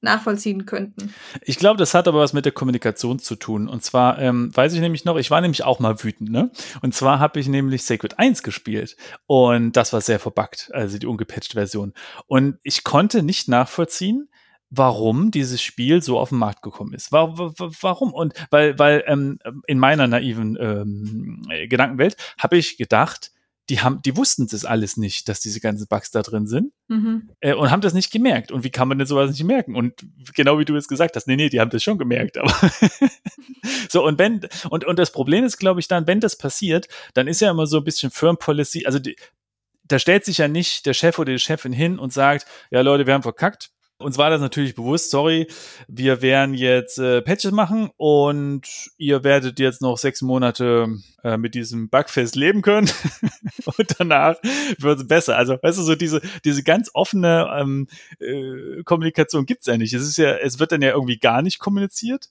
nachvollziehen 0.01 0.65
könnten. 0.65 1.13
Ich 1.41 1.57
glaube, 1.57 1.77
das 1.77 1.93
hat 1.93 2.07
aber 2.07 2.19
was 2.19 2.31
mit 2.31 2.45
der 2.45 2.53
Kommunikation 2.53 3.19
zu 3.19 3.35
tun. 3.35 3.67
Und 3.67 3.83
zwar 3.83 4.19
ähm, 4.19 4.55
weiß 4.55 4.73
ich 4.73 4.79
nämlich 4.79 5.03
noch, 5.03 5.17
ich 5.17 5.31
war 5.31 5.41
nämlich 5.41 5.63
auch 5.63 5.79
mal 5.79 6.01
wütend, 6.01 6.31
ne? 6.31 6.51
Und 6.81 6.93
zwar 6.93 7.19
habe 7.19 7.39
ich 7.39 7.49
nämlich 7.49 7.83
Sacred 7.83 8.17
1 8.17 8.43
gespielt 8.43 8.95
und 9.25 9.73
das 9.73 9.91
war 9.91 9.99
sehr 9.99 10.19
verbuggt, 10.19 10.69
also 10.71 10.97
die 10.97 11.07
ungepatchte 11.07 11.55
Version. 11.55 11.93
Und 12.27 12.59
ich 12.63 12.83
konnte 12.83 13.23
nicht 13.23 13.49
nachvollziehen, 13.49 14.29
warum 14.77 15.31
dieses 15.31 15.61
Spiel 15.61 16.01
so 16.01 16.19
auf 16.19 16.29
den 16.29 16.37
Markt 16.37 16.61
gekommen 16.61 16.93
ist. 16.93 17.11
Warum? 17.11 18.13
Und 18.13 18.33
weil, 18.49 18.77
weil 18.79 19.03
ähm, 19.07 19.39
in 19.67 19.79
meiner 19.79 20.07
naiven 20.07 20.57
ähm, 20.59 21.47
Gedankenwelt 21.67 22.17
habe 22.37 22.57
ich 22.57 22.77
gedacht, 22.77 23.31
die 23.69 23.79
haben, 23.79 24.01
die 24.03 24.15
wussten 24.15 24.47
das 24.47 24.63
alles 24.63 24.95
nicht, 24.95 25.27
dass 25.27 25.39
diese 25.39 25.59
ganzen 25.59 25.87
Bugs 25.87 26.11
da 26.11 26.21
drin 26.21 26.45
sind 26.45 26.71
mhm. 26.87 27.31
äh, 27.39 27.53
und 27.53 27.71
haben 27.71 27.81
das 27.81 27.95
nicht 27.95 28.11
gemerkt. 28.11 28.51
Und 28.51 28.63
wie 28.63 28.69
kann 28.69 28.87
man 28.87 28.99
denn 28.99 29.07
sowas 29.07 29.31
nicht 29.31 29.43
merken? 29.43 29.75
Und 29.75 30.05
genau 30.35 30.59
wie 30.59 30.65
du 30.65 30.75
es 30.75 30.87
gesagt 30.87 31.15
hast, 31.15 31.27
nee, 31.27 31.35
nee, 31.35 31.49
die 31.49 31.59
haben 31.59 31.71
das 31.71 31.81
schon 31.81 31.97
gemerkt, 31.97 32.37
aber 32.37 32.53
so 33.89 34.05
und 34.05 34.19
wenn 34.19 34.41
und 34.69 34.85
und 34.85 34.99
das 34.99 35.11
Problem 35.11 35.43
ist, 35.43 35.57
glaube 35.57 35.79
ich, 35.79 35.87
dann, 35.87 36.05
wenn 36.05 36.19
das 36.19 36.37
passiert, 36.37 36.87
dann 37.15 37.27
ist 37.27 37.41
ja 37.41 37.49
immer 37.49 37.65
so 37.65 37.77
ein 37.77 37.83
bisschen 37.83 38.11
Firm 38.11 38.37
Policy, 38.37 38.85
also 38.85 38.99
die, 38.99 39.15
da 39.83 39.97
stellt 39.97 40.25
sich 40.25 40.37
ja 40.37 40.47
nicht 40.47 40.85
der 40.85 40.93
Chef 40.93 41.17
oder 41.17 41.31
die 41.31 41.39
Chefin 41.39 41.73
hin 41.73 41.97
und 41.97 42.13
sagt, 42.13 42.45
ja 42.69 42.81
Leute, 42.81 43.07
wir 43.07 43.15
haben 43.15 43.23
verkackt, 43.23 43.71
uns 43.97 44.17
war 44.17 44.29
das 44.29 44.41
natürlich 44.41 44.75
bewusst, 44.75 45.09
sorry, 45.09 45.47
wir 45.87 46.21
werden 46.21 46.53
jetzt 46.53 46.99
äh, 46.99 47.21
Patches 47.21 47.51
machen 47.51 47.89
und 47.97 48.67
ihr 48.97 49.23
werdet 49.23 49.59
jetzt 49.59 49.81
noch 49.81 49.97
sechs 49.97 50.21
Monate 50.21 50.87
äh, 51.23 51.37
mit 51.37 51.55
diesem 51.55 51.89
Bugfest 51.89 52.35
leben 52.35 52.61
können 52.61 52.89
und 53.65 53.95
danach 53.97 54.35
wird 54.79 54.99
es 54.99 55.07
besser. 55.07 55.37
Also, 55.37 55.57
weißt 55.61 55.77
du, 55.77 55.83
so 55.83 55.95
diese, 55.95 56.21
diese 56.43 56.63
ganz 56.63 56.91
offene 56.93 57.49
ähm, 57.57 57.87
äh, 58.19 58.83
Kommunikation 58.83 59.45
gibt's 59.45 59.67
ja 59.67 59.77
nicht. 59.77 59.93
Es 59.93 60.03
ist 60.03 60.17
ja, 60.17 60.35
es 60.35 60.59
wird 60.59 60.73
dann 60.73 60.81
ja 60.81 60.91
irgendwie 60.91 61.17
gar 61.17 61.41
nicht 61.41 61.59
kommuniziert 61.59 62.29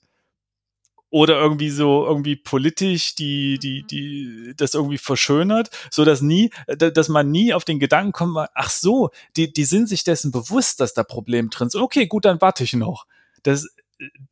oder 1.15 1.39
irgendwie 1.39 1.69
so 1.69 2.05
irgendwie 2.05 2.35
politisch 2.35 3.15
die 3.15 3.57
die 3.57 3.83
mhm. 3.83 3.87
die 3.87 4.53
das 4.57 4.73
irgendwie 4.73 4.97
verschönert, 4.97 5.69
so 5.89 6.03
dass 6.03 6.21
nie 6.21 6.49
dass 6.67 7.07
man 7.07 7.31
nie 7.31 7.53
auf 7.53 7.63
den 7.63 7.79
Gedanken 7.79 8.11
kommt, 8.11 8.49
ach 8.53 8.69
so, 8.69 9.11
die 9.37 9.53
die 9.53 9.63
sind 9.63 9.87
sich 9.87 10.03
dessen 10.03 10.33
bewusst, 10.33 10.81
dass 10.81 10.93
da 10.93 11.05
Problem 11.05 11.49
drin 11.49 11.67
ist. 11.67 11.77
Okay, 11.77 12.07
gut, 12.07 12.25
dann 12.25 12.41
warte 12.41 12.65
ich 12.65 12.73
noch. 12.73 13.05
Das 13.43 13.65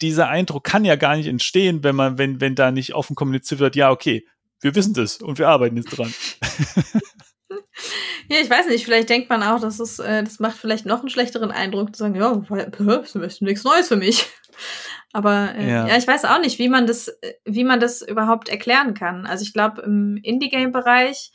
dieser 0.02 0.28
Eindruck 0.28 0.66
kann 0.66 0.84
ja 0.84 0.98
gar 0.98 1.16
nicht 1.16 1.28
entstehen, 1.28 1.86
wenn 1.86 1.96
man 1.96 2.18
wenn 2.18 2.42
wenn 2.42 2.54
da 2.54 2.70
nicht 2.70 2.96
offen 2.96 3.16
kommuniziert 3.16 3.62
wird, 3.62 3.78
ja, 3.78 3.90
okay, 3.90 4.28
wir 4.60 4.76
wissen 4.76 4.94
das 4.94 5.22
und 5.22 5.40
wir 5.40 5.48
arbeiten 5.48 5.78
jetzt 5.78 5.98
dran. 5.98 6.14
Ja, 8.30 8.38
ich 8.42 8.50
weiß 8.50 8.68
nicht, 8.68 8.86
vielleicht 8.86 9.10
denkt 9.10 9.30
man 9.30 9.44
auch, 9.44 9.60
dass 9.60 9.82
es, 9.82 10.00
äh, 10.00 10.24
das 10.24 10.40
macht 10.40 10.56
vielleicht 10.56 10.86
noch 10.86 11.02
einen 11.02 11.10
schlechteren 11.10 11.52
Eindruck, 11.52 11.94
zu 11.94 12.04
sagen, 12.04 12.16
ja, 12.16 12.42
das 12.78 13.16
ist 13.16 13.42
nichts 13.42 13.66
Neues 13.66 13.90
für 13.90 13.98
mich. 13.98 14.28
Aber 15.14 15.54
äh, 15.56 15.70
ja. 15.70 15.88
ja. 15.88 15.98
ich 15.98 16.08
weiß 16.08 16.24
auch 16.26 16.40
nicht, 16.40 16.58
wie 16.58 16.70
man 16.70 16.88
das, 16.88 17.12
wie 17.44 17.66
man 17.66 17.82
das 17.82 18.02
überhaupt 18.02 18.48
erklären 18.48 18.94
kann. 18.94 19.26
Also 19.26 19.44
ich 19.44 19.52
glaube, 19.52 19.82
im 19.82 20.18
Indie-Game-Bereich 20.24 21.32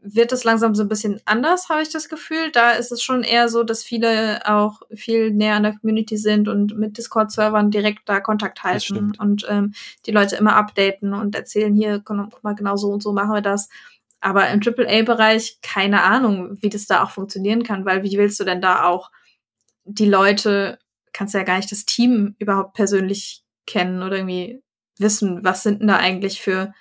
wird 0.00 0.32
es 0.32 0.44
langsam 0.44 0.74
so 0.74 0.82
ein 0.82 0.88
bisschen 0.88 1.20
anders, 1.24 1.68
habe 1.68 1.82
ich 1.82 1.90
das 1.90 2.08
Gefühl. 2.08 2.50
Da 2.52 2.72
ist 2.72 2.92
es 2.92 3.02
schon 3.02 3.22
eher 3.24 3.48
so, 3.48 3.64
dass 3.64 3.82
viele 3.82 4.40
auch 4.46 4.80
viel 4.94 5.32
näher 5.32 5.54
an 5.54 5.64
der 5.64 5.76
Community 5.76 6.16
sind 6.16 6.48
und 6.48 6.78
mit 6.78 6.98
Discord-Servern 6.98 7.70
direkt 7.70 8.08
da 8.08 8.20
Kontakt 8.20 8.62
halten 8.62 9.12
und 9.18 9.46
ähm, 9.48 9.74
die 10.06 10.12
Leute 10.12 10.36
immer 10.36 10.56
updaten 10.56 11.14
und 11.14 11.34
erzählen, 11.34 11.74
hier, 11.74 12.00
guck 12.04 12.42
mal, 12.42 12.54
genau 12.54 12.76
so 12.76 12.88
und 12.88 13.02
so 13.02 13.12
machen 13.12 13.32
wir 13.32 13.42
das. 13.42 13.68
Aber 14.20 14.48
im 14.48 14.60
AAA-Bereich 14.60 15.58
keine 15.62 16.02
Ahnung, 16.02 16.58
wie 16.60 16.68
das 16.68 16.86
da 16.86 17.04
auch 17.04 17.10
funktionieren 17.10 17.62
kann, 17.62 17.84
weil 17.84 18.02
wie 18.02 18.18
willst 18.18 18.40
du 18.40 18.44
denn 18.44 18.60
da 18.60 18.84
auch 18.84 19.10
die 19.84 20.08
Leute 20.08 20.78
kannst 21.12 21.34
ja 21.34 21.42
gar 21.42 21.56
nicht 21.56 21.72
das 21.72 21.86
Team 21.86 22.36
überhaupt 22.38 22.74
persönlich 22.74 23.42
kennen 23.66 24.02
oder 24.02 24.18
irgendwie 24.18 24.62
wissen, 24.98 25.44
was 25.44 25.62
sind 25.62 25.80
denn 25.80 25.88
da 25.88 25.96
eigentlich 25.96 26.40
für 26.40 26.72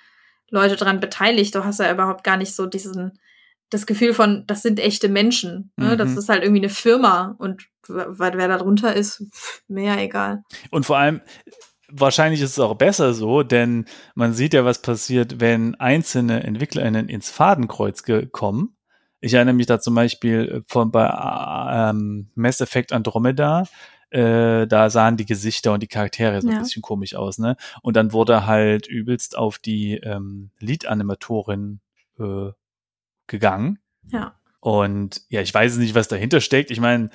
Leute 0.49 0.75
dran 0.75 0.99
beteiligt. 0.99 1.55
Du 1.55 1.63
hast 1.63 1.79
ja 1.79 1.91
überhaupt 1.91 2.23
gar 2.23 2.37
nicht 2.37 2.55
so 2.55 2.65
diesen, 2.65 3.19
das 3.69 3.85
Gefühl 3.85 4.13
von, 4.13 4.45
das 4.47 4.61
sind 4.61 4.79
echte 4.79 5.09
Menschen. 5.09 5.71
Ne? 5.75 5.93
Mhm. 5.93 5.97
Das 5.97 6.15
ist 6.15 6.29
halt 6.29 6.43
irgendwie 6.43 6.61
eine 6.61 6.69
Firma 6.69 7.35
und 7.37 7.67
wer, 7.87 8.33
wer 8.37 8.47
da 8.47 8.57
drunter 8.57 8.93
ist, 8.93 9.23
mehr 9.67 9.97
egal. 9.97 10.43
Und 10.71 10.85
vor 10.85 10.97
allem, 10.97 11.21
wahrscheinlich 11.89 12.41
ist 12.41 12.51
es 12.51 12.59
auch 12.59 12.75
besser 12.75 13.13
so, 13.13 13.43
denn 13.43 13.85
man 14.15 14.33
sieht 14.33 14.53
ja, 14.53 14.65
was 14.65 14.81
passiert, 14.81 15.39
wenn 15.39 15.75
einzelne 15.75 16.43
EntwicklerInnen 16.43 17.09
ins 17.09 17.29
Fadenkreuz 17.29 18.03
kommen. 18.31 18.75
Ich 19.19 19.33
erinnere 19.33 19.55
mich 19.55 19.65
da 19.65 19.79
zum 19.79 19.95
Beispiel 19.95 20.63
von 20.67 20.91
bei 20.91 21.07
ähm, 21.71 22.29
Mass 22.35 22.61
Effect 22.61 22.93
Andromeda, 22.93 23.63
äh, 24.09 24.67
da 24.67 24.89
sahen 24.89 25.17
die 25.17 25.25
Gesichter 25.25 25.73
und 25.73 25.83
die 25.83 25.87
Charaktere 25.87 26.41
so 26.41 26.47
ja. 26.47 26.55
ein 26.55 26.59
bisschen 26.61 26.81
komisch 26.81 27.15
aus, 27.15 27.39
ne? 27.39 27.57
Und 27.81 27.97
dann 27.97 28.13
wurde 28.13 28.45
halt 28.45 28.87
übelst 28.87 29.37
auf 29.37 29.59
die 29.59 29.95
ähm, 29.95 30.51
Lead-Animatorin 30.59 31.81
äh, 32.19 32.51
gegangen. 33.27 33.79
Ja. 34.05 34.35
Und 34.61 35.23
ja, 35.29 35.41
ich 35.41 35.53
weiß 35.53 35.77
nicht, 35.77 35.93
was 35.93 36.07
dahinter 36.07 36.39
steckt. 36.39 36.71
Ich 36.71 36.79
meine, 36.79 37.09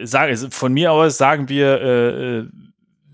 sage 0.00 0.36
von 0.36 0.72
mir 0.72 0.92
aus 0.92 1.18
sagen 1.18 1.48
wir, 1.48 1.80
äh, 1.80 2.38
äh, 2.38 2.48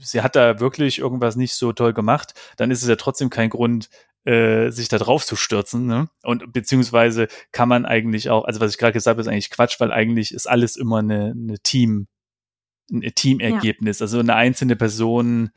sie 0.04 0.22
hat 0.22 0.36
da 0.36 0.60
wirklich 0.60 0.98
irgendwas 0.98 1.36
nicht 1.36 1.54
so 1.54 1.72
toll 1.72 1.92
gemacht, 1.92 2.34
dann 2.56 2.70
ist 2.70 2.82
es 2.82 2.88
ja 2.88 2.96
trotzdem 2.96 3.30
kein 3.30 3.50
Grund, 3.50 3.88
äh, 4.24 4.70
sich 4.70 4.88
da 4.88 4.98
drauf 4.98 5.26
zu 5.26 5.36
stürzen. 5.36 5.86
Ne? 5.86 6.08
Und 6.22 6.52
beziehungsweise 6.52 7.28
kann 7.52 7.68
man 7.68 7.84
eigentlich 7.84 8.30
auch, 8.30 8.44
also 8.44 8.60
was 8.60 8.72
ich 8.72 8.78
gerade 8.78 8.92
gesagt 8.92 9.14
habe, 9.14 9.20
ist 9.20 9.28
eigentlich 9.28 9.50
Quatsch, 9.50 9.80
weil 9.80 9.92
eigentlich 9.92 10.32
ist 10.32 10.46
alles 10.46 10.76
immer 10.76 10.98
eine, 10.98 11.34
eine 11.36 11.58
Team, 11.58 12.06
ein 12.90 13.02
Teamergebnis. 13.14 13.98
Ja. 13.98 14.04
Also 14.04 14.20
eine 14.20 14.34
einzelne 14.34 14.76
Person. 14.76 15.50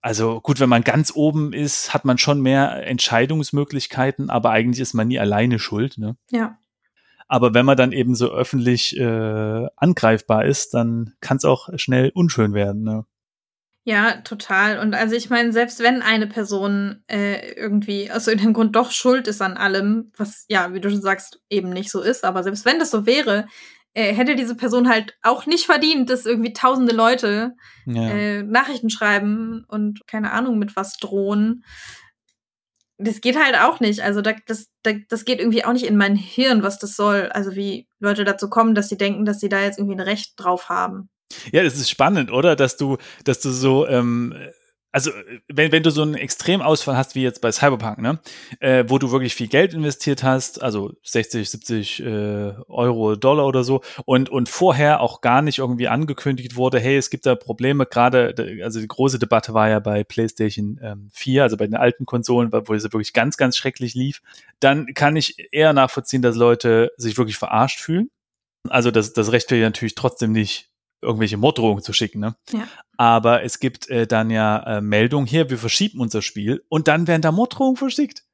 Also 0.00 0.40
gut, 0.40 0.60
wenn 0.60 0.68
man 0.68 0.82
ganz 0.82 1.12
oben 1.14 1.52
ist, 1.52 1.94
hat 1.94 2.04
man 2.04 2.18
schon 2.18 2.40
mehr 2.40 2.86
Entscheidungsmöglichkeiten, 2.86 4.30
aber 4.30 4.50
eigentlich 4.50 4.80
ist 4.80 4.94
man 4.94 5.08
nie 5.08 5.18
alleine 5.18 5.58
schuld. 5.58 5.98
Ne? 5.98 6.16
Ja. 6.30 6.58
Aber 7.28 7.54
wenn 7.54 7.66
man 7.66 7.76
dann 7.76 7.92
eben 7.92 8.14
so 8.14 8.30
öffentlich 8.30 8.98
äh, 8.98 9.66
angreifbar 9.76 10.44
ist, 10.44 10.74
dann 10.74 11.14
kann 11.20 11.38
es 11.38 11.44
auch 11.44 11.68
schnell 11.76 12.10
unschön 12.14 12.54
werden. 12.54 12.82
Ne? 12.82 13.04
Ja, 13.86 14.16
total. 14.22 14.78
Und 14.78 14.94
also 14.94 15.14
ich 15.14 15.28
meine, 15.28 15.52
selbst 15.52 15.80
wenn 15.80 16.00
eine 16.00 16.26
Person 16.26 17.02
äh, 17.06 17.52
irgendwie 17.52 18.10
aus 18.10 18.26
irgendeinem 18.26 18.54
Grund 18.54 18.76
doch 18.76 18.90
schuld 18.90 19.28
ist 19.28 19.42
an 19.42 19.58
allem, 19.58 20.10
was 20.16 20.46
ja, 20.48 20.72
wie 20.72 20.80
du 20.80 20.90
schon 20.90 21.02
sagst, 21.02 21.40
eben 21.50 21.68
nicht 21.68 21.90
so 21.90 22.00
ist, 22.00 22.24
aber 22.24 22.42
selbst 22.42 22.64
wenn 22.64 22.78
das 22.78 22.90
so 22.90 23.04
wäre, 23.04 23.46
äh, 23.92 24.14
hätte 24.14 24.36
diese 24.36 24.56
Person 24.56 24.88
halt 24.88 25.16
auch 25.22 25.44
nicht 25.44 25.66
verdient, 25.66 26.08
dass 26.08 26.24
irgendwie 26.24 26.54
tausende 26.54 26.94
Leute 26.94 27.52
ja. 27.84 28.08
äh, 28.08 28.42
Nachrichten 28.42 28.88
schreiben 28.88 29.64
und 29.68 30.06
keine 30.06 30.32
Ahnung 30.32 30.58
mit 30.58 30.76
was 30.76 30.96
drohen. 30.96 31.64
Das 32.98 33.20
geht 33.20 33.36
halt 33.36 33.56
auch 33.56 33.80
nicht. 33.80 34.00
Also 34.00 34.20
da, 34.20 34.34
das, 34.46 34.68
da, 34.82 34.92
das 35.08 35.24
geht 35.24 35.40
irgendwie 35.40 35.64
auch 35.64 35.72
nicht 35.72 35.86
in 35.86 35.96
mein 35.96 36.14
Hirn, 36.14 36.62
was 36.62 36.78
das 36.78 36.94
soll. 36.94 37.28
Also 37.32 37.56
wie 37.56 37.88
Leute 37.98 38.24
dazu 38.24 38.48
kommen, 38.48 38.74
dass 38.74 38.88
sie 38.88 38.96
denken, 38.96 39.24
dass 39.24 39.40
sie 39.40 39.48
da 39.48 39.62
jetzt 39.62 39.78
irgendwie 39.78 39.96
ein 39.96 40.00
Recht 40.00 40.34
drauf 40.36 40.68
haben. 40.68 41.08
Ja, 41.52 41.62
das 41.62 41.74
ist 41.74 41.90
spannend, 41.90 42.30
oder? 42.30 42.54
Dass 42.54 42.76
du, 42.76 42.98
dass 43.24 43.40
du 43.40 43.50
so 43.50 43.88
ähm, 43.88 44.34
also 44.94 45.10
wenn, 45.48 45.72
wenn 45.72 45.82
du 45.82 45.90
so 45.90 46.02
einen 46.02 46.14
Extremausfall 46.14 46.96
hast 46.96 47.16
wie 47.16 47.22
jetzt 47.22 47.40
bei 47.40 47.50
Cyberpunk, 47.50 47.98
ne, 47.98 48.20
äh, 48.60 48.84
wo 48.86 48.98
du 48.98 49.10
wirklich 49.10 49.34
viel 49.34 49.48
Geld 49.48 49.74
investiert 49.74 50.22
hast, 50.22 50.62
also 50.62 50.92
60, 51.02 51.50
70 51.50 52.00
äh, 52.00 52.52
Euro, 52.68 53.16
Dollar 53.16 53.44
oder 53.46 53.64
so, 53.64 53.82
und, 54.04 54.30
und 54.30 54.48
vorher 54.48 55.00
auch 55.00 55.20
gar 55.20 55.42
nicht 55.42 55.58
irgendwie 55.58 55.88
angekündigt 55.88 56.54
wurde, 56.54 56.78
hey, 56.78 56.96
es 56.96 57.10
gibt 57.10 57.26
da 57.26 57.34
Probleme, 57.34 57.86
gerade, 57.86 58.36
also 58.62 58.78
die 58.78 58.86
große 58.86 59.18
Debatte 59.18 59.52
war 59.52 59.68
ja 59.68 59.80
bei 59.80 60.04
PlayStation 60.04 60.78
ähm, 60.80 61.10
4, 61.12 61.42
also 61.42 61.56
bei 61.56 61.66
den 61.66 61.74
alten 61.74 62.06
Konsolen, 62.06 62.52
wo 62.52 62.72
es 62.72 62.84
wirklich 62.84 63.12
ganz, 63.12 63.36
ganz 63.36 63.56
schrecklich 63.56 63.94
lief, 63.94 64.22
dann 64.60 64.94
kann 64.94 65.16
ich 65.16 65.48
eher 65.50 65.72
nachvollziehen, 65.72 66.22
dass 66.22 66.36
Leute 66.36 66.92
sich 66.98 67.18
wirklich 67.18 67.36
verarscht 67.36 67.80
fühlen. 67.80 68.10
Also 68.68 68.92
das, 68.92 69.12
das 69.12 69.32
rechtfertigt 69.32 69.64
natürlich 69.64 69.96
trotzdem 69.96 70.30
nicht 70.30 70.70
irgendwelche 71.04 71.36
Morddrohungen 71.36 71.82
zu 71.82 71.92
schicken. 71.92 72.20
Ne? 72.20 72.34
Ja. 72.50 72.66
Aber 72.96 73.42
es 73.42 73.60
gibt 73.60 73.88
äh, 73.88 74.06
dann 74.06 74.30
ja 74.30 74.78
äh, 74.78 74.80
Meldungen 74.80 75.26
hier, 75.26 75.50
wir 75.50 75.58
verschieben 75.58 76.00
unser 76.00 76.22
Spiel 76.22 76.64
und 76.68 76.88
dann 76.88 77.06
werden 77.06 77.22
da 77.22 77.32
Morddrohungen 77.32 77.76
verschickt. 77.76 78.24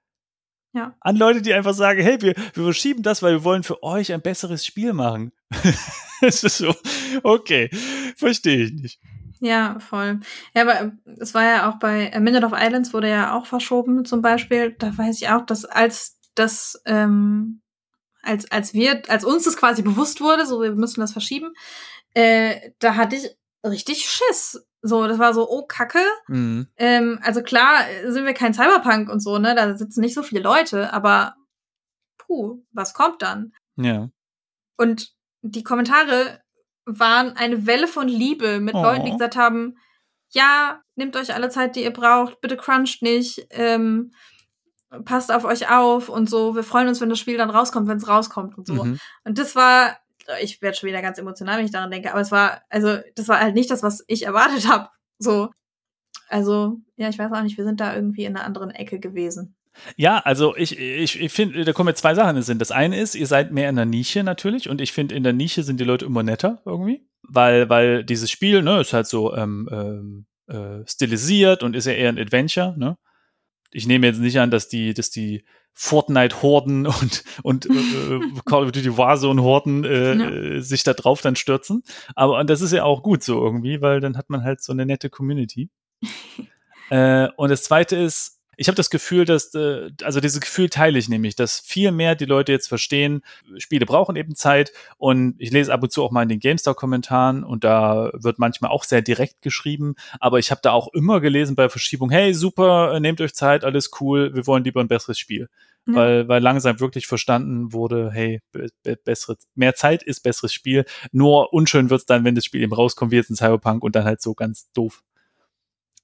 Ja. 0.72 0.94
An 1.00 1.16
Leute, 1.16 1.42
die 1.42 1.52
einfach 1.52 1.74
sagen, 1.74 2.00
hey, 2.00 2.20
wir, 2.22 2.34
wir 2.36 2.64
verschieben 2.64 3.02
das, 3.02 3.22
weil 3.22 3.34
wir 3.34 3.44
wollen 3.44 3.64
für 3.64 3.82
euch 3.82 4.12
ein 4.12 4.22
besseres 4.22 4.64
Spiel 4.64 4.92
machen. 4.92 5.32
es 6.20 6.44
ist 6.44 6.58
so, 6.58 6.74
okay, 7.22 7.70
verstehe 8.16 8.64
ich 8.64 8.72
nicht. 8.72 9.00
Ja, 9.40 9.78
voll. 9.80 10.20
Ja, 10.54 10.62
aber 10.62 10.80
äh, 10.80 10.90
es 11.18 11.34
war 11.34 11.44
ja 11.44 11.70
auch 11.70 11.78
bei 11.78 12.06
äh, 12.08 12.20
Minute 12.20 12.46
of 12.46 12.52
Islands 12.54 12.92
wurde 12.92 13.08
ja 13.08 13.34
auch 13.34 13.46
verschoben 13.46 14.04
zum 14.04 14.22
Beispiel. 14.22 14.76
Da 14.78 14.96
weiß 14.96 15.20
ich 15.20 15.28
auch, 15.30 15.44
dass 15.46 15.64
als 15.64 16.18
das, 16.34 16.80
ähm, 16.84 17.62
als, 18.22 18.50
als 18.50 18.74
wir, 18.74 19.02
als 19.08 19.24
uns 19.24 19.44
das 19.44 19.56
quasi 19.56 19.82
bewusst 19.82 20.20
wurde, 20.20 20.46
so 20.46 20.60
wir 20.60 20.72
müssen 20.72 21.00
das 21.00 21.12
verschieben, 21.12 21.54
äh, 22.14 22.72
da 22.78 22.96
hatte 22.96 23.16
ich 23.16 23.36
richtig 23.64 24.08
Schiss. 24.08 24.66
So, 24.82 25.06
das 25.06 25.18
war 25.18 25.34
so, 25.34 25.48
oh, 25.48 25.66
Kacke. 25.66 26.02
Mhm. 26.28 26.66
Ähm, 26.76 27.18
also 27.22 27.42
klar 27.42 27.84
sind 28.06 28.24
wir 28.24 28.32
kein 28.32 28.54
Cyberpunk 28.54 29.10
und 29.10 29.20
so, 29.20 29.38
ne? 29.38 29.54
Da 29.54 29.76
sitzen 29.76 30.00
nicht 30.00 30.14
so 30.14 30.22
viele 30.22 30.42
Leute, 30.42 30.92
aber 30.92 31.36
puh, 32.18 32.62
was 32.72 32.94
kommt 32.94 33.22
dann? 33.22 33.52
Ja. 33.76 34.08
Und 34.76 35.14
die 35.42 35.62
Kommentare 35.62 36.40
waren 36.86 37.36
eine 37.36 37.66
Welle 37.66 37.88
von 37.88 38.08
Liebe 38.08 38.60
mit 38.60 38.74
oh. 38.74 38.82
Leuten, 38.82 39.04
die 39.04 39.12
gesagt 39.12 39.36
haben, 39.36 39.76
ja, 40.30 40.80
nehmt 40.94 41.16
euch 41.16 41.34
alle 41.34 41.50
Zeit, 41.50 41.76
die 41.76 41.82
ihr 41.82 41.92
braucht, 41.92 42.40
bitte 42.40 42.56
cruncht 42.56 43.02
nicht, 43.02 43.46
ähm, 43.50 44.12
passt 45.04 45.30
auf 45.30 45.44
euch 45.44 45.70
auf 45.70 46.08
und 46.08 46.28
so. 46.28 46.54
Wir 46.54 46.62
freuen 46.62 46.88
uns, 46.88 47.00
wenn 47.00 47.08
das 47.08 47.18
Spiel 47.18 47.36
dann 47.36 47.50
rauskommt, 47.50 47.88
wenn 47.88 47.98
es 47.98 48.08
rauskommt 48.08 48.56
und 48.56 48.66
so. 48.66 48.84
Mhm. 48.84 48.98
Und 49.24 49.38
das 49.38 49.54
war 49.54 49.98
ich 50.40 50.62
werde 50.62 50.76
schon 50.76 50.88
wieder 50.88 51.02
ganz 51.02 51.18
emotional, 51.18 51.58
wenn 51.58 51.64
ich 51.64 51.70
daran 51.70 51.90
denke, 51.90 52.10
aber 52.10 52.20
es 52.20 52.30
war, 52.30 52.62
also, 52.68 52.98
das 53.14 53.28
war 53.28 53.40
halt 53.40 53.54
nicht 53.54 53.70
das, 53.70 53.82
was 53.82 54.04
ich 54.06 54.24
erwartet 54.24 54.68
habe. 54.68 54.88
So. 55.18 55.50
Also, 56.28 56.78
ja, 56.96 57.08
ich 57.08 57.18
weiß 57.18 57.32
auch 57.32 57.42
nicht, 57.42 57.58
wir 57.58 57.64
sind 57.64 57.80
da 57.80 57.94
irgendwie 57.94 58.24
in 58.24 58.36
einer 58.36 58.44
anderen 58.44 58.70
Ecke 58.70 59.00
gewesen. 59.00 59.56
Ja, 59.96 60.18
also 60.18 60.56
ich, 60.56 60.78
ich, 60.78 61.20
ich 61.20 61.32
finde, 61.32 61.64
da 61.64 61.72
kommen 61.72 61.88
jetzt 61.88 62.00
zwei 62.00 62.14
Sachen 62.14 62.30
in 62.30 62.36
den 62.36 62.42
Sinn. 62.42 62.58
Das 62.58 62.70
eine 62.72 63.00
ist, 63.00 63.14
ihr 63.14 63.26
seid 63.26 63.52
mehr 63.52 63.68
in 63.68 63.76
der 63.76 63.84
Nische 63.84 64.22
natürlich 64.22 64.68
und 64.68 64.80
ich 64.80 64.92
finde, 64.92 65.14
in 65.14 65.22
der 65.22 65.32
Nische 65.32 65.62
sind 65.62 65.80
die 65.80 65.84
Leute 65.84 66.04
immer 66.04 66.22
netter 66.22 66.60
irgendwie, 66.64 67.06
weil, 67.22 67.68
weil 67.68 68.04
dieses 68.04 68.30
Spiel, 68.30 68.62
ne, 68.62 68.80
ist 68.80 68.92
halt 68.92 69.06
so 69.06 69.34
ähm, 69.34 69.68
ähm, 69.70 70.26
äh, 70.48 70.86
stilisiert 70.86 71.62
und 71.62 71.76
ist 71.76 71.86
ja 71.86 71.92
eher 71.92 72.08
ein 72.08 72.18
Adventure, 72.18 72.74
ne? 72.76 72.96
Ich 73.72 73.86
nehme 73.86 74.08
jetzt 74.08 74.18
nicht 74.18 74.40
an, 74.40 74.50
dass 74.50 74.68
die, 74.68 74.94
dass 74.94 75.10
die 75.10 75.44
Fortnite-Horden 75.82 76.86
und, 76.86 77.24
und 77.42 77.64
äh, 77.64 77.70
Call 78.44 78.64
of 78.64 78.72
Duty 78.72 78.98
Warzone-Horden 78.98 79.84
äh, 79.84 80.14
ja. 80.14 80.30
Äh, 80.30 80.60
sich 80.60 80.82
da 80.82 80.92
drauf 80.92 81.22
dann 81.22 81.36
stürzen. 81.36 81.82
Aber 82.14 82.38
und 82.38 82.50
das 82.50 82.60
ist 82.60 82.72
ja 82.72 82.84
auch 82.84 83.02
gut 83.02 83.22
so 83.22 83.42
irgendwie, 83.42 83.80
weil 83.80 84.00
dann 84.00 84.18
hat 84.18 84.28
man 84.28 84.44
halt 84.44 84.62
so 84.62 84.72
eine 84.72 84.84
nette 84.84 85.08
Community. 85.08 85.70
äh, 86.90 87.28
und 87.34 87.48
das 87.48 87.62
zweite 87.62 87.96
ist, 87.96 88.40
ich 88.58 88.68
habe 88.68 88.76
das 88.76 88.90
Gefühl, 88.90 89.24
dass, 89.24 89.54
äh, 89.54 89.88
also 90.02 90.20
dieses 90.20 90.42
Gefühl 90.42 90.68
teile 90.68 90.98
ich 90.98 91.08
nämlich, 91.08 91.34
dass 91.34 91.60
viel 91.60 91.92
mehr 91.92 92.14
die 92.14 92.26
Leute 92.26 92.52
jetzt 92.52 92.68
verstehen, 92.68 93.22
Spiele 93.56 93.86
brauchen 93.86 94.16
eben 94.16 94.34
Zeit 94.34 94.72
und 94.98 95.34
ich 95.38 95.50
lese 95.50 95.72
ab 95.72 95.82
und 95.82 95.90
zu 95.90 96.04
auch 96.04 96.10
mal 96.10 96.24
in 96.24 96.28
den 96.28 96.40
GameStar-Kommentaren 96.40 97.42
und 97.42 97.64
da 97.64 98.10
wird 98.12 98.38
manchmal 98.38 98.70
auch 98.70 98.84
sehr 98.84 99.00
direkt 99.00 99.40
geschrieben, 99.40 99.94
aber 100.18 100.38
ich 100.38 100.50
habe 100.50 100.60
da 100.62 100.72
auch 100.72 100.88
immer 100.92 101.22
gelesen 101.22 101.56
bei 101.56 101.70
Verschiebung, 101.70 102.10
hey, 102.10 102.34
super, 102.34 103.00
nehmt 103.00 103.22
euch 103.22 103.32
Zeit, 103.32 103.64
alles 103.64 103.92
cool, 103.98 104.34
wir 104.34 104.46
wollen 104.46 104.62
lieber 104.62 104.82
ein 104.82 104.88
besseres 104.88 105.18
Spiel. 105.18 105.48
Ja. 105.86 105.94
Weil, 105.94 106.28
weil 106.28 106.42
langsam 106.42 106.78
wirklich 106.78 107.06
verstanden 107.06 107.72
wurde, 107.72 108.10
hey, 108.12 108.40
be 108.52 108.68
bessere, 109.04 109.36
mehr 109.54 109.74
Zeit 109.74 110.02
ist 110.02 110.20
besseres 110.20 110.52
Spiel. 110.52 110.84
Nur 111.10 111.52
unschön 111.52 111.90
wird's 111.90 112.06
dann, 112.06 112.24
wenn 112.24 112.34
das 112.34 112.44
Spiel 112.44 112.62
eben 112.62 112.72
rauskommt, 112.72 113.12
wie 113.12 113.16
jetzt 113.16 113.30
in 113.30 113.36
Cyberpunk 113.36 113.82
und 113.82 113.96
dann 113.96 114.04
halt 114.04 114.20
so 114.20 114.34
ganz 114.34 114.70
doof. 114.72 115.02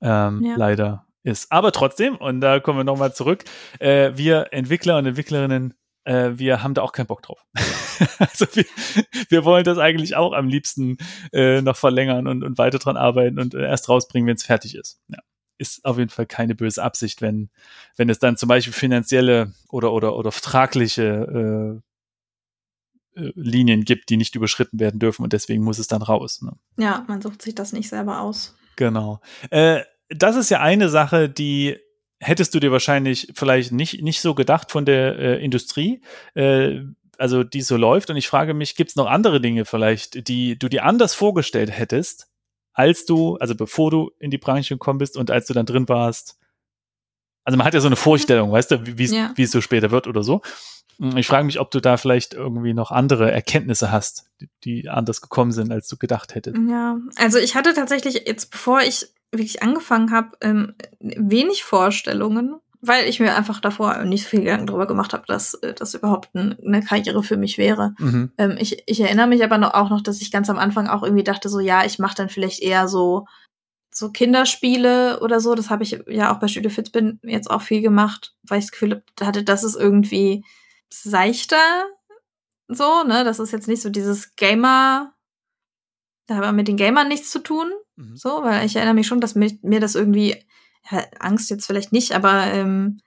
Ähm, 0.00 0.42
ja. 0.42 0.56
Leider 0.56 1.06
ist. 1.22 1.50
Aber 1.50 1.72
trotzdem, 1.72 2.16
und 2.16 2.40
da 2.40 2.60
kommen 2.60 2.78
wir 2.78 2.84
nochmal 2.84 3.12
zurück, 3.12 3.44
äh, 3.80 4.12
wir 4.14 4.48
Entwickler 4.52 4.98
und 4.98 5.06
Entwicklerinnen, 5.06 5.74
äh, 6.04 6.30
wir 6.34 6.62
haben 6.62 6.74
da 6.74 6.82
auch 6.82 6.92
keinen 6.92 7.06
Bock 7.06 7.22
drauf. 7.22 7.44
also 8.18 8.46
wir, 8.52 8.64
wir 9.28 9.44
wollen 9.44 9.64
das 9.64 9.78
eigentlich 9.78 10.14
auch 10.16 10.32
am 10.32 10.48
liebsten 10.48 10.98
äh, 11.32 11.60
noch 11.62 11.76
verlängern 11.76 12.26
und, 12.26 12.44
und 12.44 12.58
weiter 12.58 12.78
dran 12.78 12.96
arbeiten 12.96 13.38
und 13.38 13.54
äh, 13.54 13.62
erst 13.62 13.88
rausbringen, 13.88 14.28
wenn 14.28 14.36
es 14.36 14.44
fertig 14.44 14.76
ist. 14.76 15.00
Ja. 15.08 15.18
Ist 15.58 15.84
auf 15.84 15.98
jeden 15.98 16.10
Fall 16.10 16.26
keine 16.26 16.54
böse 16.54 16.82
Absicht, 16.82 17.22
wenn, 17.22 17.50
wenn 17.96 18.10
es 18.10 18.18
dann 18.18 18.36
zum 18.36 18.48
Beispiel 18.48 18.72
finanzielle 18.72 19.52
oder, 19.68 19.92
oder, 19.92 20.16
oder 20.16 20.32
vertragliche 20.32 21.82
äh, 23.16 23.20
äh, 23.20 23.32
Linien 23.34 23.84
gibt, 23.84 24.10
die 24.10 24.16
nicht 24.16 24.34
überschritten 24.34 24.78
werden 24.78 25.00
dürfen 25.00 25.22
und 25.22 25.32
deswegen 25.32 25.64
muss 25.64 25.78
es 25.78 25.88
dann 25.88 26.02
raus. 26.02 26.42
Ne? 26.42 26.52
Ja, 26.76 27.04
man 27.08 27.22
sucht 27.22 27.42
sich 27.42 27.54
das 27.54 27.72
nicht 27.72 27.88
selber 27.88 28.20
aus. 28.20 28.54
Genau. 28.76 29.20
Äh, 29.50 29.82
das 30.08 30.36
ist 30.36 30.50
ja 30.50 30.60
eine 30.60 30.88
Sache, 30.88 31.28
die 31.28 31.78
hättest 32.20 32.54
du 32.54 32.60
dir 32.60 32.72
wahrscheinlich 32.72 33.32
vielleicht 33.34 33.72
nicht, 33.72 34.02
nicht 34.02 34.20
so 34.20 34.34
gedacht 34.34 34.70
von 34.70 34.84
der 34.84 35.18
äh, 35.18 35.44
Industrie, 35.44 36.02
äh, 36.34 36.80
also 37.18 37.44
die 37.44 37.62
so 37.62 37.76
läuft. 37.76 38.10
Und 38.10 38.16
ich 38.16 38.28
frage 38.28 38.54
mich, 38.54 38.76
gibt 38.76 38.90
es 38.90 38.96
noch 38.96 39.06
andere 39.06 39.40
Dinge 39.40 39.64
vielleicht, 39.64 40.28
die 40.28 40.58
du 40.58 40.68
dir 40.68 40.84
anders 40.84 41.14
vorgestellt 41.14 41.70
hättest, 41.70 42.28
als 42.76 43.06
du, 43.06 43.36
also 43.36 43.54
bevor 43.54 43.90
du 43.90 44.10
in 44.18 44.30
die 44.30 44.38
Branche 44.38 44.74
gekommen 44.74 44.98
bist 44.98 45.16
und 45.16 45.30
als 45.30 45.46
du 45.46 45.54
dann 45.54 45.64
drin 45.64 45.88
warst? 45.88 46.38
Also 47.42 47.56
man 47.56 47.66
hat 47.66 47.72
ja 47.72 47.80
so 47.80 47.86
eine 47.86 47.96
Vorstellung, 47.96 48.52
weißt 48.52 48.70
du, 48.70 48.98
wie 48.98 49.06
ja. 49.06 49.32
es 49.36 49.50
so 49.50 49.62
später 49.62 49.90
wird 49.90 50.06
oder 50.06 50.22
so. 50.22 50.42
Ich 51.16 51.26
frage 51.26 51.44
mich, 51.44 51.58
ob 51.58 51.70
du 51.70 51.80
da 51.80 51.96
vielleicht 51.96 52.34
irgendwie 52.34 52.74
noch 52.74 52.90
andere 52.90 53.30
Erkenntnisse 53.30 53.90
hast, 53.90 54.30
die, 54.40 54.48
die 54.64 54.88
anders 54.88 55.22
gekommen 55.22 55.52
sind, 55.52 55.72
als 55.72 55.88
du 55.88 55.96
gedacht 55.96 56.34
hättest. 56.34 56.56
Ja, 56.68 56.98
also 57.16 57.38
ich 57.38 57.54
hatte 57.54 57.72
tatsächlich 57.72 58.22
jetzt, 58.26 58.50
bevor 58.50 58.80
ich 58.80 59.06
wirklich 59.30 59.62
angefangen 59.62 60.10
habe, 60.10 60.36
ähm, 60.42 60.74
wenig 61.00 61.64
Vorstellungen, 61.64 62.56
weil 62.86 63.08
ich 63.08 63.20
mir 63.20 63.34
einfach 63.34 63.60
davor 63.60 64.04
nicht 64.04 64.24
so 64.24 64.30
viel 64.30 64.40
Gedanken 64.40 64.66
darüber 64.66 64.86
gemacht 64.86 65.12
habe, 65.12 65.24
dass 65.26 65.54
äh, 65.54 65.74
das 65.74 65.94
überhaupt 65.94 66.34
ein, 66.34 66.56
eine 66.64 66.82
Karriere 66.82 67.22
für 67.22 67.36
mich 67.36 67.58
wäre. 67.58 67.94
Mhm. 67.98 68.32
Ähm, 68.38 68.56
ich, 68.58 68.82
ich 68.86 69.00
erinnere 69.00 69.26
mich 69.26 69.42
aber 69.44 69.58
noch, 69.58 69.74
auch 69.74 69.90
noch, 69.90 70.00
dass 70.00 70.20
ich 70.20 70.30
ganz 70.30 70.50
am 70.50 70.58
Anfang 70.58 70.88
auch 70.88 71.02
irgendwie 71.02 71.24
dachte, 71.24 71.48
so 71.48 71.60
ja, 71.60 71.84
ich 71.84 71.98
mache 71.98 72.16
dann 72.16 72.28
vielleicht 72.28 72.60
eher 72.62 72.88
so 72.88 73.26
so 73.90 74.10
Kinderspiele 74.10 75.20
oder 75.20 75.40
so. 75.40 75.54
Das 75.54 75.70
habe 75.70 75.82
ich 75.82 75.98
ja 76.06 76.34
auch 76.34 76.38
bei 76.38 76.48
Studio 76.48 76.70
Fitzbin 76.70 77.18
jetzt 77.22 77.50
auch 77.50 77.62
viel 77.62 77.80
gemacht, 77.80 78.34
weil 78.42 78.58
ich 78.58 78.66
das 78.66 78.72
Gefühl 78.72 79.02
hatte, 79.22 79.42
das 79.42 79.64
ist 79.64 79.74
irgendwie 79.74 80.44
seichter 80.92 81.86
so, 82.68 83.04
ne? 83.04 83.24
Das 83.24 83.38
ist 83.38 83.52
jetzt 83.52 83.68
nicht 83.68 83.82
so 83.82 83.90
dieses 83.90 84.34
Gamer, 84.36 85.14
da 86.26 86.36
haben 86.36 86.42
wir 86.42 86.52
mit 86.52 86.68
den 86.68 86.76
Gamern 86.76 87.08
nichts 87.08 87.30
zu 87.30 87.38
tun. 87.38 87.72
Mhm. 87.96 88.16
So, 88.16 88.42
weil 88.42 88.66
ich 88.66 88.76
erinnere 88.76 88.94
mich 88.94 89.06
schon, 89.06 89.20
dass 89.20 89.34
mir, 89.34 89.56
mir 89.62 89.80
das 89.80 89.94
irgendwie, 89.94 90.44
ja, 90.90 91.04
Angst 91.18 91.50
jetzt 91.50 91.66
vielleicht 91.66 91.92
nicht, 91.92 92.12
aber 92.12 92.46
ähm, 92.52 93.00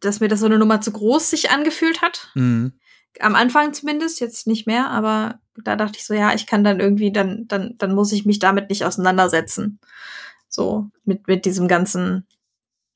dass 0.00 0.20
mir 0.20 0.28
das 0.28 0.40
so 0.40 0.46
eine 0.46 0.58
Nummer 0.58 0.80
zu 0.80 0.92
groß 0.92 1.30
sich 1.30 1.50
angefühlt 1.50 2.02
hat. 2.02 2.30
Mhm. 2.34 2.74
Am 3.18 3.34
Anfang 3.34 3.72
zumindest, 3.72 4.20
jetzt 4.20 4.46
nicht 4.46 4.66
mehr, 4.66 4.90
aber 4.90 5.40
da 5.64 5.74
dachte 5.76 5.98
ich 5.98 6.04
so, 6.04 6.14
ja, 6.14 6.34
ich 6.34 6.46
kann 6.46 6.62
dann 6.62 6.80
irgendwie, 6.80 7.12
dann, 7.12 7.46
dann, 7.48 7.74
dann 7.78 7.94
muss 7.94 8.12
ich 8.12 8.24
mich 8.24 8.38
damit 8.38 8.70
nicht 8.70 8.84
auseinandersetzen. 8.84 9.80
So, 10.48 10.90
mit, 11.04 11.26
mit 11.26 11.44
diesem 11.44 11.66
ganzen, 11.66 12.26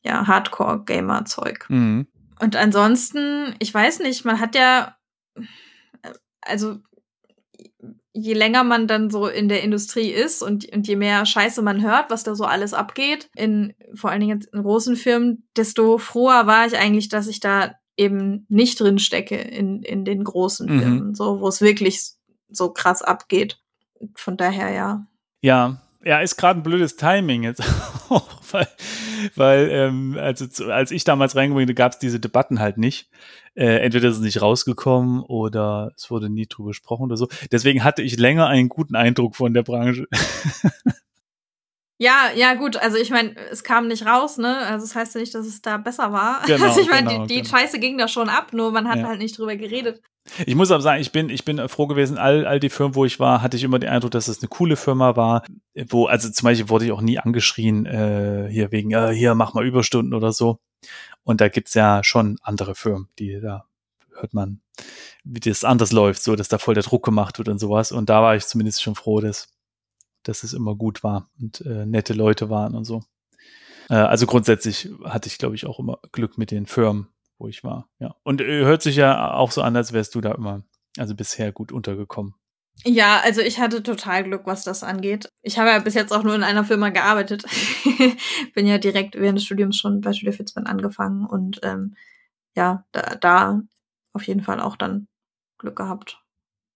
ja, 0.04 0.26
Hardcore-Gamer-Zeug. 0.26 1.66
Mhm. 1.68 2.06
Und 2.40 2.56
ansonsten, 2.56 3.54
ich 3.58 3.72
weiß 3.72 4.00
nicht, 4.00 4.24
man 4.24 4.40
hat 4.40 4.54
ja, 4.54 4.96
äh, 5.34 6.12
also 6.42 6.78
je 8.14 8.32
länger 8.32 8.62
man 8.62 8.86
dann 8.86 9.10
so 9.10 9.26
in 9.26 9.48
der 9.48 9.62
Industrie 9.62 10.10
ist 10.10 10.40
und, 10.40 10.72
und 10.72 10.86
je 10.86 10.96
mehr 10.96 11.26
Scheiße 11.26 11.60
man 11.62 11.82
hört, 11.82 12.10
was 12.10 12.22
da 12.22 12.36
so 12.36 12.44
alles 12.44 12.72
abgeht, 12.72 13.28
in 13.34 13.74
vor 13.94 14.10
allen 14.10 14.20
Dingen 14.20 14.46
in 14.52 14.62
großen 14.62 14.94
Firmen, 14.94 15.46
desto 15.56 15.98
froher 15.98 16.46
war 16.46 16.66
ich 16.66 16.78
eigentlich, 16.78 17.08
dass 17.08 17.26
ich 17.26 17.40
da 17.40 17.74
eben 17.96 18.46
nicht 18.48 18.78
drin 18.80 19.00
stecke 19.00 19.36
in, 19.36 19.82
in 19.82 20.04
den 20.04 20.22
großen 20.22 20.72
mhm. 20.72 20.80
Firmen, 20.80 21.14
so 21.14 21.40
wo 21.40 21.48
es 21.48 21.60
wirklich 21.60 22.12
so 22.48 22.72
krass 22.72 23.02
abgeht. 23.02 23.58
Von 24.14 24.36
daher 24.36 24.70
ja. 24.70 25.06
Ja, 25.40 25.80
ja, 26.04 26.20
ist 26.20 26.36
gerade 26.36 26.60
ein 26.60 26.62
blödes 26.62 26.96
Timing 26.96 27.42
jetzt 27.42 27.62
auch, 28.08 28.28
weil, 28.52 28.68
weil 29.36 29.68
ähm, 29.70 30.16
also 30.18 30.46
als 30.70 30.90
ich 30.90 31.04
damals 31.04 31.36
reingegangen 31.36 31.66
bin, 31.66 31.74
gab 31.74 31.92
es 31.92 31.98
diese 31.98 32.20
Debatten 32.20 32.60
halt 32.60 32.78
nicht. 32.78 33.08
Äh, 33.54 33.78
entweder 33.78 34.08
ist 34.08 34.16
es 34.16 34.22
nicht 34.22 34.42
rausgekommen 34.42 35.20
oder 35.20 35.92
es 35.96 36.10
wurde 36.10 36.28
nie 36.28 36.46
drüber 36.46 36.70
gesprochen 36.70 37.04
oder 37.04 37.16
so. 37.16 37.28
Deswegen 37.52 37.84
hatte 37.84 38.02
ich 38.02 38.18
länger 38.18 38.48
einen 38.48 38.68
guten 38.68 38.96
Eindruck 38.96 39.36
von 39.36 39.54
der 39.54 39.62
Branche. 39.62 40.06
Ja, 41.98 42.30
ja, 42.34 42.54
gut. 42.54 42.76
Also 42.76 42.96
ich 42.96 43.10
meine, 43.10 43.36
es 43.50 43.62
kam 43.62 43.86
nicht 43.86 44.04
raus, 44.04 44.36
ne? 44.36 44.58
Also 44.58 44.86
das 44.86 44.96
heißt 44.96 45.14
ja 45.14 45.20
nicht, 45.20 45.34
dass 45.34 45.46
es 45.46 45.62
da 45.62 45.76
besser 45.76 46.12
war. 46.12 46.42
Genau, 46.46 46.66
also 46.66 46.80
ich 46.80 46.90
meine, 46.90 47.08
genau, 47.08 47.26
die, 47.26 47.34
die 47.34 47.42
genau. 47.42 47.56
Scheiße 47.56 47.78
ging 47.78 47.98
da 47.98 48.08
schon 48.08 48.28
ab, 48.28 48.52
nur 48.52 48.72
man 48.72 48.88
hat 48.88 48.98
ja. 48.98 49.06
halt 49.06 49.18
nicht 49.20 49.38
drüber 49.38 49.56
geredet. 49.56 50.02
Ich 50.46 50.54
muss 50.54 50.70
aber 50.70 50.80
sagen, 50.80 51.02
ich 51.02 51.12
bin, 51.12 51.28
ich 51.28 51.44
bin 51.44 51.68
froh 51.68 51.86
gewesen, 51.86 52.16
all, 52.16 52.46
all 52.46 52.58
die 52.58 52.70
Firmen, 52.70 52.94
wo 52.94 53.04
ich 53.04 53.20
war, 53.20 53.42
hatte 53.42 53.56
ich 53.56 53.62
immer 53.62 53.78
den 53.78 53.90
Eindruck, 53.90 54.10
dass 54.10 54.26
es 54.26 54.40
eine 54.40 54.48
coole 54.48 54.76
Firma 54.76 55.16
war, 55.16 55.44
wo, 55.88 56.06
also 56.06 56.30
zum 56.30 56.46
Beispiel 56.46 56.70
wurde 56.70 56.86
ich 56.86 56.92
auch 56.92 57.02
nie 57.02 57.18
angeschrien, 57.18 57.84
äh, 57.84 58.48
hier 58.50 58.72
wegen, 58.72 58.92
äh, 58.92 59.12
hier 59.12 59.34
mach 59.34 59.52
mal 59.52 59.66
Überstunden 59.66 60.14
oder 60.14 60.32
so. 60.32 60.58
Und 61.24 61.40
da 61.40 61.48
gibt's 61.48 61.74
ja 61.74 62.02
schon 62.02 62.38
andere 62.42 62.74
Firmen, 62.74 63.08
die 63.18 63.38
da 63.40 63.66
hört 64.14 64.34
man, 64.34 64.60
wie 65.24 65.40
das 65.40 65.64
anders 65.64 65.92
läuft, 65.92 66.22
so 66.22 66.36
dass 66.36 66.48
da 66.48 66.58
voll 66.58 66.74
der 66.74 66.82
Druck 66.82 67.04
gemacht 67.04 67.38
wird 67.38 67.48
und 67.48 67.58
sowas. 67.58 67.92
Und 67.92 68.08
da 68.08 68.22
war 68.22 68.36
ich 68.36 68.46
zumindest 68.46 68.82
schon 68.82 68.94
froh, 68.94 69.20
dass, 69.20 69.48
dass 70.28 70.42
es 70.42 70.52
immer 70.52 70.74
gut 70.74 71.02
war 71.02 71.28
und 71.40 71.60
äh, 71.62 71.86
nette 71.86 72.12
Leute 72.12 72.50
waren 72.50 72.74
und 72.74 72.84
so. 72.84 73.02
Äh, 73.88 73.94
also 73.94 74.26
grundsätzlich 74.26 74.90
hatte 75.04 75.28
ich, 75.28 75.38
glaube 75.38 75.54
ich, 75.54 75.66
auch 75.66 75.78
immer 75.78 75.98
Glück 76.12 76.38
mit 76.38 76.50
den 76.50 76.66
Firmen, 76.66 77.08
wo 77.38 77.48
ich 77.48 77.64
war. 77.64 77.88
Ja. 77.98 78.14
Und 78.22 78.40
äh, 78.40 78.64
hört 78.64 78.82
sich 78.82 78.96
ja 78.96 79.34
auch 79.34 79.50
so 79.50 79.62
an, 79.62 79.76
als 79.76 79.92
wärst 79.92 80.14
du 80.14 80.20
da 80.20 80.32
immer, 80.32 80.62
also 80.98 81.14
bisher 81.14 81.52
gut 81.52 81.72
untergekommen. 81.72 82.34
Ja, 82.84 83.20
also 83.22 83.40
ich 83.40 83.60
hatte 83.60 83.82
total 83.82 84.24
Glück, 84.24 84.42
was 84.46 84.64
das 84.64 84.82
angeht. 84.82 85.28
Ich 85.42 85.58
habe 85.58 85.70
ja 85.70 85.78
bis 85.78 85.94
jetzt 85.94 86.12
auch 86.12 86.24
nur 86.24 86.34
in 86.34 86.42
einer 86.42 86.64
Firma 86.64 86.88
gearbeitet. 86.88 87.44
Bin 88.54 88.66
ja 88.66 88.78
direkt 88.78 89.14
während 89.14 89.38
des 89.38 89.44
Studiums 89.44 89.76
schon 89.76 90.00
bei 90.00 90.12
Studio 90.12 90.32
Fitzmann 90.32 90.66
angefangen 90.66 91.24
und 91.24 91.60
ähm, 91.62 91.94
ja, 92.56 92.84
da, 92.92 93.14
da 93.14 93.62
auf 94.12 94.24
jeden 94.24 94.42
Fall 94.42 94.60
auch 94.60 94.76
dann 94.76 95.06
Glück 95.58 95.76
gehabt. 95.76 96.23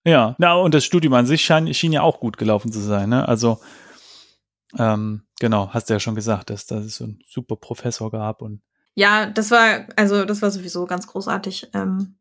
Ja, 0.04 0.36
na 0.38 0.54
und 0.54 0.74
das 0.74 0.84
Studium 0.84 1.14
an 1.14 1.26
sich 1.26 1.42
schien, 1.42 1.72
schien 1.74 1.92
ja 1.92 2.02
auch 2.02 2.20
gut 2.20 2.38
gelaufen 2.38 2.72
zu 2.72 2.80
sein. 2.80 3.10
Ne? 3.10 3.26
Also 3.26 3.60
ähm, 4.78 5.22
genau, 5.40 5.70
hast 5.72 5.88
du 5.88 5.94
ja 5.94 6.00
schon 6.00 6.14
gesagt, 6.14 6.50
dass, 6.50 6.66
dass 6.66 6.84
es 6.84 6.96
so 6.96 7.04
einen 7.04 7.20
super 7.26 7.56
Professor 7.56 8.10
gab 8.10 8.42
und 8.42 8.62
ja, 8.94 9.26
das 9.26 9.52
war, 9.52 9.86
also 9.94 10.24
das 10.24 10.42
war 10.42 10.50
sowieso 10.50 10.84
ganz 10.84 11.06
großartig. 11.06 11.70
Ähm, 11.72 12.17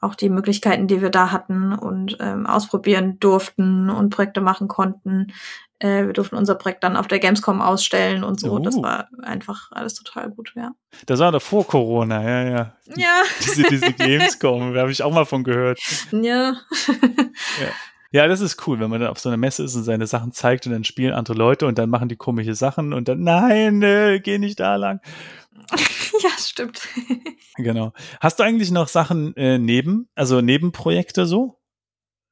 auch 0.00 0.14
die 0.14 0.28
Möglichkeiten, 0.28 0.86
die 0.86 1.00
wir 1.00 1.10
da 1.10 1.32
hatten 1.32 1.72
und 1.72 2.16
ähm, 2.20 2.46
ausprobieren 2.46 3.18
durften 3.20 3.90
und 3.90 4.10
Projekte 4.10 4.40
machen 4.40 4.68
konnten. 4.68 5.32
Äh, 5.78 6.06
wir 6.06 6.12
durften 6.12 6.36
unser 6.36 6.54
Projekt 6.54 6.84
dann 6.84 6.96
auf 6.96 7.08
der 7.08 7.18
Gamescom 7.18 7.60
ausstellen 7.60 8.22
und 8.22 8.38
so. 8.38 8.52
Oh. 8.52 8.58
Das 8.58 8.76
war 8.76 9.08
einfach 9.22 9.70
alles 9.72 9.94
total 9.94 10.30
gut, 10.30 10.52
ja. 10.54 10.72
Das 11.06 11.20
war 11.20 11.32
doch 11.32 11.42
vor 11.42 11.66
Corona, 11.66 12.22
ja, 12.22 12.48
ja. 12.48 12.72
Ja. 12.96 13.22
Diese, 13.40 13.62
diese 13.64 13.92
Gamescom, 13.92 14.74
da 14.74 14.80
habe 14.82 14.92
ich 14.92 15.02
auch 15.02 15.12
mal 15.12 15.24
von 15.24 15.42
gehört. 15.42 15.80
Ja. 16.12 16.54
ja. 16.90 17.68
Ja, 18.14 18.28
das 18.28 18.40
ist 18.40 18.64
cool, 18.68 18.78
wenn 18.78 18.90
man 18.90 19.00
dann 19.00 19.10
auf 19.10 19.18
so 19.18 19.28
einer 19.28 19.36
Messe 19.36 19.64
ist 19.64 19.74
und 19.74 19.82
seine 19.82 20.06
Sachen 20.06 20.30
zeigt 20.30 20.66
und 20.66 20.72
dann 20.72 20.84
spielen 20.84 21.12
andere 21.12 21.36
Leute 21.36 21.66
und 21.66 21.78
dann 21.78 21.90
machen 21.90 22.08
die 22.08 22.14
komische 22.14 22.54
Sachen 22.54 22.92
und 22.92 23.08
dann, 23.08 23.24
nein, 23.24 23.82
äh, 23.82 24.20
geh 24.20 24.38
nicht 24.38 24.60
da 24.60 24.76
lang. 24.76 25.00
ja, 26.22 26.30
stimmt. 26.54 26.88
genau. 27.56 27.92
Hast 28.20 28.38
du 28.38 28.44
eigentlich 28.44 28.70
noch 28.70 28.88
Sachen 28.88 29.36
äh, 29.36 29.58
neben, 29.58 30.08
also 30.14 30.40
Nebenprojekte 30.40 31.26
so? 31.26 31.60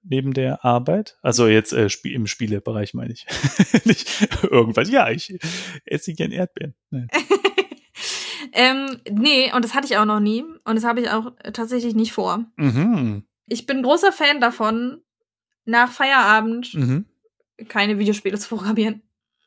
Neben 0.05 0.33
der 0.33 0.65
Arbeit? 0.65 1.19
Also 1.23 1.47
jetzt 1.47 1.73
äh, 1.73 1.87
sp 1.91 2.11
im 2.15 2.27
Spielebereich 2.27 2.95
meine 2.95 3.13
ich. 3.13 3.27
nicht 3.85 4.29
irgendwas. 4.43 4.91
Ja, 4.91 5.11
ich 5.11 5.39
esse 5.85 6.15
gern 6.15 6.33
Erdbeeren. 6.33 6.75
Nein. 6.91 7.09
ähm, 8.53 9.01
nee, 9.11 9.53
und 9.53 9.65
das 9.65 9.75
hatte 9.75 9.87
ich 9.87 9.97
auch 9.97 10.05
noch 10.05 10.21
nie. 10.21 10.43
Und 10.65 10.77
das 10.77 10.85
habe 10.85 11.01
ich 11.01 11.11
auch 11.11 11.33
tatsächlich 11.53 11.95
nicht 11.95 12.13
vor. 12.13 12.45
Mhm. 12.57 13.25
Ich 13.47 13.67
bin 13.67 13.83
großer 13.83 14.13
Fan 14.13 14.41
davon, 14.41 15.03
nach 15.65 15.91
Feierabend 15.91 16.75
mhm. 16.75 17.07
keine 17.69 17.99
Videospiele 17.99 18.39
zu 18.39 18.49
programmieren. 18.49 19.03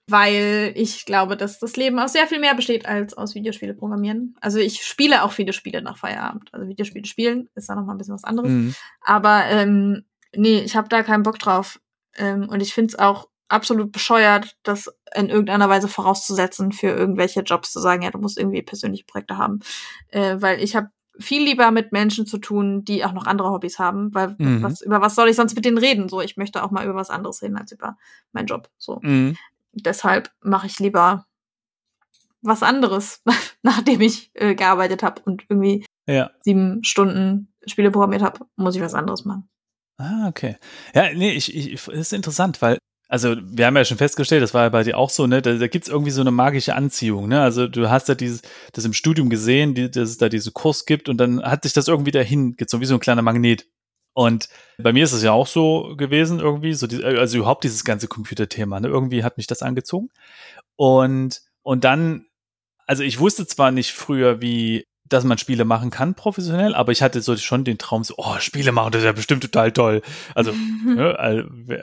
Weil 0.07 0.73
ich 0.75 1.05
glaube, 1.05 1.35
dass 1.35 1.59
das 1.59 1.77
Leben 1.77 1.97
aus 1.97 2.13
sehr 2.13 2.27
viel 2.27 2.39
mehr 2.39 2.53
besteht 2.53 2.85
als 2.85 3.15
aus 3.15 3.33
Videospiele 3.33 3.73
programmieren. 3.73 4.35
Also 4.39 4.59
ich 4.59 4.85
spiele 4.85 5.23
auch 5.23 5.31
viele 5.31 5.51
Spiele 5.51 5.81
nach 5.81 5.97
Feierabend. 5.97 6.53
Also 6.53 6.67
Videospiele 6.67 7.05
spielen 7.05 7.49
ist 7.55 7.69
da 7.69 7.75
noch 7.75 7.85
mal 7.85 7.93
ein 7.93 7.97
bisschen 7.97 8.13
was 8.13 8.23
anderes. 8.23 8.51
Mhm. 8.51 8.75
Aber 9.01 9.45
ähm, 9.45 10.05
nee, 10.35 10.59
ich 10.59 10.75
habe 10.75 10.89
da 10.89 11.01
keinen 11.01 11.23
Bock 11.23 11.39
drauf. 11.39 11.79
Ähm, 12.17 12.47
und 12.49 12.61
ich 12.61 12.73
finde 12.73 12.89
es 12.89 12.99
auch 12.99 13.29
absolut 13.47 13.91
bescheuert, 13.91 14.57
das 14.63 14.93
in 15.15 15.29
irgendeiner 15.29 15.69
Weise 15.69 15.87
vorauszusetzen 15.87 16.71
für 16.71 16.87
irgendwelche 16.87 17.41
Jobs 17.41 17.71
zu 17.71 17.79
sagen, 17.79 18.01
ja, 18.01 18.11
du 18.11 18.17
musst 18.17 18.37
irgendwie 18.37 18.61
persönliche 18.61 19.05
Projekte 19.05 19.37
haben. 19.37 19.59
Äh, 20.09 20.37
weil 20.39 20.61
ich 20.61 20.75
habe 20.75 20.89
viel 21.19 21.43
lieber 21.43 21.71
mit 21.71 21.91
Menschen 21.91 22.25
zu 22.25 22.37
tun, 22.37 22.83
die 22.83 23.05
auch 23.05 23.13
noch 23.13 23.25
andere 23.25 23.49
Hobbys 23.49 23.79
haben, 23.79 24.13
weil 24.13 24.35
mhm. 24.37 24.61
was, 24.63 24.81
über 24.81 25.01
was 25.01 25.15
soll 25.15 25.29
ich 25.29 25.35
sonst 25.35 25.55
mit 25.55 25.63
denen 25.63 25.77
reden? 25.77 26.09
So, 26.09 26.21
ich 26.21 26.37
möchte 26.37 26.63
auch 26.63 26.71
mal 26.71 26.83
über 26.83 26.95
was 26.95 27.09
anderes 27.09 27.41
reden 27.41 27.57
als 27.57 27.71
über 27.71 27.97
meinen 28.33 28.47
Job. 28.47 28.69
So. 28.77 28.99
Mhm. 29.01 29.37
Deshalb 29.75 30.31
mache 30.41 30.67
ich 30.67 30.79
lieber 30.79 31.25
was 32.41 32.63
anderes, 32.63 33.21
nachdem 33.63 34.01
ich 34.01 34.31
äh, 34.33 34.55
gearbeitet 34.55 35.03
habe 35.03 35.21
und 35.23 35.45
irgendwie 35.49 35.85
ja. 36.07 36.31
sieben 36.41 36.83
Stunden 36.83 37.53
Spiele 37.65 37.91
programmiert 37.91 38.21
habe, 38.21 38.45
muss 38.55 38.75
ich 38.75 38.81
was 38.81 38.93
anderes 38.93 39.25
machen. 39.25 39.49
Ah, 39.97 40.27
okay. 40.27 40.57
Ja, 40.93 41.13
nee, 41.13 41.31
ich, 41.31 41.55
ich, 41.55 41.83
das 41.85 41.95
ist 41.95 42.13
interessant, 42.13 42.61
weil 42.61 42.77
also 43.07 43.35
wir 43.43 43.67
haben 43.67 43.77
ja 43.77 43.85
schon 43.85 43.97
festgestellt, 43.97 44.41
das 44.41 44.53
war 44.53 44.63
ja 44.63 44.69
bei 44.69 44.83
dir 44.83 44.97
auch 44.97 45.09
so, 45.09 45.27
ne? 45.27 45.41
Da, 45.41 45.53
da 45.53 45.67
gibt 45.67 45.85
es 45.85 45.91
irgendwie 45.91 46.11
so 46.11 46.21
eine 46.21 46.31
magische 46.31 46.75
Anziehung, 46.75 47.27
ne? 47.27 47.41
Also 47.41 47.67
du 47.67 47.89
hast 47.89 48.09
ja 48.09 48.15
dieses, 48.15 48.41
das 48.73 48.85
im 48.85 48.93
Studium 48.93 49.29
gesehen, 49.29 49.75
die, 49.75 49.89
dass 49.89 50.09
es 50.09 50.17
da 50.17 50.27
diesen 50.27 50.53
Kurs 50.53 50.85
gibt 50.85 51.07
und 51.07 51.17
dann 51.17 51.43
hat 51.43 51.63
sich 51.63 51.73
das 51.73 51.87
irgendwie 51.87 52.11
dahin 52.11 52.55
gezogen, 52.55 52.81
wie 52.81 52.87
so 52.87 52.95
ein 52.95 52.99
kleiner 52.99 53.21
Magnet. 53.21 53.67
Und 54.15 54.47
bei 54.77 54.93
mir 54.93 55.03
ist 55.03 55.11
es 55.11 55.23
ja 55.23 55.33
auch 55.33 55.45
so 55.45 55.93
gewesen, 55.97 56.39
irgendwie, 56.39 56.73
so 56.73 56.87
die, 56.87 57.03
also 57.03 57.37
überhaupt 57.37 57.65
dieses 57.65 57.83
ganze 57.83 58.07
Computerthema, 58.07 58.79
ne? 58.79 58.87
Irgendwie 58.87 59.25
hat 59.25 59.35
mich 59.35 59.45
das 59.45 59.61
angezogen. 59.61 60.09
Und, 60.77 61.41
und 61.63 61.83
dann, 61.83 62.25
also 62.87 63.03
ich 63.03 63.19
wusste 63.19 63.45
zwar 63.45 63.71
nicht 63.71 63.91
früher, 63.91 64.41
wie 64.41 64.85
dass 65.07 65.23
man 65.23 65.37
Spiele 65.37 65.65
machen 65.65 65.91
kann 65.91 66.15
professionell, 66.15 66.73
aber 66.73 66.91
ich 66.91 67.03
hatte 67.03 67.21
so 67.21 67.35
schon 67.37 67.63
den 67.63 67.77
Traum 67.77 68.03
so, 68.03 68.15
oh, 68.17 68.39
Spiele 68.39 68.71
machen, 68.71 68.91
das 68.91 69.01
ist 69.01 69.05
ja 69.05 69.11
bestimmt 69.11 69.43
total 69.43 69.71
toll. 69.71 70.01
Also, 70.33 70.51
ne, 70.85 71.15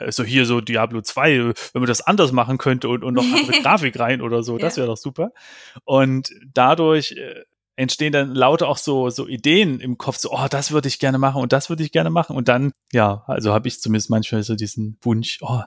also 0.01 0.23
hier 0.23 0.45
so 0.45 0.59
Diablo 0.59 1.01
2, 1.01 1.37
wenn 1.39 1.53
man 1.81 1.85
das 1.85 2.01
anders 2.01 2.31
machen 2.31 2.57
könnte 2.57 2.89
und, 2.89 3.03
und 3.03 3.13
noch 3.13 3.23
andere 3.23 3.61
Grafik 3.61 3.97
rein 3.97 4.21
oder 4.21 4.43
so, 4.43 4.57
das 4.57 4.75
wäre 4.75 4.87
doch 4.87 4.97
super. 4.97 5.31
Und 5.85 6.31
dadurch 6.53 7.13
äh, 7.13 7.43
entstehen 7.75 8.11
dann 8.11 8.33
lauter 8.33 8.67
auch 8.67 8.77
so, 8.77 9.09
so 9.09 9.27
Ideen 9.27 9.79
im 9.79 9.97
Kopf, 9.97 10.17
so, 10.17 10.31
oh, 10.31 10.47
das 10.49 10.71
würde 10.71 10.87
ich 10.87 10.99
gerne 10.99 11.17
machen 11.17 11.41
und 11.41 11.53
das 11.53 11.69
würde 11.69 11.83
ich 11.83 11.91
gerne 11.91 12.09
machen. 12.09 12.35
Und 12.35 12.47
dann, 12.47 12.73
ja, 12.91 13.23
also 13.27 13.53
habe 13.53 13.67
ich 13.67 13.79
zumindest 13.79 14.09
manchmal 14.09 14.43
so 14.43 14.55
diesen 14.55 14.97
Wunsch, 15.01 15.39
oh, 15.41 15.61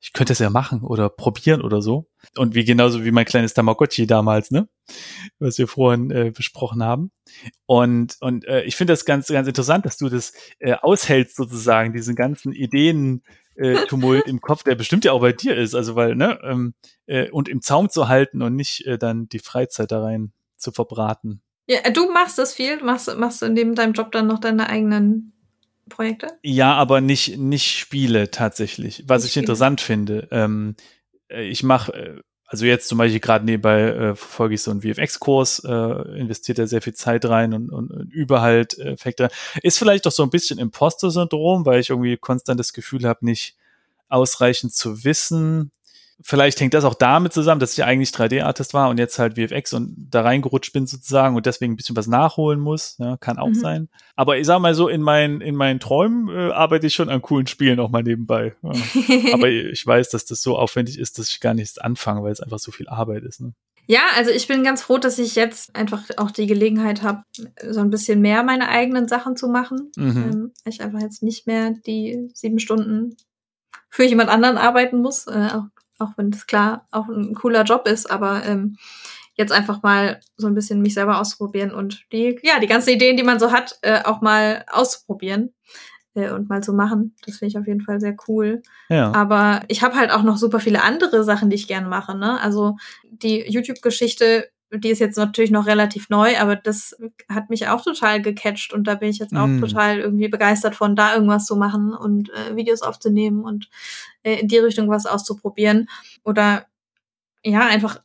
ich 0.00 0.12
könnte 0.12 0.34
es 0.34 0.38
ja 0.38 0.50
machen 0.50 0.82
oder 0.82 1.08
probieren 1.08 1.62
oder 1.62 1.80
so. 1.80 2.10
Und 2.36 2.54
wie 2.54 2.64
genauso 2.64 3.04
wie 3.04 3.10
mein 3.10 3.24
kleines 3.24 3.54
Tamagotchi 3.54 4.06
damals, 4.06 4.50
ne? 4.50 4.68
Was 5.38 5.56
wir 5.56 5.66
vorhin 5.66 6.10
äh, 6.10 6.30
besprochen 6.30 6.82
haben. 6.82 7.10
Und, 7.64 8.18
und 8.20 8.44
äh, 8.46 8.64
ich 8.64 8.76
finde 8.76 8.92
das 8.92 9.06
ganz, 9.06 9.28
ganz 9.28 9.48
interessant, 9.48 9.86
dass 9.86 9.96
du 9.96 10.10
das 10.10 10.34
äh, 10.58 10.74
aushältst, 10.74 11.36
sozusagen, 11.36 11.94
diesen 11.94 12.16
ganzen 12.16 12.52
Ideen. 12.52 13.22
Äh, 13.56 13.86
Tumult 13.86 14.24
im 14.26 14.40
Kopf, 14.40 14.64
der 14.64 14.74
bestimmt 14.74 15.04
ja 15.04 15.12
auch 15.12 15.20
bei 15.20 15.32
dir 15.32 15.56
ist, 15.56 15.76
also 15.76 15.94
weil, 15.94 16.16
ne, 16.16 16.40
ähm, 16.42 16.74
äh, 17.06 17.30
und 17.30 17.48
im 17.48 17.62
Zaum 17.62 17.88
zu 17.88 18.08
halten 18.08 18.42
und 18.42 18.56
nicht 18.56 18.84
äh, 18.84 18.98
dann 18.98 19.28
die 19.28 19.38
Freizeit 19.38 19.92
da 19.92 20.02
rein 20.02 20.32
zu 20.64 20.72
verbraten. 20.72 21.40
Ja, 21.66 21.80
du 21.90 22.10
machst 22.10 22.38
das 22.38 22.52
viel, 22.52 22.82
machst, 22.82 23.14
machst 23.16 23.40
du 23.40 23.48
neben 23.48 23.74
deinem 23.74 23.92
Job 23.92 24.12
dann 24.12 24.26
noch 24.26 24.38
deine 24.38 24.68
eigenen 24.68 25.32
Projekte? 25.88 26.28
Ja, 26.42 26.74
aber 26.74 27.00
nicht, 27.00 27.38
nicht 27.38 27.78
Spiele 27.78 28.30
tatsächlich. 28.30 29.04
Was 29.06 29.22
nicht 29.22 29.28
ich 29.28 29.32
Spiele. 29.32 29.44
interessant 29.44 29.80
finde. 29.80 30.28
Ähm, 30.30 30.76
äh, 31.28 31.44
ich 31.44 31.62
mache, 31.62 31.92
äh, 31.92 32.20
also 32.46 32.66
jetzt 32.66 32.88
zum 32.88 32.98
Beispiel 32.98 33.20
gerade 33.20 33.44
nebenbei 33.44 33.82
äh, 33.82 34.14
verfolge 34.14 34.54
ich 34.54 34.62
so 34.62 34.70
einen 34.70 34.82
VFX-Kurs, 34.82 35.64
äh, 35.64 36.18
investiert 36.18 36.58
er 36.58 36.66
sehr 36.66 36.82
viel 36.82 36.94
Zeit 36.94 37.24
rein 37.24 37.54
und, 37.54 37.70
und, 37.70 37.90
und 37.90 38.12
übe 38.12 38.40
halt 38.42 38.78
äh, 38.78 38.92
Effekte. 38.92 39.28
Ist 39.62 39.78
vielleicht 39.78 40.04
doch 40.06 40.12
so 40.12 40.22
ein 40.22 40.30
bisschen 40.30 40.58
Imposter-Syndrom, 40.58 41.64
weil 41.64 41.80
ich 41.80 41.90
irgendwie 41.90 42.16
konstant 42.16 42.60
das 42.60 42.72
Gefühl 42.72 43.04
habe, 43.08 43.24
nicht 43.24 43.56
ausreichend 44.08 44.74
zu 44.74 45.04
wissen, 45.04 45.72
Vielleicht 46.22 46.60
hängt 46.60 46.74
das 46.74 46.84
auch 46.84 46.94
damit 46.94 47.32
zusammen, 47.32 47.60
dass 47.60 47.72
ich 47.72 47.84
eigentlich 47.84 48.10
3D-Artist 48.10 48.74
war 48.74 48.88
und 48.88 48.98
jetzt 48.98 49.18
halt 49.18 49.34
VFX 49.34 49.72
und 49.72 49.94
da 50.10 50.22
reingerutscht 50.22 50.72
bin 50.72 50.86
sozusagen 50.86 51.36
und 51.36 51.46
deswegen 51.46 51.72
ein 51.72 51.76
bisschen 51.76 51.96
was 51.96 52.06
nachholen 52.06 52.60
muss. 52.60 52.96
Ja, 52.98 53.16
kann 53.16 53.38
auch 53.38 53.48
mhm. 53.48 53.54
sein. 53.54 53.88
Aber 54.16 54.38
ich 54.38 54.46
sag 54.46 54.60
mal 54.60 54.74
so, 54.74 54.88
in 54.88 55.02
meinen, 55.02 55.40
in 55.40 55.56
meinen 55.56 55.80
Träumen 55.80 56.28
äh, 56.28 56.52
arbeite 56.52 56.86
ich 56.86 56.94
schon 56.94 57.08
an 57.08 57.22
coolen 57.22 57.46
Spielen 57.46 57.80
auch 57.80 57.90
mal 57.90 58.02
nebenbei. 58.02 58.54
Ja. 58.62 58.72
Aber 59.32 59.48
ich 59.48 59.84
weiß, 59.84 60.10
dass 60.10 60.24
das 60.24 60.40
so 60.42 60.56
aufwendig 60.56 60.98
ist, 60.98 61.18
dass 61.18 61.28
ich 61.28 61.40
gar 61.40 61.54
nichts 61.54 61.78
anfange, 61.78 62.22
weil 62.22 62.32
es 62.32 62.40
einfach 62.40 62.58
so 62.58 62.70
viel 62.70 62.88
Arbeit 62.88 63.24
ist. 63.24 63.40
Ne? 63.40 63.54
Ja, 63.86 64.00
also 64.16 64.30
ich 64.30 64.48
bin 64.48 64.64
ganz 64.64 64.82
froh, 64.82 64.98
dass 64.98 65.18
ich 65.18 65.34
jetzt 65.34 65.74
einfach 65.76 66.04
auch 66.16 66.30
die 66.30 66.46
Gelegenheit 66.46 67.02
habe, 67.02 67.24
so 67.68 67.80
ein 67.80 67.90
bisschen 67.90 68.20
mehr 68.20 68.42
meine 68.42 68.68
eigenen 68.68 69.08
Sachen 69.08 69.36
zu 69.36 69.48
machen. 69.48 69.90
Mhm. 69.96 70.16
Ähm, 70.16 70.52
ich 70.64 70.80
einfach 70.80 71.00
jetzt 71.00 71.22
nicht 71.22 71.46
mehr 71.46 71.72
die 71.86 72.30
sieben 72.32 72.58
Stunden 72.58 73.16
für 73.90 74.04
jemand 74.04 74.30
anderen 74.30 74.56
arbeiten 74.56 75.02
muss. 75.02 75.26
Äh, 75.26 75.50
auch 75.52 75.64
auch 75.98 76.10
wenn 76.16 76.30
das 76.30 76.46
klar 76.46 76.86
auch 76.90 77.08
ein 77.08 77.34
cooler 77.34 77.64
Job 77.64 77.86
ist, 77.86 78.10
aber 78.10 78.44
ähm, 78.44 78.76
jetzt 79.36 79.52
einfach 79.52 79.82
mal 79.82 80.20
so 80.36 80.46
ein 80.46 80.54
bisschen 80.54 80.80
mich 80.80 80.94
selber 80.94 81.20
auszuprobieren 81.20 81.72
und 81.72 82.04
die, 82.12 82.38
ja, 82.42 82.60
die 82.60 82.66
ganzen 82.66 82.90
Ideen, 82.90 83.16
die 83.16 83.22
man 83.22 83.38
so 83.38 83.52
hat, 83.52 83.78
äh, 83.82 84.02
auch 84.04 84.20
mal 84.20 84.64
auszuprobieren 84.70 85.52
äh, 86.14 86.30
und 86.30 86.48
mal 86.48 86.62
zu 86.62 86.72
machen. 86.72 87.14
Das 87.26 87.38
finde 87.38 87.50
ich 87.50 87.58
auf 87.58 87.66
jeden 87.66 87.80
Fall 87.80 88.00
sehr 88.00 88.16
cool. 88.28 88.62
Ja. 88.88 89.12
Aber 89.12 89.62
ich 89.68 89.82
habe 89.82 89.96
halt 89.96 90.12
auch 90.12 90.22
noch 90.22 90.36
super 90.36 90.60
viele 90.60 90.82
andere 90.82 91.24
Sachen, 91.24 91.50
die 91.50 91.56
ich 91.56 91.68
gern 91.68 91.88
mache. 91.88 92.16
Ne? 92.16 92.40
Also 92.40 92.76
die 93.02 93.44
YouTube-Geschichte 93.50 94.48
die 94.70 94.90
ist 94.90 94.98
jetzt 94.98 95.16
natürlich 95.16 95.50
noch 95.50 95.66
relativ 95.66 96.08
neu, 96.08 96.36
aber 96.38 96.56
das 96.56 96.96
hat 97.28 97.50
mich 97.50 97.68
auch 97.68 97.82
total 97.82 98.20
gecatcht 98.20 98.72
und 98.72 98.84
da 98.84 98.94
bin 98.94 99.08
ich 99.08 99.18
jetzt 99.18 99.34
auch 99.34 99.46
mm. 99.46 99.60
total 99.60 99.98
irgendwie 100.00 100.28
begeistert 100.28 100.74
von, 100.74 100.96
da 100.96 101.14
irgendwas 101.14 101.46
zu 101.46 101.56
machen 101.56 101.94
und 101.94 102.30
äh, 102.30 102.56
Videos 102.56 102.82
aufzunehmen 102.82 103.44
und 103.44 103.68
äh, 104.22 104.40
in 104.40 104.48
die 104.48 104.58
Richtung 104.58 104.88
was 104.88 105.06
auszuprobieren 105.06 105.88
oder 106.24 106.66
ja, 107.44 107.66
einfach 107.66 108.02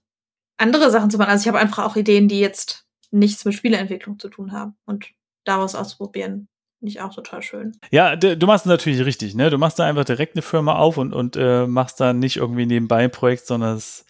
andere 0.57 0.91
Sachen 0.91 1.09
zu 1.09 1.17
machen. 1.17 1.29
Also 1.29 1.43
ich 1.43 1.47
habe 1.47 1.59
einfach 1.59 1.85
auch 1.85 1.95
Ideen, 1.95 2.27
die 2.27 2.39
jetzt 2.39 2.85
nichts 3.11 3.45
mit 3.45 3.55
Spieleentwicklung 3.55 4.19
zu 4.19 4.29
tun 4.29 4.51
haben 4.51 4.75
und 4.85 5.07
daraus 5.45 5.75
ausprobieren. 5.75 6.47
Finde 6.79 6.91
ich 6.91 7.01
auch 7.01 7.13
total 7.13 7.41
schön. 7.41 7.77
Ja, 7.91 8.15
du 8.15 8.45
machst 8.45 8.65
es 8.65 8.69
natürlich 8.69 9.03
richtig, 9.03 9.35
ne? 9.35 9.49
Du 9.49 9.57
machst 9.57 9.79
da 9.79 9.85
einfach 9.85 10.05
direkt 10.05 10.35
eine 10.35 10.41
Firma 10.41 10.75
auf 10.75 10.97
und, 10.97 11.13
und 11.13 11.35
äh, 11.35 11.67
machst 11.67 11.99
da 11.99 12.13
nicht 12.13 12.37
irgendwie 12.37 12.65
nebenbei 12.65 13.03
ein 13.03 13.11
Projekt, 13.11 13.47
sondern 13.47 13.75
es 13.75 14.05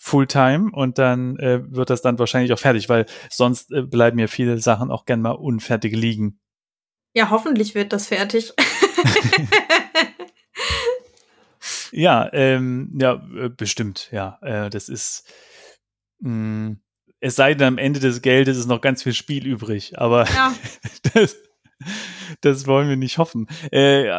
Fulltime 0.00 0.70
und 0.72 0.98
dann 0.98 1.36
äh, 1.38 1.60
wird 1.68 1.90
das 1.90 2.02
dann 2.02 2.18
wahrscheinlich 2.18 2.52
auch 2.52 2.58
fertig, 2.58 2.88
weil 2.88 3.06
sonst 3.30 3.72
äh, 3.72 3.82
bleiben 3.82 4.16
mir 4.16 4.28
viele 4.28 4.58
Sachen 4.58 4.90
auch 4.90 5.04
gern 5.04 5.20
mal 5.20 5.32
unfertig 5.32 5.94
liegen. 5.94 6.40
Ja, 7.14 7.30
hoffentlich 7.30 7.74
wird 7.74 7.92
das 7.92 8.06
fertig. 8.06 8.52
ja, 11.90 12.30
ähm, 12.32 12.96
ja, 13.00 13.14
äh, 13.36 13.48
bestimmt, 13.48 14.08
ja. 14.12 14.38
Äh, 14.40 14.70
das 14.70 14.88
ist, 14.88 15.32
mh, 16.20 16.30
mm, 16.30 16.80
es 17.20 17.34
sei 17.34 17.54
denn, 17.54 17.66
am 17.66 17.78
Ende 17.78 17.98
des 17.98 18.22
Geldes 18.22 18.56
ist 18.56 18.68
noch 18.68 18.80
ganz 18.80 19.02
viel 19.02 19.14
Spiel 19.14 19.46
übrig, 19.46 19.98
aber 19.98 20.28
ja. 20.28 20.54
das, 21.14 21.36
das 22.40 22.66
wollen 22.66 22.88
wir 22.88 22.96
nicht 22.96 23.18
hoffen. 23.18 23.48
Äh, 23.70 24.10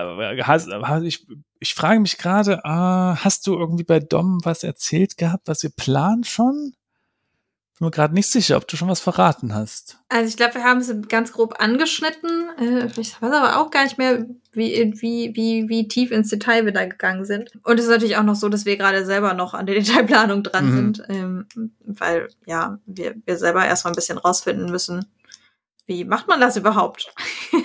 hast, 0.44 0.70
hast, 0.72 1.04
ich, 1.04 1.28
ich 1.60 1.74
frage 1.74 2.00
mich 2.00 2.18
gerade, 2.18 2.62
äh, 2.64 2.70
hast 2.70 3.48
du 3.48 3.58
irgendwie 3.58 3.84
bei 3.84 4.00
Dom 4.00 4.40
was 4.44 4.64
erzählt 4.64 5.18
gehabt, 5.18 5.48
was 5.48 5.64
ihr 5.64 5.72
plant 5.72 6.28
schon? 6.28 6.74
Bin 7.80 7.86
mir 7.86 7.92
gerade 7.92 8.14
nicht 8.14 8.30
sicher, 8.30 8.58
ob 8.58 8.68
du 8.68 8.76
schon 8.76 8.90
was 8.90 9.00
verraten 9.00 9.56
hast. 9.56 10.00
Also 10.10 10.28
ich 10.28 10.36
glaube, 10.36 10.56
wir 10.56 10.66
haben 10.66 10.80
es 10.80 10.94
ganz 11.08 11.32
grob 11.32 11.62
angeschnitten. 11.62 12.50
Äh, 12.60 12.88
ich 13.00 13.22
weiß 13.22 13.32
aber 13.32 13.58
auch 13.58 13.72
gar 13.72 13.86
nicht 13.86 13.98
mehr, 13.98 14.26
wie, 14.52 14.94
wie, 14.98 15.34
wie, 15.34 15.70
wie 15.70 15.88
tief 15.88 16.12
ins 16.12 16.30
Detail 16.30 16.66
wir 16.66 16.74
da 16.74 16.86
gegangen 16.86 17.24
sind. 17.24 17.52
Und 17.64 17.80
es 17.80 17.86
ist 17.86 17.92
natürlich 17.92 18.18
auch 18.18 18.24
noch 18.24 18.36
so, 18.36 18.50
dass 18.50 18.66
wir 18.66 18.76
gerade 18.76 19.06
selber 19.06 19.34
noch 19.34 19.54
an 19.54 19.66
der 19.66 19.76
Detailplanung 19.80 20.44
dran 20.44 20.70
mhm. 20.70 20.76
sind, 20.76 21.04
ähm, 21.08 21.46
weil 21.86 22.28
ja, 22.46 22.80
wir, 22.86 23.16
wir 23.26 23.38
selber 23.38 23.66
erstmal 23.66 23.94
ein 23.94 23.96
bisschen 23.96 24.18
rausfinden 24.18 24.70
müssen, 24.70 25.06
wie 25.90 26.06
macht 26.06 26.28
man 26.28 26.40
das 26.40 26.56
überhaupt? 26.56 27.12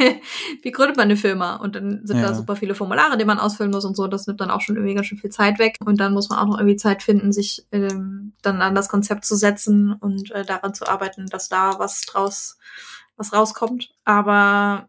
wie 0.62 0.70
gründet 0.72 0.96
man 0.96 1.05
eine 1.05 1.16
Firma? 1.16 1.56
Und 1.56 1.76
dann 1.76 2.06
sind 2.06 2.16
ja. 2.16 2.28
da 2.28 2.34
super 2.34 2.56
viele 2.56 2.74
Formulare, 2.74 3.18
die 3.18 3.26
man 3.26 3.38
ausfüllen 3.38 3.70
muss 3.70 3.84
und 3.84 3.94
so. 3.94 4.06
Das 4.06 4.26
nimmt 4.26 4.40
dann 4.40 4.51
auch 4.51 4.62
schon 4.62 4.76
irgendwie 4.76 4.94
ganz 4.94 5.06
schön 5.06 5.18
viel 5.18 5.30
Zeit 5.30 5.59
weg. 5.59 5.76
Und 5.84 6.01
dann 6.01 6.14
muss 6.14 6.30
man 6.30 6.38
auch 6.38 6.46
noch 6.46 6.59
irgendwie 6.59 6.76
Zeit 6.76 7.02
finden, 7.02 7.32
sich 7.32 7.66
ähm, 7.70 8.32
dann 8.40 8.62
an 8.62 8.74
das 8.74 8.88
Konzept 8.88 9.26
zu 9.26 9.36
setzen 9.36 9.92
und 9.92 10.30
äh, 10.30 10.42
daran 10.42 10.72
zu 10.72 10.88
arbeiten, 10.88 11.26
dass 11.26 11.51
da 11.51 11.78
was 11.78 12.01
draus, 12.01 12.56
was 13.16 13.34
rauskommt. 13.34 13.90
Aber 14.06 14.88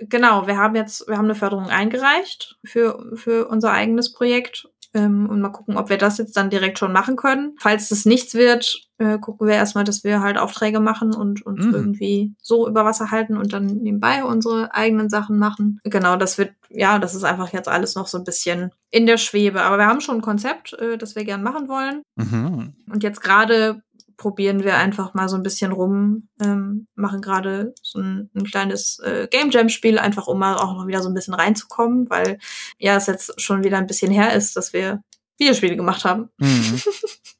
genau, 0.00 0.48
wir 0.48 0.58
haben 0.58 0.74
jetzt, 0.74 1.06
wir 1.06 1.18
haben 1.18 1.26
eine 1.26 1.36
Förderung 1.36 1.68
eingereicht 1.68 2.58
für, 2.64 3.12
für 3.14 3.46
unser 3.46 3.70
eigenes 3.70 4.12
Projekt 4.12 4.68
ähm, 4.94 5.28
und 5.28 5.40
mal 5.40 5.50
gucken, 5.50 5.76
ob 5.76 5.88
wir 5.88 5.98
das 5.98 6.18
jetzt 6.18 6.36
dann 6.36 6.50
direkt 6.50 6.78
schon 6.78 6.92
machen 6.92 7.16
können. 7.16 7.54
Falls 7.58 7.88
das 7.88 8.04
nichts 8.04 8.34
wird, 8.34 8.88
äh, 8.98 9.18
gucken 9.18 9.46
wir 9.46 9.54
erstmal, 9.54 9.84
dass 9.84 10.04
wir 10.04 10.20
halt 10.20 10.38
Aufträge 10.38 10.80
machen 10.80 11.14
und 11.14 11.44
uns 11.44 11.64
mhm. 11.64 11.74
irgendwie 11.74 12.34
so 12.40 12.68
über 12.68 12.84
Wasser 12.84 13.10
halten 13.10 13.36
und 13.36 13.52
dann 13.52 13.66
nebenbei 13.66 14.24
unsere 14.24 14.74
eigenen 14.74 15.08
Sachen 15.08 15.38
machen. 15.38 15.80
Genau, 15.84 16.16
das 16.16 16.38
wird, 16.38 16.52
ja, 16.68 16.98
das 16.98 17.14
ist 17.14 17.24
einfach 17.24 17.52
jetzt 17.52 17.68
alles 17.68 17.94
noch 17.94 18.06
so 18.06 18.18
ein 18.18 18.24
bisschen 18.24 18.70
in 18.90 19.06
der 19.06 19.16
Schwebe. 19.16 19.62
Aber 19.62 19.78
wir 19.78 19.86
haben 19.86 20.00
schon 20.00 20.16
ein 20.16 20.22
Konzept, 20.22 20.74
äh, 20.74 20.98
das 20.98 21.16
wir 21.16 21.24
gern 21.24 21.42
machen 21.42 21.68
wollen. 21.68 22.02
Mhm. 22.16 22.74
Und 22.90 23.02
jetzt 23.02 23.22
gerade 23.22 23.82
probieren 24.22 24.62
wir 24.62 24.76
einfach 24.76 25.14
mal 25.14 25.28
so 25.28 25.34
ein 25.34 25.42
bisschen 25.42 25.72
rum, 25.72 26.28
ähm, 26.40 26.86
machen 26.94 27.20
gerade 27.20 27.74
so 27.82 27.98
ein, 27.98 28.30
ein 28.36 28.44
kleines 28.44 29.00
äh, 29.00 29.26
Game 29.28 29.50
Jam 29.50 29.68
Spiel, 29.68 29.98
einfach 29.98 30.28
um 30.28 30.38
mal 30.38 30.54
auch 30.58 30.76
noch 30.76 30.86
wieder 30.86 31.02
so 31.02 31.08
ein 31.08 31.14
bisschen 31.14 31.34
reinzukommen, 31.34 32.08
weil 32.08 32.38
ja 32.78 32.94
es 32.94 33.08
jetzt 33.08 33.40
schon 33.40 33.64
wieder 33.64 33.78
ein 33.78 33.88
bisschen 33.88 34.12
her 34.12 34.32
ist, 34.32 34.56
dass 34.56 34.72
wir 34.72 35.02
Videospiele 35.38 35.74
gemacht 35.74 36.04
haben. 36.04 36.28
Mhm. 36.38 36.80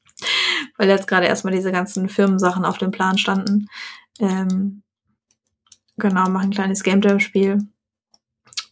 weil 0.77 0.89
jetzt 0.89 1.07
gerade 1.07 1.25
erstmal 1.25 1.53
diese 1.53 1.71
ganzen 1.71 2.09
Firmensachen 2.09 2.65
auf 2.65 2.77
dem 2.77 2.91
Plan 2.91 3.17
standen. 3.17 3.69
Ähm, 4.19 4.83
genau, 5.95 6.27
machen 6.27 6.49
ein 6.49 6.51
kleines 6.51 6.83
Game 6.83 7.01
Jam 7.01 7.21
Spiel. 7.21 7.59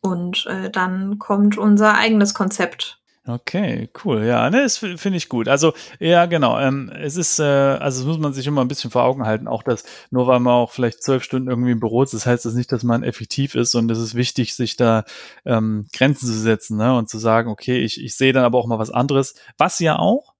Und 0.01 0.45
äh, 0.47 0.69
dann 0.69 1.17
kommt 1.17 1.57
unser 1.57 1.95
eigenes 1.95 2.33
Konzept 2.33 3.00
Okay, 3.27 3.87
cool. 4.03 4.25
Ja, 4.25 4.49
ne, 4.49 4.63
das 4.63 4.77
finde 4.79 5.15
ich 5.15 5.29
gut. 5.29 5.47
Also, 5.47 5.73
ja, 5.99 6.25
genau. 6.25 6.59
Ähm, 6.59 6.89
es 6.89 7.17
ist, 7.17 7.37
äh, 7.37 7.43
also 7.43 7.99
das 7.99 8.07
muss 8.07 8.17
man 8.17 8.33
sich 8.33 8.47
immer 8.47 8.61
ein 8.61 8.67
bisschen 8.67 8.89
vor 8.89 9.03
Augen 9.03 9.27
halten, 9.27 9.47
auch 9.47 9.61
dass, 9.61 9.83
nur 10.09 10.25
weil 10.25 10.39
man 10.39 10.53
auch 10.53 10.71
vielleicht 10.71 11.03
zwölf 11.03 11.23
Stunden 11.23 11.47
irgendwie 11.47 11.69
im 11.69 11.79
Büro 11.79 12.01
ist, 12.01 12.15
das 12.15 12.25
heißt 12.25 12.45
das 12.45 12.55
nicht, 12.55 12.71
dass 12.71 12.81
man 12.83 13.03
effektiv 13.03 13.53
ist 13.53 13.75
und 13.75 13.91
es 13.91 13.99
ist 13.99 14.15
wichtig, 14.15 14.55
sich 14.55 14.75
da 14.75 15.03
ähm, 15.45 15.85
Grenzen 15.93 16.25
zu 16.25 16.33
setzen 16.33 16.77
ne, 16.77 16.97
und 16.97 17.09
zu 17.09 17.19
sagen, 17.19 17.51
okay, 17.51 17.77
ich, 17.79 18.03
ich 18.03 18.15
sehe 18.15 18.33
dann 18.33 18.43
aber 18.43 18.57
auch 18.57 18.65
mal 18.65 18.79
was 18.79 18.89
anderes, 18.89 19.35
was 19.55 19.77
ja 19.79 19.99
auch 19.99 20.33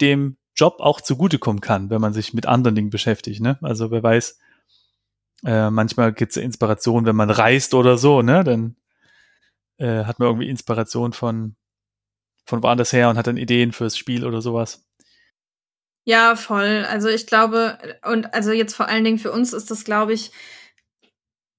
dem 0.00 0.38
Job 0.56 0.76
auch 0.80 1.02
zugutekommen 1.02 1.60
kann, 1.60 1.90
wenn 1.90 2.00
man 2.00 2.14
sich 2.14 2.32
mit 2.32 2.46
anderen 2.46 2.74
Dingen 2.74 2.90
beschäftigt. 2.90 3.42
Ne? 3.42 3.58
Also 3.60 3.90
wer 3.90 4.02
weiß, 4.02 4.38
äh, 5.44 5.70
manchmal 5.70 6.14
gibt 6.14 6.32
es 6.32 6.38
Inspiration, 6.38 7.04
wenn 7.04 7.16
man 7.16 7.30
reist 7.30 7.74
oder 7.74 7.98
so, 7.98 8.22
ne? 8.22 8.44
Dann 8.44 8.76
äh, 9.76 10.04
hat 10.04 10.18
man 10.18 10.28
irgendwie 10.28 10.48
Inspiration 10.48 11.12
von 11.12 11.54
von 12.48 12.62
woanders 12.62 12.92
her 12.92 13.10
und 13.10 13.18
hat 13.18 13.26
dann 13.26 13.36
Ideen 13.36 13.72
fürs 13.72 13.96
Spiel 13.96 14.24
oder 14.24 14.40
sowas. 14.40 14.84
Ja, 16.04 16.36
voll. 16.36 16.86
Also 16.88 17.08
ich 17.08 17.26
glaube, 17.26 17.78
und 18.04 18.32
also 18.32 18.50
jetzt 18.50 18.74
vor 18.74 18.88
allen 18.88 19.04
Dingen 19.04 19.18
für 19.18 19.30
uns 19.30 19.52
ist 19.52 19.70
das, 19.70 19.84
glaube 19.84 20.14
ich, 20.14 20.32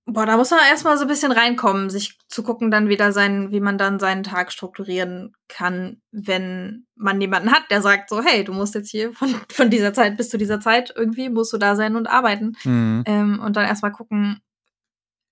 boah, 0.08 0.26
da 0.26 0.38
muss 0.38 0.50
man 0.50 0.62
erstmal 0.68 0.98
so 0.98 1.04
ein 1.04 1.08
bisschen 1.08 1.32
reinkommen, 1.32 1.92
sich 1.92 2.18
zu 2.28 2.42
gucken, 2.42 2.72
dann 2.72 2.90
wieder 2.90 3.12
sein, 3.12 3.52
wie 3.52 3.60
man 3.60 3.78
dann 3.78 4.00
seinen 4.00 4.24
Tag 4.24 4.52
strukturieren 4.52 5.34
kann, 5.48 6.02
wenn 6.12 6.88
man 6.96 7.22
jemanden 7.22 7.52
hat, 7.52 7.70
der 7.70 7.84
sagt 7.84 8.10
so, 8.10 8.24
hey, 8.24 8.44
du 8.44 8.52
musst 8.52 8.74
jetzt 8.74 8.90
hier 8.90 9.14
von, 9.14 9.36
von 9.52 9.70
dieser 9.70 9.94
Zeit 9.94 10.18
bis 10.18 10.30
zu 10.30 10.40
dieser 10.40 10.60
Zeit 10.60 10.92
irgendwie 10.96 11.30
musst 11.30 11.54
du 11.54 11.58
da 11.60 11.76
sein 11.76 11.96
und 11.96 12.08
arbeiten. 12.08 12.58
Mhm. 12.64 13.04
Ähm, 13.06 13.40
und 13.40 13.56
dann 13.56 13.68
erstmal 13.68 13.92
gucken, 13.92 14.42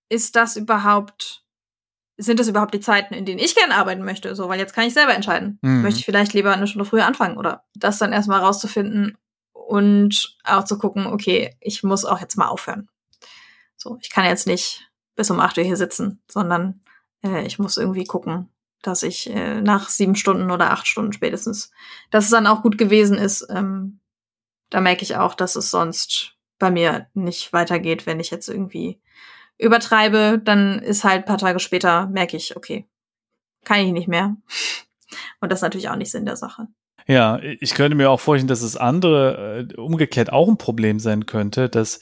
ist 0.09 0.35
das 0.35 0.55
überhaupt 0.55 1.46
sind 2.17 2.39
das 2.39 2.47
überhaupt 2.47 2.73
die 2.73 2.79
Zeiten, 2.79 3.13
in 3.13 3.25
denen 3.25 3.39
ich 3.39 3.55
gerne 3.55 3.75
arbeiten 3.75 4.03
möchte? 4.03 4.35
So, 4.35 4.49
weil 4.49 4.59
jetzt 4.59 4.73
kann 4.73 4.85
ich 4.85 4.93
selber 4.93 5.13
entscheiden. 5.13 5.59
Mhm. 5.61 5.83
Möchte 5.83 5.99
ich 5.99 6.05
vielleicht 6.05 6.33
lieber 6.33 6.51
eine 6.51 6.67
Stunde 6.67 6.85
früher 6.85 7.05
anfangen 7.05 7.37
oder 7.37 7.63
das 7.75 7.99
dann 7.99 8.11
erstmal 8.11 8.41
rauszufinden 8.41 9.17
und 9.53 10.37
auch 10.43 10.63
zu 10.63 10.77
gucken, 10.77 11.05
okay, 11.05 11.55
ich 11.59 11.83
muss 11.83 12.05
auch 12.05 12.19
jetzt 12.19 12.37
mal 12.37 12.47
aufhören. 12.47 12.89
So, 13.75 13.97
ich 14.01 14.09
kann 14.09 14.25
jetzt 14.25 14.47
nicht 14.47 14.89
bis 15.15 15.29
um 15.29 15.39
acht 15.39 15.57
Uhr 15.57 15.63
hier 15.63 15.77
sitzen, 15.77 16.21
sondern 16.27 16.81
äh, 17.23 17.45
ich 17.45 17.59
muss 17.59 17.77
irgendwie 17.77 18.05
gucken, 18.05 18.49
dass 18.81 19.03
ich 19.03 19.29
äh, 19.29 19.61
nach 19.61 19.89
sieben 19.89 20.15
Stunden 20.15 20.49
oder 20.49 20.71
acht 20.71 20.87
Stunden 20.87 21.13
spätestens, 21.13 21.71
dass 22.09 22.25
es 22.25 22.31
dann 22.31 22.47
auch 22.47 22.63
gut 22.63 22.77
gewesen 22.77 23.17
ist. 23.17 23.45
Ähm, 23.49 23.99
da 24.69 24.81
merke 24.81 25.03
ich 25.03 25.17
auch, 25.17 25.35
dass 25.35 25.55
es 25.55 25.69
sonst 25.69 26.35
bei 26.59 26.71
mir 26.71 27.07
nicht 27.13 27.53
weitergeht, 27.53 28.05
wenn 28.05 28.19
ich 28.19 28.31
jetzt 28.31 28.49
irgendwie 28.49 28.99
übertreibe, 29.57 30.39
dann 30.43 30.79
ist 30.79 31.03
halt 31.03 31.25
paar 31.25 31.37
Tage 31.37 31.59
später, 31.59 32.07
merke 32.07 32.37
ich, 32.37 32.55
okay, 32.55 32.87
kann 33.63 33.79
ich 33.79 33.91
nicht 33.91 34.07
mehr. 34.07 34.35
Und 35.39 35.51
das 35.51 35.59
ist 35.59 35.63
natürlich 35.63 35.89
auch 35.89 35.95
nicht 35.95 36.11
Sinn 36.11 36.25
der 36.25 36.35
Sache. 36.35 36.67
Ja, 37.07 37.39
ich 37.41 37.73
könnte 37.73 37.95
mir 37.95 38.11
auch 38.11 38.19
vorstellen, 38.19 38.49
dass 38.49 38.61
es 38.61 38.75
andere 38.75 39.67
äh, 39.69 39.79
umgekehrt 39.79 40.31
auch 40.31 40.49
ein 40.49 40.57
Problem 40.57 40.99
sein 40.99 41.25
könnte, 41.25 41.69
dass 41.69 42.01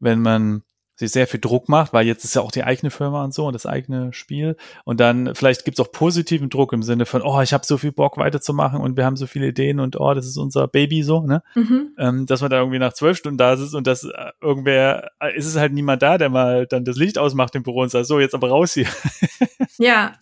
wenn 0.00 0.20
man 0.20 0.62
sich 0.98 1.12
sehr 1.12 1.28
viel 1.28 1.38
Druck 1.38 1.68
macht, 1.68 1.92
weil 1.92 2.06
jetzt 2.06 2.24
ist 2.24 2.34
ja 2.34 2.42
auch 2.42 2.50
die 2.50 2.64
eigene 2.64 2.90
Firma 2.90 3.22
und 3.22 3.32
so 3.32 3.46
und 3.46 3.52
das 3.52 3.66
eigene 3.66 4.12
Spiel. 4.12 4.56
Und 4.84 4.98
dann 4.98 5.34
vielleicht 5.34 5.64
gibt 5.64 5.78
es 5.78 5.84
auch 5.84 5.92
positiven 5.92 6.50
Druck 6.50 6.72
im 6.72 6.82
Sinne 6.82 7.06
von, 7.06 7.22
oh, 7.22 7.40
ich 7.40 7.52
habe 7.52 7.64
so 7.64 7.78
viel 7.78 7.92
Bock 7.92 8.16
weiterzumachen 8.16 8.80
und 8.80 8.96
wir 8.96 9.04
haben 9.04 9.16
so 9.16 9.26
viele 9.28 9.46
Ideen 9.46 9.78
und 9.78 9.98
oh, 10.00 10.12
das 10.14 10.26
ist 10.26 10.36
unser 10.36 10.66
Baby 10.66 11.04
so, 11.04 11.20
ne? 11.20 11.42
Mhm. 11.54 11.94
Ähm, 11.98 12.26
dass 12.26 12.40
man 12.40 12.50
da 12.50 12.58
irgendwie 12.58 12.80
nach 12.80 12.94
zwölf 12.94 13.16
Stunden 13.16 13.38
da 13.38 13.56
sitzt 13.56 13.76
und 13.76 13.86
dass 13.86 14.04
äh, 14.04 14.32
irgendwer, 14.40 15.12
äh, 15.20 15.36
ist 15.36 15.46
es 15.46 15.56
halt 15.56 15.72
niemand 15.72 16.02
da, 16.02 16.18
der 16.18 16.30
mal 16.30 16.66
dann 16.66 16.84
das 16.84 16.96
Licht 16.96 17.16
ausmacht 17.16 17.54
im 17.54 17.62
Büro 17.62 17.82
und 17.82 17.90
sagt, 17.90 18.06
so, 18.06 18.18
jetzt 18.18 18.34
aber 18.34 18.48
raus 18.48 18.74
hier. 18.74 18.88
ja. 19.78 20.14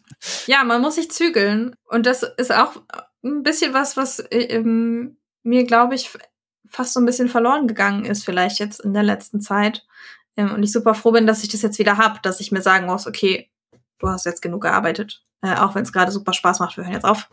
Ja, 0.46 0.64
man 0.64 0.82
muss 0.82 0.96
sich 0.96 1.10
zügeln. 1.10 1.74
Und 1.86 2.04
das 2.04 2.22
ist 2.22 2.52
auch 2.52 2.76
ein 3.24 3.42
bisschen 3.42 3.72
was, 3.72 3.96
was 3.96 4.18
äh, 4.18 4.40
ähm, 4.40 5.16
mir, 5.42 5.64
glaube 5.64 5.94
ich, 5.94 6.10
fast 6.68 6.92
so 6.92 7.00
ein 7.00 7.06
bisschen 7.06 7.28
verloren 7.28 7.66
gegangen 7.66 8.04
ist, 8.04 8.24
vielleicht 8.24 8.58
jetzt 8.58 8.80
in 8.80 8.92
der 8.92 9.02
letzten 9.02 9.40
Zeit 9.40 9.86
und 10.44 10.62
ich 10.62 10.72
super 10.72 10.94
froh 10.94 11.12
bin, 11.12 11.26
dass 11.26 11.42
ich 11.42 11.48
das 11.48 11.62
jetzt 11.62 11.78
wieder 11.78 11.96
hab, 11.96 12.22
dass 12.22 12.40
ich 12.40 12.52
mir 12.52 12.62
sagen 12.62 12.86
muss, 12.86 13.06
okay, 13.06 13.50
du 13.98 14.08
hast 14.08 14.26
jetzt 14.26 14.42
genug 14.42 14.62
gearbeitet. 14.62 15.24
Äh, 15.42 15.56
auch 15.56 15.74
wenn 15.74 15.82
es 15.82 15.92
gerade 15.92 16.12
super 16.12 16.32
Spaß 16.32 16.60
macht, 16.60 16.76
wir 16.76 16.84
hören 16.84 16.94
jetzt 16.94 17.04
auf. 17.04 17.28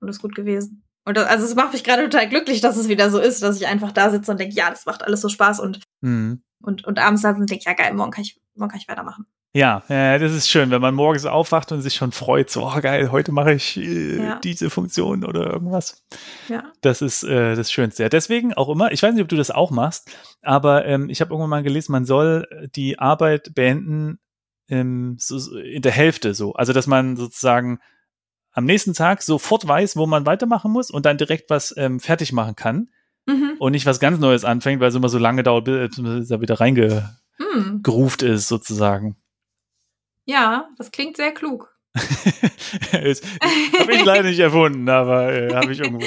Und 0.00 0.08
das 0.08 0.16
ist 0.16 0.22
gut 0.22 0.34
gewesen. 0.34 0.82
Und 1.04 1.16
das, 1.16 1.28
also 1.28 1.44
es 1.44 1.54
macht 1.54 1.72
mich 1.72 1.84
gerade 1.84 2.04
total 2.04 2.28
glücklich, 2.28 2.60
dass 2.60 2.76
es 2.76 2.88
wieder 2.88 3.10
so 3.10 3.18
ist, 3.18 3.42
dass 3.42 3.56
ich 3.56 3.66
einfach 3.66 3.92
da 3.92 4.10
sitze 4.10 4.30
und 4.30 4.38
denke, 4.38 4.54
ja, 4.54 4.70
das 4.70 4.86
macht 4.86 5.02
alles 5.02 5.20
so 5.20 5.28
Spaß 5.28 5.60
und, 5.60 5.80
mhm. 6.00 6.42
und, 6.62 6.84
und 6.84 6.98
abends 6.98 7.22
da 7.22 7.30
und 7.30 7.50
denke, 7.50 7.64
ja 7.64 7.72
geil, 7.72 7.94
morgen 7.94 8.10
kann 8.10 8.22
ich, 8.22 8.40
morgen 8.54 8.70
kann 8.70 8.80
ich 8.80 8.88
weitermachen. 8.88 9.26
Ja, 9.52 9.82
ja, 9.88 10.16
das 10.18 10.32
ist 10.32 10.48
schön, 10.48 10.70
wenn 10.70 10.80
man 10.80 10.94
morgens 10.94 11.26
aufwacht 11.26 11.72
und 11.72 11.82
sich 11.82 11.94
schon 11.94 12.12
freut, 12.12 12.50
so 12.50 12.64
oh, 12.64 12.80
geil, 12.80 13.10
heute 13.10 13.32
mache 13.32 13.54
ich 13.54 13.76
äh, 13.76 14.16
ja. 14.16 14.38
diese 14.38 14.70
Funktion 14.70 15.24
oder 15.24 15.44
irgendwas. 15.44 16.04
Ja. 16.48 16.70
Das 16.82 17.02
ist 17.02 17.24
äh, 17.24 17.56
das 17.56 17.72
Schönste. 17.72 18.04
Ja, 18.04 18.08
deswegen 18.08 18.54
auch 18.54 18.68
immer, 18.68 18.92
ich 18.92 19.02
weiß 19.02 19.12
nicht, 19.12 19.22
ob 19.22 19.28
du 19.28 19.36
das 19.36 19.50
auch 19.50 19.72
machst, 19.72 20.16
aber 20.40 20.84
ähm, 20.86 21.10
ich 21.10 21.20
habe 21.20 21.32
irgendwann 21.32 21.50
mal 21.50 21.62
gelesen, 21.64 21.90
man 21.90 22.04
soll 22.04 22.46
die 22.76 23.00
Arbeit 23.00 23.52
beenden 23.52 24.20
ähm, 24.68 25.16
so, 25.18 25.58
in 25.58 25.82
der 25.82 25.92
Hälfte 25.92 26.32
so. 26.32 26.52
Also, 26.54 26.72
dass 26.72 26.86
man 26.86 27.16
sozusagen 27.16 27.80
am 28.52 28.66
nächsten 28.66 28.94
Tag 28.94 29.20
sofort 29.20 29.66
weiß, 29.66 29.96
wo 29.96 30.06
man 30.06 30.26
weitermachen 30.26 30.70
muss 30.70 30.92
und 30.92 31.06
dann 31.06 31.18
direkt 31.18 31.50
was 31.50 31.74
ähm, 31.76 31.98
fertig 31.98 32.32
machen 32.32 32.54
kann 32.54 32.90
mhm. 33.26 33.54
und 33.58 33.72
nicht 33.72 33.86
was 33.86 33.98
ganz 33.98 34.20
Neues 34.20 34.44
anfängt, 34.44 34.80
weil 34.80 34.90
es 34.90 34.94
immer 34.94 35.08
so 35.08 35.18
lange 35.18 35.42
dauert, 35.42 35.64
bis 35.64 36.30
er 36.30 36.40
wieder 36.40 36.60
reingeruft 36.60 38.22
mhm. 38.22 38.28
ist 38.28 38.46
sozusagen. 38.46 39.16
Ja, 40.24 40.68
das 40.76 40.90
klingt 40.90 41.16
sehr 41.16 41.32
klug. 41.32 41.74
habe 42.92 43.08
ich 43.92 44.04
leider 44.04 44.22
nicht 44.22 44.38
erfunden, 44.38 44.88
aber 44.88 45.32
äh, 45.32 45.54
habe 45.54 45.72
ich 45.72 45.80
irgendwo 45.80 46.06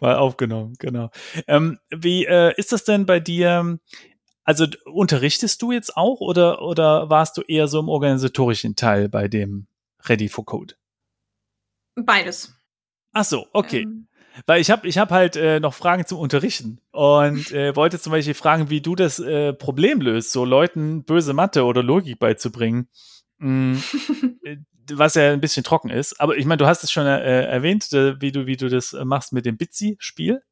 mal 0.00 0.16
aufgenommen, 0.16 0.74
genau. 0.78 1.10
Ähm, 1.46 1.78
wie 1.90 2.24
äh, 2.24 2.52
ist 2.56 2.72
das 2.72 2.84
denn 2.84 3.06
bei 3.06 3.20
dir? 3.20 3.78
Also 4.44 4.66
unterrichtest 4.86 5.62
du 5.62 5.70
jetzt 5.70 5.96
auch 5.96 6.20
oder, 6.20 6.62
oder 6.62 7.08
warst 7.08 7.36
du 7.36 7.42
eher 7.42 7.68
so 7.68 7.78
im 7.78 7.88
organisatorischen 7.88 8.74
Teil 8.74 9.08
bei 9.08 9.28
dem 9.28 9.66
Ready 10.04 10.28
for 10.28 10.44
Code? 10.44 10.74
Beides. 11.94 12.52
Ach 13.12 13.24
so, 13.24 13.46
okay. 13.52 13.82
Ähm. 13.82 14.08
Weil 14.46 14.60
ich 14.60 14.70
habe 14.70 14.88
ich 14.88 14.96
hab 14.96 15.10
halt 15.10 15.36
äh, 15.36 15.60
noch 15.60 15.74
Fragen 15.74 16.06
zum 16.06 16.18
Unterrichten 16.18 16.80
und 16.90 17.52
äh, 17.52 17.76
wollte 17.76 18.00
zum 18.00 18.12
Beispiel 18.12 18.34
fragen, 18.34 18.70
wie 18.70 18.80
du 18.80 18.94
das 18.94 19.18
äh, 19.18 19.52
Problem 19.52 20.00
löst, 20.00 20.32
so 20.32 20.44
Leuten 20.44 21.04
böse 21.04 21.34
Mathe 21.34 21.64
oder 21.64 21.82
Logik 21.82 22.18
beizubringen. 22.18 22.88
Mm, 23.42 23.74
äh, 24.44 24.56
was 24.92 25.14
ja 25.14 25.32
ein 25.32 25.40
bisschen 25.40 25.64
trocken 25.64 25.90
ist. 25.90 26.20
Aber 26.20 26.36
ich 26.36 26.46
meine, 26.46 26.58
du 26.58 26.66
hast 26.66 26.84
es 26.84 26.90
schon 26.90 27.06
äh, 27.06 27.44
erwähnt, 27.44 27.92
äh, 27.92 28.20
wie, 28.20 28.32
du, 28.32 28.46
wie 28.46 28.56
du 28.56 28.68
das 28.68 28.96
machst 29.04 29.32
mit 29.32 29.46
dem 29.46 29.56
Bitsy-Spiel. 29.56 30.42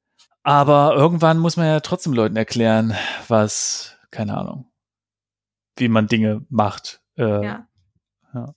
Aber 0.43 0.95
irgendwann 0.97 1.39
muss 1.39 1.57
man 1.57 1.67
ja 1.67 1.81
trotzdem 1.81 2.15
Leuten 2.15 2.37
erklären, 2.37 2.95
was, 3.29 3.97
keine 4.11 4.37
Ahnung, 4.37 4.71
wie 5.77 5.89
man 5.89 6.07
Dinge 6.07 6.45
macht. 6.49 7.01
Äh, 7.17 7.45
ja. 7.45 7.67
ja. 8.35 8.55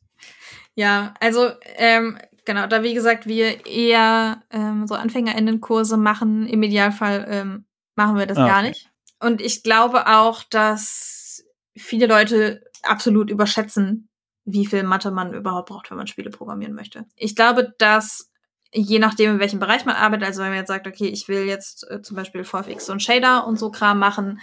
Ja, 0.75 1.13
also 1.19 1.51
ähm, 1.75 2.17
genau, 2.45 2.65
da 2.65 2.81
wie 2.81 2.95
gesagt, 2.95 3.27
wir 3.27 3.65
eher 3.67 4.41
ähm, 4.49 4.87
so 4.87 4.95
AnfängerInnen-Kurse 4.95 5.97
machen. 5.97 6.47
Im 6.47 6.63
Idealfall 6.63 7.25
ähm, 7.29 7.65
machen 7.95 8.17
wir 8.17 8.25
das 8.25 8.37
ah, 8.37 8.47
gar 8.47 8.61
nicht. 8.63 8.89
Und 9.19 9.41
ich 9.41 9.61
glaube 9.61 10.07
auch, 10.07 10.41
dass 10.43 11.43
viele 11.75 12.07
Leute 12.07 12.63
absolut 12.81 13.29
überschätzen, 13.29 14.09
wie 14.45 14.65
viel 14.65 14.83
Mathe 14.83 15.11
man 15.11 15.33
überhaupt 15.33 15.69
braucht, 15.69 15.89
wenn 15.89 15.97
man 15.97 16.07
Spiele 16.07 16.29
programmieren 16.29 16.75
möchte. 16.75 17.05
Ich 17.15 17.35
glaube, 17.35 17.73
dass 17.77 18.31
je 18.73 18.99
nachdem, 18.99 19.31
in 19.31 19.39
welchem 19.39 19.59
Bereich 19.59 19.85
man 19.85 19.95
arbeitet, 19.95 20.27
also 20.27 20.41
wenn 20.41 20.49
man 20.49 20.57
jetzt 20.57 20.67
sagt, 20.67 20.87
okay, 20.87 21.07
ich 21.07 21.27
will 21.27 21.45
jetzt 21.45 21.89
äh, 21.89 22.01
zum 22.01 22.15
Beispiel 22.15 22.43
VFX 22.43 22.89
und 22.89 23.01
Shader 23.01 23.45
und 23.47 23.57
so 23.57 23.71
Kram 23.71 23.99
machen, 23.99 24.39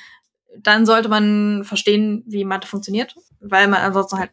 dann 0.58 0.86
sollte 0.86 1.08
man 1.08 1.64
verstehen, 1.64 2.24
wie 2.26 2.44
Mathe 2.44 2.66
funktioniert, 2.66 3.14
weil 3.40 3.68
man 3.68 3.82
ansonsten 3.82 4.18
halt 4.18 4.30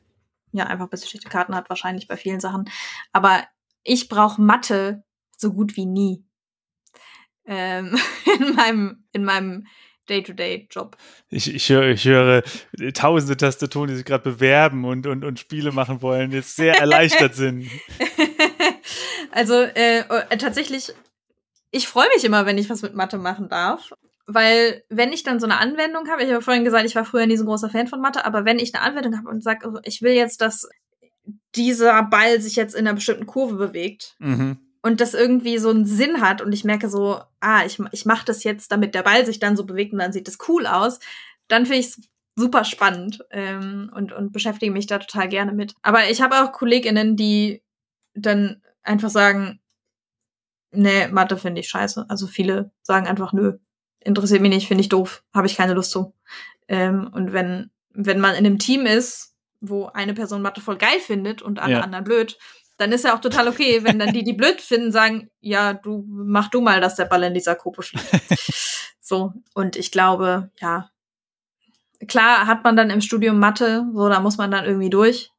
ja 0.51 0.65
einfach 0.65 0.85
ein 0.85 0.89
bisschen 0.89 1.09
schlechte 1.09 1.29
Karten 1.29 1.55
hat, 1.55 1.69
wahrscheinlich 1.69 2.07
bei 2.07 2.17
vielen 2.17 2.39
Sachen. 2.39 2.69
Aber 3.11 3.43
ich 3.83 4.09
brauche 4.09 4.41
Mathe 4.41 5.03
so 5.35 5.53
gut 5.53 5.75
wie 5.75 5.85
nie 5.85 6.27
ähm, 7.47 7.97
in 8.39 8.55
meinem 8.55 9.03
in 9.11 9.23
meinem 9.23 9.67
Day-to-Day-Job. 10.09 10.97
Ich, 11.29 11.53
ich, 11.53 11.69
höre, 11.69 11.89
ich 11.89 12.05
höre 12.05 12.43
tausende 12.93 13.37
Tastaturen, 13.37 13.89
die 13.89 13.95
sich 13.95 14.05
gerade 14.05 14.23
bewerben 14.23 14.85
und, 14.85 15.07
und, 15.07 15.23
und 15.23 15.39
Spiele 15.39 15.71
machen 15.71 16.01
wollen, 16.01 16.31
jetzt 16.31 16.55
sehr 16.55 16.79
erleichtert 16.79 17.35
sind. 17.35 17.69
Also 19.31 19.53
äh, 19.55 19.99
äh, 19.99 20.37
tatsächlich, 20.37 20.93
ich 21.71 21.87
freue 21.87 22.07
mich 22.15 22.23
immer, 22.23 22.45
wenn 22.45 22.57
ich 22.57 22.69
was 22.69 22.81
mit 22.81 22.95
Mathe 22.95 23.17
machen 23.17 23.49
darf. 23.49 23.91
Weil 24.29 24.83
wenn 24.89 25.13
ich 25.13 25.23
dann 25.23 25.39
so 25.39 25.45
eine 25.45 25.59
Anwendung 25.59 26.09
habe, 26.09 26.21
ich 26.21 26.31
habe 26.31 26.41
vorhin 26.41 26.65
gesagt, 26.65 26.85
ich 26.85 26.95
war 26.95 27.05
früher 27.05 27.25
nie 27.25 27.37
so 27.37 27.43
ein 27.43 27.47
großer 27.47 27.69
Fan 27.69 27.87
von 27.87 28.01
Mathe, 28.01 28.25
aber 28.25 28.43
wenn 28.43 28.59
ich 28.59 28.75
eine 28.75 28.83
Anwendung 28.83 29.17
habe 29.17 29.29
und 29.29 29.41
sage, 29.41 29.69
oh, 29.69 29.79
ich 29.83 30.01
will 30.01 30.11
jetzt, 30.11 30.41
dass 30.41 30.67
dieser 31.55 32.03
Ball 32.03 32.41
sich 32.41 32.57
jetzt 32.57 32.75
in 32.75 32.87
einer 32.87 32.95
bestimmten 32.95 33.25
Kurve 33.25 33.55
bewegt 33.55 34.15
mhm. 34.19 34.59
Und 34.87 35.01
das 35.01 35.13
irgendwie 35.13 35.57
so 35.57 35.69
einen 35.69 35.85
Sinn 35.85 36.21
hat 36.21 36.41
und 36.41 36.53
ich 36.53 36.63
merke 36.63 36.87
so, 36.87 37.19
ah, 37.41 37.65
ich, 37.65 37.77
ich 37.91 38.05
mache 38.05 38.25
das 38.25 38.45
jetzt, 38.45 38.71
damit 38.71 38.95
der 38.95 39.03
Ball 39.03 39.25
sich 39.25 39.37
dann 39.37 39.57
so 39.57 39.65
bewegt 39.65 39.91
und 39.91 39.99
dann 39.99 40.13
sieht 40.13 40.29
das 40.29 40.37
cool 40.47 40.65
aus, 40.65 40.99
dann 41.49 41.65
finde 41.65 41.79
ich 41.79 41.87
es 41.87 42.01
super 42.37 42.63
spannend 42.63 43.19
ähm, 43.31 43.91
und, 43.93 44.13
und 44.13 44.31
beschäftige 44.31 44.71
mich 44.71 44.87
da 44.87 44.99
total 44.99 45.27
gerne 45.27 45.51
mit. 45.51 45.73
Aber 45.81 46.09
ich 46.09 46.21
habe 46.21 46.41
auch 46.41 46.53
KollegInnen, 46.53 47.17
die 47.17 47.61
dann 48.13 48.61
einfach 48.81 49.09
sagen, 49.09 49.59
nee, 50.71 51.09
Mathe 51.09 51.35
finde 51.35 51.59
ich 51.59 51.67
scheiße. 51.67 52.05
Also 52.07 52.25
viele 52.25 52.71
sagen 52.81 53.07
einfach, 53.07 53.33
nö, 53.33 53.57
interessiert 53.99 54.41
mich 54.41 54.53
nicht, 54.53 54.67
finde 54.69 54.81
ich 54.81 54.89
doof, 54.89 55.25
habe 55.33 55.47
ich 55.47 55.57
keine 55.57 55.73
Lust 55.73 55.91
zu. 55.91 56.13
Ähm, 56.69 57.09
und 57.11 57.33
wenn, 57.33 57.71
wenn 57.89 58.21
man 58.21 58.35
in 58.35 58.45
einem 58.45 58.57
Team 58.57 58.85
ist, 58.85 59.35
wo 59.59 59.87
eine 59.87 60.13
Person 60.13 60.41
Mathe 60.41 60.61
voll 60.61 60.77
geil 60.77 60.99
findet 61.01 61.41
und 61.41 61.59
alle 61.59 61.73
ja. 61.73 61.81
anderen 61.81 62.05
blöd, 62.05 62.37
dann 62.77 62.91
ist 62.91 63.03
ja 63.03 63.15
auch 63.15 63.21
total 63.21 63.47
okay, 63.47 63.83
wenn 63.83 63.99
dann 63.99 64.13
die, 64.13 64.23
die 64.23 64.33
blöd 64.33 64.61
finden, 64.61 64.91
sagen, 64.91 65.29
ja, 65.39 65.73
du 65.73 66.05
mach 66.07 66.49
du 66.49 66.61
mal, 66.61 66.79
dass 66.79 66.95
der 66.95 67.05
Ball 67.05 67.23
in 67.23 67.33
dieser 67.33 67.55
Gruppe 67.55 67.81
fliegt. 67.81 68.07
so, 69.01 69.33
und 69.53 69.75
ich 69.75 69.91
glaube, 69.91 70.51
ja, 70.59 70.89
klar 72.07 72.45
hat 72.45 72.63
man 72.63 72.75
dann 72.75 72.89
im 72.89 73.01
Studium 73.01 73.39
Mathe, 73.39 73.85
so, 73.93 74.09
da 74.09 74.19
muss 74.19 74.37
man 74.37 74.51
dann 74.51 74.65
irgendwie 74.65 74.89
durch. 74.89 75.31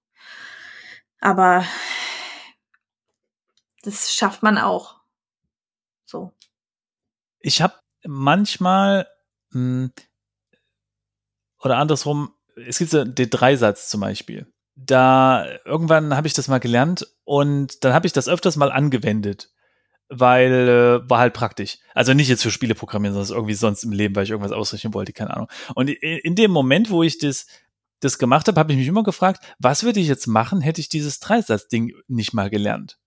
Aber 1.20 1.64
das 3.82 4.12
schafft 4.12 4.42
man 4.42 4.58
auch. 4.58 4.96
So. 6.04 6.32
Ich 7.40 7.62
habe 7.62 7.74
manchmal 8.04 9.06
mh, 9.50 9.90
hm, 9.90 9.92
oder 11.60 11.78
andersrum, 11.78 12.34
es 12.66 12.78
gibt 12.78 12.90
so 12.90 13.04
den 13.04 13.30
Dreisatz 13.30 13.88
zum 13.88 14.00
Beispiel. 14.00 14.52
Da 14.74 15.46
irgendwann 15.64 16.16
habe 16.16 16.26
ich 16.26 16.34
das 16.34 16.48
mal 16.48 16.60
gelernt 16.60 17.06
und 17.28 17.84
dann 17.84 17.92
habe 17.92 18.06
ich 18.06 18.14
das 18.14 18.26
öfters 18.26 18.56
mal 18.56 18.72
angewendet, 18.72 19.50
weil 20.08 20.50
äh, 20.50 21.10
war 21.10 21.18
halt 21.18 21.34
praktisch. 21.34 21.76
Also 21.92 22.14
nicht 22.14 22.30
jetzt 22.30 22.42
für 22.42 22.50
Spiele 22.50 22.74
programmieren, 22.74 23.14
sondern 23.14 23.36
irgendwie 23.36 23.52
sonst 23.52 23.84
im 23.84 23.92
Leben, 23.92 24.16
weil 24.16 24.24
ich 24.24 24.30
irgendwas 24.30 24.52
ausrechnen 24.52 24.94
wollte, 24.94 25.12
keine 25.12 25.34
Ahnung. 25.36 25.48
Und 25.74 25.90
in 25.90 26.36
dem 26.36 26.50
Moment, 26.50 26.88
wo 26.88 27.02
ich 27.02 27.18
das 27.18 27.46
das 28.00 28.18
gemacht 28.18 28.48
habe, 28.48 28.58
habe 28.58 28.72
ich 28.72 28.78
mich 28.78 28.88
immer 28.88 29.02
gefragt, 29.02 29.44
was 29.58 29.84
würde 29.84 30.00
ich 30.00 30.08
jetzt 30.08 30.26
machen, 30.26 30.62
hätte 30.62 30.80
ich 30.80 30.88
dieses 30.88 31.20
Dreisatz-Ding 31.20 31.92
nicht 32.06 32.32
mal 32.32 32.48
gelernt. 32.48 32.98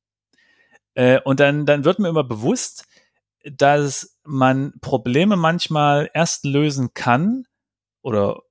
Äh, 0.93 1.19
und 1.21 1.39
dann, 1.39 1.65
dann 1.65 1.83
wird 1.83 1.97
mir 1.97 2.09
immer 2.09 2.23
bewusst, 2.23 2.85
dass 3.43 4.19
man 4.23 4.73
Probleme 4.81 5.35
manchmal 5.35 6.11
erst 6.13 6.45
lösen 6.45 6.93
kann 6.93 7.47
oder 8.03 8.43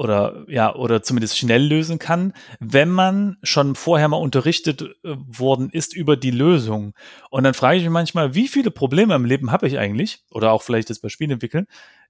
oder 0.00 0.46
ja, 0.48 0.74
oder 0.74 1.02
zumindest 1.02 1.36
schnell 1.36 1.62
lösen 1.62 1.98
kann, 1.98 2.32
wenn 2.58 2.88
man 2.88 3.36
schon 3.42 3.74
vorher 3.74 4.08
mal 4.08 4.16
unterrichtet 4.16 4.80
äh, 4.80 4.86
worden 5.04 5.68
ist 5.68 5.94
über 5.94 6.16
die 6.16 6.30
Lösung. 6.30 6.94
Und 7.28 7.44
dann 7.44 7.52
frage 7.52 7.76
ich 7.76 7.82
mich 7.82 7.92
manchmal, 7.92 8.34
wie 8.34 8.48
viele 8.48 8.70
Probleme 8.70 9.14
im 9.14 9.26
Leben 9.26 9.52
habe 9.52 9.68
ich 9.68 9.78
eigentlich, 9.78 10.24
oder 10.30 10.52
auch 10.52 10.62
vielleicht 10.62 10.88
das 10.88 11.00
bei 11.00 11.10
Spielen 11.10 11.32
entwickeln, 11.32 11.66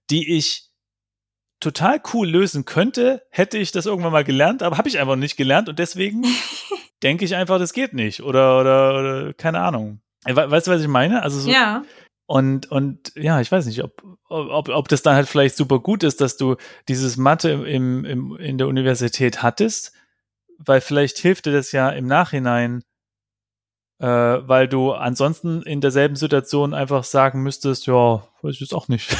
die 0.08 0.36
ich 0.36 0.70
total 1.58 2.00
cool 2.14 2.28
lösen 2.28 2.64
könnte, 2.64 3.22
hätte 3.28 3.58
ich 3.58 3.72
das 3.72 3.86
irgendwann 3.86 4.12
mal 4.12 4.22
gelernt, 4.22 4.62
aber 4.62 4.78
habe 4.78 4.88
ich 4.88 5.00
einfach 5.00 5.16
nicht 5.16 5.36
gelernt 5.36 5.68
und 5.68 5.80
deswegen 5.80 6.24
denke 7.02 7.24
ich 7.24 7.34
einfach, 7.34 7.58
das 7.58 7.72
geht 7.72 7.92
nicht. 7.92 8.22
Oder, 8.22 8.60
oder, 8.60 8.98
oder 9.00 9.34
keine 9.34 9.62
Ahnung. 9.62 10.00
Weißt 10.22 10.68
du, 10.68 10.70
was 10.70 10.80
ich 10.80 10.88
meine? 10.88 11.24
Also 11.24 11.40
so, 11.40 11.50
ja. 11.50 11.82
Und, 12.30 12.70
und 12.70 13.10
ja, 13.16 13.40
ich 13.40 13.50
weiß 13.50 13.66
nicht, 13.66 13.82
ob, 13.82 14.04
ob, 14.28 14.68
ob 14.68 14.86
das 14.86 15.02
dann 15.02 15.16
halt 15.16 15.26
vielleicht 15.26 15.56
super 15.56 15.80
gut 15.80 16.04
ist, 16.04 16.20
dass 16.20 16.36
du 16.36 16.54
dieses 16.86 17.16
Mathe 17.16 17.50
im, 17.50 18.04
im, 18.04 18.36
in 18.36 18.56
der 18.56 18.68
Universität 18.68 19.42
hattest, 19.42 19.94
weil 20.56 20.80
vielleicht 20.80 21.18
hilft 21.18 21.46
dir 21.46 21.52
das 21.52 21.72
ja 21.72 21.90
im 21.90 22.06
Nachhinein, 22.06 22.84
äh, 23.98 24.06
weil 24.06 24.68
du 24.68 24.92
ansonsten 24.92 25.62
in 25.62 25.80
derselben 25.80 26.14
Situation 26.14 26.72
einfach 26.72 27.02
sagen 27.02 27.42
müsstest, 27.42 27.88
ja, 27.88 28.22
weiß 28.42 28.54
ich 28.54 28.60
jetzt 28.60 28.74
auch 28.74 28.86
nicht. 28.86 29.08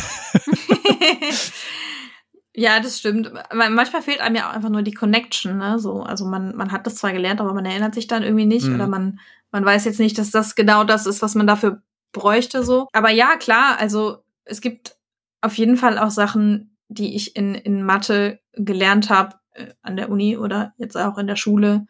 Ja, 2.52 2.80
das 2.80 2.98
stimmt. 2.98 3.32
Manchmal 3.54 4.02
fehlt 4.02 4.20
einem 4.20 4.34
ja 4.34 4.50
auch 4.50 4.52
einfach 4.52 4.68
nur 4.68 4.82
die 4.82 4.92
Connection, 4.92 5.56
ne? 5.56 5.78
So, 5.78 6.02
also 6.02 6.26
man, 6.26 6.54
man 6.56 6.72
hat 6.72 6.84
das 6.84 6.96
zwar 6.96 7.12
gelernt, 7.12 7.40
aber 7.40 7.54
man 7.54 7.64
erinnert 7.64 7.94
sich 7.94 8.08
dann 8.08 8.24
irgendwie 8.24 8.44
nicht 8.44 8.66
mhm. 8.66 8.74
oder 8.74 8.86
man, 8.88 9.20
man 9.52 9.64
weiß 9.64 9.84
jetzt 9.84 10.00
nicht, 10.00 10.18
dass 10.18 10.32
das 10.32 10.56
genau 10.56 10.82
das 10.82 11.06
ist, 11.06 11.22
was 11.22 11.36
man 11.36 11.46
dafür 11.46 11.80
bräuchte, 12.12 12.64
so. 12.64 12.88
Aber 12.92 13.10
ja, 13.10 13.36
klar, 13.36 13.78
also 13.78 14.18
es 14.44 14.60
gibt 14.60 14.96
auf 15.40 15.54
jeden 15.56 15.76
Fall 15.76 15.98
auch 15.98 16.10
Sachen, 16.10 16.76
die 16.88 17.14
ich 17.14 17.36
in, 17.36 17.54
in 17.54 17.84
Mathe 17.84 18.40
gelernt 18.52 19.10
habe, 19.10 19.36
äh, 19.52 19.68
an 19.82 19.96
der 19.96 20.10
Uni 20.10 20.36
oder 20.36 20.74
jetzt 20.76 20.96
auch 20.96 21.18
in 21.18 21.26
der 21.26 21.36
Schule, 21.36 21.86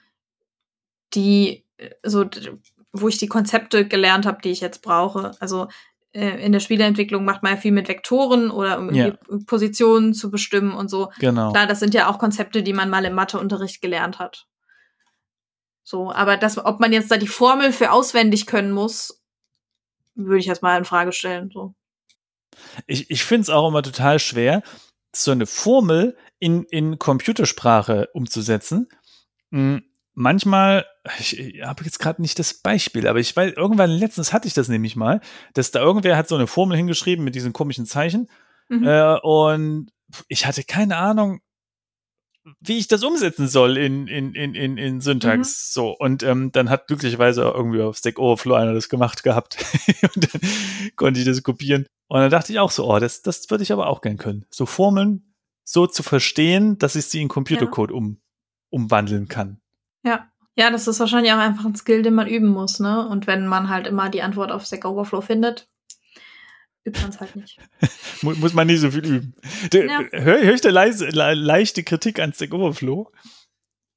die 1.14 1.64
äh, 1.78 1.90
so, 2.02 2.26
wo 2.92 3.08
ich 3.08 3.18
die 3.18 3.28
Konzepte 3.28 3.86
gelernt 3.86 4.26
habe, 4.26 4.40
die 4.42 4.50
ich 4.50 4.60
jetzt 4.60 4.82
brauche. 4.82 5.32
Also 5.40 5.68
äh, 6.12 6.44
in 6.44 6.52
der 6.52 6.60
Spieleentwicklung 6.60 7.24
macht 7.24 7.42
man 7.42 7.54
ja 7.54 7.58
viel 7.58 7.72
mit 7.72 7.88
Vektoren 7.88 8.50
oder 8.50 8.78
um 8.78 8.92
ja. 8.92 9.12
Positionen 9.46 10.12
zu 10.12 10.30
bestimmen 10.30 10.72
und 10.72 10.90
so. 10.90 11.10
Genau. 11.18 11.52
Klar, 11.52 11.66
das 11.66 11.80
sind 11.80 11.94
ja 11.94 12.08
auch 12.08 12.18
Konzepte, 12.18 12.62
die 12.62 12.72
man 12.72 12.90
mal 12.90 13.04
im 13.04 13.14
Matheunterricht 13.14 13.80
gelernt 13.80 14.18
hat. 14.18 14.46
So, 15.82 16.12
aber 16.12 16.36
das, 16.36 16.64
ob 16.64 16.78
man 16.78 16.92
jetzt 16.92 17.10
da 17.10 17.16
die 17.16 17.26
Formel 17.26 17.72
für 17.72 17.90
auswendig 17.90 18.46
können 18.46 18.70
muss, 18.70 19.19
würde 20.26 20.38
ich 20.38 20.48
erstmal 20.48 20.78
in 20.78 20.84
Frage 20.84 21.12
stellen. 21.12 21.50
So. 21.52 21.74
Ich, 22.86 23.10
ich 23.10 23.24
finde 23.24 23.42
es 23.42 23.50
auch 23.50 23.68
immer 23.68 23.82
total 23.82 24.18
schwer, 24.18 24.62
so 25.14 25.30
eine 25.30 25.46
Formel 25.46 26.16
in, 26.38 26.64
in 26.64 26.98
Computersprache 26.98 28.08
umzusetzen. 28.12 28.88
Hm, 29.50 29.82
manchmal, 30.14 30.86
ich, 31.18 31.62
habe 31.62 31.84
jetzt 31.84 31.98
gerade 31.98 32.22
nicht 32.22 32.38
das 32.38 32.54
Beispiel, 32.54 33.06
aber 33.06 33.18
ich 33.18 33.34
weiß, 33.34 33.54
irgendwann 33.56 33.90
letztens 33.90 34.32
hatte 34.32 34.46
ich 34.46 34.54
das 34.54 34.68
nämlich 34.68 34.96
mal, 34.96 35.20
dass 35.54 35.70
da 35.70 35.80
irgendwer 35.80 36.16
hat 36.16 36.28
so 36.28 36.36
eine 36.36 36.46
Formel 36.46 36.76
hingeschrieben 36.76 37.24
mit 37.24 37.34
diesen 37.34 37.52
komischen 37.52 37.86
Zeichen 37.86 38.28
mhm. 38.68 38.86
äh, 38.86 39.18
und 39.20 39.90
ich 40.28 40.46
hatte 40.46 40.64
keine 40.64 40.96
Ahnung, 40.96 41.40
wie 42.60 42.78
ich 42.78 42.88
das 42.88 43.02
umsetzen 43.02 43.48
soll 43.48 43.76
in, 43.76 44.06
in, 44.06 44.34
in, 44.34 44.54
in, 44.54 44.76
in 44.76 45.00
Syntax. 45.00 45.48
Mhm. 45.48 45.72
So. 45.72 45.90
Und 45.90 46.22
ähm, 46.22 46.52
dann 46.52 46.70
hat 46.70 46.86
glücklicherweise 46.86 47.42
irgendwie 47.42 47.82
auf 47.82 47.96
Stack 47.96 48.18
Overflow 48.18 48.54
einer 48.54 48.74
das 48.74 48.88
gemacht 48.88 49.22
gehabt. 49.22 49.56
und 50.14 50.34
dann 50.34 50.40
konnte 50.96 51.20
ich 51.20 51.26
das 51.26 51.42
kopieren. 51.42 51.86
Und 52.08 52.20
dann 52.20 52.30
dachte 52.30 52.52
ich 52.52 52.58
auch 52.58 52.70
so, 52.70 52.90
oh, 52.90 52.98
das, 52.98 53.22
das 53.22 53.50
würde 53.50 53.62
ich 53.62 53.72
aber 53.72 53.86
auch 53.86 54.00
gern 54.00 54.16
können. 54.16 54.46
So 54.50 54.66
Formeln 54.66 55.34
so 55.64 55.86
zu 55.86 56.02
verstehen, 56.02 56.78
dass 56.78 56.96
ich 56.96 57.06
sie 57.06 57.22
in 57.22 57.28
Computercode 57.28 57.90
ja. 57.90 57.96
um, 57.96 58.20
umwandeln 58.70 59.28
kann. 59.28 59.60
Ja. 60.04 60.26
Ja, 60.56 60.70
das 60.70 60.88
ist 60.88 61.00
wahrscheinlich 61.00 61.32
auch 61.32 61.38
einfach 61.38 61.64
ein 61.64 61.76
Skill, 61.76 62.02
den 62.02 62.14
man 62.14 62.26
üben 62.26 62.48
muss, 62.48 62.80
ne? 62.80 63.08
Und 63.08 63.26
wenn 63.26 63.46
man 63.46 63.70
halt 63.70 63.86
immer 63.86 64.10
die 64.10 64.20
Antwort 64.20 64.50
auf 64.50 64.66
Stack 64.66 64.84
Overflow 64.84 65.20
findet, 65.20 65.68
übt 66.84 67.00
man 67.00 67.10
es 67.10 67.20
halt 67.20 67.36
nicht. 67.36 67.58
muss 68.22 68.54
man 68.54 68.66
nicht 68.66 68.80
so 68.80 68.90
viel 68.90 69.06
üben. 69.06 69.34
Ja. 69.72 70.02
Hör, 70.12 70.42
hör 70.42 70.54
ich 70.54 70.60
da 70.60 70.70
leise, 70.70 71.08
le, 71.08 71.34
leichte 71.34 71.82
Kritik 71.82 72.20
an 72.20 72.32
Stack 72.32 72.52
Overflow? 72.52 73.10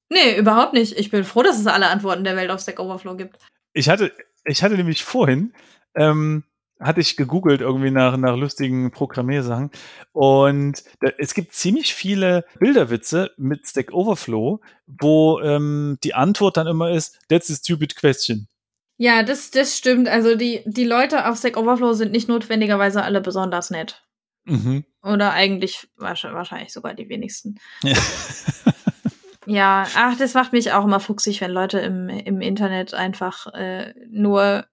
Nee, 0.10 0.38
überhaupt 0.38 0.74
nicht. 0.74 0.98
Ich 0.98 1.10
bin 1.10 1.24
froh, 1.24 1.44
dass 1.44 1.60
es 1.60 1.68
alle 1.68 1.88
Antworten 1.88 2.24
der 2.24 2.36
Welt 2.36 2.52
auf 2.52 2.62
Stack 2.62 2.80
Overflow 2.80 3.16
gibt. 3.16 3.38
Ich 3.74 3.90
hatte, 3.90 4.12
ich 4.46 4.62
hatte 4.64 4.76
nämlich 4.76 5.04
vorhin 5.04 5.54
ähm, 5.96 6.44
hatte 6.80 7.02
ich 7.02 7.16
gegoogelt 7.18 7.62
irgendwie 7.62 7.92
nach, 7.92 8.18
nach 8.18 8.36
lustigen 8.36 8.92
Programmiersachen. 8.92 9.72
Und 10.12 10.84
da, 11.00 11.12
es 11.18 11.34
gibt 11.34 11.54
ziemlich 11.54 11.94
viele 11.94 12.46
Bilderwitze 12.60 13.32
mit 13.38 13.68
Stack 13.68 13.94
Overflow, 13.94 14.60
wo 14.86 15.40
ähm, 15.40 15.98
die 16.04 16.14
Antwort 16.14 16.58
dann 16.58 16.68
immer 16.68 16.92
ist, 16.92 17.20
that's 17.30 17.50
a 17.50 17.56
stupid 17.56 17.96
question. 17.96 18.48
Ja, 19.04 19.22
das, 19.22 19.52
das 19.52 19.78
stimmt. 19.78 20.08
Also 20.08 20.36
die, 20.36 20.62
die 20.64 20.86
Leute 20.86 21.28
auf 21.28 21.38
Stack 21.38 21.58
Overflow 21.58 21.92
sind 21.92 22.14
nicht 22.14 22.30
notwendigerweise 22.30 23.04
alle 23.04 23.20
besonders 23.20 23.70
nett. 23.70 24.02
Mhm. 24.46 24.86
Oder 25.02 25.34
eigentlich 25.34 25.90
wahrscheinlich 25.98 26.72
sogar 26.72 26.94
die 26.94 27.10
wenigsten. 27.10 27.60
Ja. 27.82 27.98
ja, 29.46 29.88
ach, 29.98 30.18
das 30.18 30.36
macht 30.36 30.54
mich 30.54 30.72
auch 30.72 30.86
immer 30.86 31.02
fuchsig, 31.02 31.42
wenn 31.42 31.52
Leute 31.52 31.80
im, 31.80 32.08
im 32.08 32.40
Internet 32.40 32.94
einfach 32.94 33.48
äh, 33.48 33.94
nur 34.10 34.68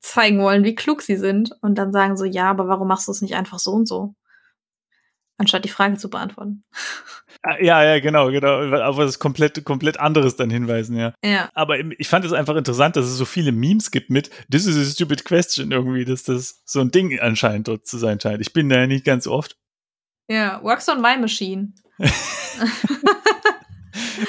zeigen 0.00 0.42
wollen, 0.42 0.64
wie 0.64 0.74
klug 0.74 1.00
sie 1.00 1.16
sind 1.16 1.52
und 1.62 1.76
dann 1.76 1.92
sagen 1.92 2.18
so, 2.18 2.26
ja, 2.26 2.50
aber 2.50 2.68
warum 2.68 2.88
machst 2.88 3.08
du 3.08 3.12
es 3.12 3.22
nicht 3.22 3.36
einfach 3.36 3.58
so 3.58 3.70
und 3.70 3.88
so? 3.88 4.14
Anstatt 5.42 5.64
die 5.64 5.70
Frage 5.70 5.96
zu 5.96 6.08
beantworten. 6.08 6.62
Ah, 7.42 7.60
ja, 7.60 7.82
ja, 7.82 7.98
genau, 7.98 8.30
genau. 8.30 8.60
Aber 8.76 9.04
das 9.04 9.18
komplett, 9.18 9.64
komplett 9.64 9.98
anderes 9.98 10.36
dann 10.36 10.50
hinweisen, 10.50 10.96
ja. 10.96 11.14
Ja. 11.24 11.50
Aber 11.52 11.80
ich 11.98 12.06
fand 12.06 12.24
es 12.24 12.32
einfach 12.32 12.54
interessant, 12.54 12.94
dass 12.94 13.06
es 13.06 13.16
so 13.16 13.24
viele 13.24 13.50
Memes 13.50 13.90
gibt 13.90 14.08
mit 14.08 14.30
This 14.52 14.66
is 14.66 14.76
a 14.76 14.88
stupid 14.88 15.24
question 15.24 15.72
irgendwie, 15.72 16.04
dass 16.04 16.22
das 16.22 16.62
so 16.64 16.78
ein 16.78 16.92
Ding 16.92 17.18
anscheinend 17.18 17.66
dort 17.66 17.88
zu 17.88 17.98
sein 17.98 18.20
scheint. 18.20 18.40
Ich 18.40 18.52
bin 18.52 18.68
da 18.68 18.78
ja 18.78 18.86
nicht 18.86 19.04
ganz 19.04 19.26
oft. 19.26 19.56
Ja, 20.28 20.62
works 20.62 20.88
on 20.88 21.02
my 21.02 21.18
machine. 21.18 21.72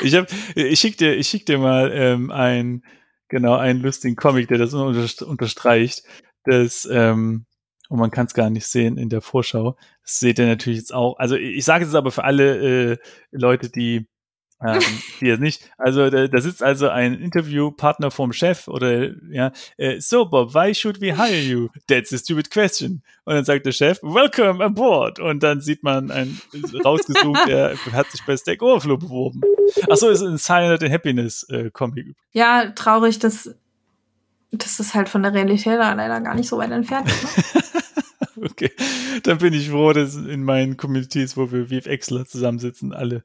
ich 0.01 0.15
hab, 0.15 0.25
ich 0.55 0.79
schick 0.79 0.97
dir, 0.97 1.15
ich 1.15 1.27
schick 1.27 1.45
dir 1.45 1.59
mal 1.59 1.91
ähm, 1.93 2.31
ein, 2.31 2.83
genau, 3.27 3.55
einen 3.55 3.81
lustigen 3.81 4.15
Comic, 4.15 4.47
der 4.47 4.57
das 4.57 4.73
unterstreicht, 4.73 6.01
dass, 6.45 6.89
ähm, 6.91 7.45
und 7.93 7.99
man 7.99 8.09
kann 8.09 8.25
es 8.25 8.33
gar 8.33 8.49
nicht 8.49 8.65
sehen 8.65 8.97
in 8.97 9.09
der 9.09 9.21
Vorschau. 9.21 9.77
Das 10.01 10.19
seht 10.19 10.39
ihr 10.39 10.47
natürlich 10.47 10.79
jetzt 10.79 10.95
auch. 10.95 11.15
Also 11.19 11.35
ich 11.35 11.63
sage 11.63 11.85
es 11.85 11.93
aber 11.93 12.09
für 12.09 12.23
alle 12.23 12.93
äh, 12.93 12.97
Leute, 13.29 13.69
die 13.69 14.07
ähm, 14.65 14.79
die 15.21 15.27
jetzt 15.27 15.41
nicht. 15.41 15.69
Also 15.77 16.09
da, 16.09 16.27
da 16.27 16.41
sitzt 16.41 16.63
also 16.63 16.89
ein 16.89 17.13
Interviewpartner 17.13 18.09
vom 18.09 18.33
Chef 18.33 18.67
oder 18.67 19.11
ja, 19.29 19.51
äh, 19.77 19.99
so 19.99 20.25
Bob, 20.25 20.55
why 20.55 20.73
should 20.73 21.01
we 21.01 21.15
hire 21.15 21.39
you? 21.39 21.67
That's 21.87 22.11
a 22.11 22.17
stupid 22.17 22.49
question. 22.49 23.03
Und 23.25 23.35
dann 23.35 23.45
sagt 23.45 23.67
der 23.67 23.73
Chef, 23.73 24.01
welcome 24.01 24.63
aboard. 24.63 25.19
Und 25.19 25.43
dann 25.43 25.61
sieht 25.61 25.83
man 25.83 26.09
ein 26.09 26.41
rausgesucht, 26.83 27.41
der 27.47 27.77
hat 27.91 28.09
sich 28.09 28.25
bei 28.25 28.35
Stack 28.35 28.63
Overflow 28.63 28.97
beworben. 28.97 29.41
Achso, 29.87 30.09
ist 30.09 30.23
ein 30.23 30.39
Silent 30.39 30.81
and 30.81 30.91
Happiness 30.91 31.47
äh, 31.49 31.69
Comic. 31.69 32.15
Ja, 32.31 32.71
traurig, 32.71 33.19
dass 33.19 33.53
das 34.53 34.79
ist 34.79 34.93
halt 34.93 35.09
von 35.09 35.23
der 35.23 35.33
Realität 35.33 35.77
leider 35.79 36.21
gar 36.21 36.35
nicht 36.35 36.47
so 36.47 36.57
weit 36.57 36.71
entfernt. 36.71 37.07
Ne? 37.07 38.45
okay, 38.49 38.71
dann 39.23 39.39
bin 39.39 39.53
ich 39.53 39.69
froh, 39.69 39.93
dass 39.93 40.15
in 40.15 40.43
meinen 40.43 40.77
Communities, 40.77 41.35
wo 41.35 41.51
wir 41.51 41.67
VFXler 41.67 42.25
zusammensitzen, 42.25 42.93
alle 42.93 43.23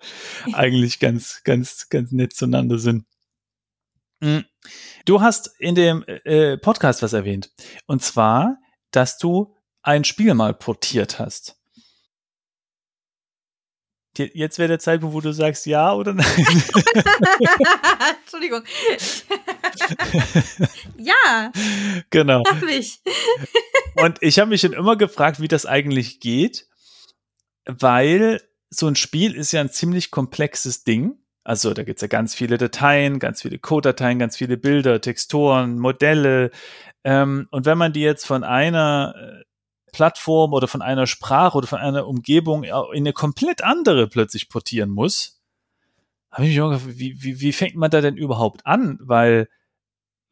eigentlich 0.55 1.01
ganz, 1.01 1.43
ganz, 1.45 1.89
ganz 1.91 2.13
nett 2.13 2.33
zueinander 2.33 2.79
sind. 2.79 3.05
Hm. 4.23 4.45
Du 5.05 5.21
hast 5.21 5.51
in 5.59 5.75
dem 5.75 6.05
äh, 6.07 6.57
Podcast 6.57 7.03
was 7.03 7.13
erwähnt. 7.13 7.51
Und 7.87 8.03
zwar, 8.03 8.59
dass 8.91 9.19
du 9.19 9.55
ein 9.83 10.05
Spiel 10.05 10.35
mal 10.35 10.55
portiert 10.55 11.19
hast. 11.19 11.58
Jetzt 14.19 14.59
wäre 14.59 14.69
der 14.69 14.79
Zeitpunkt, 14.79 15.15
wo 15.15 15.21
du 15.21 15.33
sagst 15.33 15.67
ja 15.67 15.93
oder 15.93 16.15
nein. 16.15 16.27
Entschuldigung. 18.21 18.63
ja. 20.97 21.53
Genau. 22.11 22.43
Hab 22.49 22.63
ich. 22.65 23.01
Und 23.97 24.19
ich 24.21 24.39
habe 24.39 24.51
mich 24.51 24.61
schon 24.61 24.73
immer 24.73 24.97
gefragt, 24.97 25.41
wie 25.41 25.49
das 25.49 25.67
eigentlich 25.67 26.21
geht, 26.21 26.69
weil 27.67 28.41
so 28.71 28.87
ein 28.87 28.97
Spiel 28.97 29.35
ist 29.35 29.53
ja 29.53 29.61
ein 29.61 29.71
ziemlich 29.71 30.11
komplexes 30.11 30.85
Ding. 30.85 31.19
Also 31.45 31.73
da 31.73 31.83
gibt 31.83 31.99
es 31.99 32.03
ja 32.03 32.09
ganz 32.09 32.35
viele 32.35 32.59
Dateien, 32.59 33.19
ganz 33.19 33.43
viele 33.43 33.59
Code-Dateien, 33.59 34.19
ganz 34.19 34.37
viele 34.37 34.59
Bilder, 34.59 35.01
Texturen, 35.01 35.79
Modelle. 35.79 36.51
Ähm, 37.05 37.49
und 37.51 37.65
wenn 37.65 37.79
man 37.79 37.93
die 37.93 38.03
jetzt 38.03 38.27
von 38.27 38.45
einer 38.45 39.15
äh, 39.17 39.45
Plattform 39.93 40.53
oder 40.53 40.69
von 40.69 40.83
einer 40.83 41.07
Sprache 41.07 41.57
oder 41.57 41.67
von 41.67 41.79
einer 41.79 42.07
Umgebung 42.07 42.65
in 42.65 42.73
eine 42.73 43.13
komplett 43.13 43.63
andere 43.63 44.09
plötzlich 44.09 44.49
portieren 44.49 44.91
muss, 44.91 45.41
habe 46.31 46.45
ich 46.45 46.51
mich 46.51 46.61
auch 46.61 46.71
gefragt, 46.71 46.99
wie, 46.99 47.23
wie, 47.23 47.41
wie 47.41 47.53
fängt 47.53 47.77
man 47.77 47.91
da 47.91 48.01
denn 48.01 48.17
überhaupt 48.17 48.67
an? 48.67 48.99
Weil, 49.01 49.49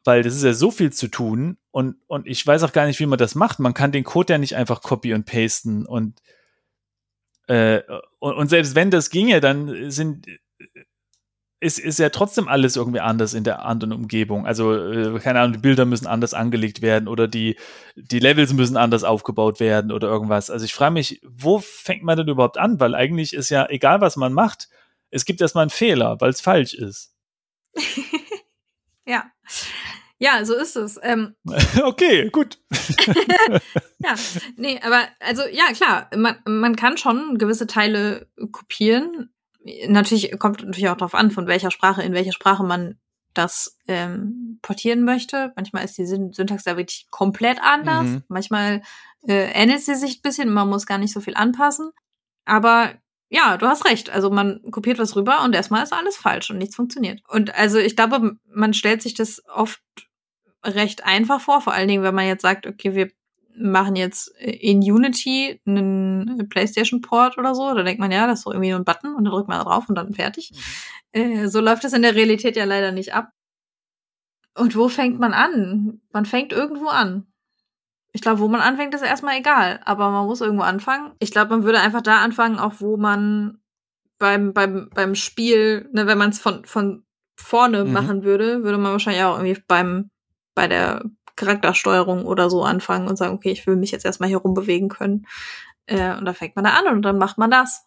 weil 0.03 0.23
das 0.23 0.35
ist 0.35 0.43
ja 0.43 0.53
so 0.53 0.71
viel 0.71 0.91
zu 0.91 1.07
tun 1.07 1.57
und, 1.71 1.97
und 2.07 2.27
ich 2.27 2.45
weiß 2.45 2.63
auch 2.63 2.73
gar 2.73 2.85
nicht, 2.85 2.99
wie 2.99 3.05
man 3.05 3.19
das 3.19 3.35
macht. 3.35 3.59
Man 3.59 3.73
kann 3.73 3.91
den 3.91 4.03
Code 4.03 4.33
ja 4.33 4.37
nicht 4.37 4.55
einfach 4.55 4.81
copy 4.81 5.13
und 5.13 5.25
pasten 5.25 5.85
und, 5.85 6.21
äh, 7.47 7.81
und, 8.19 8.35
und 8.35 8.47
selbst 8.49 8.75
wenn 8.75 8.91
das 8.91 9.09
ginge, 9.09 9.41
dann 9.41 9.89
sind 9.91 10.27
ist, 11.59 11.79
ist 11.79 11.97
ja 11.97 12.09
trotzdem 12.09 12.47
alles 12.47 12.75
irgendwie 12.75 12.99
anders 12.99 13.33
in 13.33 13.43
der 13.43 13.65
anderen 13.65 13.91
Umgebung. 13.91 14.45
Also, 14.45 14.75
äh, 14.75 15.19
keine 15.19 15.39
Ahnung, 15.39 15.53
die 15.53 15.59
Bilder 15.59 15.85
müssen 15.85 16.05
anders 16.05 16.33
angelegt 16.33 16.81
werden 16.81 17.07
oder 17.07 17.27
die, 17.27 17.57
die 17.95 18.19
Levels 18.19 18.53
müssen 18.53 18.77
anders 18.77 19.03
aufgebaut 19.03 19.59
werden 19.59 19.91
oder 19.91 20.07
irgendwas. 20.07 20.51
Also 20.51 20.65
ich 20.65 20.73
frage 20.73 20.93
mich, 20.93 21.19
wo 21.23 21.59
fängt 21.59 22.03
man 22.03 22.17
denn 22.17 22.27
überhaupt 22.27 22.57
an? 22.57 22.79
Weil 22.79 22.93
eigentlich 22.93 23.33
ist 23.33 23.49
ja, 23.49 23.67
egal 23.69 24.01
was 24.01 24.17
man 24.17 24.33
macht, 24.33 24.69
es 25.09 25.25
gibt 25.25 25.41
erstmal 25.41 25.63
einen 25.63 25.71
Fehler, 25.71 26.17
weil 26.19 26.29
es 26.29 26.41
falsch 26.41 26.73
ist. 26.73 27.15
ja. 29.05 29.25
Ja, 30.19 30.43
so 30.45 30.55
ist 30.55 30.75
es. 30.75 30.99
Ähm, 31.01 31.35
okay, 31.83 32.29
gut. 32.29 32.59
ja, 33.99 34.15
nee, 34.57 34.79
aber 34.81 35.07
also 35.19 35.43
ja, 35.51 35.71
klar, 35.73 36.09
man, 36.15 36.37
man 36.45 36.75
kann 36.75 36.97
schon 36.97 37.37
gewisse 37.37 37.67
Teile 37.67 38.27
kopieren, 38.51 39.29
natürlich 39.87 40.37
kommt 40.39 40.63
natürlich 40.63 40.89
auch 40.89 40.97
darauf 40.97 41.15
an, 41.15 41.31
von 41.31 41.47
welcher 41.47 41.71
Sprache, 41.71 42.03
in 42.03 42.13
welche 42.13 42.31
Sprache 42.31 42.63
man 42.63 42.99
das 43.33 43.77
ähm, 43.87 44.59
portieren 44.61 45.03
möchte. 45.03 45.53
Manchmal 45.55 45.85
ist 45.85 45.97
die 45.97 46.05
Syntax 46.05 46.63
da 46.63 46.77
wirklich 46.77 47.07
komplett 47.11 47.61
anders. 47.61 48.05
Mhm. 48.05 48.23
Manchmal 48.27 48.81
äh, 49.27 49.51
ändert 49.51 49.81
sie 49.81 49.95
sich 49.95 50.19
ein 50.19 50.21
bisschen, 50.23 50.51
man 50.51 50.69
muss 50.69 50.85
gar 50.85 50.97
nicht 50.97 51.13
so 51.13 51.21
viel 51.21 51.35
anpassen. 51.35 51.91
Aber 52.45 52.93
ja, 53.29 53.57
du 53.57 53.67
hast 53.67 53.85
recht. 53.85 54.09
Also 54.09 54.29
man 54.29 54.61
kopiert 54.71 54.99
was 54.99 55.15
rüber 55.15 55.43
und 55.43 55.53
erstmal 55.53 55.83
ist 55.83 55.93
alles 55.93 56.17
falsch 56.17 56.49
und 56.49 56.57
nichts 56.57 56.75
funktioniert. 56.75 57.21
Und 57.27 57.53
also 57.55 57.77
ich 57.77 57.95
glaube, 57.95 58.37
man 58.45 58.73
stellt 58.73 59.01
sich 59.01 59.13
das 59.13 59.43
oft 59.53 59.81
recht 60.63 61.05
einfach 61.05 61.41
vor, 61.41 61.61
vor 61.61 61.73
allen 61.73 61.87
Dingen, 61.87 62.03
wenn 62.03 62.15
man 62.15 62.25
jetzt 62.25 62.41
sagt, 62.41 62.65
okay, 62.65 62.95
wir 62.95 63.11
machen 63.57 63.95
jetzt 63.95 64.27
in 64.39 64.79
Unity 64.79 65.59
einen 65.65 66.47
PlayStation-Port 66.49 67.37
oder 67.37 67.55
so, 67.55 67.73
da 67.73 67.83
denkt 67.83 67.99
man, 67.99 68.11
ja, 68.11 68.27
das 68.27 68.39
ist 68.39 68.43
so 68.43 68.51
irgendwie 68.51 68.69
nur 68.69 68.79
ein 68.79 68.85
Button 68.85 69.15
und 69.15 69.25
dann 69.25 69.33
drückt 69.33 69.49
man 69.49 69.63
drauf 69.63 69.89
und 69.89 69.95
dann 69.95 70.13
fertig. 70.13 70.51
Mhm. 71.13 71.21
Äh, 71.21 71.47
so 71.47 71.59
läuft 71.61 71.83
das 71.83 71.93
in 71.93 72.01
der 72.01 72.15
Realität 72.15 72.55
ja 72.55 72.65
leider 72.65 72.91
nicht 72.91 73.13
ab. 73.13 73.31
Und 74.55 74.75
wo 74.75 74.89
fängt 74.89 75.19
man 75.19 75.33
an? 75.33 76.01
Man 76.11 76.25
fängt 76.25 76.51
irgendwo 76.51 76.87
an. 76.87 77.27
Ich 78.11 78.21
glaube, 78.21 78.39
wo 78.39 78.47
man 78.47 78.61
anfängt, 78.61 78.95
ist 78.95 79.03
erstmal 79.03 79.37
egal, 79.37 79.79
aber 79.85 80.09
man 80.09 80.25
muss 80.25 80.41
irgendwo 80.41 80.63
anfangen. 80.63 81.11
Ich 81.19 81.31
glaube, 81.31 81.51
man 81.51 81.63
würde 81.63 81.79
einfach 81.79 82.01
da 82.01 82.21
anfangen, 82.21 82.57
auch 82.57 82.73
wo 82.79 82.97
man 82.97 83.59
beim, 84.17 84.53
beim, 84.53 84.89
beim 84.93 85.13
Spiel, 85.13 85.87
ne, 85.93 86.07
wenn 86.07 86.17
man 86.17 86.31
es 86.31 86.39
von, 86.39 86.65
von 86.65 87.05
vorne 87.39 87.85
mhm. 87.85 87.93
machen 87.93 88.23
würde, 88.23 88.63
würde 88.63 88.79
man 88.79 88.93
wahrscheinlich 88.93 89.23
auch 89.23 89.37
irgendwie 89.37 89.61
beim, 89.67 90.09
bei 90.55 90.67
der 90.67 91.03
Charaktersteuerung 91.37 92.25
oder 92.25 92.49
so 92.49 92.63
anfangen 92.63 93.07
und 93.07 93.15
sagen, 93.15 93.33
okay, 93.33 93.51
ich 93.51 93.65
will 93.65 93.77
mich 93.77 93.91
jetzt 93.91 94.05
erstmal 94.05 94.27
hier 94.27 94.39
rumbewegen 94.39 94.89
können. 94.89 95.25
Äh, 95.85 96.17
und 96.17 96.25
da 96.25 96.33
fängt 96.33 96.55
man 96.55 96.65
da 96.65 96.71
an 96.71 96.87
und 96.93 97.01
dann 97.03 97.17
macht 97.17 97.37
man 97.37 97.49
das. 97.49 97.85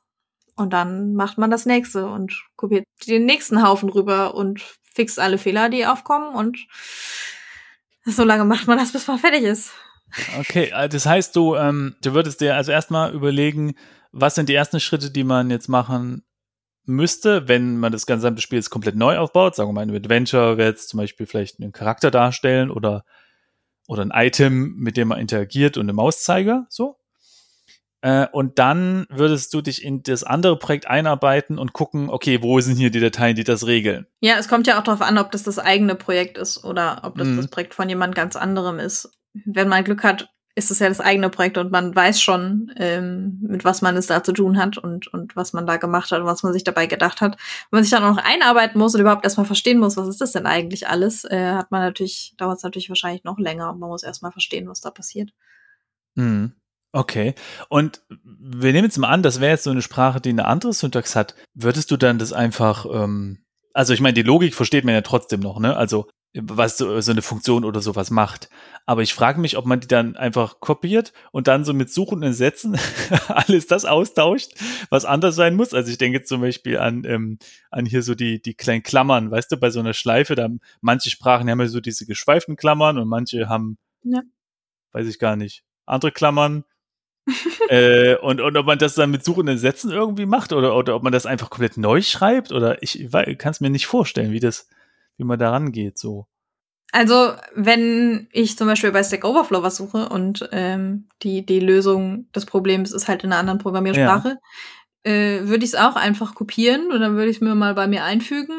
Und 0.56 0.72
dann 0.72 1.14
macht 1.14 1.38
man 1.38 1.50
das 1.50 1.66
nächste 1.66 2.06
und 2.06 2.42
kopiert 2.56 2.84
den 3.06 3.26
nächsten 3.26 3.62
Haufen 3.62 3.88
rüber 3.88 4.34
und 4.34 4.60
fixt 4.94 5.18
alle 5.18 5.38
Fehler, 5.38 5.68
die 5.68 5.86
aufkommen 5.86 6.34
und 6.34 6.58
so 8.04 8.24
lange 8.24 8.44
macht 8.44 8.66
man 8.66 8.78
das, 8.78 8.92
bis 8.92 9.06
man 9.06 9.18
fertig 9.18 9.42
ist. 9.42 9.72
Okay, 10.38 10.72
äh, 10.74 10.88
das 10.88 11.06
heißt, 11.06 11.36
du, 11.36 11.56
ähm, 11.56 11.96
du 12.02 12.14
würdest 12.14 12.40
dir 12.40 12.56
also 12.56 12.72
erstmal 12.72 13.12
überlegen, 13.12 13.74
was 14.12 14.34
sind 14.34 14.48
die 14.48 14.54
ersten 14.54 14.80
Schritte, 14.80 15.10
die 15.10 15.24
man 15.24 15.50
jetzt 15.50 15.68
machen 15.68 16.24
müsste, 16.84 17.46
wenn 17.46 17.78
man 17.78 17.92
das 17.92 18.06
gesamte 18.06 18.42
Spiel 18.42 18.58
jetzt 18.58 18.70
komplett 18.70 18.96
neu 18.96 19.18
aufbaut. 19.18 19.54
Sagen 19.54 19.68
wir 19.68 19.74
mal, 19.74 19.82
ein 19.82 19.94
Adventure 19.94 20.56
wäre 20.56 20.70
jetzt 20.70 20.88
zum 20.88 20.98
Beispiel 20.98 21.26
vielleicht 21.26 21.60
einen 21.60 21.72
Charakter 21.72 22.10
darstellen 22.10 22.70
oder 22.70 23.04
oder 23.90 24.02
ein 24.02 24.12
Item, 24.14 24.76
mit 24.76 24.96
dem 24.96 25.08
man 25.08 25.18
interagiert 25.18 25.76
und 25.76 25.86
eine 25.86 25.92
Mauszeiger, 25.92 26.64
so. 26.68 26.96
Äh, 28.02 28.28
und 28.30 28.60
dann 28.60 29.04
würdest 29.10 29.52
du 29.52 29.60
dich 29.60 29.84
in 29.84 30.04
das 30.04 30.22
andere 30.22 30.56
Projekt 30.58 30.86
einarbeiten 30.86 31.58
und 31.58 31.72
gucken, 31.72 32.08
okay, 32.08 32.40
wo 32.40 32.60
sind 32.60 32.76
hier 32.76 32.90
die 32.90 33.00
Dateien, 33.00 33.34
die 33.34 33.42
das 33.42 33.66
regeln? 33.66 34.06
Ja, 34.20 34.36
es 34.38 34.46
kommt 34.46 34.68
ja 34.68 34.78
auch 34.78 34.84
darauf 34.84 35.02
an, 35.02 35.18
ob 35.18 35.32
das 35.32 35.42
das 35.42 35.58
eigene 35.58 35.96
Projekt 35.96 36.38
ist 36.38 36.64
oder 36.64 37.00
ob 37.02 37.18
das 37.18 37.26
mhm. 37.26 37.36
das 37.38 37.48
Projekt 37.48 37.74
von 37.74 37.88
jemand 37.88 38.14
ganz 38.14 38.36
anderem 38.36 38.78
ist. 38.78 39.10
Wenn 39.44 39.68
man 39.68 39.82
Glück 39.82 40.04
hat, 40.04 40.30
ist 40.54 40.70
es 40.70 40.80
ja 40.80 40.88
das 40.88 41.00
eigene 41.00 41.30
Projekt 41.30 41.58
und 41.58 41.70
man 41.70 41.94
weiß 41.94 42.20
schon, 42.20 42.72
ähm, 42.76 43.38
mit 43.40 43.64
was 43.64 43.82
man 43.82 43.96
es 43.96 44.08
da 44.08 44.22
zu 44.22 44.32
tun 44.32 44.58
hat 44.58 44.78
und, 44.78 45.06
und 45.08 45.36
was 45.36 45.52
man 45.52 45.66
da 45.66 45.76
gemacht 45.76 46.10
hat 46.10 46.20
und 46.20 46.26
was 46.26 46.42
man 46.42 46.52
sich 46.52 46.64
dabei 46.64 46.86
gedacht 46.86 47.20
hat. 47.20 47.36
Wenn 47.70 47.78
man 47.78 47.84
sich 47.84 47.92
dann 47.92 48.02
auch 48.02 48.16
noch 48.16 48.24
einarbeiten 48.24 48.78
muss 48.78 48.94
und 48.94 49.00
überhaupt 49.00 49.24
erstmal 49.24 49.46
verstehen 49.46 49.78
muss, 49.78 49.96
was 49.96 50.08
ist 50.08 50.20
das 50.20 50.32
denn 50.32 50.46
eigentlich 50.46 50.88
alles, 50.88 51.24
äh, 51.24 51.52
hat 51.52 51.70
man 51.70 51.82
natürlich, 51.82 52.34
dauert 52.36 52.58
es 52.58 52.64
natürlich 52.64 52.88
wahrscheinlich 52.88 53.24
noch 53.24 53.38
länger 53.38 53.70
und 53.70 53.78
man 53.78 53.88
muss 53.88 54.02
erstmal 54.02 54.32
verstehen, 54.32 54.68
was 54.68 54.80
da 54.80 54.90
passiert. 54.90 55.30
Mhm. 56.16 56.52
Okay. 56.92 57.34
Und 57.68 58.02
wir 58.08 58.72
nehmen 58.72 58.86
jetzt 58.86 58.98
mal 58.98 59.08
an, 59.08 59.22
das 59.22 59.40
wäre 59.40 59.52
jetzt 59.52 59.64
so 59.64 59.70
eine 59.70 59.82
Sprache, 59.82 60.20
die 60.20 60.30
eine 60.30 60.46
andere 60.46 60.72
Syntax 60.72 61.14
hat. 61.14 61.36
Würdest 61.54 61.90
du 61.92 61.96
dann 61.96 62.18
das 62.18 62.32
einfach, 62.32 62.84
ähm, 62.86 63.44
also 63.72 63.94
ich 63.94 64.00
meine, 64.00 64.14
die 64.14 64.22
Logik 64.22 64.54
versteht 64.54 64.84
man 64.84 64.94
ja 64.94 65.02
trotzdem 65.02 65.38
noch, 65.38 65.60
ne? 65.60 65.76
Also 65.76 66.08
was 66.34 66.78
so, 66.78 67.00
so 67.00 67.10
eine 67.10 67.22
Funktion 67.22 67.64
oder 67.64 67.80
sowas 67.80 68.10
macht. 68.10 68.50
Aber 68.86 69.02
ich 69.02 69.14
frage 69.14 69.40
mich, 69.40 69.56
ob 69.56 69.66
man 69.66 69.80
die 69.80 69.88
dann 69.88 70.16
einfach 70.16 70.60
kopiert 70.60 71.12
und 71.32 71.48
dann 71.48 71.64
so 71.64 71.72
mit 71.74 71.92
suchenden 71.92 72.32
Sätzen 72.32 72.78
alles 73.28 73.66
das 73.66 73.84
austauscht, 73.84 74.52
was 74.90 75.04
anders 75.04 75.34
sein 75.34 75.56
muss. 75.56 75.74
Also 75.74 75.90
ich 75.90 75.98
denke 75.98 76.22
zum 76.22 76.40
Beispiel 76.40 76.78
an, 76.78 77.04
ähm, 77.04 77.38
an 77.70 77.84
hier 77.84 78.02
so 78.02 78.14
die, 78.14 78.40
die 78.40 78.54
kleinen 78.54 78.82
Klammern, 78.82 79.30
weißt 79.30 79.50
du, 79.50 79.56
bei 79.56 79.70
so 79.70 79.80
einer 79.80 79.92
Schleife, 79.92 80.36
da 80.36 80.48
manche 80.80 81.10
Sprachen 81.10 81.50
haben 81.50 81.60
ja 81.60 81.66
so 81.66 81.80
diese 81.80 82.06
geschweiften 82.06 82.56
Klammern 82.56 82.98
und 82.98 83.08
manche 83.08 83.48
haben, 83.48 83.78
ja. 84.04 84.22
weiß 84.92 85.08
ich 85.08 85.18
gar 85.18 85.34
nicht, 85.34 85.64
andere 85.86 86.12
Klammern. 86.12 86.64
äh, 87.68 88.16
und, 88.16 88.40
und 88.40 88.56
ob 88.56 88.66
man 88.66 88.78
das 88.78 88.94
dann 88.94 89.10
mit 89.10 89.24
suchenden 89.24 89.58
Sätzen 89.58 89.90
irgendwie 89.90 90.26
macht 90.26 90.52
oder, 90.52 90.76
oder 90.76 90.96
ob 90.96 91.02
man 91.02 91.12
das 91.12 91.26
einfach 91.26 91.50
komplett 91.50 91.76
neu 91.76 92.02
schreibt 92.02 92.50
oder 92.50 92.82
ich, 92.82 93.00
ich 93.00 93.38
kann 93.38 93.50
es 93.50 93.60
mir 93.60 93.70
nicht 93.70 93.86
vorstellen, 93.86 94.32
wie 94.32 94.40
das, 94.40 94.68
wie 95.20 95.24
man 95.24 95.38
da 95.38 95.50
rangeht, 95.50 95.98
so. 95.98 96.26
Also, 96.92 97.34
wenn 97.54 98.28
ich 98.32 98.58
zum 98.58 98.66
Beispiel 98.66 98.90
bei 98.90 99.04
Stack 99.04 99.24
Overflow 99.24 99.62
was 99.62 99.76
suche 99.76 100.08
und 100.08 100.48
ähm, 100.50 101.08
die, 101.22 101.46
die 101.46 101.60
Lösung 101.60 102.30
des 102.32 102.46
Problems 102.46 102.90
ist 102.90 103.06
halt 103.06 103.22
in 103.22 103.30
einer 103.30 103.38
anderen 103.38 103.60
Programmiersprache, 103.60 104.38
ja. 105.06 105.12
äh, 105.12 105.46
würde 105.46 105.64
ich 105.64 105.72
es 105.72 105.76
auch 105.76 105.94
einfach 105.94 106.34
kopieren 106.34 106.90
und 106.90 107.00
dann 107.00 107.14
würde 107.14 107.30
ich 107.30 107.36
es 107.36 107.42
mir 107.42 107.54
mal 107.54 107.74
bei 107.74 107.86
mir 107.86 108.02
einfügen 108.02 108.56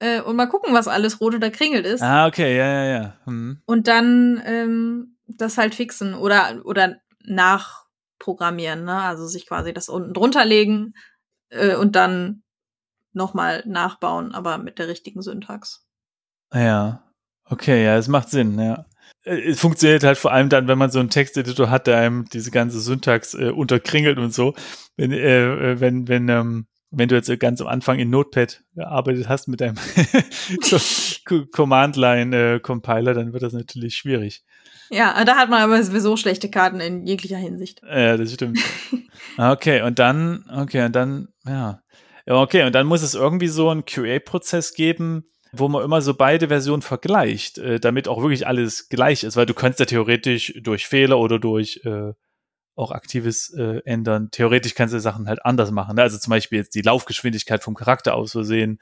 äh, 0.00 0.20
und 0.20 0.36
mal 0.36 0.46
gucken, 0.46 0.74
was 0.74 0.88
alles 0.88 1.22
rot 1.22 1.34
oder 1.34 1.50
kringelt 1.50 1.86
ist. 1.86 2.02
Ah, 2.02 2.26
okay, 2.26 2.54
ja, 2.54 2.66
ja, 2.66 2.84
ja. 2.84 3.16
Hm. 3.24 3.62
Und 3.64 3.88
dann 3.88 4.42
ähm, 4.44 5.16
das 5.26 5.56
halt 5.56 5.74
fixen 5.74 6.14
oder, 6.14 6.60
oder 6.64 6.96
nachprogrammieren, 7.24 8.84
ne? 8.84 9.00
Also 9.00 9.26
sich 9.26 9.46
quasi 9.46 9.72
das 9.72 9.88
unten 9.88 10.12
drunter 10.12 10.44
legen 10.44 10.92
äh, 11.48 11.76
und 11.76 11.96
dann 11.96 12.42
nochmal 13.12 13.62
nachbauen, 13.66 14.34
aber 14.34 14.58
mit 14.58 14.78
der 14.78 14.88
richtigen 14.88 15.22
Syntax. 15.22 15.86
Ja, 16.52 17.04
okay, 17.44 17.84
ja, 17.84 17.96
es 17.96 18.08
macht 18.08 18.30
Sinn, 18.30 18.58
ja. 18.58 18.86
Äh, 19.24 19.50
es 19.50 19.60
funktioniert 19.60 20.04
halt 20.04 20.18
vor 20.18 20.32
allem 20.32 20.48
dann, 20.48 20.68
wenn 20.68 20.78
man 20.78 20.90
so 20.90 20.98
einen 20.98 21.10
Texteditor 21.10 21.70
hat, 21.70 21.86
der 21.86 21.98
einem 21.98 22.26
diese 22.32 22.50
ganze 22.50 22.80
Syntax 22.80 23.34
äh, 23.34 23.50
unterkringelt 23.50 24.18
und 24.18 24.34
so. 24.34 24.54
Wenn, 24.96 25.12
äh, 25.12 25.72
äh 25.72 25.80
wenn, 25.80 26.08
wenn, 26.08 26.28
ähm, 26.28 26.66
wenn 26.90 27.08
du 27.08 27.14
jetzt 27.14 27.30
ganz 27.38 27.60
am 27.60 27.68
Anfang 27.68 27.98
in 27.98 28.10
Notepad 28.10 28.62
gearbeitet 28.74 29.28
hast 29.28 29.46
mit 29.46 29.60
deinem 29.60 29.76
Command-Line-Compiler, 31.52 33.12
äh, 33.12 33.14
dann 33.14 33.32
wird 33.32 33.42
das 33.42 33.52
natürlich 33.52 33.94
schwierig. 33.94 34.42
Ja, 34.90 35.24
da 35.24 35.36
hat 35.36 35.48
man 35.48 35.62
aber 35.62 35.80
sowieso 35.84 36.16
schlechte 36.16 36.50
Karten 36.50 36.80
in 36.80 37.06
jeglicher 37.06 37.36
Hinsicht. 37.36 37.80
Ja, 37.88 38.16
das 38.16 38.32
stimmt. 38.32 38.58
okay, 39.38 39.82
und 39.82 40.00
dann, 40.00 40.44
okay, 40.52 40.84
und 40.84 40.96
dann, 40.96 41.28
ja. 41.46 41.80
Okay, 42.26 42.64
und 42.64 42.74
dann 42.74 42.88
muss 42.88 43.02
es 43.02 43.14
irgendwie 43.14 43.46
so 43.46 43.70
einen 43.70 43.84
QA-Prozess 43.84 44.74
geben, 44.74 45.24
wo 45.52 45.68
man 45.68 45.84
immer 45.84 46.02
so 46.02 46.14
beide 46.14 46.48
Versionen 46.48 46.82
vergleicht, 46.82 47.58
äh, 47.58 47.80
damit 47.80 48.08
auch 48.08 48.22
wirklich 48.22 48.46
alles 48.46 48.88
gleich 48.88 49.24
ist, 49.24 49.36
weil 49.36 49.46
du 49.46 49.54
kannst 49.54 49.80
ja 49.80 49.86
theoretisch 49.86 50.54
durch 50.60 50.86
Fehler 50.86 51.18
oder 51.18 51.38
durch 51.38 51.80
äh, 51.84 52.12
auch 52.76 52.92
aktives 52.92 53.50
äh, 53.50 53.82
ändern. 53.84 54.30
Theoretisch 54.30 54.74
kannst 54.74 54.94
du 54.94 55.00
Sachen 55.00 55.28
halt 55.28 55.44
anders 55.44 55.70
machen. 55.70 55.96
Ne? 55.96 56.02
Also 56.02 56.18
zum 56.18 56.30
Beispiel 56.30 56.58
jetzt 56.58 56.74
die 56.74 56.82
Laufgeschwindigkeit 56.82 57.62
vom 57.62 57.74
Charakter 57.74 58.14
aus 58.14 58.32
Versehen 58.32 58.80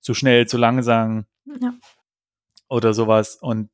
zu 0.00 0.14
schnell, 0.14 0.46
zu 0.46 0.58
langsam 0.58 1.26
ja. 1.46 1.74
oder 2.68 2.92
sowas. 2.94 3.36
Und, 3.36 3.70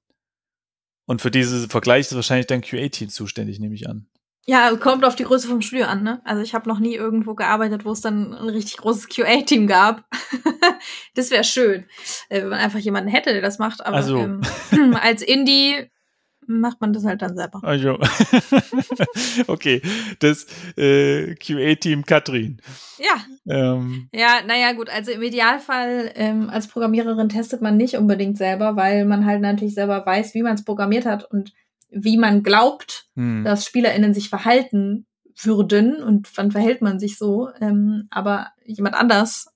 und 1.06 1.22
für 1.22 1.30
diese 1.30 1.68
Vergleich 1.68 2.06
ist 2.06 2.14
wahrscheinlich 2.14 2.46
dein 2.46 2.62
QA-Team 2.62 3.08
zuständig, 3.08 3.58
nehme 3.58 3.74
ich 3.74 3.88
an. 3.88 4.06
Ja, 4.46 4.76
kommt 4.76 5.04
auf 5.04 5.16
die 5.16 5.24
Größe 5.24 5.48
vom 5.48 5.62
Studio 5.62 5.86
an, 5.86 6.02
ne? 6.02 6.20
Also 6.24 6.42
ich 6.42 6.54
habe 6.54 6.68
noch 6.68 6.78
nie 6.78 6.94
irgendwo 6.94 7.34
gearbeitet, 7.34 7.84
wo 7.84 7.92
es 7.92 8.02
dann 8.02 8.34
ein 8.34 8.48
richtig 8.50 8.76
großes 8.76 9.08
QA-Team 9.08 9.66
gab. 9.66 10.04
das 11.14 11.30
wäre 11.30 11.44
schön, 11.44 11.86
äh, 12.28 12.42
wenn 12.42 12.50
man 12.50 12.60
einfach 12.60 12.78
jemanden 12.78 13.08
hätte, 13.08 13.32
der 13.32 13.40
das 13.40 13.58
macht. 13.58 13.84
Aber 13.84 13.96
also. 13.96 14.18
ähm, 14.18 14.42
als 15.00 15.22
Indie 15.22 15.90
macht 16.46 16.80
man 16.82 16.92
das 16.92 17.06
halt 17.06 17.22
dann 17.22 17.36
selber. 17.36 17.60
Also. 17.62 17.98
okay, 19.46 19.80
das 20.18 20.46
äh, 20.76 21.34
QA-Team 21.36 22.04
Katrin. 22.04 22.60
Ja. 22.98 23.24
Ähm. 23.50 24.08
Ja, 24.12 24.40
naja, 24.46 24.72
gut, 24.72 24.90
also 24.90 25.10
im 25.12 25.22
Idealfall 25.22 26.12
ähm, 26.16 26.50
als 26.50 26.68
Programmiererin 26.68 27.30
testet 27.30 27.62
man 27.62 27.78
nicht 27.78 27.96
unbedingt 27.96 28.36
selber, 28.36 28.76
weil 28.76 29.06
man 29.06 29.24
halt 29.24 29.40
natürlich 29.40 29.74
selber 29.74 30.04
weiß, 30.04 30.34
wie 30.34 30.42
man 30.42 30.54
es 30.54 30.64
programmiert 30.64 31.06
hat 31.06 31.24
und 31.30 31.54
wie 31.94 32.16
man 32.16 32.42
glaubt, 32.42 33.06
hm. 33.14 33.44
dass 33.44 33.66
SpielerInnen 33.66 34.14
sich 34.14 34.28
verhalten 34.28 35.06
würden 35.36 36.02
und 36.02 36.30
wann 36.36 36.52
verhält 36.52 36.82
man 36.82 36.98
sich 36.98 37.18
so. 37.18 37.48
Ähm, 37.60 38.06
aber 38.10 38.48
jemand 38.64 38.94
anders 38.94 39.48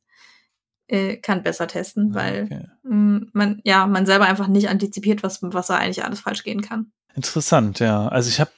äh, 0.88 1.16
kann 1.16 1.42
besser 1.42 1.66
testen, 1.66 2.12
ah, 2.12 2.14
weil 2.14 2.44
okay. 2.44 2.66
mh, 2.82 2.94
mm, 2.94 3.30
man 3.32 3.60
ja 3.64 3.86
man 3.86 4.06
selber 4.06 4.26
einfach 4.26 4.48
nicht 4.48 4.68
antizipiert, 4.68 5.22
was 5.22 5.40
was 5.42 5.68
da 5.68 5.76
eigentlich 5.76 6.04
alles 6.04 6.20
falsch 6.20 6.42
gehen 6.42 6.62
kann. 6.62 6.92
Interessant, 7.14 7.78
ja. 7.78 8.08
Also 8.08 8.28
ich 8.28 8.40
habe 8.40 8.50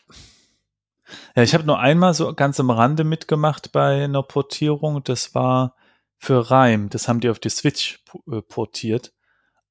ja, 1.34 1.42
ich 1.42 1.54
habe 1.54 1.64
nur 1.64 1.78
einmal 1.78 2.14
so 2.14 2.32
ganz 2.34 2.60
am 2.60 2.70
Rande 2.70 3.04
mitgemacht 3.04 3.72
bei 3.72 4.04
einer 4.04 4.22
Portierung. 4.22 5.02
Das 5.02 5.34
war 5.34 5.74
für 6.18 6.50
Reim. 6.50 6.88
Das 6.88 7.08
haben 7.08 7.20
die 7.20 7.30
auf 7.30 7.38
die 7.38 7.50
Switch 7.50 8.02
äh, 8.30 8.42
portiert 8.42 9.12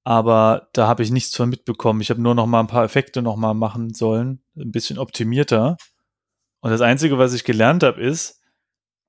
aber 0.03 0.69
da 0.73 0.87
habe 0.87 1.03
ich 1.03 1.11
nichts 1.11 1.35
von 1.35 1.49
mitbekommen. 1.49 2.01
Ich 2.01 2.09
habe 2.09 2.21
nur 2.21 2.35
noch 2.35 2.47
mal 2.47 2.61
ein 2.61 2.67
paar 2.67 2.83
Effekte 2.83 3.21
noch 3.21 3.35
mal 3.35 3.53
machen 3.53 3.93
sollen, 3.93 4.41
ein 4.55 4.71
bisschen 4.71 4.97
optimierter. 4.97 5.77
Und 6.61 6.71
das 6.71 6.81
Einzige, 6.81 7.17
was 7.17 7.33
ich 7.33 7.43
gelernt 7.43 7.83
habe, 7.83 8.01
ist, 8.01 8.41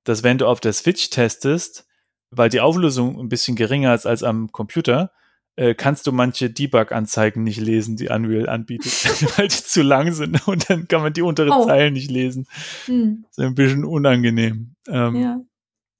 dass 0.03 0.23
wenn 0.23 0.37
du 0.37 0.47
auf 0.47 0.59
der 0.59 0.73
Switch 0.73 1.09
testest, 1.09 1.87
weil 2.29 2.49
die 2.49 2.61
Auflösung 2.61 3.19
ein 3.19 3.29
bisschen 3.29 3.55
geringer 3.55 3.93
ist 3.93 4.05
als 4.05 4.23
am 4.23 4.51
Computer, 4.51 5.11
äh, 5.57 5.75
kannst 5.75 6.07
du 6.07 6.11
manche 6.11 6.49
Debug-Anzeigen 6.49 7.43
nicht 7.43 7.59
lesen, 7.59 7.97
die 7.97 8.07
Unreal 8.07 8.47
anbietet, 8.47 8.91
weil 9.37 9.47
die 9.47 9.63
zu 9.63 9.81
lang 9.81 10.13
sind 10.13 10.47
und 10.47 10.69
dann 10.69 10.87
kann 10.87 11.01
man 11.01 11.13
die 11.13 11.21
unteren 11.21 11.51
oh. 11.51 11.65
Zeilen 11.65 11.93
nicht 11.93 12.09
lesen. 12.09 12.47
Hm. 12.85 13.25
Das 13.27 13.37
ist 13.37 13.43
ein 13.43 13.55
bisschen 13.55 13.85
unangenehm. 13.85 14.75
Ähm, 14.87 15.15
ja. 15.15 15.41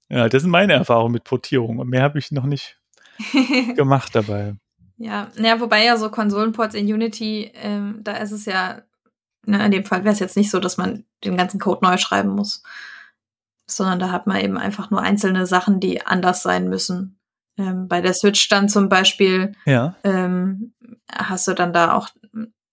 ja, 0.10 0.30
das 0.30 0.44
sind 0.44 0.52
meine 0.52 0.74
Erfahrungen 0.74 1.14
mit 1.14 1.26
Portierung 1.26 1.80
und 1.80 1.90
mehr 1.90 2.04
habe 2.04 2.18
ich 2.20 2.32
noch 2.32 2.46
nicht 2.46 2.80
gemacht 3.76 4.16
dabei. 4.16 4.56
Ja, 5.02 5.30
ja, 5.36 5.60
wobei 5.60 5.84
ja 5.84 5.98
so 5.98 6.10
Konsolenports 6.10 6.76
in 6.76 6.86
Unity, 6.86 7.52
ähm, 7.56 8.00
da 8.04 8.18
ist 8.18 8.32
es 8.32 8.46
ja, 8.46 8.82
ne, 9.46 9.66
in 9.66 9.72
dem 9.72 9.84
Fall 9.84 10.04
wäre 10.04 10.14
es 10.14 10.20
jetzt 10.20 10.38
nicht 10.38 10.52
so, 10.52 10.60
dass 10.60 10.78
man 10.78 11.06
den 11.24 11.38
ganzen 11.38 11.60
Code 11.60 11.84
neu 11.84 11.98
schreiben 11.98 12.30
muss, 12.30 12.62
sondern 13.68 14.00
da 14.00 14.12
hat 14.12 14.28
man 14.28 14.38
eben 14.38 14.58
einfach 14.58 14.92
nur 14.92 15.02
einzelne 15.02 15.48
Sachen, 15.48 15.80
die 15.80 16.06
anders 16.06 16.44
sein 16.44 16.70
müssen. 16.70 17.20
Ähm, 17.58 17.88
bei 17.88 18.02
der 18.02 18.14
Switch 18.14 18.48
dann 18.50 18.70
zum 18.70 18.90
Beispiel 18.90 19.56
ja. 19.66 19.96
ähm, 20.04 20.74
hast 21.12 21.48
du 21.48 21.54
dann 21.54 21.74
da 21.74 21.94
auch 21.94 22.10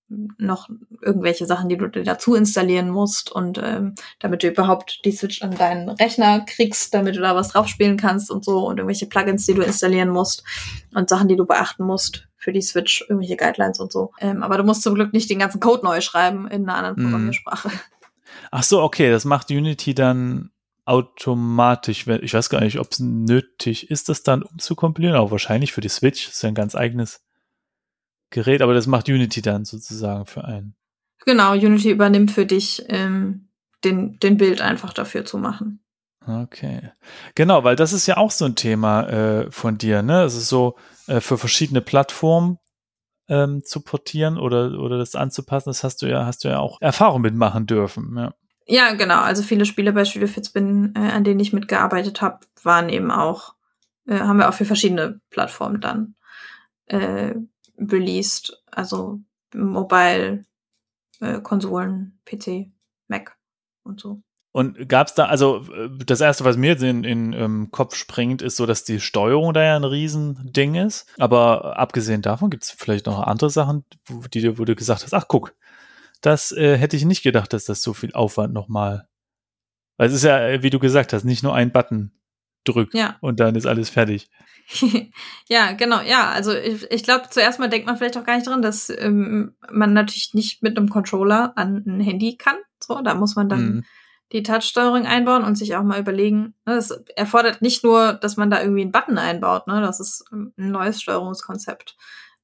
noch 0.08 0.68
irgendwelche 1.02 1.46
Sachen, 1.46 1.68
die 1.68 1.76
du 1.76 1.86
dir 1.88 2.02
dazu 2.02 2.34
installieren 2.34 2.88
musst 2.88 3.30
und 3.30 3.60
ähm, 3.62 3.94
damit 4.18 4.42
du 4.42 4.48
überhaupt 4.48 5.04
die 5.04 5.12
Switch 5.12 5.42
an 5.42 5.50
deinen 5.50 5.90
Rechner 5.90 6.40
kriegst, 6.40 6.94
damit 6.94 7.16
du 7.16 7.20
da 7.20 7.36
was 7.36 7.48
drauf 7.48 7.68
spielen 7.68 7.96
kannst 7.98 8.30
und 8.30 8.44
so 8.44 8.66
und 8.66 8.78
irgendwelche 8.78 9.06
Plugins, 9.06 9.44
die 9.46 9.54
du 9.54 9.62
installieren 9.62 10.08
musst 10.08 10.44
und 10.94 11.08
Sachen, 11.08 11.28
die 11.28 11.36
du 11.36 11.44
beachten 11.44 11.84
musst 11.84 12.26
für 12.36 12.52
die 12.52 12.62
Switch, 12.62 13.02
irgendwelche 13.02 13.36
Guidelines 13.36 13.80
und 13.80 13.92
so. 13.92 14.12
Ähm, 14.20 14.42
aber 14.42 14.56
du 14.56 14.64
musst 14.64 14.82
zum 14.82 14.94
Glück 14.94 15.12
nicht 15.12 15.28
den 15.28 15.40
ganzen 15.40 15.60
Code 15.60 15.84
neu 15.84 16.00
schreiben 16.00 16.48
in 16.48 16.68
einer 16.68 16.76
anderen 16.76 16.96
mhm. 16.96 17.10
Programmiersprache. 17.10 17.70
Ach 18.50 18.62
so, 18.62 18.82
okay, 18.82 19.10
das 19.10 19.24
macht 19.24 19.50
Unity 19.50 19.94
dann 19.94 20.50
automatisch. 20.86 22.06
Ich 22.06 22.32
weiß 22.32 22.48
gar 22.48 22.62
nicht, 22.62 22.78
ob 22.78 22.92
es 22.92 22.98
nötig 22.98 23.90
ist, 23.90 24.08
das 24.08 24.22
dann 24.22 24.42
umzukompilieren, 24.42 25.16
aber 25.16 25.32
wahrscheinlich 25.32 25.72
für 25.72 25.82
die 25.82 25.90
Switch. 25.90 26.28
Ist 26.28 26.42
ja 26.42 26.48
ein 26.48 26.54
ganz 26.54 26.74
eigenes 26.74 27.20
Gerät, 28.30 28.62
aber 28.62 28.74
das 28.74 28.86
macht 28.86 29.08
Unity 29.08 29.42
dann 29.42 29.64
sozusagen 29.64 30.26
für 30.26 30.44
einen. 30.44 30.74
Genau, 31.24 31.52
Unity 31.52 31.90
übernimmt 31.90 32.30
für 32.30 32.46
dich 32.46 32.84
ähm, 32.88 33.48
den, 33.84 34.18
den 34.20 34.36
Bild 34.36 34.60
einfach 34.60 34.92
dafür 34.92 35.24
zu 35.24 35.38
machen. 35.38 35.80
Okay. 36.26 36.90
Genau, 37.34 37.64
weil 37.64 37.76
das 37.76 37.92
ist 37.92 38.06
ja 38.06 38.18
auch 38.18 38.30
so 38.30 38.44
ein 38.44 38.54
Thema 38.54 39.08
äh, 39.08 39.50
von 39.50 39.78
dir, 39.78 40.02
ne? 40.02 40.22
Es 40.24 40.34
ist 40.34 40.48
so 40.48 40.76
äh, 41.06 41.20
für 41.20 41.38
verschiedene 41.38 41.80
Plattformen 41.80 42.58
ähm, 43.28 43.62
zu 43.64 43.80
portieren 43.80 44.38
oder, 44.38 44.78
oder 44.78 44.98
das 44.98 45.14
anzupassen. 45.14 45.70
Das 45.70 45.84
hast 45.84 46.02
du 46.02 46.06
ja, 46.06 46.26
hast 46.26 46.44
du 46.44 46.48
ja 46.48 46.58
auch 46.58 46.80
Erfahrung 46.80 47.22
mitmachen 47.22 47.66
dürfen, 47.66 48.14
ja. 48.16 48.34
Ja, 48.70 48.92
genau. 48.92 49.20
Also 49.22 49.42
viele 49.42 49.64
Spiele 49.64 49.94
bei 49.94 50.04
Studio 50.04 50.28
Fitzbin, 50.28 50.92
äh, 50.94 50.98
an 50.98 51.24
denen 51.24 51.40
ich 51.40 51.54
mitgearbeitet 51.54 52.20
habe, 52.20 52.40
waren 52.62 52.90
eben 52.90 53.10
auch, 53.10 53.54
äh, 54.06 54.18
haben 54.18 54.38
wir 54.38 54.50
auch 54.50 54.54
für 54.54 54.66
verschiedene 54.66 55.20
Plattformen 55.30 55.80
dann 55.80 56.14
äh, 56.86 57.34
released. 57.78 58.62
Also 58.70 59.20
Mobile, 59.54 60.44
äh, 61.20 61.40
Konsolen, 61.40 62.20
PC, 62.24 62.70
Mac 63.08 63.36
und 63.84 64.00
so. 64.00 64.22
Und 64.52 64.88
gab 64.88 65.06
es 65.08 65.14
da, 65.14 65.26
also 65.26 65.64
das 66.04 66.20
Erste, 66.20 66.44
was 66.44 66.56
mir 66.56 66.70
jetzt 66.70 66.82
in 66.82 67.02
den 67.02 67.32
ähm, 67.32 67.68
Kopf 67.70 67.94
springt, 67.94 68.42
ist 68.42 68.56
so, 68.56 68.66
dass 68.66 68.82
die 68.82 68.98
Steuerung 68.98 69.52
da 69.52 69.62
ja 69.62 69.76
ein 69.76 69.84
Riesending 69.84 70.74
ist. 70.74 71.06
Aber 71.18 71.78
abgesehen 71.78 72.22
davon 72.22 72.50
gibt 72.50 72.64
es 72.64 72.70
vielleicht 72.70 73.06
noch 73.06 73.20
andere 73.20 73.50
Sachen, 73.50 73.84
wo, 74.06 74.22
die, 74.26 74.58
wo 74.58 74.64
du 74.64 74.74
gesagt 74.74 75.02
hast, 75.04 75.14
ach 75.14 75.26
guck, 75.28 75.54
das 76.22 76.50
äh, 76.52 76.76
hätte 76.76 76.96
ich 76.96 77.04
nicht 77.04 77.22
gedacht, 77.22 77.52
dass 77.52 77.66
das 77.66 77.82
so 77.82 77.92
viel 77.94 78.12
Aufwand 78.14 78.52
nochmal. 78.52 79.06
Weil 79.96 80.08
es 80.08 80.14
ist 80.14 80.24
ja, 80.24 80.40
äh, 80.40 80.62
wie 80.62 80.70
du 80.70 80.78
gesagt 80.78 81.12
hast, 81.12 81.24
nicht 81.24 81.42
nur 81.42 81.54
ein 81.54 81.70
Button 81.70 82.12
drückt 82.64 82.94
Ja. 82.94 83.16
und 83.20 83.38
dann 83.40 83.54
ist 83.54 83.66
alles 83.66 83.90
fertig. 83.90 84.28
ja, 85.48 85.72
genau, 85.72 86.00
ja. 86.02 86.30
Also 86.30 86.52
ich, 86.52 86.90
ich 86.90 87.02
glaube, 87.02 87.28
zuerst 87.30 87.58
mal 87.58 87.68
denkt 87.68 87.86
man 87.86 87.96
vielleicht 87.96 88.18
auch 88.18 88.24
gar 88.24 88.36
nicht 88.36 88.46
dran, 88.46 88.62
dass 88.62 88.90
ähm, 88.90 89.56
man 89.70 89.92
natürlich 89.94 90.34
nicht 90.34 90.62
mit 90.62 90.76
einem 90.76 90.88
Controller 90.90 91.52
an 91.56 91.82
ein 91.86 92.00
Handy 92.00 92.36
kann. 92.36 92.56
So, 92.82 93.00
da 93.00 93.14
muss 93.14 93.34
man 93.34 93.48
dann 93.48 93.66
Mhm. 93.66 93.84
die 94.32 94.42
Touch-Steuerung 94.42 95.06
einbauen 95.06 95.42
und 95.42 95.56
sich 95.56 95.74
auch 95.74 95.82
mal 95.82 95.98
überlegen. 96.00 96.54
Ne, 96.66 96.74
das 96.74 96.90
erfordert 97.16 97.62
nicht 97.62 97.82
nur, 97.82 98.12
dass 98.12 98.36
man 98.36 98.50
da 98.50 98.60
irgendwie 98.60 98.82
einen 98.82 98.92
Button 98.92 99.16
einbaut, 99.18 99.66
ne? 99.66 99.80
Das 99.80 100.00
ist 100.00 100.24
ähm, 100.32 100.52
ein 100.58 100.70
neues 100.70 101.00
Steuerungskonzept. 101.00 101.96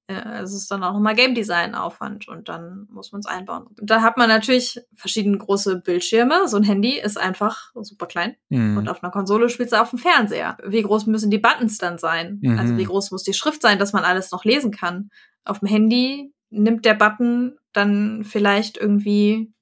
Äh, 0.06 0.42
Es 0.42 0.52
ist 0.52 0.70
dann 0.70 0.82
auch 0.82 0.92
nochmal 0.92 1.14
Game 1.14 1.34
Design 1.34 1.74
Aufwand 1.74 2.28
und 2.28 2.48
dann 2.48 2.86
muss 2.90 3.12
man 3.12 3.20
es 3.20 3.26
einbauen. 3.26 3.66
Und 3.66 3.90
da 3.90 4.02
hat 4.02 4.16
man 4.16 4.28
natürlich 4.28 4.80
verschiedene 4.94 5.38
große 5.38 5.80
Bildschirme. 5.80 6.46
So 6.48 6.56
ein 6.56 6.62
Handy 6.62 6.98
ist 6.98 7.18
einfach 7.18 7.72
super 7.74 8.06
klein. 8.06 8.36
Mhm. 8.50 8.76
Und 8.76 8.88
auf 8.88 9.02
einer 9.02 9.12
Konsole 9.12 9.48
spielst 9.48 9.72
du 9.72 9.80
auf 9.80 9.90
dem 9.90 9.98
Fernseher. 9.98 10.56
Wie 10.66 10.82
groß 10.82 11.06
müssen 11.06 11.30
die 11.30 11.38
Buttons 11.38 11.78
dann 11.78 11.98
sein? 11.98 12.38
Mhm. 12.42 12.58
Also 12.58 12.76
wie 12.76 12.84
groß 12.84 13.10
muss 13.10 13.22
die 13.22 13.34
Schrift 13.34 13.62
sein, 13.62 13.78
dass 13.78 13.92
man 13.92 14.04
alles 14.04 14.30
noch 14.30 14.44
lesen 14.44 14.70
kann? 14.70 15.10
Auf 15.44 15.60
dem 15.60 15.68
Handy 15.68 16.32
nimmt 16.50 16.84
der 16.84 16.94
Button 16.94 17.56
dann 17.72 18.24
vielleicht 18.24 18.76
irgendwie 18.76 19.52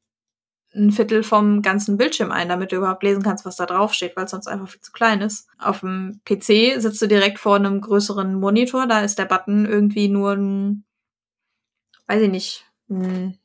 ein 0.75 0.91
Viertel 0.91 1.23
vom 1.23 1.61
ganzen 1.63 1.97
Bildschirm 1.97 2.31
ein, 2.33 2.49
damit 2.49 2.73
du 2.73 2.77
überhaupt 2.77 3.03
lesen 3.03 3.23
kannst, 3.23 3.45
was 3.45 3.57
da 3.57 3.67
drauf 3.67 3.93
steht, 3.93 4.17
weil 4.17 4.25
es 4.25 4.31
sonst 4.31 4.47
einfach 4.47 4.69
viel 4.69 4.81
zu 4.81 4.93
klein 4.93 5.21
ist. 5.21 5.47
Auf 5.59 5.81
dem 5.81 6.21
PC 6.25 6.81
sitzt 6.81 7.03
du 7.03 7.09
direkt 7.09 7.39
vor 7.39 7.57
einem 7.57 7.81
größeren 7.81 8.35
Monitor, 8.35 8.87
da 8.87 9.01
ist 9.01 9.19
der 9.19 9.27
Button 9.27 9.67
irgendwie 9.67 10.09
nur 10.09 10.33
ein, 10.33 10.85
weiß 12.07 12.23
ich 12.23 12.31
nicht, 12.31 12.65
ein 12.89 13.39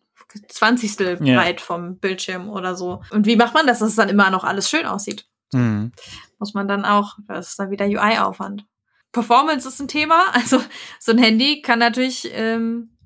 Zwanzigstel 0.49 1.17
Ja. 1.21 1.39
breit 1.41 1.61
vom 1.61 1.97
Bildschirm 1.97 2.49
oder 2.49 2.75
so. 2.75 3.01
Und 3.11 3.25
wie 3.25 3.35
macht 3.35 3.53
man 3.53 3.67
das, 3.67 3.79
dass 3.79 3.89
es 3.89 3.95
dann 3.95 4.09
immer 4.09 4.29
noch 4.29 4.43
alles 4.43 4.69
schön 4.69 4.85
aussieht? 4.85 5.25
Mhm. 5.53 5.93
muss 6.39 6.53
man 6.53 6.67
dann 6.67 6.83
auch, 6.83 7.15
das 7.27 7.49
ist 7.49 7.59
dann 7.59 7.71
wieder 7.71 7.85
UI-Aufwand. 7.85 8.65
Performance 9.13 9.67
ist 9.67 9.79
ein 9.79 9.87
Thema. 9.87 10.25
Also 10.33 10.61
so 10.99 11.11
ein 11.13 11.17
Handy 11.17 11.61
kann 11.61 11.79
natürlich, 11.79 12.29
ähm, 12.33 12.96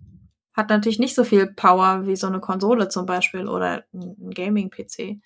hat 0.53 0.69
natürlich 0.69 0.99
nicht 0.99 1.15
so 1.15 1.23
viel 1.23 1.47
Power 1.47 2.05
wie 2.07 2.15
so 2.15 2.27
eine 2.27 2.39
Konsole 2.39 2.89
zum 2.89 3.05
Beispiel 3.05 3.47
oder 3.47 3.83
ein 3.93 4.15
Gaming-PC. 4.33 5.19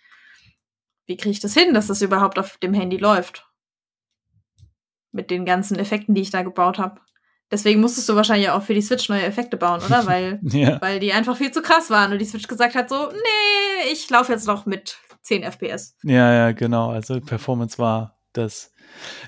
Wie 1.07 1.17
kriege 1.17 1.31
ich 1.31 1.39
das 1.39 1.53
hin, 1.53 1.73
dass 1.73 1.87
das 1.87 2.01
überhaupt 2.01 2.37
auf 2.39 2.57
dem 2.57 2.73
Handy 2.73 2.97
läuft? 2.97 3.47
Mit 5.11 5.31
den 5.31 5.45
ganzen 5.45 5.77
Effekten, 5.79 6.13
die 6.13 6.21
ich 6.21 6.31
da 6.31 6.41
gebaut 6.43 6.77
habe. 6.77 6.99
Deswegen 7.51 7.79
musstest 7.79 8.09
du 8.09 8.15
wahrscheinlich 8.15 8.49
auch 8.49 8.63
für 8.63 8.73
die 8.73 8.81
Switch 8.81 9.07
neue 9.07 9.23
Effekte 9.23 9.55
bauen, 9.55 9.81
oder? 9.85 10.05
Weil, 10.07 10.39
Ja. 10.43 10.81
weil 10.81 10.99
die 10.99 11.13
einfach 11.13 11.37
viel 11.37 11.51
zu 11.51 11.61
krass 11.61 11.89
waren 11.89 12.11
und 12.11 12.19
die 12.19 12.25
Switch 12.25 12.47
gesagt 12.47 12.75
hat 12.75 12.89
so, 12.89 13.09
nee, 13.11 13.91
ich 13.91 14.09
laufe 14.09 14.31
jetzt 14.33 14.47
noch 14.47 14.65
mit 14.65 14.97
10 15.21 15.43
FPS. 15.43 15.95
ja, 16.03 16.33
ja, 16.33 16.51
genau. 16.51 16.89
Also 16.89 17.19
Performance 17.21 17.77
war 17.79 18.19
das 18.33 18.71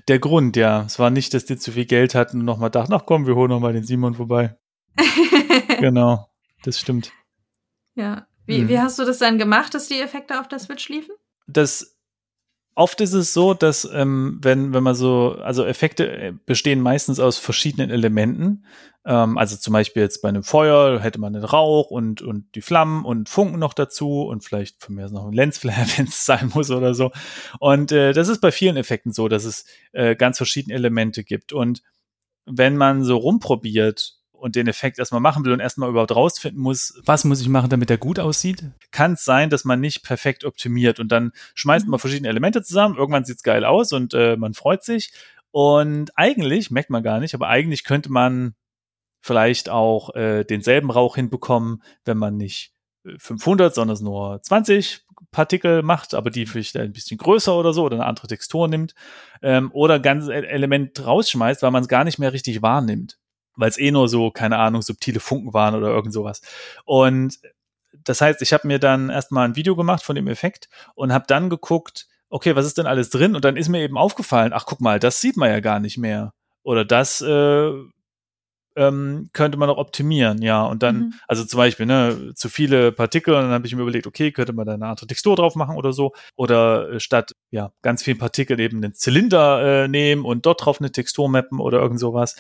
der 0.08 0.20
Grund, 0.20 0.56
ja. 0.58 0.84
Es 0.84 1.00
war 1.00 1.10
nicht, 1.10 1.34
dass 1.34 1.46
die 1.46 1.58
zu 1.58 1.72
viel 1.72 1.86
Geld 1.86 2.14
hatten 2.16 2.40
und 2.40 2.46
nochmal 2.46 2.70
dachten, 2.70 2.94
ach 2.94 3.06
komm, 3.06 3.26
wir 3.28 3.36
holen 3.36 3.50
nochmal 3.50 3.74
den 3.74 3.84
Simon 3.84 4.14
vorbei. 4.14 4.56
Genau, 5.80 6.28
das 6.64 6.80
stimmt. 6.80 7.12
Ja. 7.96 8.28
Wie, 8.46 8.60
Mhm. 8.60 8.70
wie 8.70 8.80
hast 8.80 8.98
du 9.00 9.06
das 9.06 9.18
dann 9.20 9.38
gemacht, 9.38 9.74
dass 9.74 9.88
die 9.88 10.00
Effekte 10.00 10.40
auf 10.40 10.48
der 10.48 10.60
Switch 10.60 10.90
liefen? 10.90 11.14
das 11.50 11.98
oft 12.76 13.00
ist 13.02 13.14
es 13.14 13.34
so, 13.34 13.54
dass 13.56 13.90
ähm, 13.92 14.38
wenn 14.44 14.72
wenn 14.74 14.84
man 14.84 14.94
so 14.96 15.38
also 15.42 15.66
Effekte 15.66 16.12
äh, 16.12 16.34
bestehen 16.46 16.80
meistens 16.82 17.20
aus 17.20 17.38
verschiedenen 17.40 17.90
Elementen. 17.90 18.66
Ähm, 19.06 19.38
also 19.38 19.56
zum 19.58 19.74
Beispiel 19.74 20.04
jetzt 20.04 20.22
bei 20.22 20.30
einem 20.30 20.44
Feuer 20.44 21.00
hätte 21.00 21.20
man 21.20 21.34
den 21.34 21.44
Rauch 21.44 21.90
und 21.90 22.22
und 22.22 22.54
die 22.54 22.62
Flammen 22.62 23.04
und 23.04 23.30
Funken 23.30 23.58
noch 23.60 23.74
dazu 23.74 24.22
und 24.28 24.44
vielleicht 24.44 24.84
von 24.84 24.94
mir 24.96 25.06
aus 25.06 25.12
noch 25.12 25.26
ein 25.26 25.34
Lensflare, 25.34 25.88
wenn 25.98 26.06
es 26.06 26.26
sein 26.26 26.52
muss 26.54 26.70
oder 26.70 26.94
so. 26.94 27.12
Und 27.60 27.92
äh, 27.92 28.14
das 28.14 28.28
ist 28.28 28.42
bei 28.42 28.52
vielen 28.52 28.78
Effekten 28.78 29.12
so, 29.12 29.28
dass 29.28 29.46
es 29.46 29.66
äh, 29.94 30.16
ganz 30.16 30.38
verschiedene 30.38 30.76
Elemente 30.76 31.24
gibt. 31.24 31.54
Und 31.54 31.82
wenn 32.46 32.78
man 32.78 33.04
so 33.04 33.18
rumprobiert 33.18 34.17
und 34.40 34.56
den 34.56 34.68
Effekt 34.68 35.00
erstmal 35.00 35.22
machen 35.22 35.44
will 35.46 35.54
und 35.54 35.60
erstmal 35.60 35.90
überhaupt 35.90 36.16
rausfinden 36.16 36.62
muss, 36.62 37.00
was 37.06 37.24
muss 37.26 37.42
ich 37.42 37.50
machen, 37.50 37.70
damit 37.70 37.90
er 37.90 37.98
gut 37.98 38.20
aussieht, 38.20 38.64
kann 38.92 39.14
es 39.14 39.26
sein, 39.26 39.50
dass 39.50 39.66
man 39.66 39.80
nicht 39.80 40.04
perfekt 40.04 40.44
optimiert 40.46 41.00
und 41.00 41.12
dann 41.12 41.32
schmeißt 41.56 41.86
Mhm. 41.86 41.92
man 41.92 42.00
verschiedene 42.00 42.30
Elemente 42.30 42.62
zusammen, 42.64 42.96
irgendwann 42.98 43.26
sieht's 43.26 43.44
geil 43.44 43.66
aus 43.66 43.94
und 43.94 44.14
äh, 44.14 44.38
man 44.38 44.54
freut 44.54 44.84
sich. 44.84 45.12
Und 45.52 46.16
eigentlich, 46.18 46.72
merkt 46.72 46.90
man 46.90 47.04
gar 47.04 47.20
nicht, 47.20 47.34
aber 47.34 47.48
eigentlich 47.48 47.84
könnte 47.84 48.12
man 48.12 48.54
vielleicht 49.22 49.70
auch 49.70 50.14
äh, 50.16 50.44
denselben 50.44 50.92
Rauch 50.92 51.16
hinbekommen, 51.16 51.82
wenn 52.06 52.18
man 52.18 52.38
nicht 52.38 52.74
äh, 53.06 53.18
500, 53.18 53.74
sondern 53.74 53.98
nur 54.04 54.42
20 54.42 55.06
Partikel 55.32 55.82
macht, 55.82 56.14
aber 56.14 56.30
die 56.30 56.46
vielleicht 56.46 56.78
ein 56.78 56.94
bisschen 56.94 57.18
größer 57.18 57.56
oder 57.58 57.74
so 57.74 57.84
oder 57.84 57.96
eine 57.96 58.06
andere 58.06 58.28
Textur 58.28 58.68
nimmt 58.68 58.94
ähm, 59.42 59.72
oder 59.74 59.96
ein 59.96 60.02
ganzes 60.04 60.30
Element 60.30 61.04
rausschmeißt, 61.04 61.64
weil 61.64 61.72
man 61.72 61.82
es 61.82 61.90
gar 61.90 62.04
nicht 62.04 62.20
mehr 62.20 62.34
richtig 62.34 62.62
wahrnimmt, 62.62 63.18
weil 63.58 63.70
es 63.70 63.78
eh 63.78 63.92
nur 63.92 64.08
so, 64.10 64.32
keine 64.32 64.58
Ahnung, 64.58 64.82
subtile 64.82 65.20
Funken 65.20 65.54
waren 65.54 65.76
oder 65.76 65.88
irgend 65.90 66.14
sowas. 66.14 66.42
Und 66.86 67.38
das 68.04 68.22
heißt, 68.22 68.42
ich 68.42 68.54
habe 68.54 68.68
mir 68.68 68.80
dann 68.80 69.10
erstmal 69.10 69.48
ein 69.48 69.56
Video 69.56 69.76
gemacht 69.76 70.04
von 70.04 70.16
dem 70.16 70.28
Effekt 70.28 70.70
und 70.96 71.12
habe 71.14 71.26
dann 71.28 71.50
geguckt, 71.50 72.08
okay, 72.30 72.56
was 72.56 72.66
ist 72.66 72.78
denn 72.78 72.86
alles 72.88 73.10
drin? 73.10 73.36
Und 73.36 73.44
dann 73.46 73.58
ist 73.58 73.70
mir 73.70 73.82
eben 73.82 73.98
aufgefallen, 73.98 74.54
ach 74.54 74.66
guck 74.66 74.82
mal, 74.82 75.00
das 75.00 75.22
sieht 75.22 75.38
man 75.38 75.50
ja 75.50 75.60
gar 75.60 75.80
nicht 75.80 75.98
mehr. 75.98 76.34
Oder 76.64 76.86
das 76.86 77.22
äh, 77.22 77.72
ähm, 78.76 79.30
könnte 79.34 79.58
man 79.58 79.68
noch 79.70 79.78
optimieren, 79.78 80.42
ja. 80.44 80.64
Und 80.64 80.84
dann, 80.84 80.98
Mhm. 80.98 81.14
also 81.28 81.44
zum 81.44 81.58
Beispiel, 81.58 81.88
ne, 81.88 82.34
zu 82.36 82.48
viele 82.48 82.92
Partikel, 82.92 83.34
und 83.34 83.42
dann 83.42 83.52
habe 83.52 83.66
ich 83.66 83.76
mir 83.76 83.82
überlegt, 83.82 84.06
okay, 84.06 84.32
könnte 84.32 84.54
man 84.54 84.68
da 84.68 84.74
eine 84.76 84.86
andere 84.86 85.08
Textur 85.08 85.36
drauf 85.36 85.56
machen 85.56 85.76
oder 85.78 85.94
so. 85.94 86.14
Oder 86.36 86.92
äh, 86.92 87.00
statt 87.00 87.34
ja 87.50 87.72
ganz 87.82 88.04
vielen 88.04 88.20
Partikeln 88.20 88.60
eben 88.60 88.78
einen 88.78 88.94
Zylinder 88.94 89.86
äh, 89.86 89.88
nehmen 89.88 90.26
und 90.26 90.46
dort 90.46 90.64
drauf 90.64 90.80
eine 90.80 90.92
Textur 90.92 91.28
mappen 91.28 91.60
oder 91.60 91.80
irgend 91.80 92.00
sowas. 92.00 92.36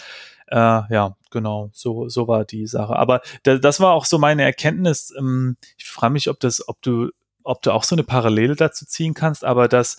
Äh, 0.48 0.56
ja, 0.56 1.15
genau, 1.32 1.69
so, 1.74 2.07
so 2.10 2.28
war 2.28 2.45
die 2.45 2.68
Sache. 2.68 2.95
Aber 2.95 3.22
da, 3.44 3.57
das 3.57 3.80
war 3.80 3.94
auch 3.94 4.06
so 4.06 4.18
meine 4.18 4.44
Erkenntnis. 4.44 5.14
Ähm, 5.18 5.57
ich 5.78 5.86
frage 5.86 6.14
mich, 6.14 6.30
ob 6.30 6.40
das, 6.40 6.68
ob 6.68 6.82
du, 6.82 7.10
ob 7.44 7.61
du 7.61 7.72
auch 7.72 7.84
so 7.84 7.95
eine 7.95 8.03
Parallele 8.03 8.56
dazu 8.56 8.86
ziehen 8.86 9.14
kannst, 9.14 9.44
aber 9.45 9.68
dass, 9.68 9.98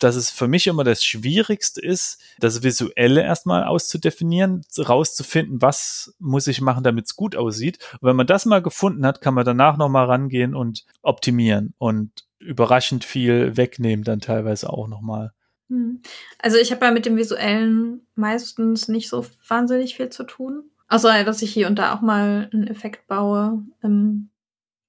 dass 0.00 0.14
es 0.14 0.30
für 0.30 0.48
mich 0.48 0.66
immer 0.66 0.84
das 0.84 1.02
Schwierigste 1.04 1.80
ist, 1.80 2.20
das 2.38 2.62
Visuelle 2.62 3.22
erstmal 3.22 3.64
auszudefinieren, 3.64 4.62
rauszufinden, 4.78 5.62
was 5.62 6.14
muss 6.18 6.46
ich 6.46 6.60
machen, 6.60 6.84
damit 6.84 7.06
es 7.06 7.16
gut 7.16 7.36
aussieht. 7.36 7.78
Und 8.00 8.08
wenn 8.08 8.16
man 8.16 8.26
das 8.26 8.46
mal 8.46 8.62
gefunden 8.62 9.06
hat, 9.06 9.20
kann 9.20 9.34
man 9.34 9.44
danach 9.44 9.76
nochmal 9.76 10.06
rangehen 10.06 10.54
und 10.54 10.84
optimieren 11.02 11.74
und 11.78 12.24
überraschend 12.38 13.04
viel 13.04 13.56
wegnehmen, 13.56 14.04
dann 14.04 14.20
teilweise 14.20 14.70
auch 14.70 14.88
nochmal. 14.88 15.32
Hm. 15.72 16.02
Also 16.38 16.58
ich 16.58 16.70
habe 16.70 16.84
ja 16.84 16.90
mit 16.90 17.06
dem 17.06 17.16
Visuellen 17.16 18.06
meistens 18.14 18.88
nicht 18.88 19.08
so 19.08 19.24
wahnsinnig 19.48 19.96
viel 19.96 20.10
zu 20.10 20.24
tun. 20.24 20.64
Außer, 20.88 21.24
dass 21.24 21.40
ich 21.40 21.50
hier 21.50 21.66
und 21.66 21.78
da 21.78 21.94
auch 21.94 22.02
mal 22.02 22.50
einen 22.52 22.66
Effekt 22.66 23.06
baue, 23.06 23.62
ähm, 23.82 24.28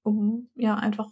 um 0.02 0.50
ja 0.54 0.74
einfach 0.74 1.08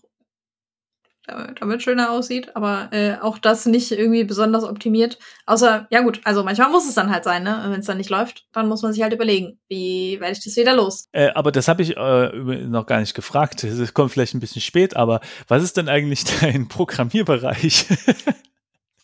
damit, 1.26 1.62
damit 1.62 1.82
schöner 1.82 2.10
aussieht, 2.10 2.54
aber 2.54 2.88
äh, 2.92 3.16
auch 3.22 3.38
das 3.38 3.64
nicht 3.64 3.90
irgendwie 3.92 4.24
besonders 4.24 4.64
optimiert. 4.64 5.18
Außer, 5.46 5.86
ja 5.90 6.02
gut, 6.02 6.20
also 6.24 6.44
manchmal 6.44 6.70
muss 6.70 6.86
es 6.86 6.94
dann 6.94 7.10
halt 7.10 7.24
sein, 7.24 7.42
ne? 7.42 7.62
Wenn 7.68 7.80
es 7.80 7.86
dann 7.86 7.96
nicht 7.96 8.10
läuft, 8.10 8.46
dann 8.52 8.68
muss 8.68 8.82
man 8.82 8.92
sich 8.92 9.02
halt 9.02 9.14
überlegen, 9.14 9.58
wie 9.68 10.20
werde 10.20 10.32
ich 10.32 10.44
das 10.44 10.56
wieder 10.56 10.76
los? 10.76 11.08
Äh, 11.12 11.30
aber 11.30 11.50
das 11.50 11.68
habe 11.68 11.80
ich 11.80 11.96
äh, 11.96 12.66
noch 12.66 12.84
gar 12.84 13.00
nicht 13.00 13.14
gefragt. 13.14 13.66
Das 13.82 13.94
kommt 13.94 14.12
vielleicht 14.12 14.34
ein 14.34 14.40
bisschen 14.40 14.60
spät, 14.60 14.96
aber 14.96 15.20
was 15.48 15.62
ist 15.62 15.78
denn 15.78 15.88
eigentlich 15.88 16.24
dein 16.40 16.68
Programmierbereich? 16.68 17.86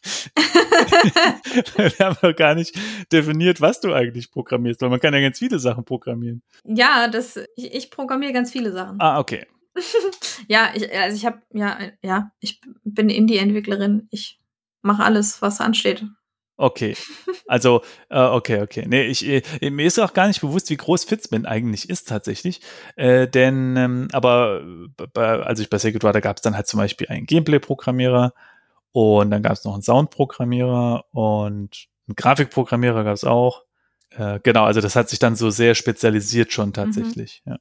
Wir 1.77 2.07
haben 2.07 2.17
noch 2.23 2.37
gar 2.37 2.55
nicht 2.55 2.79
definiert, 3.13 3.61
was 3.61 3.81
du 3.81 3.93
eigentlich 3.93 4.31
programmierst, 4.31 4.81
weil 4.81 4.91
man 4.91 5.01
kann 5.01 5.15
ja 5.15 5.21
ganz 5.21 5.39
viele 5.39 5.59
Sachen 5.59 5.85
programmieren. 5.85 6.43
ja, 6.65 7.09
das, 7.09 7.37
ich, 7.57 7.75
ich 7.75 7.91
programmiere 7.91 8.33
ganz 8.33 8.53
viele 8.53 8.73
Sachen. 8.73 9.01
Ah, 9.01 9.19
okay. 9.19 9.47
Ja, 10.47 10.71
ich, 10.75 10.91
also 10.97 11.17
ich 11.17 11.27
habe, 11.27 11.43
ja, 11.53 11.79
ja, 12.03 12.31
ich 12.41 12.61
bin 12.85 13.11
Indie-Entwicklerin. 13.11 14.07
Ich 14.11 14.41
mache 14.83 15.03
alles, 15.03 15.43
was 15.43 15.61
ansteht. 15.61 16.05
Okay. 16.57 16.97
Also, 17.47 17.83
äh, 18.11 18.19
okay, 18.21 18.61
okay. 18.63 18.85
Nee, 18.87 19.07
ich, 19.07 19.27
äh, 19.27 19.71
mir 19.71 19.87
ist 19.87 19.99
auch 19.99 20.13
gar 20.13 20.27
nicht 20.27 20.41
bewusst, 20.41 20.69
wie 20.71 20.77
groß 20.77 21.05
Fitzman 21.05 21.47
eigentlich 21.47 21.89
ist 21.89 22.09
tatsächlich. 22.09 22.61
Äh, 22.97 23.29
denn, 23.29 23.77
ähm, 23.77 24.09
aber 24.13 24.63
bei, 25.15 25.41
als 25.41 25.61
ich 25.61 25.71
bei 25.71 25.79
Sacred 25.79 26.03
War, 26.03 26.13
da 26.13 26.21
gab 26.21 26.37
es 26.37 26.43
dann 26.43 26.57
halt 26.57 26.67
zum 26.67 26.79
Beispiel 26.79 27.07
einen 27.09 27.27
Gameplay-Programmierer 27.27 28.35
und 28.93 29.31
dann 29.31 29.43
gab 29.43 29.53
es 29.53 29.65
noch 29.65 29.75
einen 29.75 29.83
Sound-Programmierer 29.83 31.05
und 31.13 31.87
einen 32.09 32.17
Grafikprogrammierer 32.17 33.05
gab 33.05 33.15
es 33.15 33.25
auch. 33.25 33.65
Äh, 34.11 34.41
genau, 34.43 34.65
also 34.65 34.81
das 34.81 34.97
hat 34.97 35.09
sich 35.09 35.19
dann 35.19 35.37
so 35.37 35.51
sehr 35.51 35.75
spezialisiert 35.75 36.53
schon 36.53 36.73
tatsächlich. 36.73 37.43
Ja. 37.47 37.59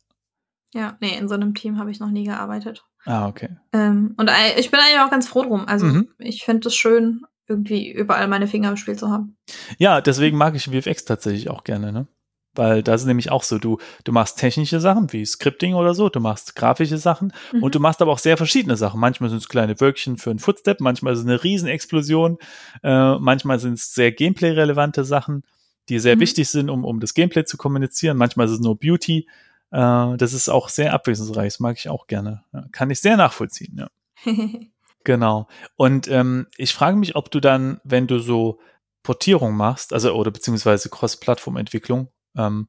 Ja, 0.73 0.97
nee, 0.99 1.17
in 1.17 1.27
so 1.29 1.35
einem 1.35 1.53
Team 1.55 1.79
habe 1.79 1.91
ich 1.91 1.99
noch 1.99 2.09
nie 2.09 2.25
gearbeitet. 2.25 2.85
Ah, 3.05 3.27
okay. 3.27 3.49
Ähm, 3.73 4.15
und 4.17 4.29
ich 4.57 4.69
bin 4.69 4.79
eigentlich 4.79 4.99
auch 4.99 5.09
ganz 5.09 5.27
froh 5.27 5.43
drum. 5.43 5.65
Also 5.67 5.85
Mhm. 5.85 6.09
ich 6.19 6.43
finde 6.43 6.67
es 6.67 6.75
schön, 6.75 7.21
irgendwie 7.47 7.89
überall 7.89 8.27
meine 8.27 8.47
Finger 8.47 8.69
im 8.69 8.77
Spiel 8.77 8.97
zu 8.97 9.09
haben. 9.09 9.37
Ja, 9.77 10.01
deswegen 10.01 10.37
mag 10.37 10.55
ich 10.55 10.65
VFX 10.65 11.05
tatsächlich 11.05 11.49
auch 11.49 11.63
gerne, 11.63 11.93
ne? 11.93 12.07
Weil 12.57 12.83
das 12.83 13.01
ist 13.01 13.07
nämlich 13.07 13.31
auch 13.31 13.43
so, 13.43 13.59
du, 13.59 13.77
du 14.03 14.11
machst 14.11 14.37
technische 14.37 14.79
Sachen 14.79 15.11
wie 15.13 15.25
Scripting 15.25 15.75
oder 15.75 15.93
so, 15.93 16.09
du 16.09 16.19
machst 16.19 16.55
grafische 16.55 16.97
Sachen 16.97 17.33
mhm. 17.53 17.63
und 17.63 17.75
du 17.75 17.79
machst 17.79 18.01
aber 18.01 18.11
auch 18.11 18.19
sehr 18.19 18.37
verschiedene 18.37 18.75
Sachen. 18.75 18.99
Manchmal 18.99 19.29
sind 19.29 19.39
es 19.39 19.49
kleine 19.49 19.79
Wölkchen 19.79 20.17
für 20.17 20.31
einen 20.31 20.39
Footstep, 20.39 20.81
manchmal 20.81 21.13
ist 21.13 21.19
es 21.19 21.25
eine 21.25 21.43
Riesenexplosion, 21.43 22.37
äh, 22.83 23.15
manchmal 23.19 23.59
sind 23.59 23.73
es 23.73 23.93
sehr 23.93 24.11
Gameplay-relevante 24.11 25.03
Sachen, 25.03 25.43
die 25.89 25.99
sehr 25.99 26.15
mhm. 26.15 26.21
wichtig 26.21 26.49
sind, 26.49 26.69
um, 26.69 26.83
um 26.83 26.99
das 26.99 27.13
Gameplay 27.13 27.45
zu 27.45 27.57
kommunizieren. 27.57 28.17
Manchmal 28.17 28.47
ist 28.47 28.53
es 28.53 28.59
nur 28.59 28.77
Beauty. 28.77 29.27
Äh, 29.71 30.17
das 30.17 30.33
ist 30.33 30.49
auch 30.49 30.69
sehr 30.69 30.93
abwechslungsreich, 30.93 31.53
das 31.53 31.59
mag 31.59 31.77
ich 31.77 31.89
auch 31.89 32.07
gerne. 32.07 32.43
Ja, 32.53 32.65
kann 32.71 32.89
ich 32.89 32.99
sehr 32.99 33.17
nachvollziehen, 33.17 33.77
ja. 33.77 33.89
genau. 35.03 35.47
Und 35.75 36.07
ähm, 36.07 36.47
ich 36.57 36.73
frage 36.73 36.97
mich, 36.97 37.15
ob 37.15 37.29
du 37.29 37.39
dann, 37.39 37.79
wenn 37.83 38.07
du 38.07 38.19
so 38.19 38.59
Portierung 39.03 39.55
machst, 39.55 39.93
also 39.93 40.13
oder 40.13 40.31
beziehungsweise 40.31 40.89
Cross-Plattform-Entwicklung, 40.89 42.09
ähm, 42.37 42.67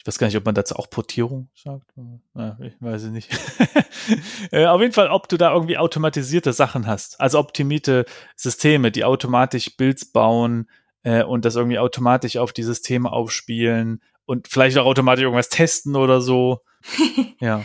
ich 0.00 0.06
weiß 0.06 0.18
gar 0.18 0.28
nicht, 0.28 0.36
ob 0.36 0.46
man 0.46 0.54
dazu 0.54 0.76
auch 0.76 0.88
Portierung 0.88 1.50
sagt. 1.54 1.92
Ja, 2.34 2.56
ich 2.60 2.72
weiß 2.80 3.02
es 3.02 3.10
nicht. 3.10 3.30
äh, 4.50 4.64
auf 4.64 4.80
jeden 4.80 4.94
Fall, 4.94 5.08
ob 5.08 5.28
du 5.28 5.36
da 5.36 5.52
irgendwie 5.52 5.76
automatisierte 5.76 6.54
Sachen 6.54 6.86
hast. 6.86 7.20
Also 7.20 7.38
optimierte 7.38 8.06
Systeme, 8.34 8.90
die 8.90 9.04
automatisch 9.04 9.76
Builds 9.76 10.10
bauen 10.10 10.70
äh, 11.02 11.22
und 11.22 11.44
das 11.44 11.56
irgendwie 11.56 11.78
automatisch 11.78 12.38
auf 12.38 12.54
die 12.54 12.62
Systeme 12.62 13.12
aufspielen 13.12 14.02
und 14.24 14.48
vielleicht 14.48 14.78
auch 14.78 14.86
automatisch 14.86 15.22
irgendwas 15.22 15.50
testen 15.50 15.94
oder 15.96 16.22
so. 16.22 16.60
ja. 17.40 17.62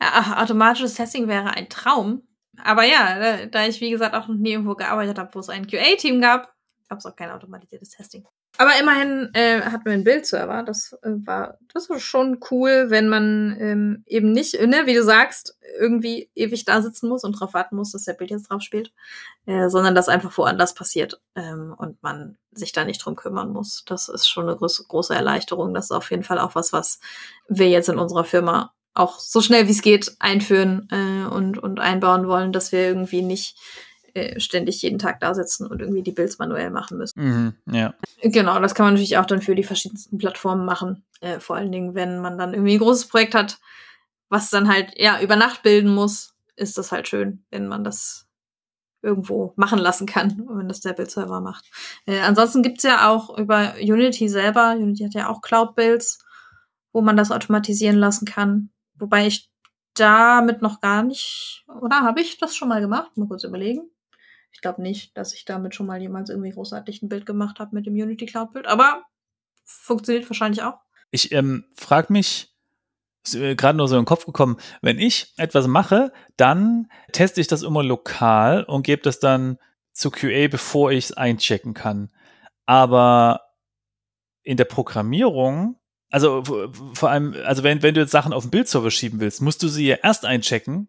ja. 0.00 0.42
Automatisches 0.42 0.94
Testing 0.94 1.28
wäre 1.28 1.56
ein 1.56 1.70
Traum. 1.70 2.24
Aber 2.62 2.84
ja, 2.84 3.46
da 3.46 3.66
ich, 3.66 3.80
wie 3.80 3.90
gesagt, 3.90 4.14
auch 4.14 4.28
noch 4.28 4.36
nie 4.36 4.52
irgendwo 4.52 4.74
gearbeitet 4.74 5.18
habe, 5.18 5.34
wo 5.34 5.38
es 5.38 5.48
ein 5.48 5.66
QA-Team 5.66 6.20
gab, 6.20 6.52
gab 6.90 6.98
es 6.98 7.06
auch 7.06 7.16
kein 7.16 7.30
automatisiertes 7.30 7.88
Testing. 7.88 8.26
Aber 8.56 8.70
immerhin 8.80 9.30
äh, 9.34 9.62
hatten 9.62 9.84
wir 9.84 9.92
einen 9.92 10.04
Bildserver. 10.04 10.62
Das 10.62 10.92
äh, 11.02 11.10
war, 11.24 11.58
das 11.72 11.90
war 11.90 11.98
schon 11.98 12.38
cool, 12.50 12.86
wenn 12.88 13.08
man 13.08 13.56
ähm, 13.58 14.04
eben 14.06 14.30
nicht, 14.30 14.60
ne, 14.60 14.86
wie 14.86 14.94
du 14.94 15.02
sagst, 15.02 15.58
irgendwie 15.78 16.30
ewig 16.34 16.64
da 16.64 16.80
sitzen 16.80 17.08
muss 17.08 17.24
und 17.24 17.34
darauf 17.34 17.54
warten 17.54 17.74
muss, 17.74 17.90
dass 17.90 18.04
der 18.04 18.12
Bild 18.12 18.30
jetzt 18.30 18.50
drauf 18.50 18.62
spielt, 18.62 18.92
äh, 19.46 19.68
sondern 19.68 19.96
das 19.96 20.08
einfach 20.08 20.36
woanders 20.38 20.74
passiert 20.74 21.20
ähm, 21.34 21.74
und 21.76 22.00
man 22.02 22.38
sich 22.52 22.70
da 22.70 22.84
nicht 22.84 23.04
drum 23.04 23.16
kümmern 23.16 23.50
muss. 23.50 23.82
Das 23.86 24.08
ist 24.08 24.28
schon 24.28 24.48
eine 24.48 24.56
große, 24.56 24.84
große 24.86 25.14
Erleichterung. 25.14 25.74
Das 25.74 25.86
ist 25.86 25.90
auf 25.90 26.10
jeden 26.12 26.22
Fall 26.22 26.38
auch 26.38 26.54
was, 26.54 26.72
was 26.72 27.00
wir 27.48 27.68
jetzt 27.68 27.88
in 27.88 27.98
unserer 27.98 28.24
Firma 28.24 28.72
auch 28.94 29.18
so 29.18 29.40
schnell 29.40 29.66
wie 29.66 29.72
es 29.72 29.82
geht 29.82 30.14
einführen 30.20 30.88
äh, 30.92 31.26
und, 31.28 31.58
und 31.58 31.80
einbauen 31.80 32.28
wollen, 32.28 32.52
dass 32.52 32.70
wir 32.70 32.80
irgendwie 32.80 33.22
nicht 33.22 33.58
äh, 34.14 34.38
ständig 34.38 34.80
jeden 34.82 34.98
Tag 34.98 35.20
da 35.20 35.34
sitzen 35.34 35.66
und 35.66 35.80
irgendwie 35.80 36.02
die 36.02 36.12
Builds 36.12 36.38
manuell 36.38 36.70
machen 36.70 36.98
müssen. 36.98 37.20
Mhm, 37.20 37.54
ja. 37.74 37.94
Genau, 38.22 38.60
das 38.60 38.74
kann 38.74 38.86
man 38.86 38.94
natürlich 38.94 39.18
auch 39.18 39.26
dann 39.26 39.42
für 39.42 39.54
die 39.54 39.64
verschiedensten 39.64 40.18
Plattformen 40.18 40.64
machen. 40.64 41.04
Äh, 41.20 41.40
vor 41.40 41.56
allen 41.56 41.72
Dingen, 41.72 41.94
wenn 41.94 42.20
man 42.20 42.38
dann 42.38 42.54
irgendwie 42.54 42.74
ein 42.74 42.78
großes 42.78 43.08
Projekt 43.08 43.34
hat, 43.34 43.58
was 44.28 44.50
dann 44.50 44.68
halt 44.68 44.92
ja 44.96 45.20
über 45.20 45.36
Nacht 45.36 45.62
bilden 45.62 45.92
muss, 45.92 46.34
ist 46.56 46.78
das 46.78 46.92
halt 46.92 47.08
schön, 47.08 47.44
wenn 47.50 47.66
man 47.66 47.82
das 47.82 48.28
irgendwo 49.02 49.52
machen 49.56 49.78
lassen 49.78 50.06
kann, 50.06 50.44
wenn 50.48 50.68
das 50.68 50.80
der 50.80 50.92
Build-Server 50.92 51.40
macht. 51.40 51.64
Äh, 52.06 52.20
ansonsten 52.20 52.62
gibt's 52.62 52.84
ja 52.84 53.10
auch 53.10 53.36
über 53.36 53.74
Unity 53.80 54.28
selber, 54.28 54.76
Unity 54.76 55.04
hat 55.04 55.14
ja 55.14 55.28
auch 55.28 55.42
Cloud-Builds, 55.42 56.24
wo 56.92 57.00
man 57.00 57.16
das 57.16 57.30
automatisieren 57.30 57.96
lassen 57.96 58.26
kann. 58.26 58.70
Wobei 58.94 59.26
ich 59.26 59.50
damit 59.94 60.62
noch 60.62 60.80
gar 60.80 61.02
nicht, 61.02 61.64
oder 61.80 62.02
habe 62.02 62.20
ich 62.20 62.38
das 62.38 62.56
schon 62.56 62.68
mal 62.68 62.80
gemacht? 62.80 63.16
Mal 63.16 63.28
kurz 63.28 63.44
überlegen. 63.44 63.90
Ich 64.54 64.60
glaube 64.60 64.80
nicht, 64.80 65.16
dass 65.18 65.34
ich 65.34 65.44
damit 65.44 65.74
schon 65.74 65.86
mal 65.86 66.00
jemals 66.00 66.30
irgendwie 66.30 66.50
großartig 66.50 67.02
ein 67.02 67.08
Bild 67.08 67.26
gemacht 67.26 67.58
habe 67.58 67.74
mit 67.74 67.86
dem 67.86 67.94
Unity 67.94 68.24
Cloud 68.24 68.52
Bild, 68.52 68.66
aber 68.66 69.02
funktioniert 69.64 70.28
wahrscheinlich 70.30 70.62
auch. 70.62 70.78
Ich 71.10 71.32
ähm, 71.32 71.64
frage 71.76 72.12
mich, 72.12 72.54
ist 73.24 73.34
mir 73.34 73.56
gerade 73.56 73.76
nur 73.76 73.88
so 73.88 73.96
in 73.96 74.02
den 74.02 74.06
Kopf 74.06 74.26
gekommen, 74.26 74.56
wenn 74.80 74.98
ich 74.98 75.32
etwas 75.36 75.66
mache, 75.66 76.12
dann 76.36 76.88
teste 77.12 77.40
ich 77.40 77.46
das 77.46 77.62
immer 77.62 77.82
lokal 77.82 78.64
und 78.64 78.84
gebe 78.84 79.02
das 79.02 79.18
dann 79.18 79.58
zu 79.92 80.10
QA, 80.10 80.48
bevor 80.48 80.92
ich 80.92 81.06
es 81.06 81.12
einchecken 81.12 81.74
kann. 81.74 82.10
Aber 82.66 83.40
in 84.42 84.56
der 84.56 84.64
Programmierung, 84.64 85.78
also 86.10 86.42
vor 86.94 87.10
allem, 87.10 87.34
also 87.44 87.62
wenn, 87.62 87.82
wenn 87.82 87.94
du 87.94 88.00
jetzt 88.02 88.10
Sachen 88.10 88.32
auf 88.32 88.44
den 88.44 88.50
Bildserver 88.50 88.90
schieben 88.90 89.20
willst, 89.20 89.40
musst 89.40 89.62
du 89.62 89.68
sie 89.68 89.86
ja 89.86 89.96
erst 90.02 90.24
einchecken 90.24 90.88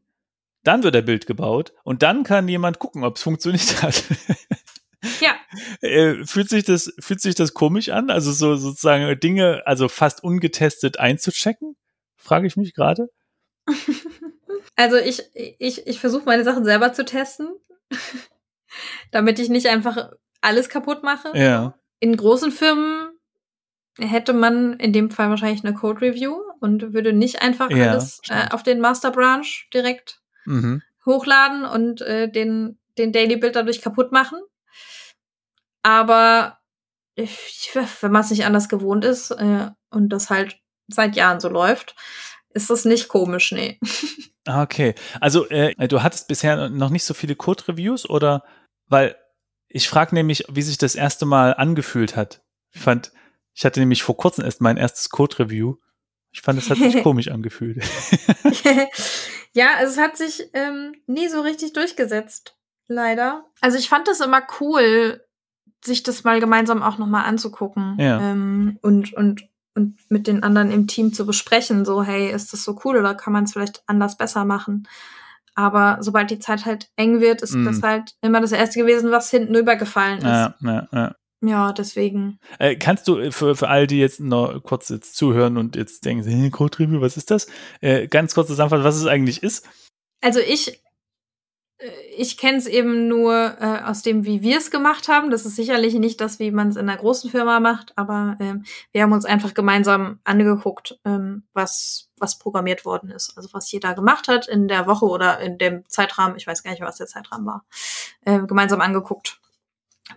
dann 0.67 0.83
wird 0.83 0.95
der 0.95 1.01
Bild 1.01 1.27
gebaut 1.27 1.73
und 1.83 2.03
dann 2.03 2.23
kann 2.23 2.47
jemand 2.47 2.79
gucken, 2.79 3.03
ob 3.03 3.17
es 3.17 3.23
funktioniert 3.23 3.81
hat. 3.81 4.03
Ja. 5.21 5.35
Äh, 5.81 6.25
fühlt 6.25 6.49
sich 6.49 6.63
das, 6.63 6.91
fühlt 6.97 7.21
sich 7.21 7.35
das 7.35 7.53
komisch 7.53 7.89
an? 7.89 8.09
Also 8.09 8.31
so 8.31 8.55
sozusagen 8.55 9.19
Dinge, 9.19 9.61
also 9.65 9.87
fast 9.87 10.23
ungetestet 10.23 10.99
einzuchecken? 10.99 11.75
Frage 12.17 12.47
ich 12.47 12.57
mich 12.57 12.73
gerade. 12.73 13.09
Also 14.77 14.97
ich, 14.97 15.23
ich, 15.33 15.87
ich 15.87 15.99
versuche 16.01 16.25
meine 16.25 16.43
Sachen 16.43 16.65
selber 16.65 16.91
zu 16.91 17.05
testen, 17.05 17.47
damit 19.11 19.39
ich 19.39 19.47
nicht 19.47 19.67
einfach 19.67 20.11
alles 20.41 20.67
kaputt 20.67 21.01
mache. 21.01 21.31
Ja. 21.33 21.79
In 21.99 22.17
großen 22.17 22.51
Firmen 22.51 23.11
hätte 23.97 24.33
man 24.33 24.73
in 24.73 24.91
dem 24.91 25.11
Fall 25.11 25.29
wahrscheinlich 25.29 25.63
eine 25.63 25.75
Code 25.75 26.01
Review 26.01 26.35
und 26.59 26.93
würde 26.93 27.13
nicht 27.13 27.41
einfach 27.41 27.69
ja, 27.71 27.91
alles 27.91 28.19
äh, 28.27 28.49
auf 28.51 28.63
den 28.63 28.81
Master 28.81 29.11
Branch 29.11 29.45
direkt 29.73 30.21
mhm. 30.45 30.81
hochladen 31.05 31.65
und 31.65 32.01
äh, 32.01 32.29
den, 32.29 32.79
den 32.97 33.11
Daily 33.11 33.37
Build 33.37 33.55
dadurch 33.55 33.81
kaputt 33.81 34.11
machen. 34.11 34.39
Aber 35.83 36.59
ich, 37.15 37.71
wenn 38.01 38.11
man 38.11 38.21
es 38.21 38.31
nicht 38.31 38.45
anders 38.45 38.69
gewohnt 38.69 39.05
ist 39.05 39.31
äh, 39.31 39.69
und 39.89 40.09
das 40.09 40.29
halt 40.29 40.57
seit 40.87 41.15
Jahren 41.15 41.39
so 41.39 41.49
läuft, 41.49 41.95
ist 42.53 42.69
das 42.69 42.85
nicht 42.85 43.07
komisch, 43.07 43.51
nee. 43.51 43.79
Ah, 44.47 44.61
okay, 44.61 44.93
also 45.19 45.49
äh, 45.49 45.87
du 45.87 46.03
hattest 46.03 46.27
bisher 46.27 46.69
noch 46.69 46.91
nicht 46.91 47.03
so 47.03 47.15
viele 47.15 47.35
Code-Reviews 47.35 48.07
oder 48.07 48.43
weil 48.87 49.15
ich 49.67 49.89
frage 49.89 50.13
nämlich, 50.13 50.45
wie 50.47 50.61
sich 50.61 50.77
das 50.77 50.93
erste 50.93 51.25
Mal 51.25 51.55
angefühlt 51.55 52.15
hat. 52.15 52.43
Ich 52.71 52.79
fand, 52.79 53.11
ich 53.55 53.65
hatte 53.65 53.79
nämlich 53.79 54.03
vor 54.03 54.15
kurzem 54.15 54.45
erst 54.45 54.61
mein 54.61 54.77
erstes 54.77 55.09
Code-Review 55.09 55.77
ich 56.35 56.41
fand, 56.41 56.59
es 56.59 56.69
hat 56.69 56.77
sich 56.77 57.01
komisch 57.03 57.29
angefühlt. 57.29 57.81
ja, 59.53 59.69
es 59.81 59.97
hat 59.97 60.17
sich 60.17 60.49
ähm, 60.53 60.93
nie 61.07 61.29
so 61.29 61.39
richtig 61.39 61.71
durchgesetzt, 61.71 62.57
leider. 62.89 63.45
Also 63.61 63.77
ich 63.77 63.87
fand 63.87 64.09
das 64.09 64.19
immer 64.19 64.41
cool, 64.59 65.23
sich 65.83 66.03
das 66.03 66.25
mal 66.25 66.41
gemeinsam 66.41 66.83
auch 66.83 66.97
nochmal 66.97 67.23
anzugucken 67.23 67.95
ja. 67.99 68.19
ähm, 68.19 68.77
und, 68.81 69.13
und, 69.13 69.47
und 69.75 69.97
mit 70.09 70.27
den 70.27 70.43
anderen 70.43 70.71
im 70.71 70.87
Team 70.87 71.13
zu 71.13 71.25
besprechen, 71.25 71.85
so, 71.85 72.03
hey, 72.03 72.29
ist 72.29 72.51
das 72.51 72.65
so 72.65 72.77
cool 72.83 72.97
oder 72.97 73.15
kann 73.15 73.31
man 73.31 73.45
es 73.45 73.53
vielleicht 73.53 73.83
anders 73.87 74.17
besser 74.17 74.43
machen? 74.43 74.89
Aber 75.53 75.99
sobald 76.01 76.31
die 76.31 76.39
Zeit 76.39 76.65
halt 76.65 76.89
eng 76.97 77.21
wird, 77.21 77.41
ist 77.41 77.55
mm. 77.55 77.63
das 77.63 77.81
halt 77.81 78.15
immer 78.19 78.41
das 78.41 78.51
Erste 78.51 78.81
gewesen, 78.81 79.09
was 79.09 79.29
hinten 79.29 79.55
übergefallen 79.55 80.17
ist. 80.17 80.25
Ja, 80.25 80.55
ja, 80.59 80.87
ja. 80.91 81.15
Ja, 81.47 81.73
deswegen. 81.73 82.39
Äh, 82.59 82.75
kannst 82.75 83.07
du 83.07 83.19
äh, 83.19 83.31
für, 83.31 83.55
für 83.55 83.67
all 83.67 83.87
die 83.87 83.99
jetzt 83.99 84.19
noch 84.19 84.61
kurz 84.63 84.89
jetzt 84.89 85.15
zuhören 85.15 85.57
und 85.57 85.75
jetzt 85.75 86.05
denken, 86.05 86.27
hey, 86.27 86.49
Code 86.49 86.79
Review, 86.79 87.01
was 87.01 87.17
ist 87.17 87.29
das? 87.31 87.47
Äh, 87.81 88.07
ganz 88.07 88.33
kurz 88.33 88.47
zusammenfassen, 88.47 88.83
was 88.83 88.95
es 88.95 89.05
eigentlich 89.05 89.43
ist. 89.43 89.67
Also 90.21 90.39
ich, 90.39 90.81
äh, 91.77 91.89
ich 92.17 92.37
kenne 92.37 92.57
es 92.57 92.67
eben 92.67 93.07
nur 93.07 93.57
äh, 93.59 93.81
aus 93.83 94.01
dem, 94.01 94.25
wie 94.25 94.41
wir 94.41 94.57
es 94.57 94.71
gemacht 94.71 95.07
haben. 95.07 95.29
Das 95.29 95.45
ist 95.45 95.55
sicherlich 95.55 95.93
nicht 95.95 96.19
das, 96.21 96.39
wie 96.39 96.51
man 96.51 96.69
es 96.69 96.77
in 96.77 96.89
einer 96.89 96.97
großen 96.97 97.29
Firma 97.29 97.59
macht, 97.59 97.93
aber 97.95 98.37
ähm, 98.39 98.63
wir 98.91 99.03
haben 99.03 99.11
uns 99.11 99.25
einfach 99.25 99.53
gemeinsam 99.53 100.19
angeguckt, 100.23 100.99
ähm, 101.05 101.43
was, 101.53 102.09
was 102.17 102.39
programmiert 102.39 102.85
worden 102.85 103.11
ist. 103.11 103.33
Also 103.35 103.49
was 103.51 103.71
jeder 103.71 103.93
gemacht 103.93 104.27
hat 104.27 104.47
in 104.47 104.67
der 104.67 104.87
Woche 104.87 105.05
oder 105.05 105.39
in 105.39 105.57
dem 105.57 105.87
Zeitrahmen, 105.89 106.37
ich 106.37 106.47
weiß 106.47 106.63
gar 106.63 106.71
nicht, 106.71 106.81
was 106.81 106.97
der 106.97 107.07
Zeitrahmen 107.07 107.45
war, 107.45 107.65
äh, 108.25 108.39
gemeinsam 108.39 108.81
angeguckt 108.81 109.39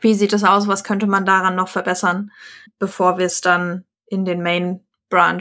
wie 0.00 0.14
sieht 0.14 0.32
es 0.32 0.44
aus, 0.44 0.68
was 0.68 0.84
könnte 0.84 1.06
man 1.06 1.24
daran 1.24 1.54
noch 1.54 1.68
verbessern, 1.68 2.30
bevor 2.78 3.18
wir 3.18 3.26
es 3.26 3.40
dann 3.40 3.84
in 4.06 4.24
den 4.24 4.42
Main 4.42 4.80
Branch 5.08 5.40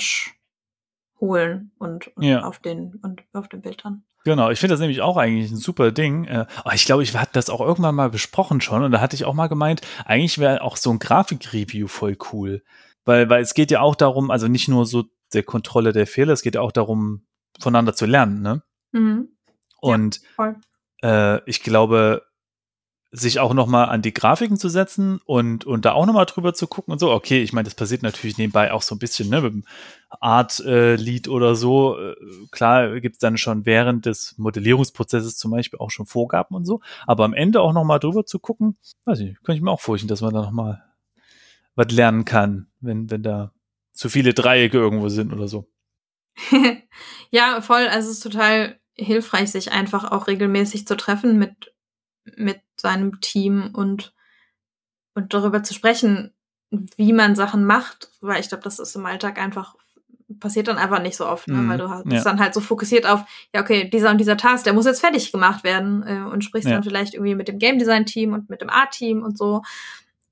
holen 1.20 1.72
und, 1.78 2.08
und 2.16 2.24
ja. 2.24 2.44
auf 2.44 2.60
den 2.60 2.96
und 3.02 3.24
auf 3.34 3.48
den 3.48 3.62
Bildern. 3.62 4.04
Genau, 4.24 4.50
ich 4.50 4.60
finde 4.60 4.74
das 4.74 4.82
nämlich 4.82 5.02
auch 5.02 5.16
eigentlich 5.18 5.52
ein 5.52 5.58
super 5.58 5.92
Ding. 5.92 6.26
Äh, 6.26 6.46
ich 6.74 6.86
glaube, 6.86 7.04
ich 7.04 7.16
hatte 7.16 7.32
das 7.34 7.50
auch 7.50 7.62
irgendwann 7.62 7.96
mal 7.96 8.10
besprochen 8.10 8.62
schon 8.62 8.84
und 8.84 8.92
da 8.92 9.00
hatte 9.00 9.16
ich 9.16 9.26
auch 9.26 9.34
mal 9.34 9.48
gemeint, 9.48 9.82
eigentlich 10.06 10.38
wäre 10.38 10.62
auch 10.62 10.76
so 10.76 10.92
ein 10.92 11.00
Grafik-Review 11.00 11.88
voll 11.88 12.18
cool. 12.32 12.62
Weil, 13.06 13.30
weil 13.30 13.42
es 13.42 13.54
geht 13.54 13.72
ja 13.72 13.80
auch 13.80 13.96
darum, 13.96 14.32
also 14.32 14.50
nicht 14.50 14.68
nur 14.68 14.86
so 14.86 15.06
der 15.34 15.44
Kontrolle 15.44 15.94
der 15.94 16.08
Fehler, 16.08 16.34
es 16.34 16.42
geht 16.42 16.56
ja 16.56 16.62
auch 16.62 16.74
darum, 16.74 17.26
voneinander 17.60 17.94
zu 17.94 18.06
lernen, 18.06 18.42
ne? 18.42 18.64
Mhm. 18.92 19.30
Und 19.80 20.20
ja, 20.38 21.36
äh, 21.36 21.42
ich 21.46 21.64
glaube, 21.64 22.27
sich 23.12 23.40
auch 23.40 23.54
noch 23.54 23.68
mal 23.68 23.86
an 23.86 24.02
die 24.02 24.14
Grafiken 24.14 24.58
zu 24.58 24.68
setzen 24.68 25.22
und, 25.26 25.66
und 25.66 25.86
da 25.86 25.94
auch 25.94 26.06
noch 26.06 26.14
mal 26.14 26.26
drüber 26.26 26.54
zu 26.54 26.68
gucken 26.68 26.92
und 26.92 27.00
so. 27.00 27.12
Okay, 27.12 27.42
ich 27.42 27.54
meine, 27.54 27.64
das 27.64 27.76
passiert 27.76 28.04
natürlich 28.04 28.38
nebenbei 28.38 28.74
auch 28.74 28.82
so 28.82 28.96
ein 28.96 29.00
bisschen, 29.00 29.30
ne, 29.30 29.42
mit 29.42 29.54
dem 29.54 29.64
Art-Lied 30.10 31.28
äh, 31.28 31.30
oder 31.30 31.56
so. 31.56 31.98
Äh, 31.98 32.16
klar 32.52 33.00
gibt's 33.00 33.20
dann 33.20 33.38
schon 33.38 33.66
während 33.66 34.06
des 34.06 34.36
Modellierungsprozesses 34.38 35.38
zum 35.38 35.52
Beispiel 35.52 35.80
auch 35.80 35.90
schon 35.90 36.06
Vorgaben 36.06 36.56
und 36.56 36.66
so. 36.66 36.82
Aber 37.06 37.24
am 37.24 37.34
Ende 37.34 37.62
auch 37.62 37.72
noch 37.72 37.86
mal 37.86 38.00
drüber 38.00 38.26
zu 38.26 38.40
gucken, 38.40 38.78
weiß 39.06 39.20
ich, 39.22 39.36
könnte 39.38 39.54
ich 39.54 39.62
mir 39.62 39.72
auch 39.72 39.82
vorstellen, 39.82 40.10
dass 40.10 40.22
man 40.22 40.34
da 40.34 40.42
noch 40.42 40.52
mal 40.52 40.84
was 41.76 41.92
lernen 41.92 42.26
kann, 42.26 42.68
wenn, 42.82 43.10
wenn 43.10 43.24
da 43.24 43.54
zu 43.94 44.10
viele 44.10 44.34
Dreiecke 44.34 44.78
irgendwo 44.78 45.08
sind 45.08 45.32
oder 45.32 45.48
so. 45.48 45.70
ja, 47.32 47.62
voll. 47.62 47.88
Also 47.88 48.10
es 48.10 48.18
ist 48.18 48.24
total 48.24 48.80
hilfreich, 48.96 49.52
sich 49.52 49.72
einfach 49.72 50.12
auch 50.12 50.28
regelmäßig 50.28 50.88
zu 50.88 50.98
treffen 50.98 51.38
mit, 51.38 51.74
mit 52.36 52.62
seinem 52.80 53.20
Team 53.22 53.72
und, 53.74 54.14
und 55.14 55.34
darüber 55.34 55.64
zu 55.64 55.74
sprechen, 55.74 56.34
wie 56.70 57.14
man 57.14 57.36
Sachen 57.36 57.66
macht, 57.66 58.12
weil 58.22 58.40
ich 58.40 58.50
glaube, 58.50 58.64
das 58.64 58.80
ist 58.80 58.96
im 58.96 59.06
Alltag 59.06 59.40
einfach 59.40 59.76
passiert 60.40 60.68
dann 60.68 60.78
einfach 60.78 61.02
nicht 61.02 61.16
so 61.16 61.26
oft, 61.26 61.48
ne? 61.48 61.56
Mhm, 61.56 61.70
weil 61.70 61.78
du 61.78 62.04
bist 62.04 62.26
ja. 62.26 62.32
dann 62.32 62.40
halt 62.40 62.54
so 62.54 62.60
fokussiert 62.60 63.06
auf, 63.06 63.22
ja, 63.56 63.62
okay, 63.62 63.90
dieser 63.90 64.12
und 64.12 64.18
dieser 64.18 64.38
Task, 64.38 64.66
der 64.66 64.74
muss 64.74 64.86
jetzt 64.86 65.00
fertig 65.00 65.32
gemacht 65.32 65.64
werden 65.64 66.04
äh, 66.06 66.30
und 66.30 66.44
sprichst 66.44 66.68
ja. 66.68 66.76
dann 66.76 66.84
vielleicht 66.84 67.14
irgendwie 67.14 67.36
mit 67.36 67.48
dem 67.48 67.60
Game 67.60 67.80
Design 67.80 68.06
Team 68.06 68.34
und 68.34 68.50
mit 68.50 68.62
dem 68.62 68.70
Art 68.70 68.92
Team 68.92 69.24
und 69.24 69.38
so, 69.38 69.62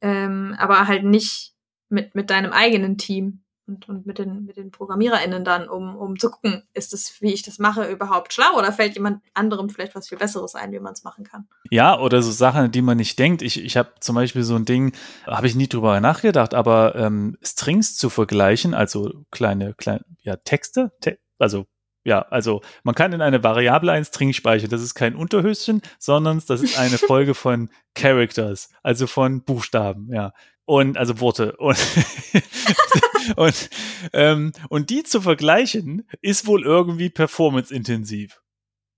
ähm, 0.01 0.53
aber 0.57 0.87
halt 0.87 1.05
nicht 1.05 1.53
mit, 1.89 2.13
mit 2.13 2.29
deinem 2.29 2.51
eigenen 2.51 2.97
Team 2.97 3.41
und, 3.67 3.89
und 3.89 4.05
mit, 4.05 4.19
den, 4.19 4.45
mit 4.45 4.57
den 4.57 4.71
ProgrammiererInnen 4.71 5.43
dann, 5.43 5.67
um, 5.67 5.95
um 5.95 6.19
zu 6.19 6.29
gucken, 6.29 6.63
ist 6.73 6.93
das, 6.93 7.21
wie 7.21 7.33
ich 7.33 7.41
das 7.41 7.59
mache, 7.59 7.85
überhaupt 7.85 8.33
schlau 8.33 8.57
oder 8.57 8.71
fällt 8.71 8.95
jemand 8.95 9.23
anderem 9.33 9.69
vielleicht 9.69 9.95
was 9.95 10.09
viel 10.09 10.17
Besseres 10.17 10.55
ein, 10.55 10.71
wie 10.71 10.79
man 10.79 10.93
es 10.93 11.03
machen 11.03 11.23
kann? 11.23 11.47
Ja, 11.71 11.99
oder 11.99 12.21
so 12.21 12.31
Sachen, 12.31 12.71
die 12.71 12.81
man 12.81 12.97
nicht 12.97 13.17
denkt. 13.17 13.41
Ich, 13.41 13.63
ich 13.63 13.77
habe 13.77 13.93
zum 13.99 14.15
Beispiel 14.15 14.43
so 14.43 14.55
ein 14.55 14.65
Ding, 14.65 14.93
habe 15.25 15.47
ich 15.47 15.55
nie 15.55 15.67
drüber 15.67 15.99
nachgedacht, 15.99 16.53
aber 16.53 16.95
ähm, 16.95 17.37
Strings 17.41 17.97
zu 17.97 18.09
vergleichen, 18.09 18.73
also 18.73 19.25
kleine, 19.31 19.73
kleine 19.73 20.05
ja, 20.21 20.35
Texte, 20.35 20.91
te 21.01 21.17
also 21.37 21.65
ja, 22.05 22.21
also 22.29 22.61
man 22.83 22.93
kann 22.93 23.13
in 23.13 23.21
eine 23.21 23.43
Variable 23.43 23.91
ein 23.91 24.05
String 24.05 24.31
speichern. 24.31 24.69
Das 24.69 24.83
ist 24.83 24.93
kein 24.93 25.15
Unterhöschen, 25.15 25.81
sondern 25.97 26.41
das 26.47 26.61
ist 26.61 26.77
eine 26.77 26.97
Folge 26.99 27.33
von 27.33 27.69
Characters, 27.95 28.69
also 28.83 29.07
von 29.07 29.43
Buchstaben, 29.43 30.13
ja. 30.13 30.31
Und 30.65 30.97
also 30.97 31.19
Worte. 31.19 31.55
Und 31.57 31.77
und, 33.35 33.69
ähm, 34.13 34.51
und 34.69 34.89
die 34.89 35.03
zu 35.03 35.21
vergleichen, 35.21 36.07
ist 36.21 36.47
wohl 36.47 36.63
irgendwie 36.63 37.09
performance-intensiv. 37.09 38.41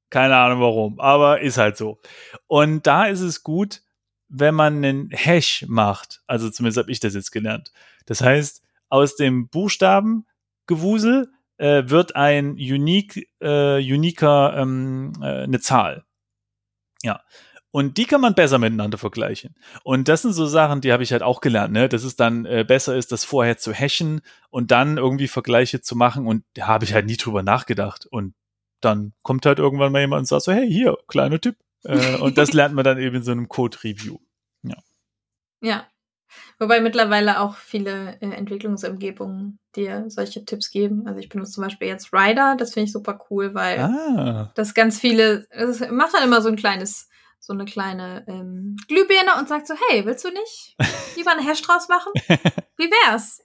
Keine 0.09 0.37
Ahnung 0.37 0.61
warum, 0.61 0.99
aber 0.99 1.41
ist 1.41 1.57
halt 1.57 1.77
so. 1.77 1.99
Und 2.47 2.87
da 2.87 3.05
ist 3.05 3.21
es 3.21 3.43
gut, 3.43 3.81
wenn 4.29 4.55
man 4.55 4.77
einen 4.77 5.09
Hash 5.11 5.65
macht. 5.67 6.21
Also 6.27 6.49
zumindest 6.49 6.77
habe 6.77 6.91
ich 6.91 6.99
das 6.99 7.13
jetzt 7.13 7.31
gelernt. 7.31 7.71
Das 8.05 8.21
heißt, 8.21 8.63
aus 8.89 9.15
dem 9.15 9.49
Buchstabengewusel 9.49 11.31
äh, 11.57 11.83
wird 11.87 12.15
ein 12.15 12.51
unique, 12.51 13.27
äh, 13.41 13.77
uniker, 13.79 14.55
ähm, 14.57 15.13
äh, 15.21 15.43
eine 15.43 15.59
Zahl. 15.59 16.05
Ja. 17.03 17.21
Und 17.71 17.97
die 17.97 18.05
kann 18.05 18.21
man 18.21 18.33
besser 18.33 18.59
miteinander 18.59 18.97
vergleichen. 18.97 19.55
Und 19.83 20.07
das 20.07 20.21
sind 20.21 20.33
so 20.33 20.45
Sachen, 20.45 20.81
die 20.81 20.93
habe 20.93 21.03
ich 21.03 21.11
halt 21.11 21.21
auch 21.21 21.41
gelernt, 21.41 21.73
ne? 21.73 21.89
dass 21.89 22.03
es 22.03 22.15
dann 22.15 22.45
äh, 22.45 22.63
besser 22.67 22.95
ist, 22.95 23.11
das 23.11 23.25
vorher 23.25 23.57
zu 23.57 23.73
hashen 23.73 24.21
und 24.49 24.71
dann 24.71 24.97
irgendwie 24.97 25.27
Vergleiche 25.27 25.81
zu 25.81 25.95
machen. 25.95 26.27
Und 26.27 26.43
da 26.53 26.67
habe 26.67 26.85
ich 26.85 26.93
halt 26.93 27.05
nie 27.05 27.17
drüber 27.17 27.43
nachgedacht. 27.43 28.05
Und 28.09 28.33
dann 28.81 29.13
kommt 29.21 29.45
halt 29.45 29.59
irgendwann 29.59 29.91
mal 29.91 29.99
jemand 29.99 30.21
und 30.21 30.25
sagt 30.27 30.43
so, 30.43 30.51
hey, 30.51 30.67
hier, 30.67 30.97
kleiner 31.07 31.41
Tipp. 31.41 31.57
Äh, 31.83 32.15
und 32.17 32.37
das 32.37 32.53
lernt 32.53 32.73
man 32.73 32.85
dann 32.85 32.99
eben 32.99 33.17
in 33.17 33.23
so 33.23 33.31
einem 33.31 33.49
Code-Review. 33.49 34.17
Ja. 34.63 34.77
Ja. 35.61 35.87
Wobei 36.59 36.81
mittlerweile 36.81 37.39
auch 37.39 37.55
viele 37.55 38.17
äh, 38.21 38.31
Entwicklungsumgebungen 38.31 39.59
dir 39.75 40.05
solche 40.07 40.45
Tipps 40.45 40.71
geben. 40.71 41.05
Also 41.05 41.19
ich 41.19 41.29
benutze 41.29 41.53
zum 41.53 41.63
Beispiel 41.63 41.87
jetzt 41.87 42.13
Rider, 42.13 42.55
das 42.57 42.73
finde 42.73 42.85
ich 42.85 42.91
super 42.91 43.19
cool, 43.29 43.53
weil 43.53 43.79
ah. 43.79 44.51
das 44.55 44.73
ganz 44.73 44.99
viele, 44.99 45.47
das 45.51 45.79
macht 45.91 46.13
dann 46.13 46.23
immer 46.23 46.41
so 46.41 46.49
ein 46.49 46.55
kleines 46.55 47.09
so 47.39 47.53
eine 47.53 47.65
kleine 47.65 48.25
ähm, 48.27 48.75
Glühbirne 48.87 49.35
und 49.37 49.47
sagt 49.47 49.67
so, 49.67 49.73
hey, 49.89 50.05
willst 50.05 50.25
du 50.25 50.29
nicht 50.29 50.75
lieber 51.15 51.31
einen 51.31 51.45
Hash 51.45 51.61
draus 51.61 51.87
machen? 51.87 52.11
Wie 52.77 52.89
wär's? 52.89 53.43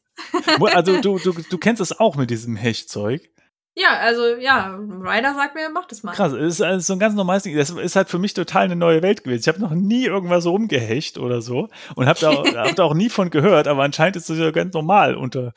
also 0.75 1.01
du, 1.01 1.19
du, 1.19 1.33
du 1.33 1.59
kennst 1.59 1.81
das 1.81 1.99
auch 1.99 2.17
mit 2.17 2.31
diesem 2.31 2.57
Hash-Zeug. 2.57 3.33
Ja, 3.75 3.97
also 3.97 4.37
ja, 4.37 4.77
Ryder 4.77 5.35
sagt 5.35 5.55
mir, 5.55 5.71
mach 5.71 5.87
das 5.87 6.03
mal. 6.03 6.13
Krass, 6.13 6.33
es 6.33 6.55
ist 6.55 6.61
also 6.61 6.85
so 6.85 6.93
ein 6.93 6.99
ganz 6.99 7.15
normales 7.15 7.45
Ding. 7.45 7.57
Das 7.57 7.71
ist 7.71 7.97
halt 7.97 8.11
für 8.11 8.19
mich 8.19 8.35
total 8.35 8.65
eine 8.65 8.77
neue 8.77 9.01
Welt 9.01 9.25
gewesen. 9.25 9.41
Ich 9.41 9.49
habe 9.49 9.61
noch 9.61 9.71
nie 9.71 10.05
irgendwas 10.05 10.45
rumgehecht 10.47 11.17
oder 11.17 11.41
so 11.41 11.69
und 11.95 12.07
habe 12.07 12.21
da, 12.21 12.31
auch, 12.31 12.45
hab 12.55 12.77
da 12.77 12.85
auch 12.85 12.95
nie 12.95 13.09
von 13.09 13.31
gehört, 13.31 13.69
aber 13.69 13.83
anscheinend 13.83 14.17
ist 14.17 14.29
das 14.29 14.37
ja 14.37 14.51
ganz 14.51 14.75
normal 14.75 15.17
unter 15.17 15.55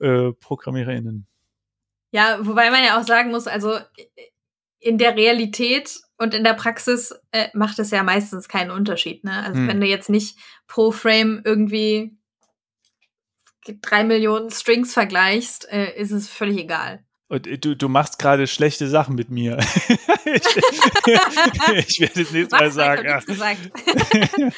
äh, 0.00 0.32
ProgrammiererInnen. 0.32 1.26
Ja, 2.12 2.38
wobei 2.42 2.70
man 2.70 2.84
ja 2.84 3.00
auch 3.00 3.04
sagen 3.04 3.30
muss, 3.30 3.46
also 3.46 3.78
in 4.80 4.98
der 4.98 5.16
Realität 5.16 6.00
und 6.18 6.34
in 6.34 6.44
der 6.44 6.54
Praxis 6.54 7.14
äh, 7.32 7.48
macht 7.54 7.78
es 7.78 7.90
ja 7.90 8.02
meistens 8.02 8.48
keinen 8.48 8.70
Unterschied. 8.70 9.24
Ne? 9.24 9.42
Also 9.42 9.60
hm. 9.60 9.68
wenn 9.68 9.80
du 9.80 9.86
jetzt 9.86 10.10
nicht 10.10 10.36
pro 10.66 10.90
Frame 10.90 11.40
irgendwie 11.44 12.16
drei 13.82 14.04
Millionen 14.04 14.50
Strings 14.50 14.92
vergleichst, 14.92 15.70
äh, 15.70 15.94
ist 15.96 16.10
es 16.10 16.28
völlig 16.28 16.58
egal. 16.58 17.04
Und 17.28 17.46
äh, 17.46 17.58
du, 17.58 17.76
du 17.76 17.88
machst 17.88 18.18
gerade 18.18 18.46
schlechte 18.46 18.88
Sachen 18.88 19.14
mit 19.14 19.30
mir. 19.30 19.58
ich, 20.24 20.42
ich 21.88 22.00
werde 22.00 22.22
es 22.22 22.32
nächstes 22.32 22.50
Mal 22.50 22.70
sagen. 22.70 23.22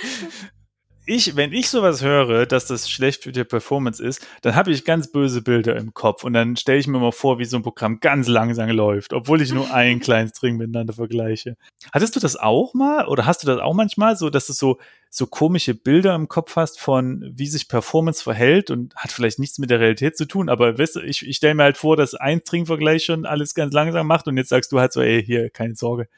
ich, 1.10 1.34
wenn 1.34 1.52
ich 1.52 1.68
sowas 1.68 2.02
höre, 2.02 2.46
dass 2.46 2.66
das 2.66 2.88
schlecht 2.88 3.24
für 3.24 3.32
die 3.32 3.42
Performance 3.42 4.02
ist, 4.02 4.24
dann 4.42 4.54
habe 4.54 4.70
ich 4.70 4.84
ganz 4.84 5.10
böse 5.10 5.42
Bilder 5.42 5.74
im 5.74 5.92
Kopf 5.92 6.22
und 6.22 6.34
dann 6.34 6.56
stelle 6.56 6.78
ich 6.78 6.86
mir 6.86 7.00
mal 7.00 7.10
vor, 7.10 7.40
wie 7.40 7.44
so 7.44 7.56
ein 7.56 7.64
Programm 7.64 7.98
ganz 7.98 8.28
langsam 8.28 8.70
läuft, 8.70 9.12
obwohl 9.12 9.42
ich 9.42 9.52
nur 9.52 9.70
einen 9.74 9.98
kleinen 9.98 10.28
String 10.28 10.56
miteinander 10.56 10.92
vergleiche. 10.92 11.56
Hattest 11.92 12.14
du 12.14 12.20
das 12.20 12.36
auch 12.36 12.74
mal 12.74 13.08
oder 13.08 13.26
hast 13.26 13.42
du 13.42 13.48
das 13.48 13.58
auch 13.58 13.74
manchmal 13.74 14.16
so, 14.16 14.30
dass 14.30 14.46
du 14.46 14.52
so, 14.52 14.78
so 15.10 15.26
komische 15.26 15.74
Bilder 15.74 16.14
im 16.14 16.28
Kopf 16.28 16.54
hast 16.54 16.78
von, 16.78 17.28
wie 17.34 17.48
sich 17.48 17.66
Performance 17.66 18.22
verhält 18.22 18.70
und 18.70 18.94
hat 18.94 19.10
vielleicht 19.10 19.40
nichts 19.40 19.58
mit 19.58 19.70
der 19.70 19.80
Realität 19.80 20.16
zu 20.16 20.26
tun, 20.26 20.48
aber 20.48 20.78
weißt 20.78 20.94
du, 20.94 21.00
ich, 21.00 21.26
ich 21.26 21.38
stelle 21.38 21.56
mir 21.56 21.64
halt 21.64 21.76
vor, 21.76 21.96
dass 21.96 22.14
ein 22.14 22.40
String-Vergleich 22.40 23.04
schon 23.04 23.26
alles 23.26 23.54
ganz 23.54 23.74
langsam 23.74 24.06
macht 24.06 24.28
und 24.28 24.36
jetzt 24.36 24.50
sagst 24.50 24.70
du 24.70 24.78
halt 24.78 24.92
so, 24.92 25.00
ey, 25.00 25.24
hier, 25.24 25.50
keine 25.50 25.74
Sorge. 25.74 26.08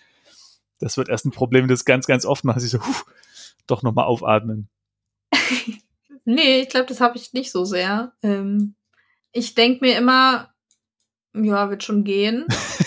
Das 0.81 0.99
wird 0.99 1.09
erst 1.09 1.25
ein 1.25 1.31
Problem, 1.31 1.67
das 1.67 1.87
ganz, 1.87 2.07
ganz 2.07 2.27
oft 2.27 2.45
mache 2.45 2.59
ich 2.59 2.69
so, 2.69 2.79
huh, 2.79 3.03
doch 3.67 3.83
nochmal 3.83 4.05
aufatmen. 4.05 4.69
Nee, 6.25 6.63
ich 6.63 6.69
glaube, 6.69 6.87
das 6.87 7.01
habe 7.01 7.17
ich 7.17 7.33
nicht 7.33 7.51
so 7.51 7.65
sehr. 7.65 8.13
Ähm, 8.23 8.75
ich 9.33 9.55
denke 9.55 9.85
mir 9.85 9.97
immer, 9.97 10.53
ja, 11.35 11.71
wird 11.71 11.83
schon 11.83 12.05
gehen. 12.05 12.47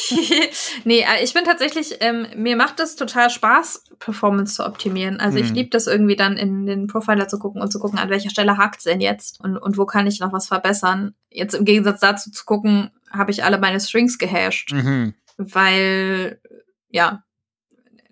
nee, 0.84 1.00
äh, 1.00 1.24
ich 1.24 1.34
bin 1.34 1.44
tatsächlich, 1.44 1.96
ähm, 2.00 2.26
mir 2.36 2.56
macht 2.56 2.80
es 2.80 2.96
total 2.96 3.30
Spaß, 3.30 3.84
Performance 3.98 4.54
zu 4.54 4.66
optimieren. 4.66 5.20
Also 5.20 5.38
hm. 5.38 5.44
ich 5.44 5.52
liebe 5.52 5.70
das 5.70 5.86
irgendwie 5.86 6.16
dann 6.16 6.36
in 6.36 6.66
den 6.66 6.86
Profiler 6.86 7.28
zu 7.28 7.38
gucken 7.38 7.62
und 7.62 7.72
zu 7.72 7.78
gucken, 7.78 7.98
an 7.98 8.10
welcher 8.10 8.30
Stelle 8.30 8.56
hakt 8.56 8.78
es 8.78 8.84
denn 8.84 9.00
jetzt 9.00 9.40
und, 9.40 9.56
und 9.56 9.78
wo 9.78 9.86
kann 9.86 10.06
ich 10.06 10.20
noch 10.20 10.32
was 10.32 10.48
verbessern. 10.48 11.14
Jetzt 11.30 11.54
im 11.54 11.64
Gegensatz 11.64 12.00
dazu 12.00 12.30
zu 12.30 12.44
gucken, 12.44 12.90
habe 13.10 13.30
ich 13.30 13.44
alle 13.44 13.58
meine 13.58 13.80
Strings 13.80 14.18
gehasht. 14.18 14.72
Mhm. 14.72 15.14
Weil, 15.36 16.40
ja, 16.88 17.24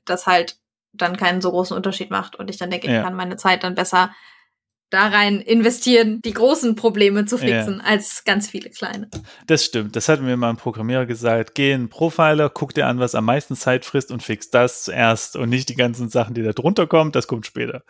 das 0.04 0.26
halt 0.26 0.58
dann 0.98 1.16
keinen 1.16 1.40
so 1.40 1.50
großen 1.50 1.76
Unterschied 1.76 2.10
macht 2.10 2.36
und 2.36 2.50
ich 2.50 2.58
dann 2.58 2.70
denke, 2.70 2.88
ja. 2.88 2.98
ich 2.98 3.04
kann 3.04 3.14
meine 3.14 3.36
Zeit 3.36 3.64
dann 3.64 3.74
besser 3.74 4.10
da 4.90 5.08
rein 5.08 5.40
investieren, 5.40 6.20
die 6.22 6.32
großen 6.32 6.74
Probleme 6.74 7.26
zu 7.26 7.36
fixen, 7.36 7.78
ja. 7.78 7.84
als 7.84 8.24
ganz 8.24 8.48
viele 8.48 8.70
kleine. 8.70 9.10
Das 9.46 9.64
stimmt. 9.64 9.96
Das 9.96 10.08
hat 10.08 10.22
mir 10.22 10.36
mal 10.36 10.50
ein 10.50 10.56
Programmierer 10.56 11.04
gesagt. 11.04 11.54
Geh 11.54 11.72
in 11.72 11.90
Profiler, 11.90 12.48
guck 12.48 12.72
dir 12.72 12.86
an, 12.86 12.98
was 12.98 13.14
am 13.14 13.26
meisten 13.26 13.54
Zeit 13.54 13.84
frisst 13.84 14.10
und 14.10 14.22
fix 14.22 14.50
das 14.50 14.84
zuerst 14.84 15.36
und 15.36 15.50
nicht 15.50 15.68
die 15.68 15.74
ganzen 15.74 16.08
Sachen, 16.08 16.34
die 16.34 16.42
da 16.42 16.52
drunter 16.52 16.86
kommen. 16.86 17.12
Das 17.12 17.26
kommt 17.26 17.44
später. 17.44 17.82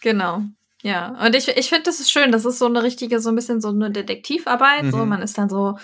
Genau. 0.00 0.42
Ja. 0.82 1.24
Und 1.24 1.36
ich, 1.36 1.46
ich 1.48 1.68
finde, 1.68 1.84
das 1.84 2.00
ist 2.00 2.10
schön. 2.10 2.32
Das 2.32 2.44
ist 2.44 2.58
so 2.58 2.66
eine 2.66 2.82
richtige, 2.82 3.20
so 3.20 3.28
ein 3.28 3.36
bisschen 3.36 3.60
so 3.60 3.68
eine 3.68 3.92
Detektivarbeit. 3.92 4.84
Mhm. 4.84 4.90
So, 4.90 5.06
man 5.06 5.22
ist 5.22 5.38
dann 5.38 5.48
so, 5.48 5.78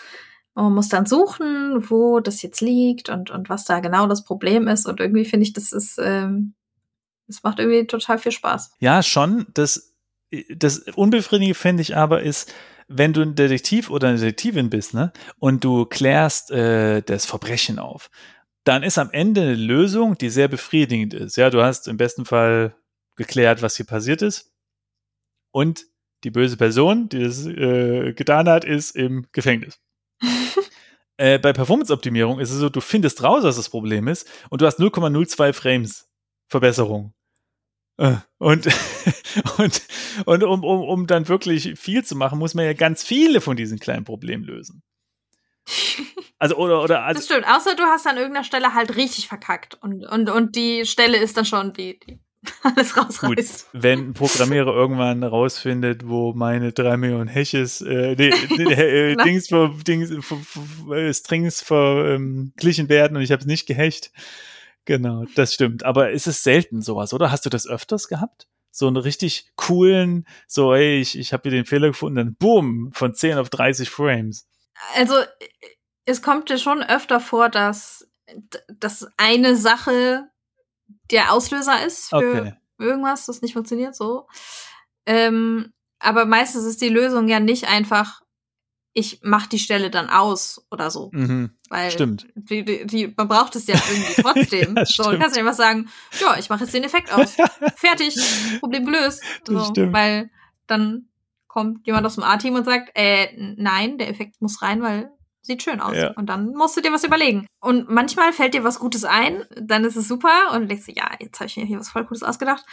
man 0.54 0.74
muss 0.74 0.88
dann 0.88 1.06
suchen, 1.06 1.88
wo 1.90 2.18
das 2.18 2.42
jetzt 2.42 2.60
liegt 2.60 3.08
und, 3.08 3.30
und 3.30 3.48
was 3.48 3.66
da 3.66 3.78
genau 3.78 4.08
das 4.08 4.24
Problem 4.24 4.66
ist. 4.66 4.86
Und 4.88 4.98
irgendwie 4.98 5.26
finde 5.26 5.44
ich, 5.44 5.52
das 5.52 5.70
ist, 5.70 6.00
ähm, 6.02 6.55
es 7.28 7.42
macht 7.42 7.58
irgendwie 7.58 7.86
total 7.86 8.18
viel 8.18 8.32
Spaß. 8.32 8.72
Ja, 8.78 9.02
schon. 9.02 9.46
Das, 9.54 9.94
das 10.54 10.78
Unbefriedigende 10.94 11.54
finde 11.54 11.82
ich 11.82 11.96
aber 11.96 12.22
ist, 12.22 12.52
wenn 12.88 13.12
du 13.12 13.22
ein 13.22 13.34
Detektiv 13.34 13.90
oder 13.90 14.08
eine 14.08 14.18
Detektivin 14.18 14.70
bist, 14.70 14.94
ne, 14.94 15.12
und 15.38 15.64
du 15.64 15.86
klärst 15.86 16.50
äh, 16.50 17.02
das 17.02 17.26
Verbrechen 17.26 17.78
auf, 17.78 18.10
dann 18.64 18.82
ist 18.82 18.98
am 18.98 19.10
Ende 19.10 19.42
eine 19.42 19.54
Lösung, 19.54 20.18
die 20.18 20.30
sehr 20.30 20.48
befriedigend 20.48 21.14
ist. 21.14 21.36
Ja, 21.36 21.50
du 21.50 21.62
hast 21.62 21.88
im 21.88 21.96
besten 21.96 22.24
Fall 22.24 22.74
geklärt, 23.16 23.62
was 23.62 23.76
hier 23.76 23.86
passiert 23.86 24.22
ist. 24.22 24.52
Und 25.52 25.86
die 26.24 26.30
böse 26.30 26.56
Person, 26.56 27.08
die 27.08 27.22
das 27.22 27.46
äh, 27.46 28.12
getan 28.12 28.48
hat, 28.48 28.64
ist 28.64 28.96
im 28.96 29.26
Gefängnis. 29.32 29.80
äh, 31.16 31.38
bei 31.38 31.52
Performance-Optimierung 31.52 32.40
ist 32.40 32.50
es 32.50 32.58
so, 32.58 32.68
du 32.68 32.80
findest 32.80 33.22
raus, 33.22 33.44
was 33.44 33.56
das 33.56 33.70
Problem 33.70 34.08
ist, 34.08 34.28
und 34.50 34.60
du 34.60 34.66
hast 34.66 34.80
0,02 34.80 35.52
Frames 35.52 36.08
Verbesserung. 36.48 37.12
Äh, 37.98 38.16
und, 38.38 38.66
und, 39.58 39.82
und 40.26 40.42
um, 40.44 40.64
um, 40.64 40.80
um 40.82 41.06
dann 41.06 41.28
wirklich 41.28 41.78
viel 41.78 42.04
zu 42.04 42.16
machen, 42.16 42.38
muss 42.38 42.54
man 42.54 42.64
ja 42.64 42.72
ganz 42.72 43.02
viele 43.02 43.40
von 43.40 43.56
diesen 43.56 43.78
kleinen 43.78 44.04
Problemen 44.04 44.44
lösen. 44.44 44.82
Also, 46.38 46.56
oder, 46.56 46.82
oder, 46.82 47.02
also, 47.02 47.18
das 47.18 47.24
stimmt, 47.24 47.46
außer 47.48 47.76
du 47.76 47.82
hast 47.84 48.06
an 48.06 48.18
irgendeiner 48.18 48.44
Stelle 48.44 48.74
halt 48.74 48.94
richtig 48.94 49.26
verkackt 49.26 49.78
und, 49.82 50.04
und, 50.04 50.28
und 50.28 50.54
die 50.54 50.84
Stelle 50.84 51.16
ist 51.16 51.38
dann 51.38 51.46
schon 51.46 51.72
die, 51.72 51.98
die 51.98 52.18
alles 52.62 52.94
rausreißt. 52.94 53.72
Gut, 53.72 53.82
wenn 53.82 54.10
ein 54.10 54.12
Programmierer 54.12 54.74
irgendwann 54.74 55.22
rausfindet, 55.22 56.06
wo 56.06 56.34
meine 56.34 56.72
drei 56.72 56.98
Millionen 56.98 57.28
Hashes, 57.28 57.80
äh, 57.80 58.14
nee, 58.16 58.28
äh, 58.28 59.16
Dings, 59.16 59.48
Dings 59.86 60.12
Strings 61.18 61.62
verglichen 61.62 62.90
werden 62.90 63.16
und 63.16 63.22
ich 63.22 63.32
habe 63.32 63.40
es 63.40 63.46
nicht 63.46 63.66
gehasht. 63.66 64.10
Genau, 64.86 65.24
das 65.34 65.52
stimmt. 65.52 65.84
Aber 65.84 66.10
ist 66.10 66.26
es 66.26 66.42
selten 66.42 66.80
sowas, 66.80 67.12
oder? 67.12 67.30
Hast 67.30 67.44
du 67.44 67.50
das 67.50 67.66
öfters 67.66 68.08
gehabt? 68.08 68.48
So 68.70 68.86
einen 68.86 68.96
richtig 68.96 69.50
coolen, 69.56 70.26
so, 70.46 70.74
ey, 70.74 71.00
ich, 71.00 71.18
ich 71.18 71.32
habe 71.32 71.42
hier 71.48 71.58
den 71.58 71.66
Fehler 71.66 71.88
gefunden, 71.88 72.16
dann 72.16 72.34
boom, 72.36 72.92
von 72.92 73.14
10 73.14 73.38
auf 73.38 73.50
30 73.50 73.90
Frames. 73.90 74.46
Also, 74.94 75.14
es 76.04 76.22
kommt 76.22 76.50
ja 76.50 76.58
schon 76.58 76.82
öfter 76.82 77.18
vor, 77.20 77.48
dass, 77.48 78.08
dass 78.68 79.08
eine 79.16 79.56
Sache 79.56 80.28
der 81.10 81.32
Auslöser 81.32 81.84
ist 81.84 82.10
für 82.10 82.16
okay. 82.16 82.54
irgendwas, 82.78 83.26
das 83.26 83.42
nicht 83.42 83.54
funktioniert 83.54 83.96
so. 83.96 84.28
Ähm, 85.04 85.72
aber 85.98 86.26
meistens 86.26 86.64
ist 86.64 86.80
die 86.80 86.88
Lösung 86.88 87.28
ja 87.28 87.40
nicht 87.40 87.68
einfach, 87.68 88.20
ich 88.96 89.20
mache 89.22 89.50
die 89.50 89.58
Stelle 89.58 89.90
dann 89.90 90.08
aus 90.08 90.66
oder 90.70 90.90
so. 90.90 91.10
Mhm. 91.12 91.50
Weil 91.68 91.90
stimmt. 91.90 92.28
Die, 92.34 92.64
die, 92.64 92.86
die, 92.86 93.14
man 93.14 93.28
braucht 93.28 93.54
es 93.54 93.66
ja 93.66 93.74
irgendwie 93.74 94.22
trotzdem. 94.22 94.74
ja, 94.74 94.86
so, 94.86 95.10
du 95.10 95.18
kannst 95.18 95.36
ja 95.36 95.42
einfach 95.42 95.54
sagen, 95.54 95.90
ja, 96.18 96.38
ich 96.38 96.48
mache 96.48 96.64
jetzt 96.64 96.72
den 96.72 96.82
Effekt 96.82 97.12
aus. 97.12 97.36
Fertig, 97.76 98.16
Problem 98.60 98.86
gelöst. 98.86 99.22
So, 99.46 99.54
weil 99.92 100.30
dann 100.66 101.10
kommt 101.46 101.86
jemand 101.86 102.06
aus 102.06 102.14
dem 102.14 102.24
A-Team 102.24 102.54
und 102.54 102.64
sagt, 102.64 102.90
äh, 102.94 103.28
nein, 103.36 103.98
der 103.98 104.08
Effekt 104.08 104.40
muss 104.40 104.62
rein, 104.62 104.80
weil 104.80 105.10
sieht 105.42 105.62
schön 105.62 105.80
aus. 105.80 105.94
Ja. 105.94 106.12
Und 106.12 106.26
dann 106.30 106.54
musst 106.54 106.74
du 106.78 106.80
dir 106.80 106.90
was 106.90 107.04
überlegen. 107.04 107.46
Und 107.60 107.90
manchmal 107.90 108.32
fällt 108.32 108.54
dir 108.54 108.64
was 108.64 108.78
Gutes 108.78 109.04
ein, 109.04 109.44
dann 109.60 109.84
ist 109.84 109.96
es 109.96 110.08
super 110.08 110.52
und 110.54 110.62
du 110.62 110.66
denkst, 110.68 110.88
ja, 110.88 111.10
jetzt 111.20 111.38
habe 111.38 111.48
ich 111.48 111.56
mir 111.58 111.66
hier 111.66 111.78
was 111.78 111.90
voll 111.90 112.04
Gutes 112.04 112.22
ausgedacht. 112.22 112.64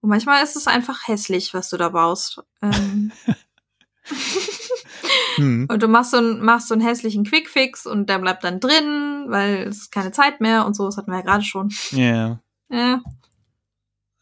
Und 0.00 0.10
manchmal 0.10 0.44
ist 0.44 0.54
es 0.54 0.68
einfach 0.68 1.08
hässlich, 1.08 1.52
was 1.54 1.70
du 1.70 1.76
da 1.76 1.88
baust. 1.88 2.40
Ähm. 2.62 3.10
hm. 5.36 5.66
Und 5.70 5.82
du 5.82 5.88
machst 5.88 6.12
so, 6.12 6.18
einen, 6.18 6.44
machst 6.44 6.68
so 6.68 6.74
einen 6.74 6.82
hässlichen 6.82 7.24
Quickfix 7.24 7.86
und 7.86 8.08
der 8.08 8.18
bleibt 8.18 8.44
dann 8.44 8.60
drin, 8.60 9.26
weil 9.28 9.68
es 9.68 9.78
ist 9.78 9.92
keine 9.92 10.12
Zeit 10.12 10.40
mehr 10.40 10.66
und 10.66 10.74
so, 10.74 10.86
das 10.86 10.96
hatten 10.96 11.10
wir 11.10 11.18
ja 11.18 11.24
gerade 11.24 11.44
schon. 11.44 11.70
Yeah. 11.92 12.40
Ja. 12.70 13.00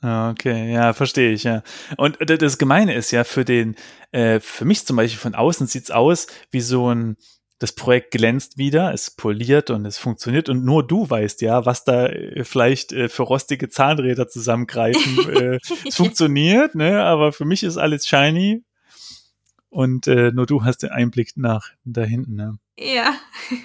Ja. 0.03 0.31
Okay, 0.31 0.73
ja, 0.73 0.95
verstehe 0.95 1.33
ich, 1.33 1.45
ja. 1.45 1.63
Und 1.99 2.19
das 2.21 2.59
Gemeine 2.59 2.95
ist 2.95 3.11
ja, 3.11 3.25
für 3.25 3.45
den, 3.45 3.77
äh, 4.13 4.41
für 4.41 4.65
mich 4.65 4.87
zum 4.87 4.97
Beispiel 4.97 5.21
von 5.21 5.35
außen 5.35 5.67
sieht's 5.67 5.91
aus 5.91 6.27
wie 6.51 6.63
so 6.63 6.93
ein, 6.93 7.17
das 7.59 7.75
Projekt 7.75 8.13
glänzt 8.13 8.57
wieder, 8.57 8.95
es 8.95 9.11
poliert 9.11 9.69
und 9.69 9.85
es 9.85 9.99
funktioniert 9.99 10.49
und 10.49 10.65
nur 10.65 10.87
du 10.87 11.09
weißt 11.09 11.43
ja, 11.43 11.67
was 11.67 11.85
da 11.85 12.07
äh, 12.07 12.45
vielleicht 12.45 12.93
äh, 12.93 13.11
für 13.11 13.25
rostige 13.25 13.69
Zahnräder 13.69 14.29
zusammengreifen. 14.29 15.29
äh, 15.37 15.59
es 15.87 15.97
funktioniert, 15.97 16.75
ne? 16.75 17.05
aber 17.05 17.33
für 17.33 17.45
mich 17.45 17.63
ist 17.63 17.77
alles 17.77 18.07
shiny 18.07 18.65
und 19.71 20.07
äh, 20.07 20.31
nur 20.33 20.47
du 20.47 20.65
hast 20.65 20.79
den 20.79 20.91
Einblick 20.91 21.37
nach 21.37 21.71
da 21.85 22.03
hinten. 22.03 22.35
Ne? 22.35 22.59
Ja. 22.79 23.15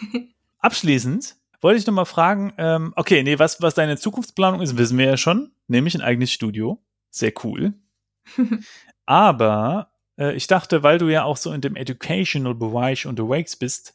Abschließend 0.59 1.35
wollte 1.61 1.79
ich 1.79 1.87
noch 1.87 1.93
mal 1.93 2.05
fragen, 2.05 2.53
ähm, 2.59 2.93
okay, 2.95 3.23
nee, 3.23 3.39
was, 3.39 3.59
was 3.61 3.73
deine 3.73 3.97
Zukunftsplanung 3.97 4.61
ist, 4.61 4.77
wissen 4.77 4.97
wir 4.99 5.05
ja 5.07 5.17
schon, 5.17 5.51
nämlich 5.67 5.95
ein 5.95 6.01
eigenes 6.01 6.31
Studio. 6.31 6.79
Sehr 7.09 7.33
cool. 7.43 7.73
aber 9.05 9.89
äh, 10.19 10.35
ich 10.35 10.47
dachte, 10.47 10.83
weil 10.83 10.99
du 10.99 11.07
ja 11.07 11.23
auch 11.23 11.37
so 11.37 11.51
in 11.51 11.61
dem 11.61 11.75
Educational-Bereich 11.75 13.07
unterwegs 13.07 13.55
bist, 13.55 13.93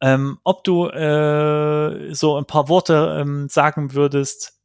ähm, 0.00 0.38
ob 0.44 0.62
du 0.62 0.86
äh, 0.86 2.14
so 2.14 2.36
ein 2.36 2.44
paar 2.44 2.68
Worte 2.68 3.18
ähm, 3.20 3.48
sagen 3.48 3.94
würdest, 3.94 4.60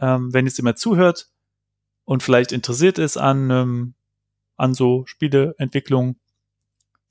ähm, 0.00 0.32
wenn 0.34 0.46
jetzt 0.46 0.58
jemand 0.58 0.78
zuhört 0.78 1.28
und 2.04 2.22
vielleicht 2.22 2.50
interessiert 2.50 2.98
ist 2.98 3.16
an, 3.16 3.50
ähm, 3.50 3.94
an 4.56 4.74
so 4.74 5.04
Spieleentwicklung. 5.06 6.16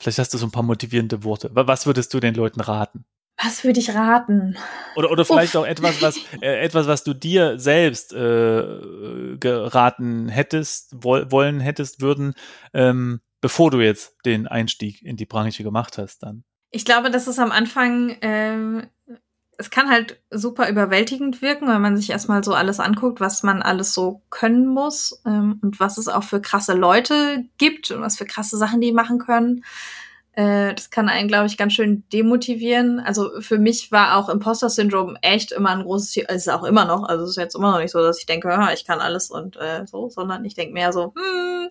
Vielleicht 0.02 0.18
hast 0.18 0.34
du 0.34 0.40
so 0.40 0.48
ein 0.48 0.52
paar 0.52 0.64
motivierende 0.64 1.24
Worte. 1.24 1.52
Was 1.54 1.86
würdest 1.86 2.12
du 2.16 2.20
den 2.20 2.34
Leuten 2.34 2.60
raten? 2.60 3.06
Was 3.44 3.64
würde 3.64 3.80
ich 3.80 3.94
raten? 3.94 4.58
Oder, 4.96 5.12
oder 5.12 5.26
vielleicht 5.26 5.56
Uff. 5.56 5.62
auch 5.62 5.68
etwas, 5.68 6.02
was 6.02 6.18
äh, 6.42 6.60
etwas, 6.64 6.88
was 6.88 7.04
du 7.04 7.14
dir 7.14 7.60
selbst 7.60 8.12
äh, 8.12 9.38
geraten 9.40 10.28
hättest, 10.28 10.96
woll, 11.04 11.32
wollen 11.32 11.60
hättest, 11.60 12.02
würden, 12.02 12.34
ähm, 12.74 13.22
bevor 13.42 13.70
du 13.70 13.80
jetzt 13.80 14.16
den 14.26 14.48
Einstieg 14.48 15.04
in 15.04 15.18
die 15.18 15.28
Branche 15.28 15.62
gemacht 15.62 16.00
hast 16.00 16.24
dann? 16.24 16.46
Ich 16.72 16.84
glaube, 16.84 17.12
das 17.12 17.28
ist 17.28 17.38
am 17.38 17.52
Anfang, 17.52 18.18
ähm, 18.22 18.88
es 19.62 19.70
kann 19.70 19.90
halt 19.90 20.20
super 20.32 20.68
überwältigend 20.70 21.42
wirken, 21.44 21.68
wenn 21.68 21.82
man 21.82 21.96
sich 21.96 22.10
erstmal 22.10 22.44
so 22.44 22.54
alles 22.54 22.80
anguckt, 22.80 23.20
was 23.20 23.44
man 23.44 23.62
alles 23.62 23.94
so 23.94 24.24
können 24.32 24.66
muss 24.66 25.22
ähm, 25.26 25.60
und 25.62 25.80
was 25.80 26.00
es 26.00 26.08
auch 26.08 26.24
für 26.24 26.42
krasse 26.42 26.74
Leute 26.74 27.46
gibt 27.60 27.92
und 27.92 28.02
was 28.02 28.18
für 28.18 28.26
krasse 28.26 28.58
Sachen 28.58 28.82
die 28.82 28.92
machen 28.92 29.20
können. 29.20 29.64
Äh, 30.34 30.74
das 30.74 30.90
kann 30.90 31.10
einen, 31.10 31.28
glaube 31.28 31.46
ich, 31.46 31.58
ganz 31.58 31.74
schön 31.74 32.04
demotivieren. 32.12 33.00
Also 33.00 33.40
für 33.40 33.60
mich 33.60 33.92
war 33.92 34.18
auch 34.18 34.30
Imposter-Syndrom 34.30 35.16
echt 35.22 35.52
immer 35.52 35.70
ein 35.70 35.84
großes 35.84 36.10
Ziel. 36.10 36.26
Es 36.28 36.48
ist 36.48 36.50
auch 36.50 36.64
immer 36.64 36.86
noch. 36.86 37.04
Also 37.04 37.26
es 37.26 37.32
ist 37.32 37.38
jetzt 37.38 37.56
immer 37.56 37.72
noch 37.72 37.80
nicht 37.80 37.92
so, 37.92 38.02
dass 38.02 38.18
ich 38.18 38.26
denke, 38.26 38.50
ich 38.74 38.86
kann 38.86 39.00
alles 39.00 39.30
und 39.30 39.58
äh, 39.58 39.86
so, 39.86 40.10
sondern 40.10 40.44
ich 40.44 40.56
denke 40.56 40.74
mehr 40.74 40.92
so, 40.92 41.14
hm, 41.16 41.70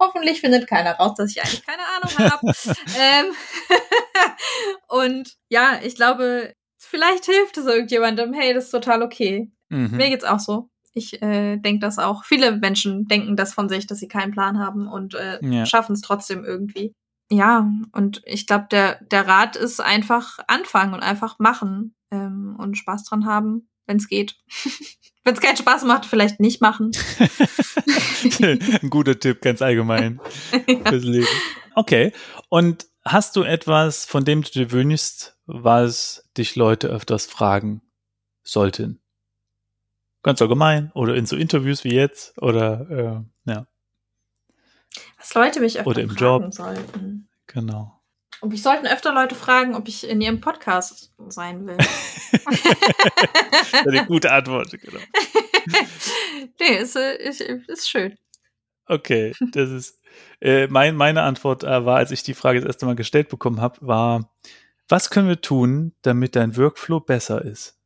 Hoffentlich 0.00 0.40
findet 0.40 0.66
keiner 0.66 0.92
raus, 0.92 1.14
dass 1.18 1.30
ich 1.30 1.42
eigentlich 1.42 1.64
keine 1.64 1.82
Ahnung 1.82 2.30
habe. 2.30 2.46
ähm, 2.98 3.34
und 4.88 5.36
ja, 5.50 5.78
ich 5.82 5.94
glaube, 5.94 6.54
vielleicht 6.90 7.24
hilft 7.24 7.56
es 7.56 7.66
irgendjemandem. 7.66 8.32
Hey, 8.32 8.52
das 8.52 8.64
ist 8.64 8.70
total 8.70 9.02
okay. 9.02 9.50
Mhm. 9.68 9.96
Mir 9.96 10.10
geht's 10.10 10.24
auch 10.24 10.40
so. 10.40 10.68
Ich 10.92 11.22
äh, 11.22 11.56
denke 11.56 11.80
das 11.80 11.98
auch. 11.98 12.24
Viele 12.24 12.56
Menschen 12.56 13.06
denken 13.06 13.36
das 13.36 13.54
von 13.54 13.68
sich, 13.68 13.86
dass 13.86 13.98
sie 13.98 14.08
keinen 14.08 14.32
Plan 14.32 14.58
haben 14.58 14.88
und 14.88 15.14
äh, 15.14 15.38
ja. 15.42 15.64
schaffen 15.64 15.92
es 15.92 16.00
trotzdem 16.00 16.44
irgendwie. 16.44 16.92
Ja, 17.32 17.70
und 17.92 18.22
ich 18.24 18.46
glaube, 18.46 18.66
der, 18.72 19.00
der 19.04 19.26
Rat 19.26 19.54
ist 19.54 19.80
einfach 19.80 20.40
anfangen 20.48 20.94
und 20.94 21.00
einfach 21.00 21.38
machen 21.38 21.94
ähm, 22.10 22.56
und 22.58 22.76
Spaß 22.76 23.04
dran 23.04 23.24
haben, 23.24 23.68
wenn 23.86 23.98
es 23.98 24.08
geht. 24.08 24.36
Wenn 25.22 25.34
es 25.34 25.42
keinen 25.42 25.58
Spaß 25.58 25.84
macht, 25.84 26.06
vielleicht 26.06 26.40
nicht 26.40 26.62
machen. 26.62 26.92
Ein 28.40 28.88
guter 28.88 29.20
Tipp, 29.20 29.42
ganz 29.42 29.60
allgemein 29.60 30.18
ja. 30.66 30.88
fürs 30.88 31.04
Leben. 31.04 31.26
Okay. 31.74 32.14
Und 32.48 32.86
hast 33.04 33.36
du 33.36 33.42
etwas, 33.42 34.06
von 34.06 34.24
dem 34.24 34.40
du 34.40 34.50
dir 34.50 34.72
wünschst, 34.72 35.36
was 35.52 36.28
dich 36.36 36.56
Leute 36.56 36.88
öfters 36.88 37.26
fragen 37.26 37.82
sollten? 38.42 39.00
Ganz 40.22 40.40
allgemein 40.42 40.92
oder 40.92 41.14
in 41.14 41.26
so 41.26 41.36
Interviews 41.36 41.84
wie 41.84 41.94
jetzt 41.94 42.40
oder 42.40 43.24
äh, 43.46 43.50
ja. 43.50 43.66
Was 45.18 45.34
Leute 45.34 45.60
mich 45.60 45.78
öfter 45.78 45.90
oder 45.90 46.02
im 46.02 46.10
fragen 46.10 46.44
Job. 46.44 46.54
sollten. 46.54 47.28
Genau. 47.46 48.00
Und 48.40 48.50
mich 48.50 48.62
sollten 48.62 48.86
öfter 48.86 49.12
Leute 49.12 49.34
fragen, 49.34 49.74
ob 49.74 49.88
ich 49.88 50.08
in 50.08 50.20
ihrem 50.20 50.40
Podcast 50.40 51.12
sein 51.28 51.66
will. 51.66 51.76
Eine 53.86 54.06
gute 54.06 54.32
Antwort, 54.32 54.70
genau. 54.70 55.00
nee, 56.60 56.78
ist, 56.78 56.96
äh, 56.96 57.16
ist, 57.16 57.40
ist 57.40 57.88
schön. 57.88 58.16
Okay, 58.86 59.34
das 59.52 59.70
ist 59.70 60.00
äh, 60.40 60.66
mein, 60.68 60.96
meine 60.96 61.22
Antwort 61.22 61.64
äh, 61.64 61.84
war, 61.84 61.96
als 61.96 62.10
ich 62.10 62.22
die 62.22 62.34
Frage 62.34 62.60
das 62.60 62.66
erste 62.66 62.86
Mal 62.86 62.96
gestellt 62.96 63.28
bekommen 63.28 63.60
habe, 63.60 63.78
war, 63.86 64.32
was 64.90 65.10
können 65.10 65.28
wir 65.28 65.40
tun, 65.40 65.92
damit 66.02 66.36
dein 66.36 66.56
Workflow 66.56 67.00
besser 67.00 67.44
ist? 67.44 67.76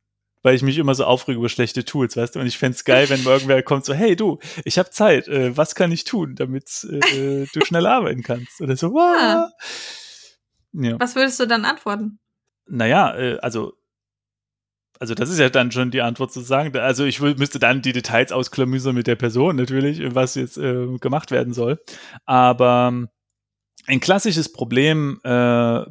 Weil 0.41 0.55
ich 0.55 0.61
mich 0.61 0.77
immer 0.77 0.93
so 0.93 1.05
aufrege 1.05 1.39
über 1.39 1.49
schlechte 1.49 1.85
Tools, 1.85 2.15
weißt 2.15 2.35
du? 2.35 2.39
Und 2.39 2.45
ich 2.45 2.57
fände 2.57 2.75
es 2.75 2.85
geil, 2.85 3.09
wenn 3.09 3.23
irgendwer 3.25 3.63
kommt 3.63 3.85
so, 3.85 3.93
hey 3.93 4.15
du, 4.15 4.39
ich 4.63 4.77
habe 4.77 4.91
Zeit, 4.91 5.27
äh, 5.27 5.55
was 5.57 5.75
kann 5.75 5.91
ich 5.91 6.03
tun, 6.03 6.35
damit 6.35 6.85
äh, 6.89 7.45
du 7.53 7.65
schnell 7.65 7.85
arbeiten 7.87 8.23
kannst? 8.23 8.61
Oder 8.61 8.75
so, 8.75 8.93
wow. 8.93 9.49
Ja. 10.73 10.89
Ja. 10.89 10.99
Was 10.99 11.15
würdest 11.15 11.39
du 11.39 11.47
dann 11.47 11.65
antworten? 11.65 12.19
Naja, 12.67 13.15
äh, 13.15 13.37
also 13.39 13.73
also 14.99 15.13
das 15.13 15.29
ist 15.29 15.39
ja 15.39 15.49
dann 15.49 15.71
schon 15.71 15.91
die 15.91 16.01
Antwort 16.01 16.31
zu 16.31 16.39
sagen. 16.39 16.77
Also 16.77 17.03
ich 17.03 17.19
müsste 17.19 17.59
dann 17.59 17.81
die 17.81 17.91
Details 17.91 18.31
ausklamüsern 18.31 18.95
mit 18.95 19.07
der 19.07 19.17
Person 19.17 19.57
natürlich, 19.57 20.01
was 20.15 20.35
jetzt 20.35 20.57
äh, 20.57 20.97
gemacht 20.99 21.31
werden 21.31 21.53
soll. 21.53 21.81
Aber 22.25 23.07
ein 23.87 23.99
klassisches 23.99 24.51
Problem 24.51 25.19
äh, 25.23 25.29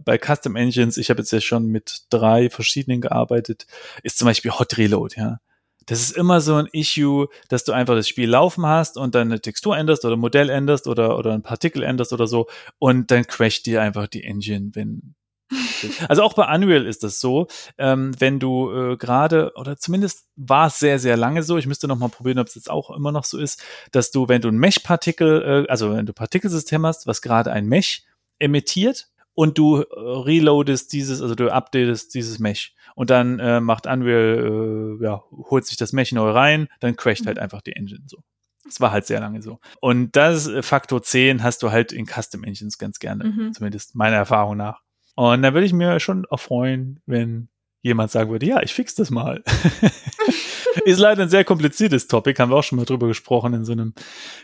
bei 0.05 0.19
Custom 0.19 0.57
Engines, 0.57 0.97
ich 0.97 1.11
habe 1.11 1.21
jetzt 1.21 1.33
ja 1.33 1.41
schon 1.41 1.67
mit 1.67 2.07
drei 2.11 2.51
verschiedenen 2.51 3.01
gearbeitet, 3.01 3.67
ist 4.03 4.19
zum 4.19 4.27
Beispiel 4.27 4.53
Hot 4.53 4.77
Reload, 4.77 5.15
ja. 5.17 5.39
Das 5.87 6.01
ist 6.01 6.17
immer 6.17 6.41
so 6.41 6.55
ein 6.55 6.67
Issue, 6.73 7.29
dass 7.49 7.65
du 7.65 7.73
einfach 7.73 7.95
das 7.95 8.09
Spiel 8.09 8.31
laufen 8.31 8.65
hast 8.65 8.97
und 8.97 9.15
dann 9.15 9.29
eine 9.29 9.41
Textur 9.41 9.77
änderst 9.77 10.05
oder 10.07 10.17
ein 10.17 10.21
Modell 10.21 10.49
änderst 10.49 10.87
oder, 10.89 11.19
oder 11.19 11.33
ein 11.33 11.43
Partikel 11.43 11.83
änderst 11.83 12.13
oder 12.15 12.27
so 12.27 12.47
und 12.79 13.11
dann 13.11 13.27
crasht 13.27 13.67
dir 13.67 13.83
einfach 13.83 14.07
die 14.07 14.25
Engine, 14.25 14.71
wenn 14.73 15.15
also 16.09 16.23
auch 16.23 16.35
bei 16.35 16.53
Unreal 16.55 16.87
ist 16.87 17.03
das 17.03 17.21
so, 17.21 17.47
ähm, 17.79 18.13
wenn 18.19 18.41
du 18.41 18.71
äh, 18.73 18.97
gerade, 18.97 19.53
oder 19.57 19.77
zumindest 19.77 20.27
war 20.37 20.69
es 20.69 20.79
sehr, 20.79 20.99
sehr 20.99 21.17
lange 21.17 21.43
so, 21.43 21.59
ich 21.59 21.67
müsste 21.67 21.89
noch 21.89 21.99
mal 21.99 22.09
probieren, 22.09 22.39
ob 22.39 22.49
es 22.49 22.55
jetzt 22.55 22.71
auch 22.71 22.91
immer 22.91 23.13
noch 23.13 23.25
so 23.25 23.39
ist, 23.39 23.63
dass 23.93 24.11
du, 24.11 24.29
wenn 24.29 24.41
du 24.41 24.49
ein 24.49 24.59
Mesh-Partikel, 24.59 25.67
äh, 25.67 25.71
also 25.71 25.95
wenn 25.95 26.07
du 26.07 26.13
Partikelsystem 26.13 26.85
hast, 26.87 27.07
was 27.07 27.23
gerade 27.23 27.53
ein 27.53 27.67
Mesh 27.67 28.03
emittiert 28.39 29.09
und 29.35 29.59
du 29.59 29.83
äh, 29.83 29.85
reloadest 29.91 30.93
dieses, 30.93 31.21
also 31.21 31.35
du 31.35 31.53
updatest 31.53 32.15
dieses 32.15 32.39
Mesh 32.39 32.75
und 32.95 33.11
dann 33.11 33.39
äh, 33.39 33.61
macht 33.61 33.87
Unreal, 33.87 34.99
äh, 35.01 35.05
ja, 35.05 35.23
holt 35.51 35.67
sich 35.67 35.77
das 35.77 35.93
Mesh 35.93 36.13
neu 36.13 36.31
rein, 36.31 36.69
dann 36.81 36.97
crasht 36.97 37.27
halt 37.27 37.37
mhm. 37.37 37.43
einfach 37.43 37.63
die 37.63 37.73
Engine 37.73 38.05
so. 38.07 38.19
Es 38.67 38.81
war 38.81 38.93
halt 38.93 39.07
sehr 39.07 39.21
lange 39.21 39.43
so. 39.43 39.61
Und 39.81 40.17
das 40.17 40.47
äh, 40.47 40.63
Faktor 40.63 41.03
10 41.03 41.43
hast 41.43 41.63
du 41.63 41.71
halt 41.71 41.93
in 41.93 42.07
Custom 42.07 42.45
Engines 42.45 42.79
ganz 42.79 42.99
gerne, 42.99 43.25
Mhm. 43.25 43.53
zumindest 43.53 43.95
meiner 43.95 44.17
Erfahrung 44.17 44.57
nach. 44.57 44.84
Und 45.15 45.43
da 45.43 45.55
würde 45.55 45.67
ich 45.67 45.73
mir 45.73 46.01
schon 46.01 46.27
auch 46.27 46.41
freuen, 46.41 47.01
wenn 47.07 47.49
jemand 47.83 48.11
sagen 48.11 48.31
würde, 48.31 48.47
ja, 48.47 48.63
ich 48.63 48.73
fix 48.73 48.95
das 48.95 49.11
mal. 49.11 49.45
Ist 50.85 50.99
leider 50.99 51.23
ein 51.23 51.29
sehr 51.29 51.45
kompliziertes 51.45 52.09
Topic, 52.09 52.41
haben 52.41 52.51
wir 52.51 52.57
auch 52.57 52.65
schon 52.65 52.77
mal 52.77 52.85
drüber 52.85 53.07
gesprochen 53.07 53.55
in 53.55 53.65
so 53.65 53.73
einem 53.73 53.95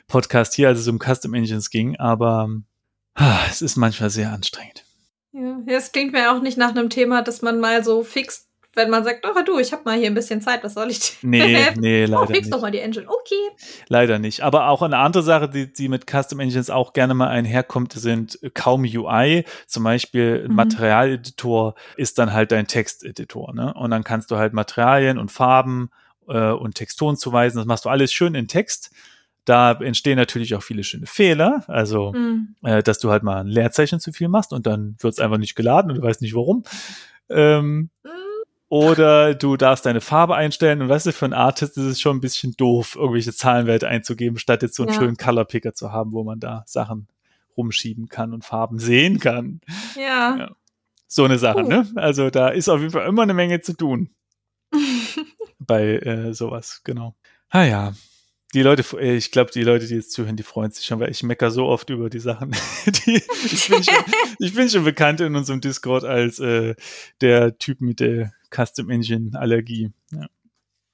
Podcast 0.07 0.55
hier, 0.55 0.69
als 0.69 0.79
es 0.79 0.89
um 0.89 0.99
Custom 0.99 1.35
Engines 1.35 1.71
ging, 1.71 1.97
aber 1.97 2.49
ah, 3.15 3.41
es 3.49 3.63
ist 3.63 3.77
manchmal 3.77 4.11
sehr 4.11 4.31
anstrengend. 4.33 4.85
Ja, 5.33 5.59
es 5.67 5.91
klingt 5.91 6.13
mir 6.13 6.33
auch 6.33 6.43
nicht 6.43 6.59
nach 6.59 6.71
einem 6.71 6.91
Thema, 6.91 7.23
das 7.23 7.43
man 7.43 7.61
mal 7.61 7.83
so 7.83 8.05
fixt, 8.05 8.50
wenn 8.75 8.89
man 8.91 9.03
sagt, 9.05 9.27
oh 9.27 9.43
du, 9.45 9.59
ich 9.59 9.73
habe 9.73 9.83
mal 9.85 9.99
hier 9.99 10.07
ein 10.07 10.15
bisschen 10.15 10.41
Zeit, 10.41 10.63
was 10.63 10.75
soll 10.75 10.91
ich 10.91 11.01
dir 11.21 11.29
Nee, 11.29 11.55
helfen? 11.57 11.81
nee, 11.81 12.05
Oh, 12.05 12.11
leider 12.11 12.27
fix 12.29 12.47
nicht. 12.47 12.53
doch 12.55 12.63
mal 12.63 12.71
die 12.71 12.79
Engine. 12.79 13.07
Okay. 13.09 13.35
Leider 13.89 14.19
nicht. 14.19 14.43
Aber 14.43 14.69
auch 14.69 14.83
eine 14.83 14.99
andere 14.99 15.23
Sache, 15.23 15.49
die, 15.49 15.73
die 15.73 15.89
mit 15.89 16.07
Custom 16.09 16.39
Engines 16.41 16.71
auch 16.71 16.93
gerne 16.93 17.15
mal 17.15 17.29
einherkommt, 17.29 17.93
sind 17.95 18.39
kaum 18.55 18.83
UI. 18.85 19.45
Zum 19.67 19.85
Beispiel 19.85 20.43
ein 20.45 20.51
Mhm. 20.51 20.57
Materialeditor 20.57 21.75
ist 21.97 22.19
dann 22.19 22.33
halt 22.33 22.53
dein 22.53 22.67
Texteditor. 22.67 23.55
Ne? 23.55 23.75
Und 23.75 23.91
dann 23.91 24.05
kannst 24.05 24.31
du 24.31 24.37
halt 24.37 24.53
Materialien 24.53 25.19
und 25.19 25.31
Farben 25.33 25.91
äh, 26.29 26.51
und 26.51 26.75
Texturen 26.77 27.17
zuweisen. 27.17 27.57
Das 27.59 27.67
machst 27.67 27.85
du 27.85 27.89
alles 27.89 28.13
schön 28.13 28.35
in 28.35 28.47
Text. 28.49 28.93
Da 29.47 29.73
entstehen 29.73 30.17
natürlich 30.17 30.55
auch 30.55 30.63
viele 30.63 30.85
schöne 30.85 31.07
Fehler. 31.07 31.65
Also, 31.67 32.13
Hm. 32.13 32.55
äh, 32.63 32.83
dass 32.83 32.99
du 33.01 33.11
halt 33.11 33.23
mal 33.25 33.39
ein 33.41 33.47
Leerzeichen 33.47 33.99
zu 33.99 34.13
viel 34.13 34.29
machst 34.29 34.53
und 34.53 34.67
dann 34.67 34.97
wird 35.01 35.15
es 35.15 35.19
einfach 35.19 35.39
nicht 35.39 35.55
geladen 35.57 35.91
und 35.91 35.97
du 35.99 36.03
weißt 36.03 36.23
nicht 36.23 36.35
warum. 36.35 36.63
Ähm, 37.29 37.91
Hm. 38.05 38.11
Oder 38.71 39.35
du 39.35 39.57
darfst 39.59 39.85
deine 39.85 40.01
Farbe 40.01 40.37
einstellen 40.37 40.81
und 40.81 40.89
weißt 40.89 41.07
du, 41.07 41.13
für 41.13 41.25
einen 41.27 41.35
Artist 41.35 41.77
ist 41.77 41.85
es 41.85 42.01
schon 42.01 42.17
ein 42.17 42.21
bisschen 42.21 42.53
doof, 42.57 42.95
irgendwelche 42.97 43.35
Zahlenwerte 43.35 43.89
einzugeben, 43.89 44.39
statt 44.39 44.63
jetzt 44.63 44.77
so 44.77 44.85
einen 44.85 44.93
Ja. 44.93 44.99
schönen 45.01 45.17
Color 45.17 45.45
Picker 45.45 45.75
zu 45.75 45.91
haben, 45.93 46.13
wo 46.13 46.23
man 46.25 46.39
da 46.41 46.63
Sachen 46.67 47.09
rumschieben 47.57 48.09
kann 48.09 48.33
und 48.33 48.45
Farben 48.45 48.79
sehen 48.79 49.19
kann. 49.19 49.61
Ja. 49.97 50.37
Ja. 50.39 50.51
So 51.09 51.25
eine 51.25 51.39
Sache, 51.39 51.63
Puh. 51.65 51.69
ne? 51.69 51.91
Also 51.97 52.31
da 52.31 52.49
ist 52.49 52.69
auf 52.69 52.79
jeden 52.81 52.93
Fall 52.93 53.07
immer 53.09 53.23
eine 53.23 53.35
Menge 53.35 53.61
zu 53.61 53.73
tun 53.73 54.11
bei 55.59 55.97
äh, 55.99 56.33
sowas, 56.33 56.83
genau. 56.85 57.17
Ah 57.49 57.65
ja. 57.65 57.93
Die 58.53 58.63
Leute, 58.63 58.85
äh, 58.99 59.17
ich 59.17 59.31
glaube, 59.31 59.51
die 59.53 59.63
Leute, 59.63 59.87
die 59.87 59.95
jetzt 59.95 60.13
zuhören, 60.13 60.37
die 60.37 60.43
freuen 60.43 60.73
sich 60.73 60.85
schon, 60.85 60.99
weil 60.99 61.11
ich 61.11 61.23
mecker 61.23 61.51
so 61.51 61.67
oft 61.67 61.89
über 61.91 62.11
die 62.11 62.19
Sachen. 62.19 62.51
die, 62.87 63.23
ich, 63.45 63.69
bin 63.69 63.83
schon, 63.83 63.95
ich 64.39 64.55
bin 64.55 64.69
schon 64.69 64.85
bekannt 64.85 65.21
in 65.21 65.37
unserem 65.37 65.61
Discord 65.61 66.05
als 66.05 66.39
äh, 66.41 66.75
der 67.21 67.59
Typ 67.59 67.81
mit 67.81 68.01
der 68.01 68.33
Custom 68.51 68.91
Engine 68.91 69.39
Allergie. 69.39 69.93
Ja, 70.11 70.27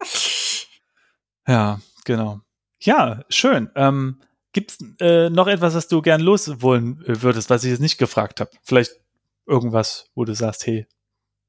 ja 1.49 1.81
genau. 2.05 2.41
Ja, 2.81 3.24
schön. 3.31 3.70
Ähm, 3.74 4.20
Gibt 4.53 4.70
es 4.70 4.78
äh, 5.01 5.28
noch 5.31 5.49
etwas, 5.49 5.74
was 5.74 5.89
du 5.89 6.01
gern 6.03 6.20
loswollen 6.20 7.05
äh, 7.07 7.23
würdest, 7.23 7.51
was 7.51 7.65
ich 7.65 7.70
jetzt 7.70 7.81
nicht 7.81 7.99
gefragt 7.99 8.41
habe? 8.41 8.51
Vielleicht 8.62 8.93
irgendwas, 9.47 10.11
wo 10.15 10.24
du 10.24 10.35
sagst, 10.35 10.66
hey, 10.66 10.87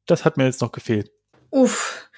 das 0.06 0.24
hat 0.24 0.38
mir 0.38 0.46
jetzt 0.46 0.62
noch 0.62 0.72
gefehlt. 0.72 1.12
Uff. 1.50 2.10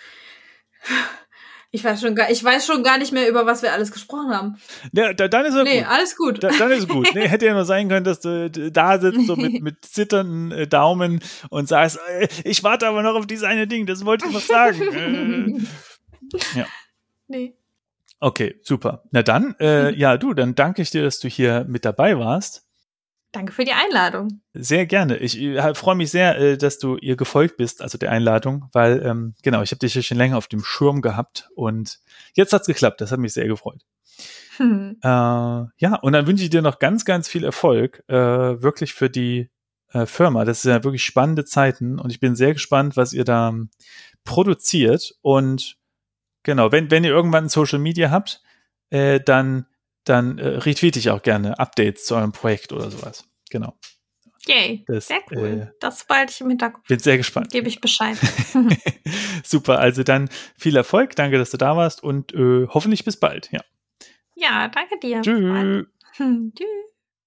Ich 1.71 1.83
weiß, 1.83 2.01
schon 2.01 2.15
gar, 2.15 2.31
ich 2.31 2.43
weiß 2.43 2.65
schon 2.65 2.81
gar 2.81 2.97
nicht 2.97 3.11
mehr, 3.11 3.29
über 3.29 3.45
was 3.45 3.61
wir 3.61 3.71
alles 3.73 3.91
gesprochen 3.91 4.31
haben. 4.33 4.57
Ja, 4.91 5.13
da, 5.13 5.27
dann 5.27 5.45
ist 5.45 5.53
er 5.53 5.63
Nee, 5.63 5.79
gut. 5.81 5.87
alles 5.89 6.15
gut. 6.17 6.43
Da, 6.43 6.49
dann 6.57 6.71
ist 6.71 6.87
gut. 6.89 7.09
Nee, 7.13 7.27
hätte 7.27 7.45
ja 7.45 7.53
nur 7.53 7.65
sein 7.65 7.87
können, 7.89 8.03
dass 8.03 8.21
du 8.21 8.49
d- 8.49 8.71
da 8.71 8.97
sitzt 8.99 9.27
so 9.27 9.35
mit, 9.35 9.61
mit 9.61 9.85
zitternden 9.85 10.51
äh, 10.51 10.67
Daumen 10.67 11.21
und 11.51 11.67
sagst, 11.67 11.99
äh, 12.09 12.27
ich 12.43 12.63
warte 12.63 12.87
aber 12.87 13.03
noch 13.03 13.13
auf 13.13 13.27
dieses 13.27 13.43
eine 13.43 13.67
Ding, 13.67 13.85
das 13.85 14.03
wollte 14.03 14.25
ich 14.27 14.33
noch 14.33 14.41
sagen. 14.41 15.59
äh, 16.55 16.63
Nee. 17.27 17.53
okay, 18.19 18.55
super. 18.63 19.03
Na 19.11 19.21
dann, 19.21 19.55
äh, 19.59 19.91
ja, 19.95 20.17
du, 20.17 20.33
dann 20.33 20.55
danke 20.55 20.81
ich 20.81 20.89
dir, 20.89 21.03
dass 21.03 21.19
du 21.19 21.27
hier 21.27 21.65
mit 21.67 21.85
dabei 21.85 22.17
warst. 22.17 22.65
Danke 23.31 23.51
für 23.51 23.63
die 23.63 23.73
Einladung. 23.73 24.41
Sehr 24.53 24.87
gerne. 24.87 25.17
Ich 25.17 25.39
äh, 25.39 25.75
freue 25.75 25.95
mich 25.95 26.09
sehr, 26.09 26.37
äh, 26.39 26.57
dass 26.57 26.79
du 26.79 26.97
ihr 26.97 27.15
gefolgt 27.15 27.57
bist, 27.57 27.81
also 27.81 27.97
der 27.97 28.11
Einladung, 28.11 28.69
weil, 28.73 29.05
ähm, 29.05 29.35
genau, 29.43 29.61
ich 29.61 29.71
habe 29.71 29.79
dich 29.79 29.93
ja 29.93 30.01
schon 30.01 30.17
länger 30.17 30.37
auf 30.37 30.47
dem 30.47 30.63
Schirm 30.63 31.01
gehabt 31.01 31.49
und 31.53 31.99
jetzt 32.33 32.53
hat's 32.53 32.65
geklappt. 32.65 33.01
Das 33.01 33.11
hat 33.11 33.19
mich 33.19 33.33
sehr 33.33 33.47
gefreut. 33.47 33.81
Hm. 34.57 34.97
Äh, 35.03 35.07
ja, 35.07 35.95
und 36.01 36.11
dann 36.13 36.27
wünsche 36.27 36.43
ich 36.43 36.49
dir 36.49 36.61
noch 36.61 36.79
ganz, 36.79 37.05
ganz 37.05 37.29
viel 37.29 37.45
Erfolg, 37.45 38.03
äh, 38.07 38.15
wirklich 38.15 38.93
für 38.93 39.09
die 39.09 39.49
äh, 39.93 40.05
Firma. 40.05 40.43
Das 40.43 40.63
sind 40.63 40.71
ja 40.71 40.83
wirklich 40.83 41.03
spannende 41.03 41.45
Zeiten 41.45 41.99
und 41.99 42.09
ich 42.09 42.19
bin 42.19 42.35
sehr 42.35 42.53
gespannt, 42.53 42.97
was 42.97 43.13
ihr 43.13 43.23
da 43.23 43.49
ähm, 43.49 43.69
produziert. 44.23 45.15
Und 45.21 45.77
genau, 46.43 46.71
wenn, 46.71 46.91
wenn 46.91 47.03
ihr 47.03 47.11
irgendwann 47.11 47.49
Social 47.49 47.79
Media 47.79 48.11
habt, 48.11 48.41
äh, 48.89 49.19
dann, 49.19 49.65
dann 50.03 50.37
äh, 50.37 50.47
retweete 50.47 50.99
ich 50.99 51.09
auch 51.09 51.21
gerne 51.21 51.59
Updates 51.59 52.05
zu 52.05 52.15
eurem 52.15 52.31
Projekt 52.31 52.71
oder 52.71 52.89
sowas. 52.89 53.25
Genau. 53.49 53.77
Yay. 54.47 54.83
Das, 54.87 55.07
Sehr 55.07 55.21
cool. 55.31 55.69
äh, 55.69 55.77
das 55.79 56.05
bald 56.05 56.31
ich 56.31 56.41
im 56.41 56.49
Hinterkopf. 56.49 56.87
Bin 56.87 56.99
sehr 56.99 57.17
gespannt. 57.17 57.51
Gebe 57.51 57.67
ich 57.67 57.81
Bescheid. 57.81 58.17
Super, 59.43 59.79
also 59.79 60.03
dann 60.03 60.29
viel 60.57 60.75
Erfolg. 60.75 61.15
Danke, 61.15 61.37
dass 61.37 61.51
du 61.51 61.57
da 61.57 61.75
warst 61.75 62.03
und 62.03 62.33
äh, 62.33 62.67
hoffentlich 62.67 63.03
bis 63.03 63.17
bald. 63.17 63.51
Ja. 63.51 63.61
ja, 64.35 64.67
danke 64.69 64.97
dir. 64.99 65.21
Tschüss. 65.21 65.85
Tschüss. 66.55 66.89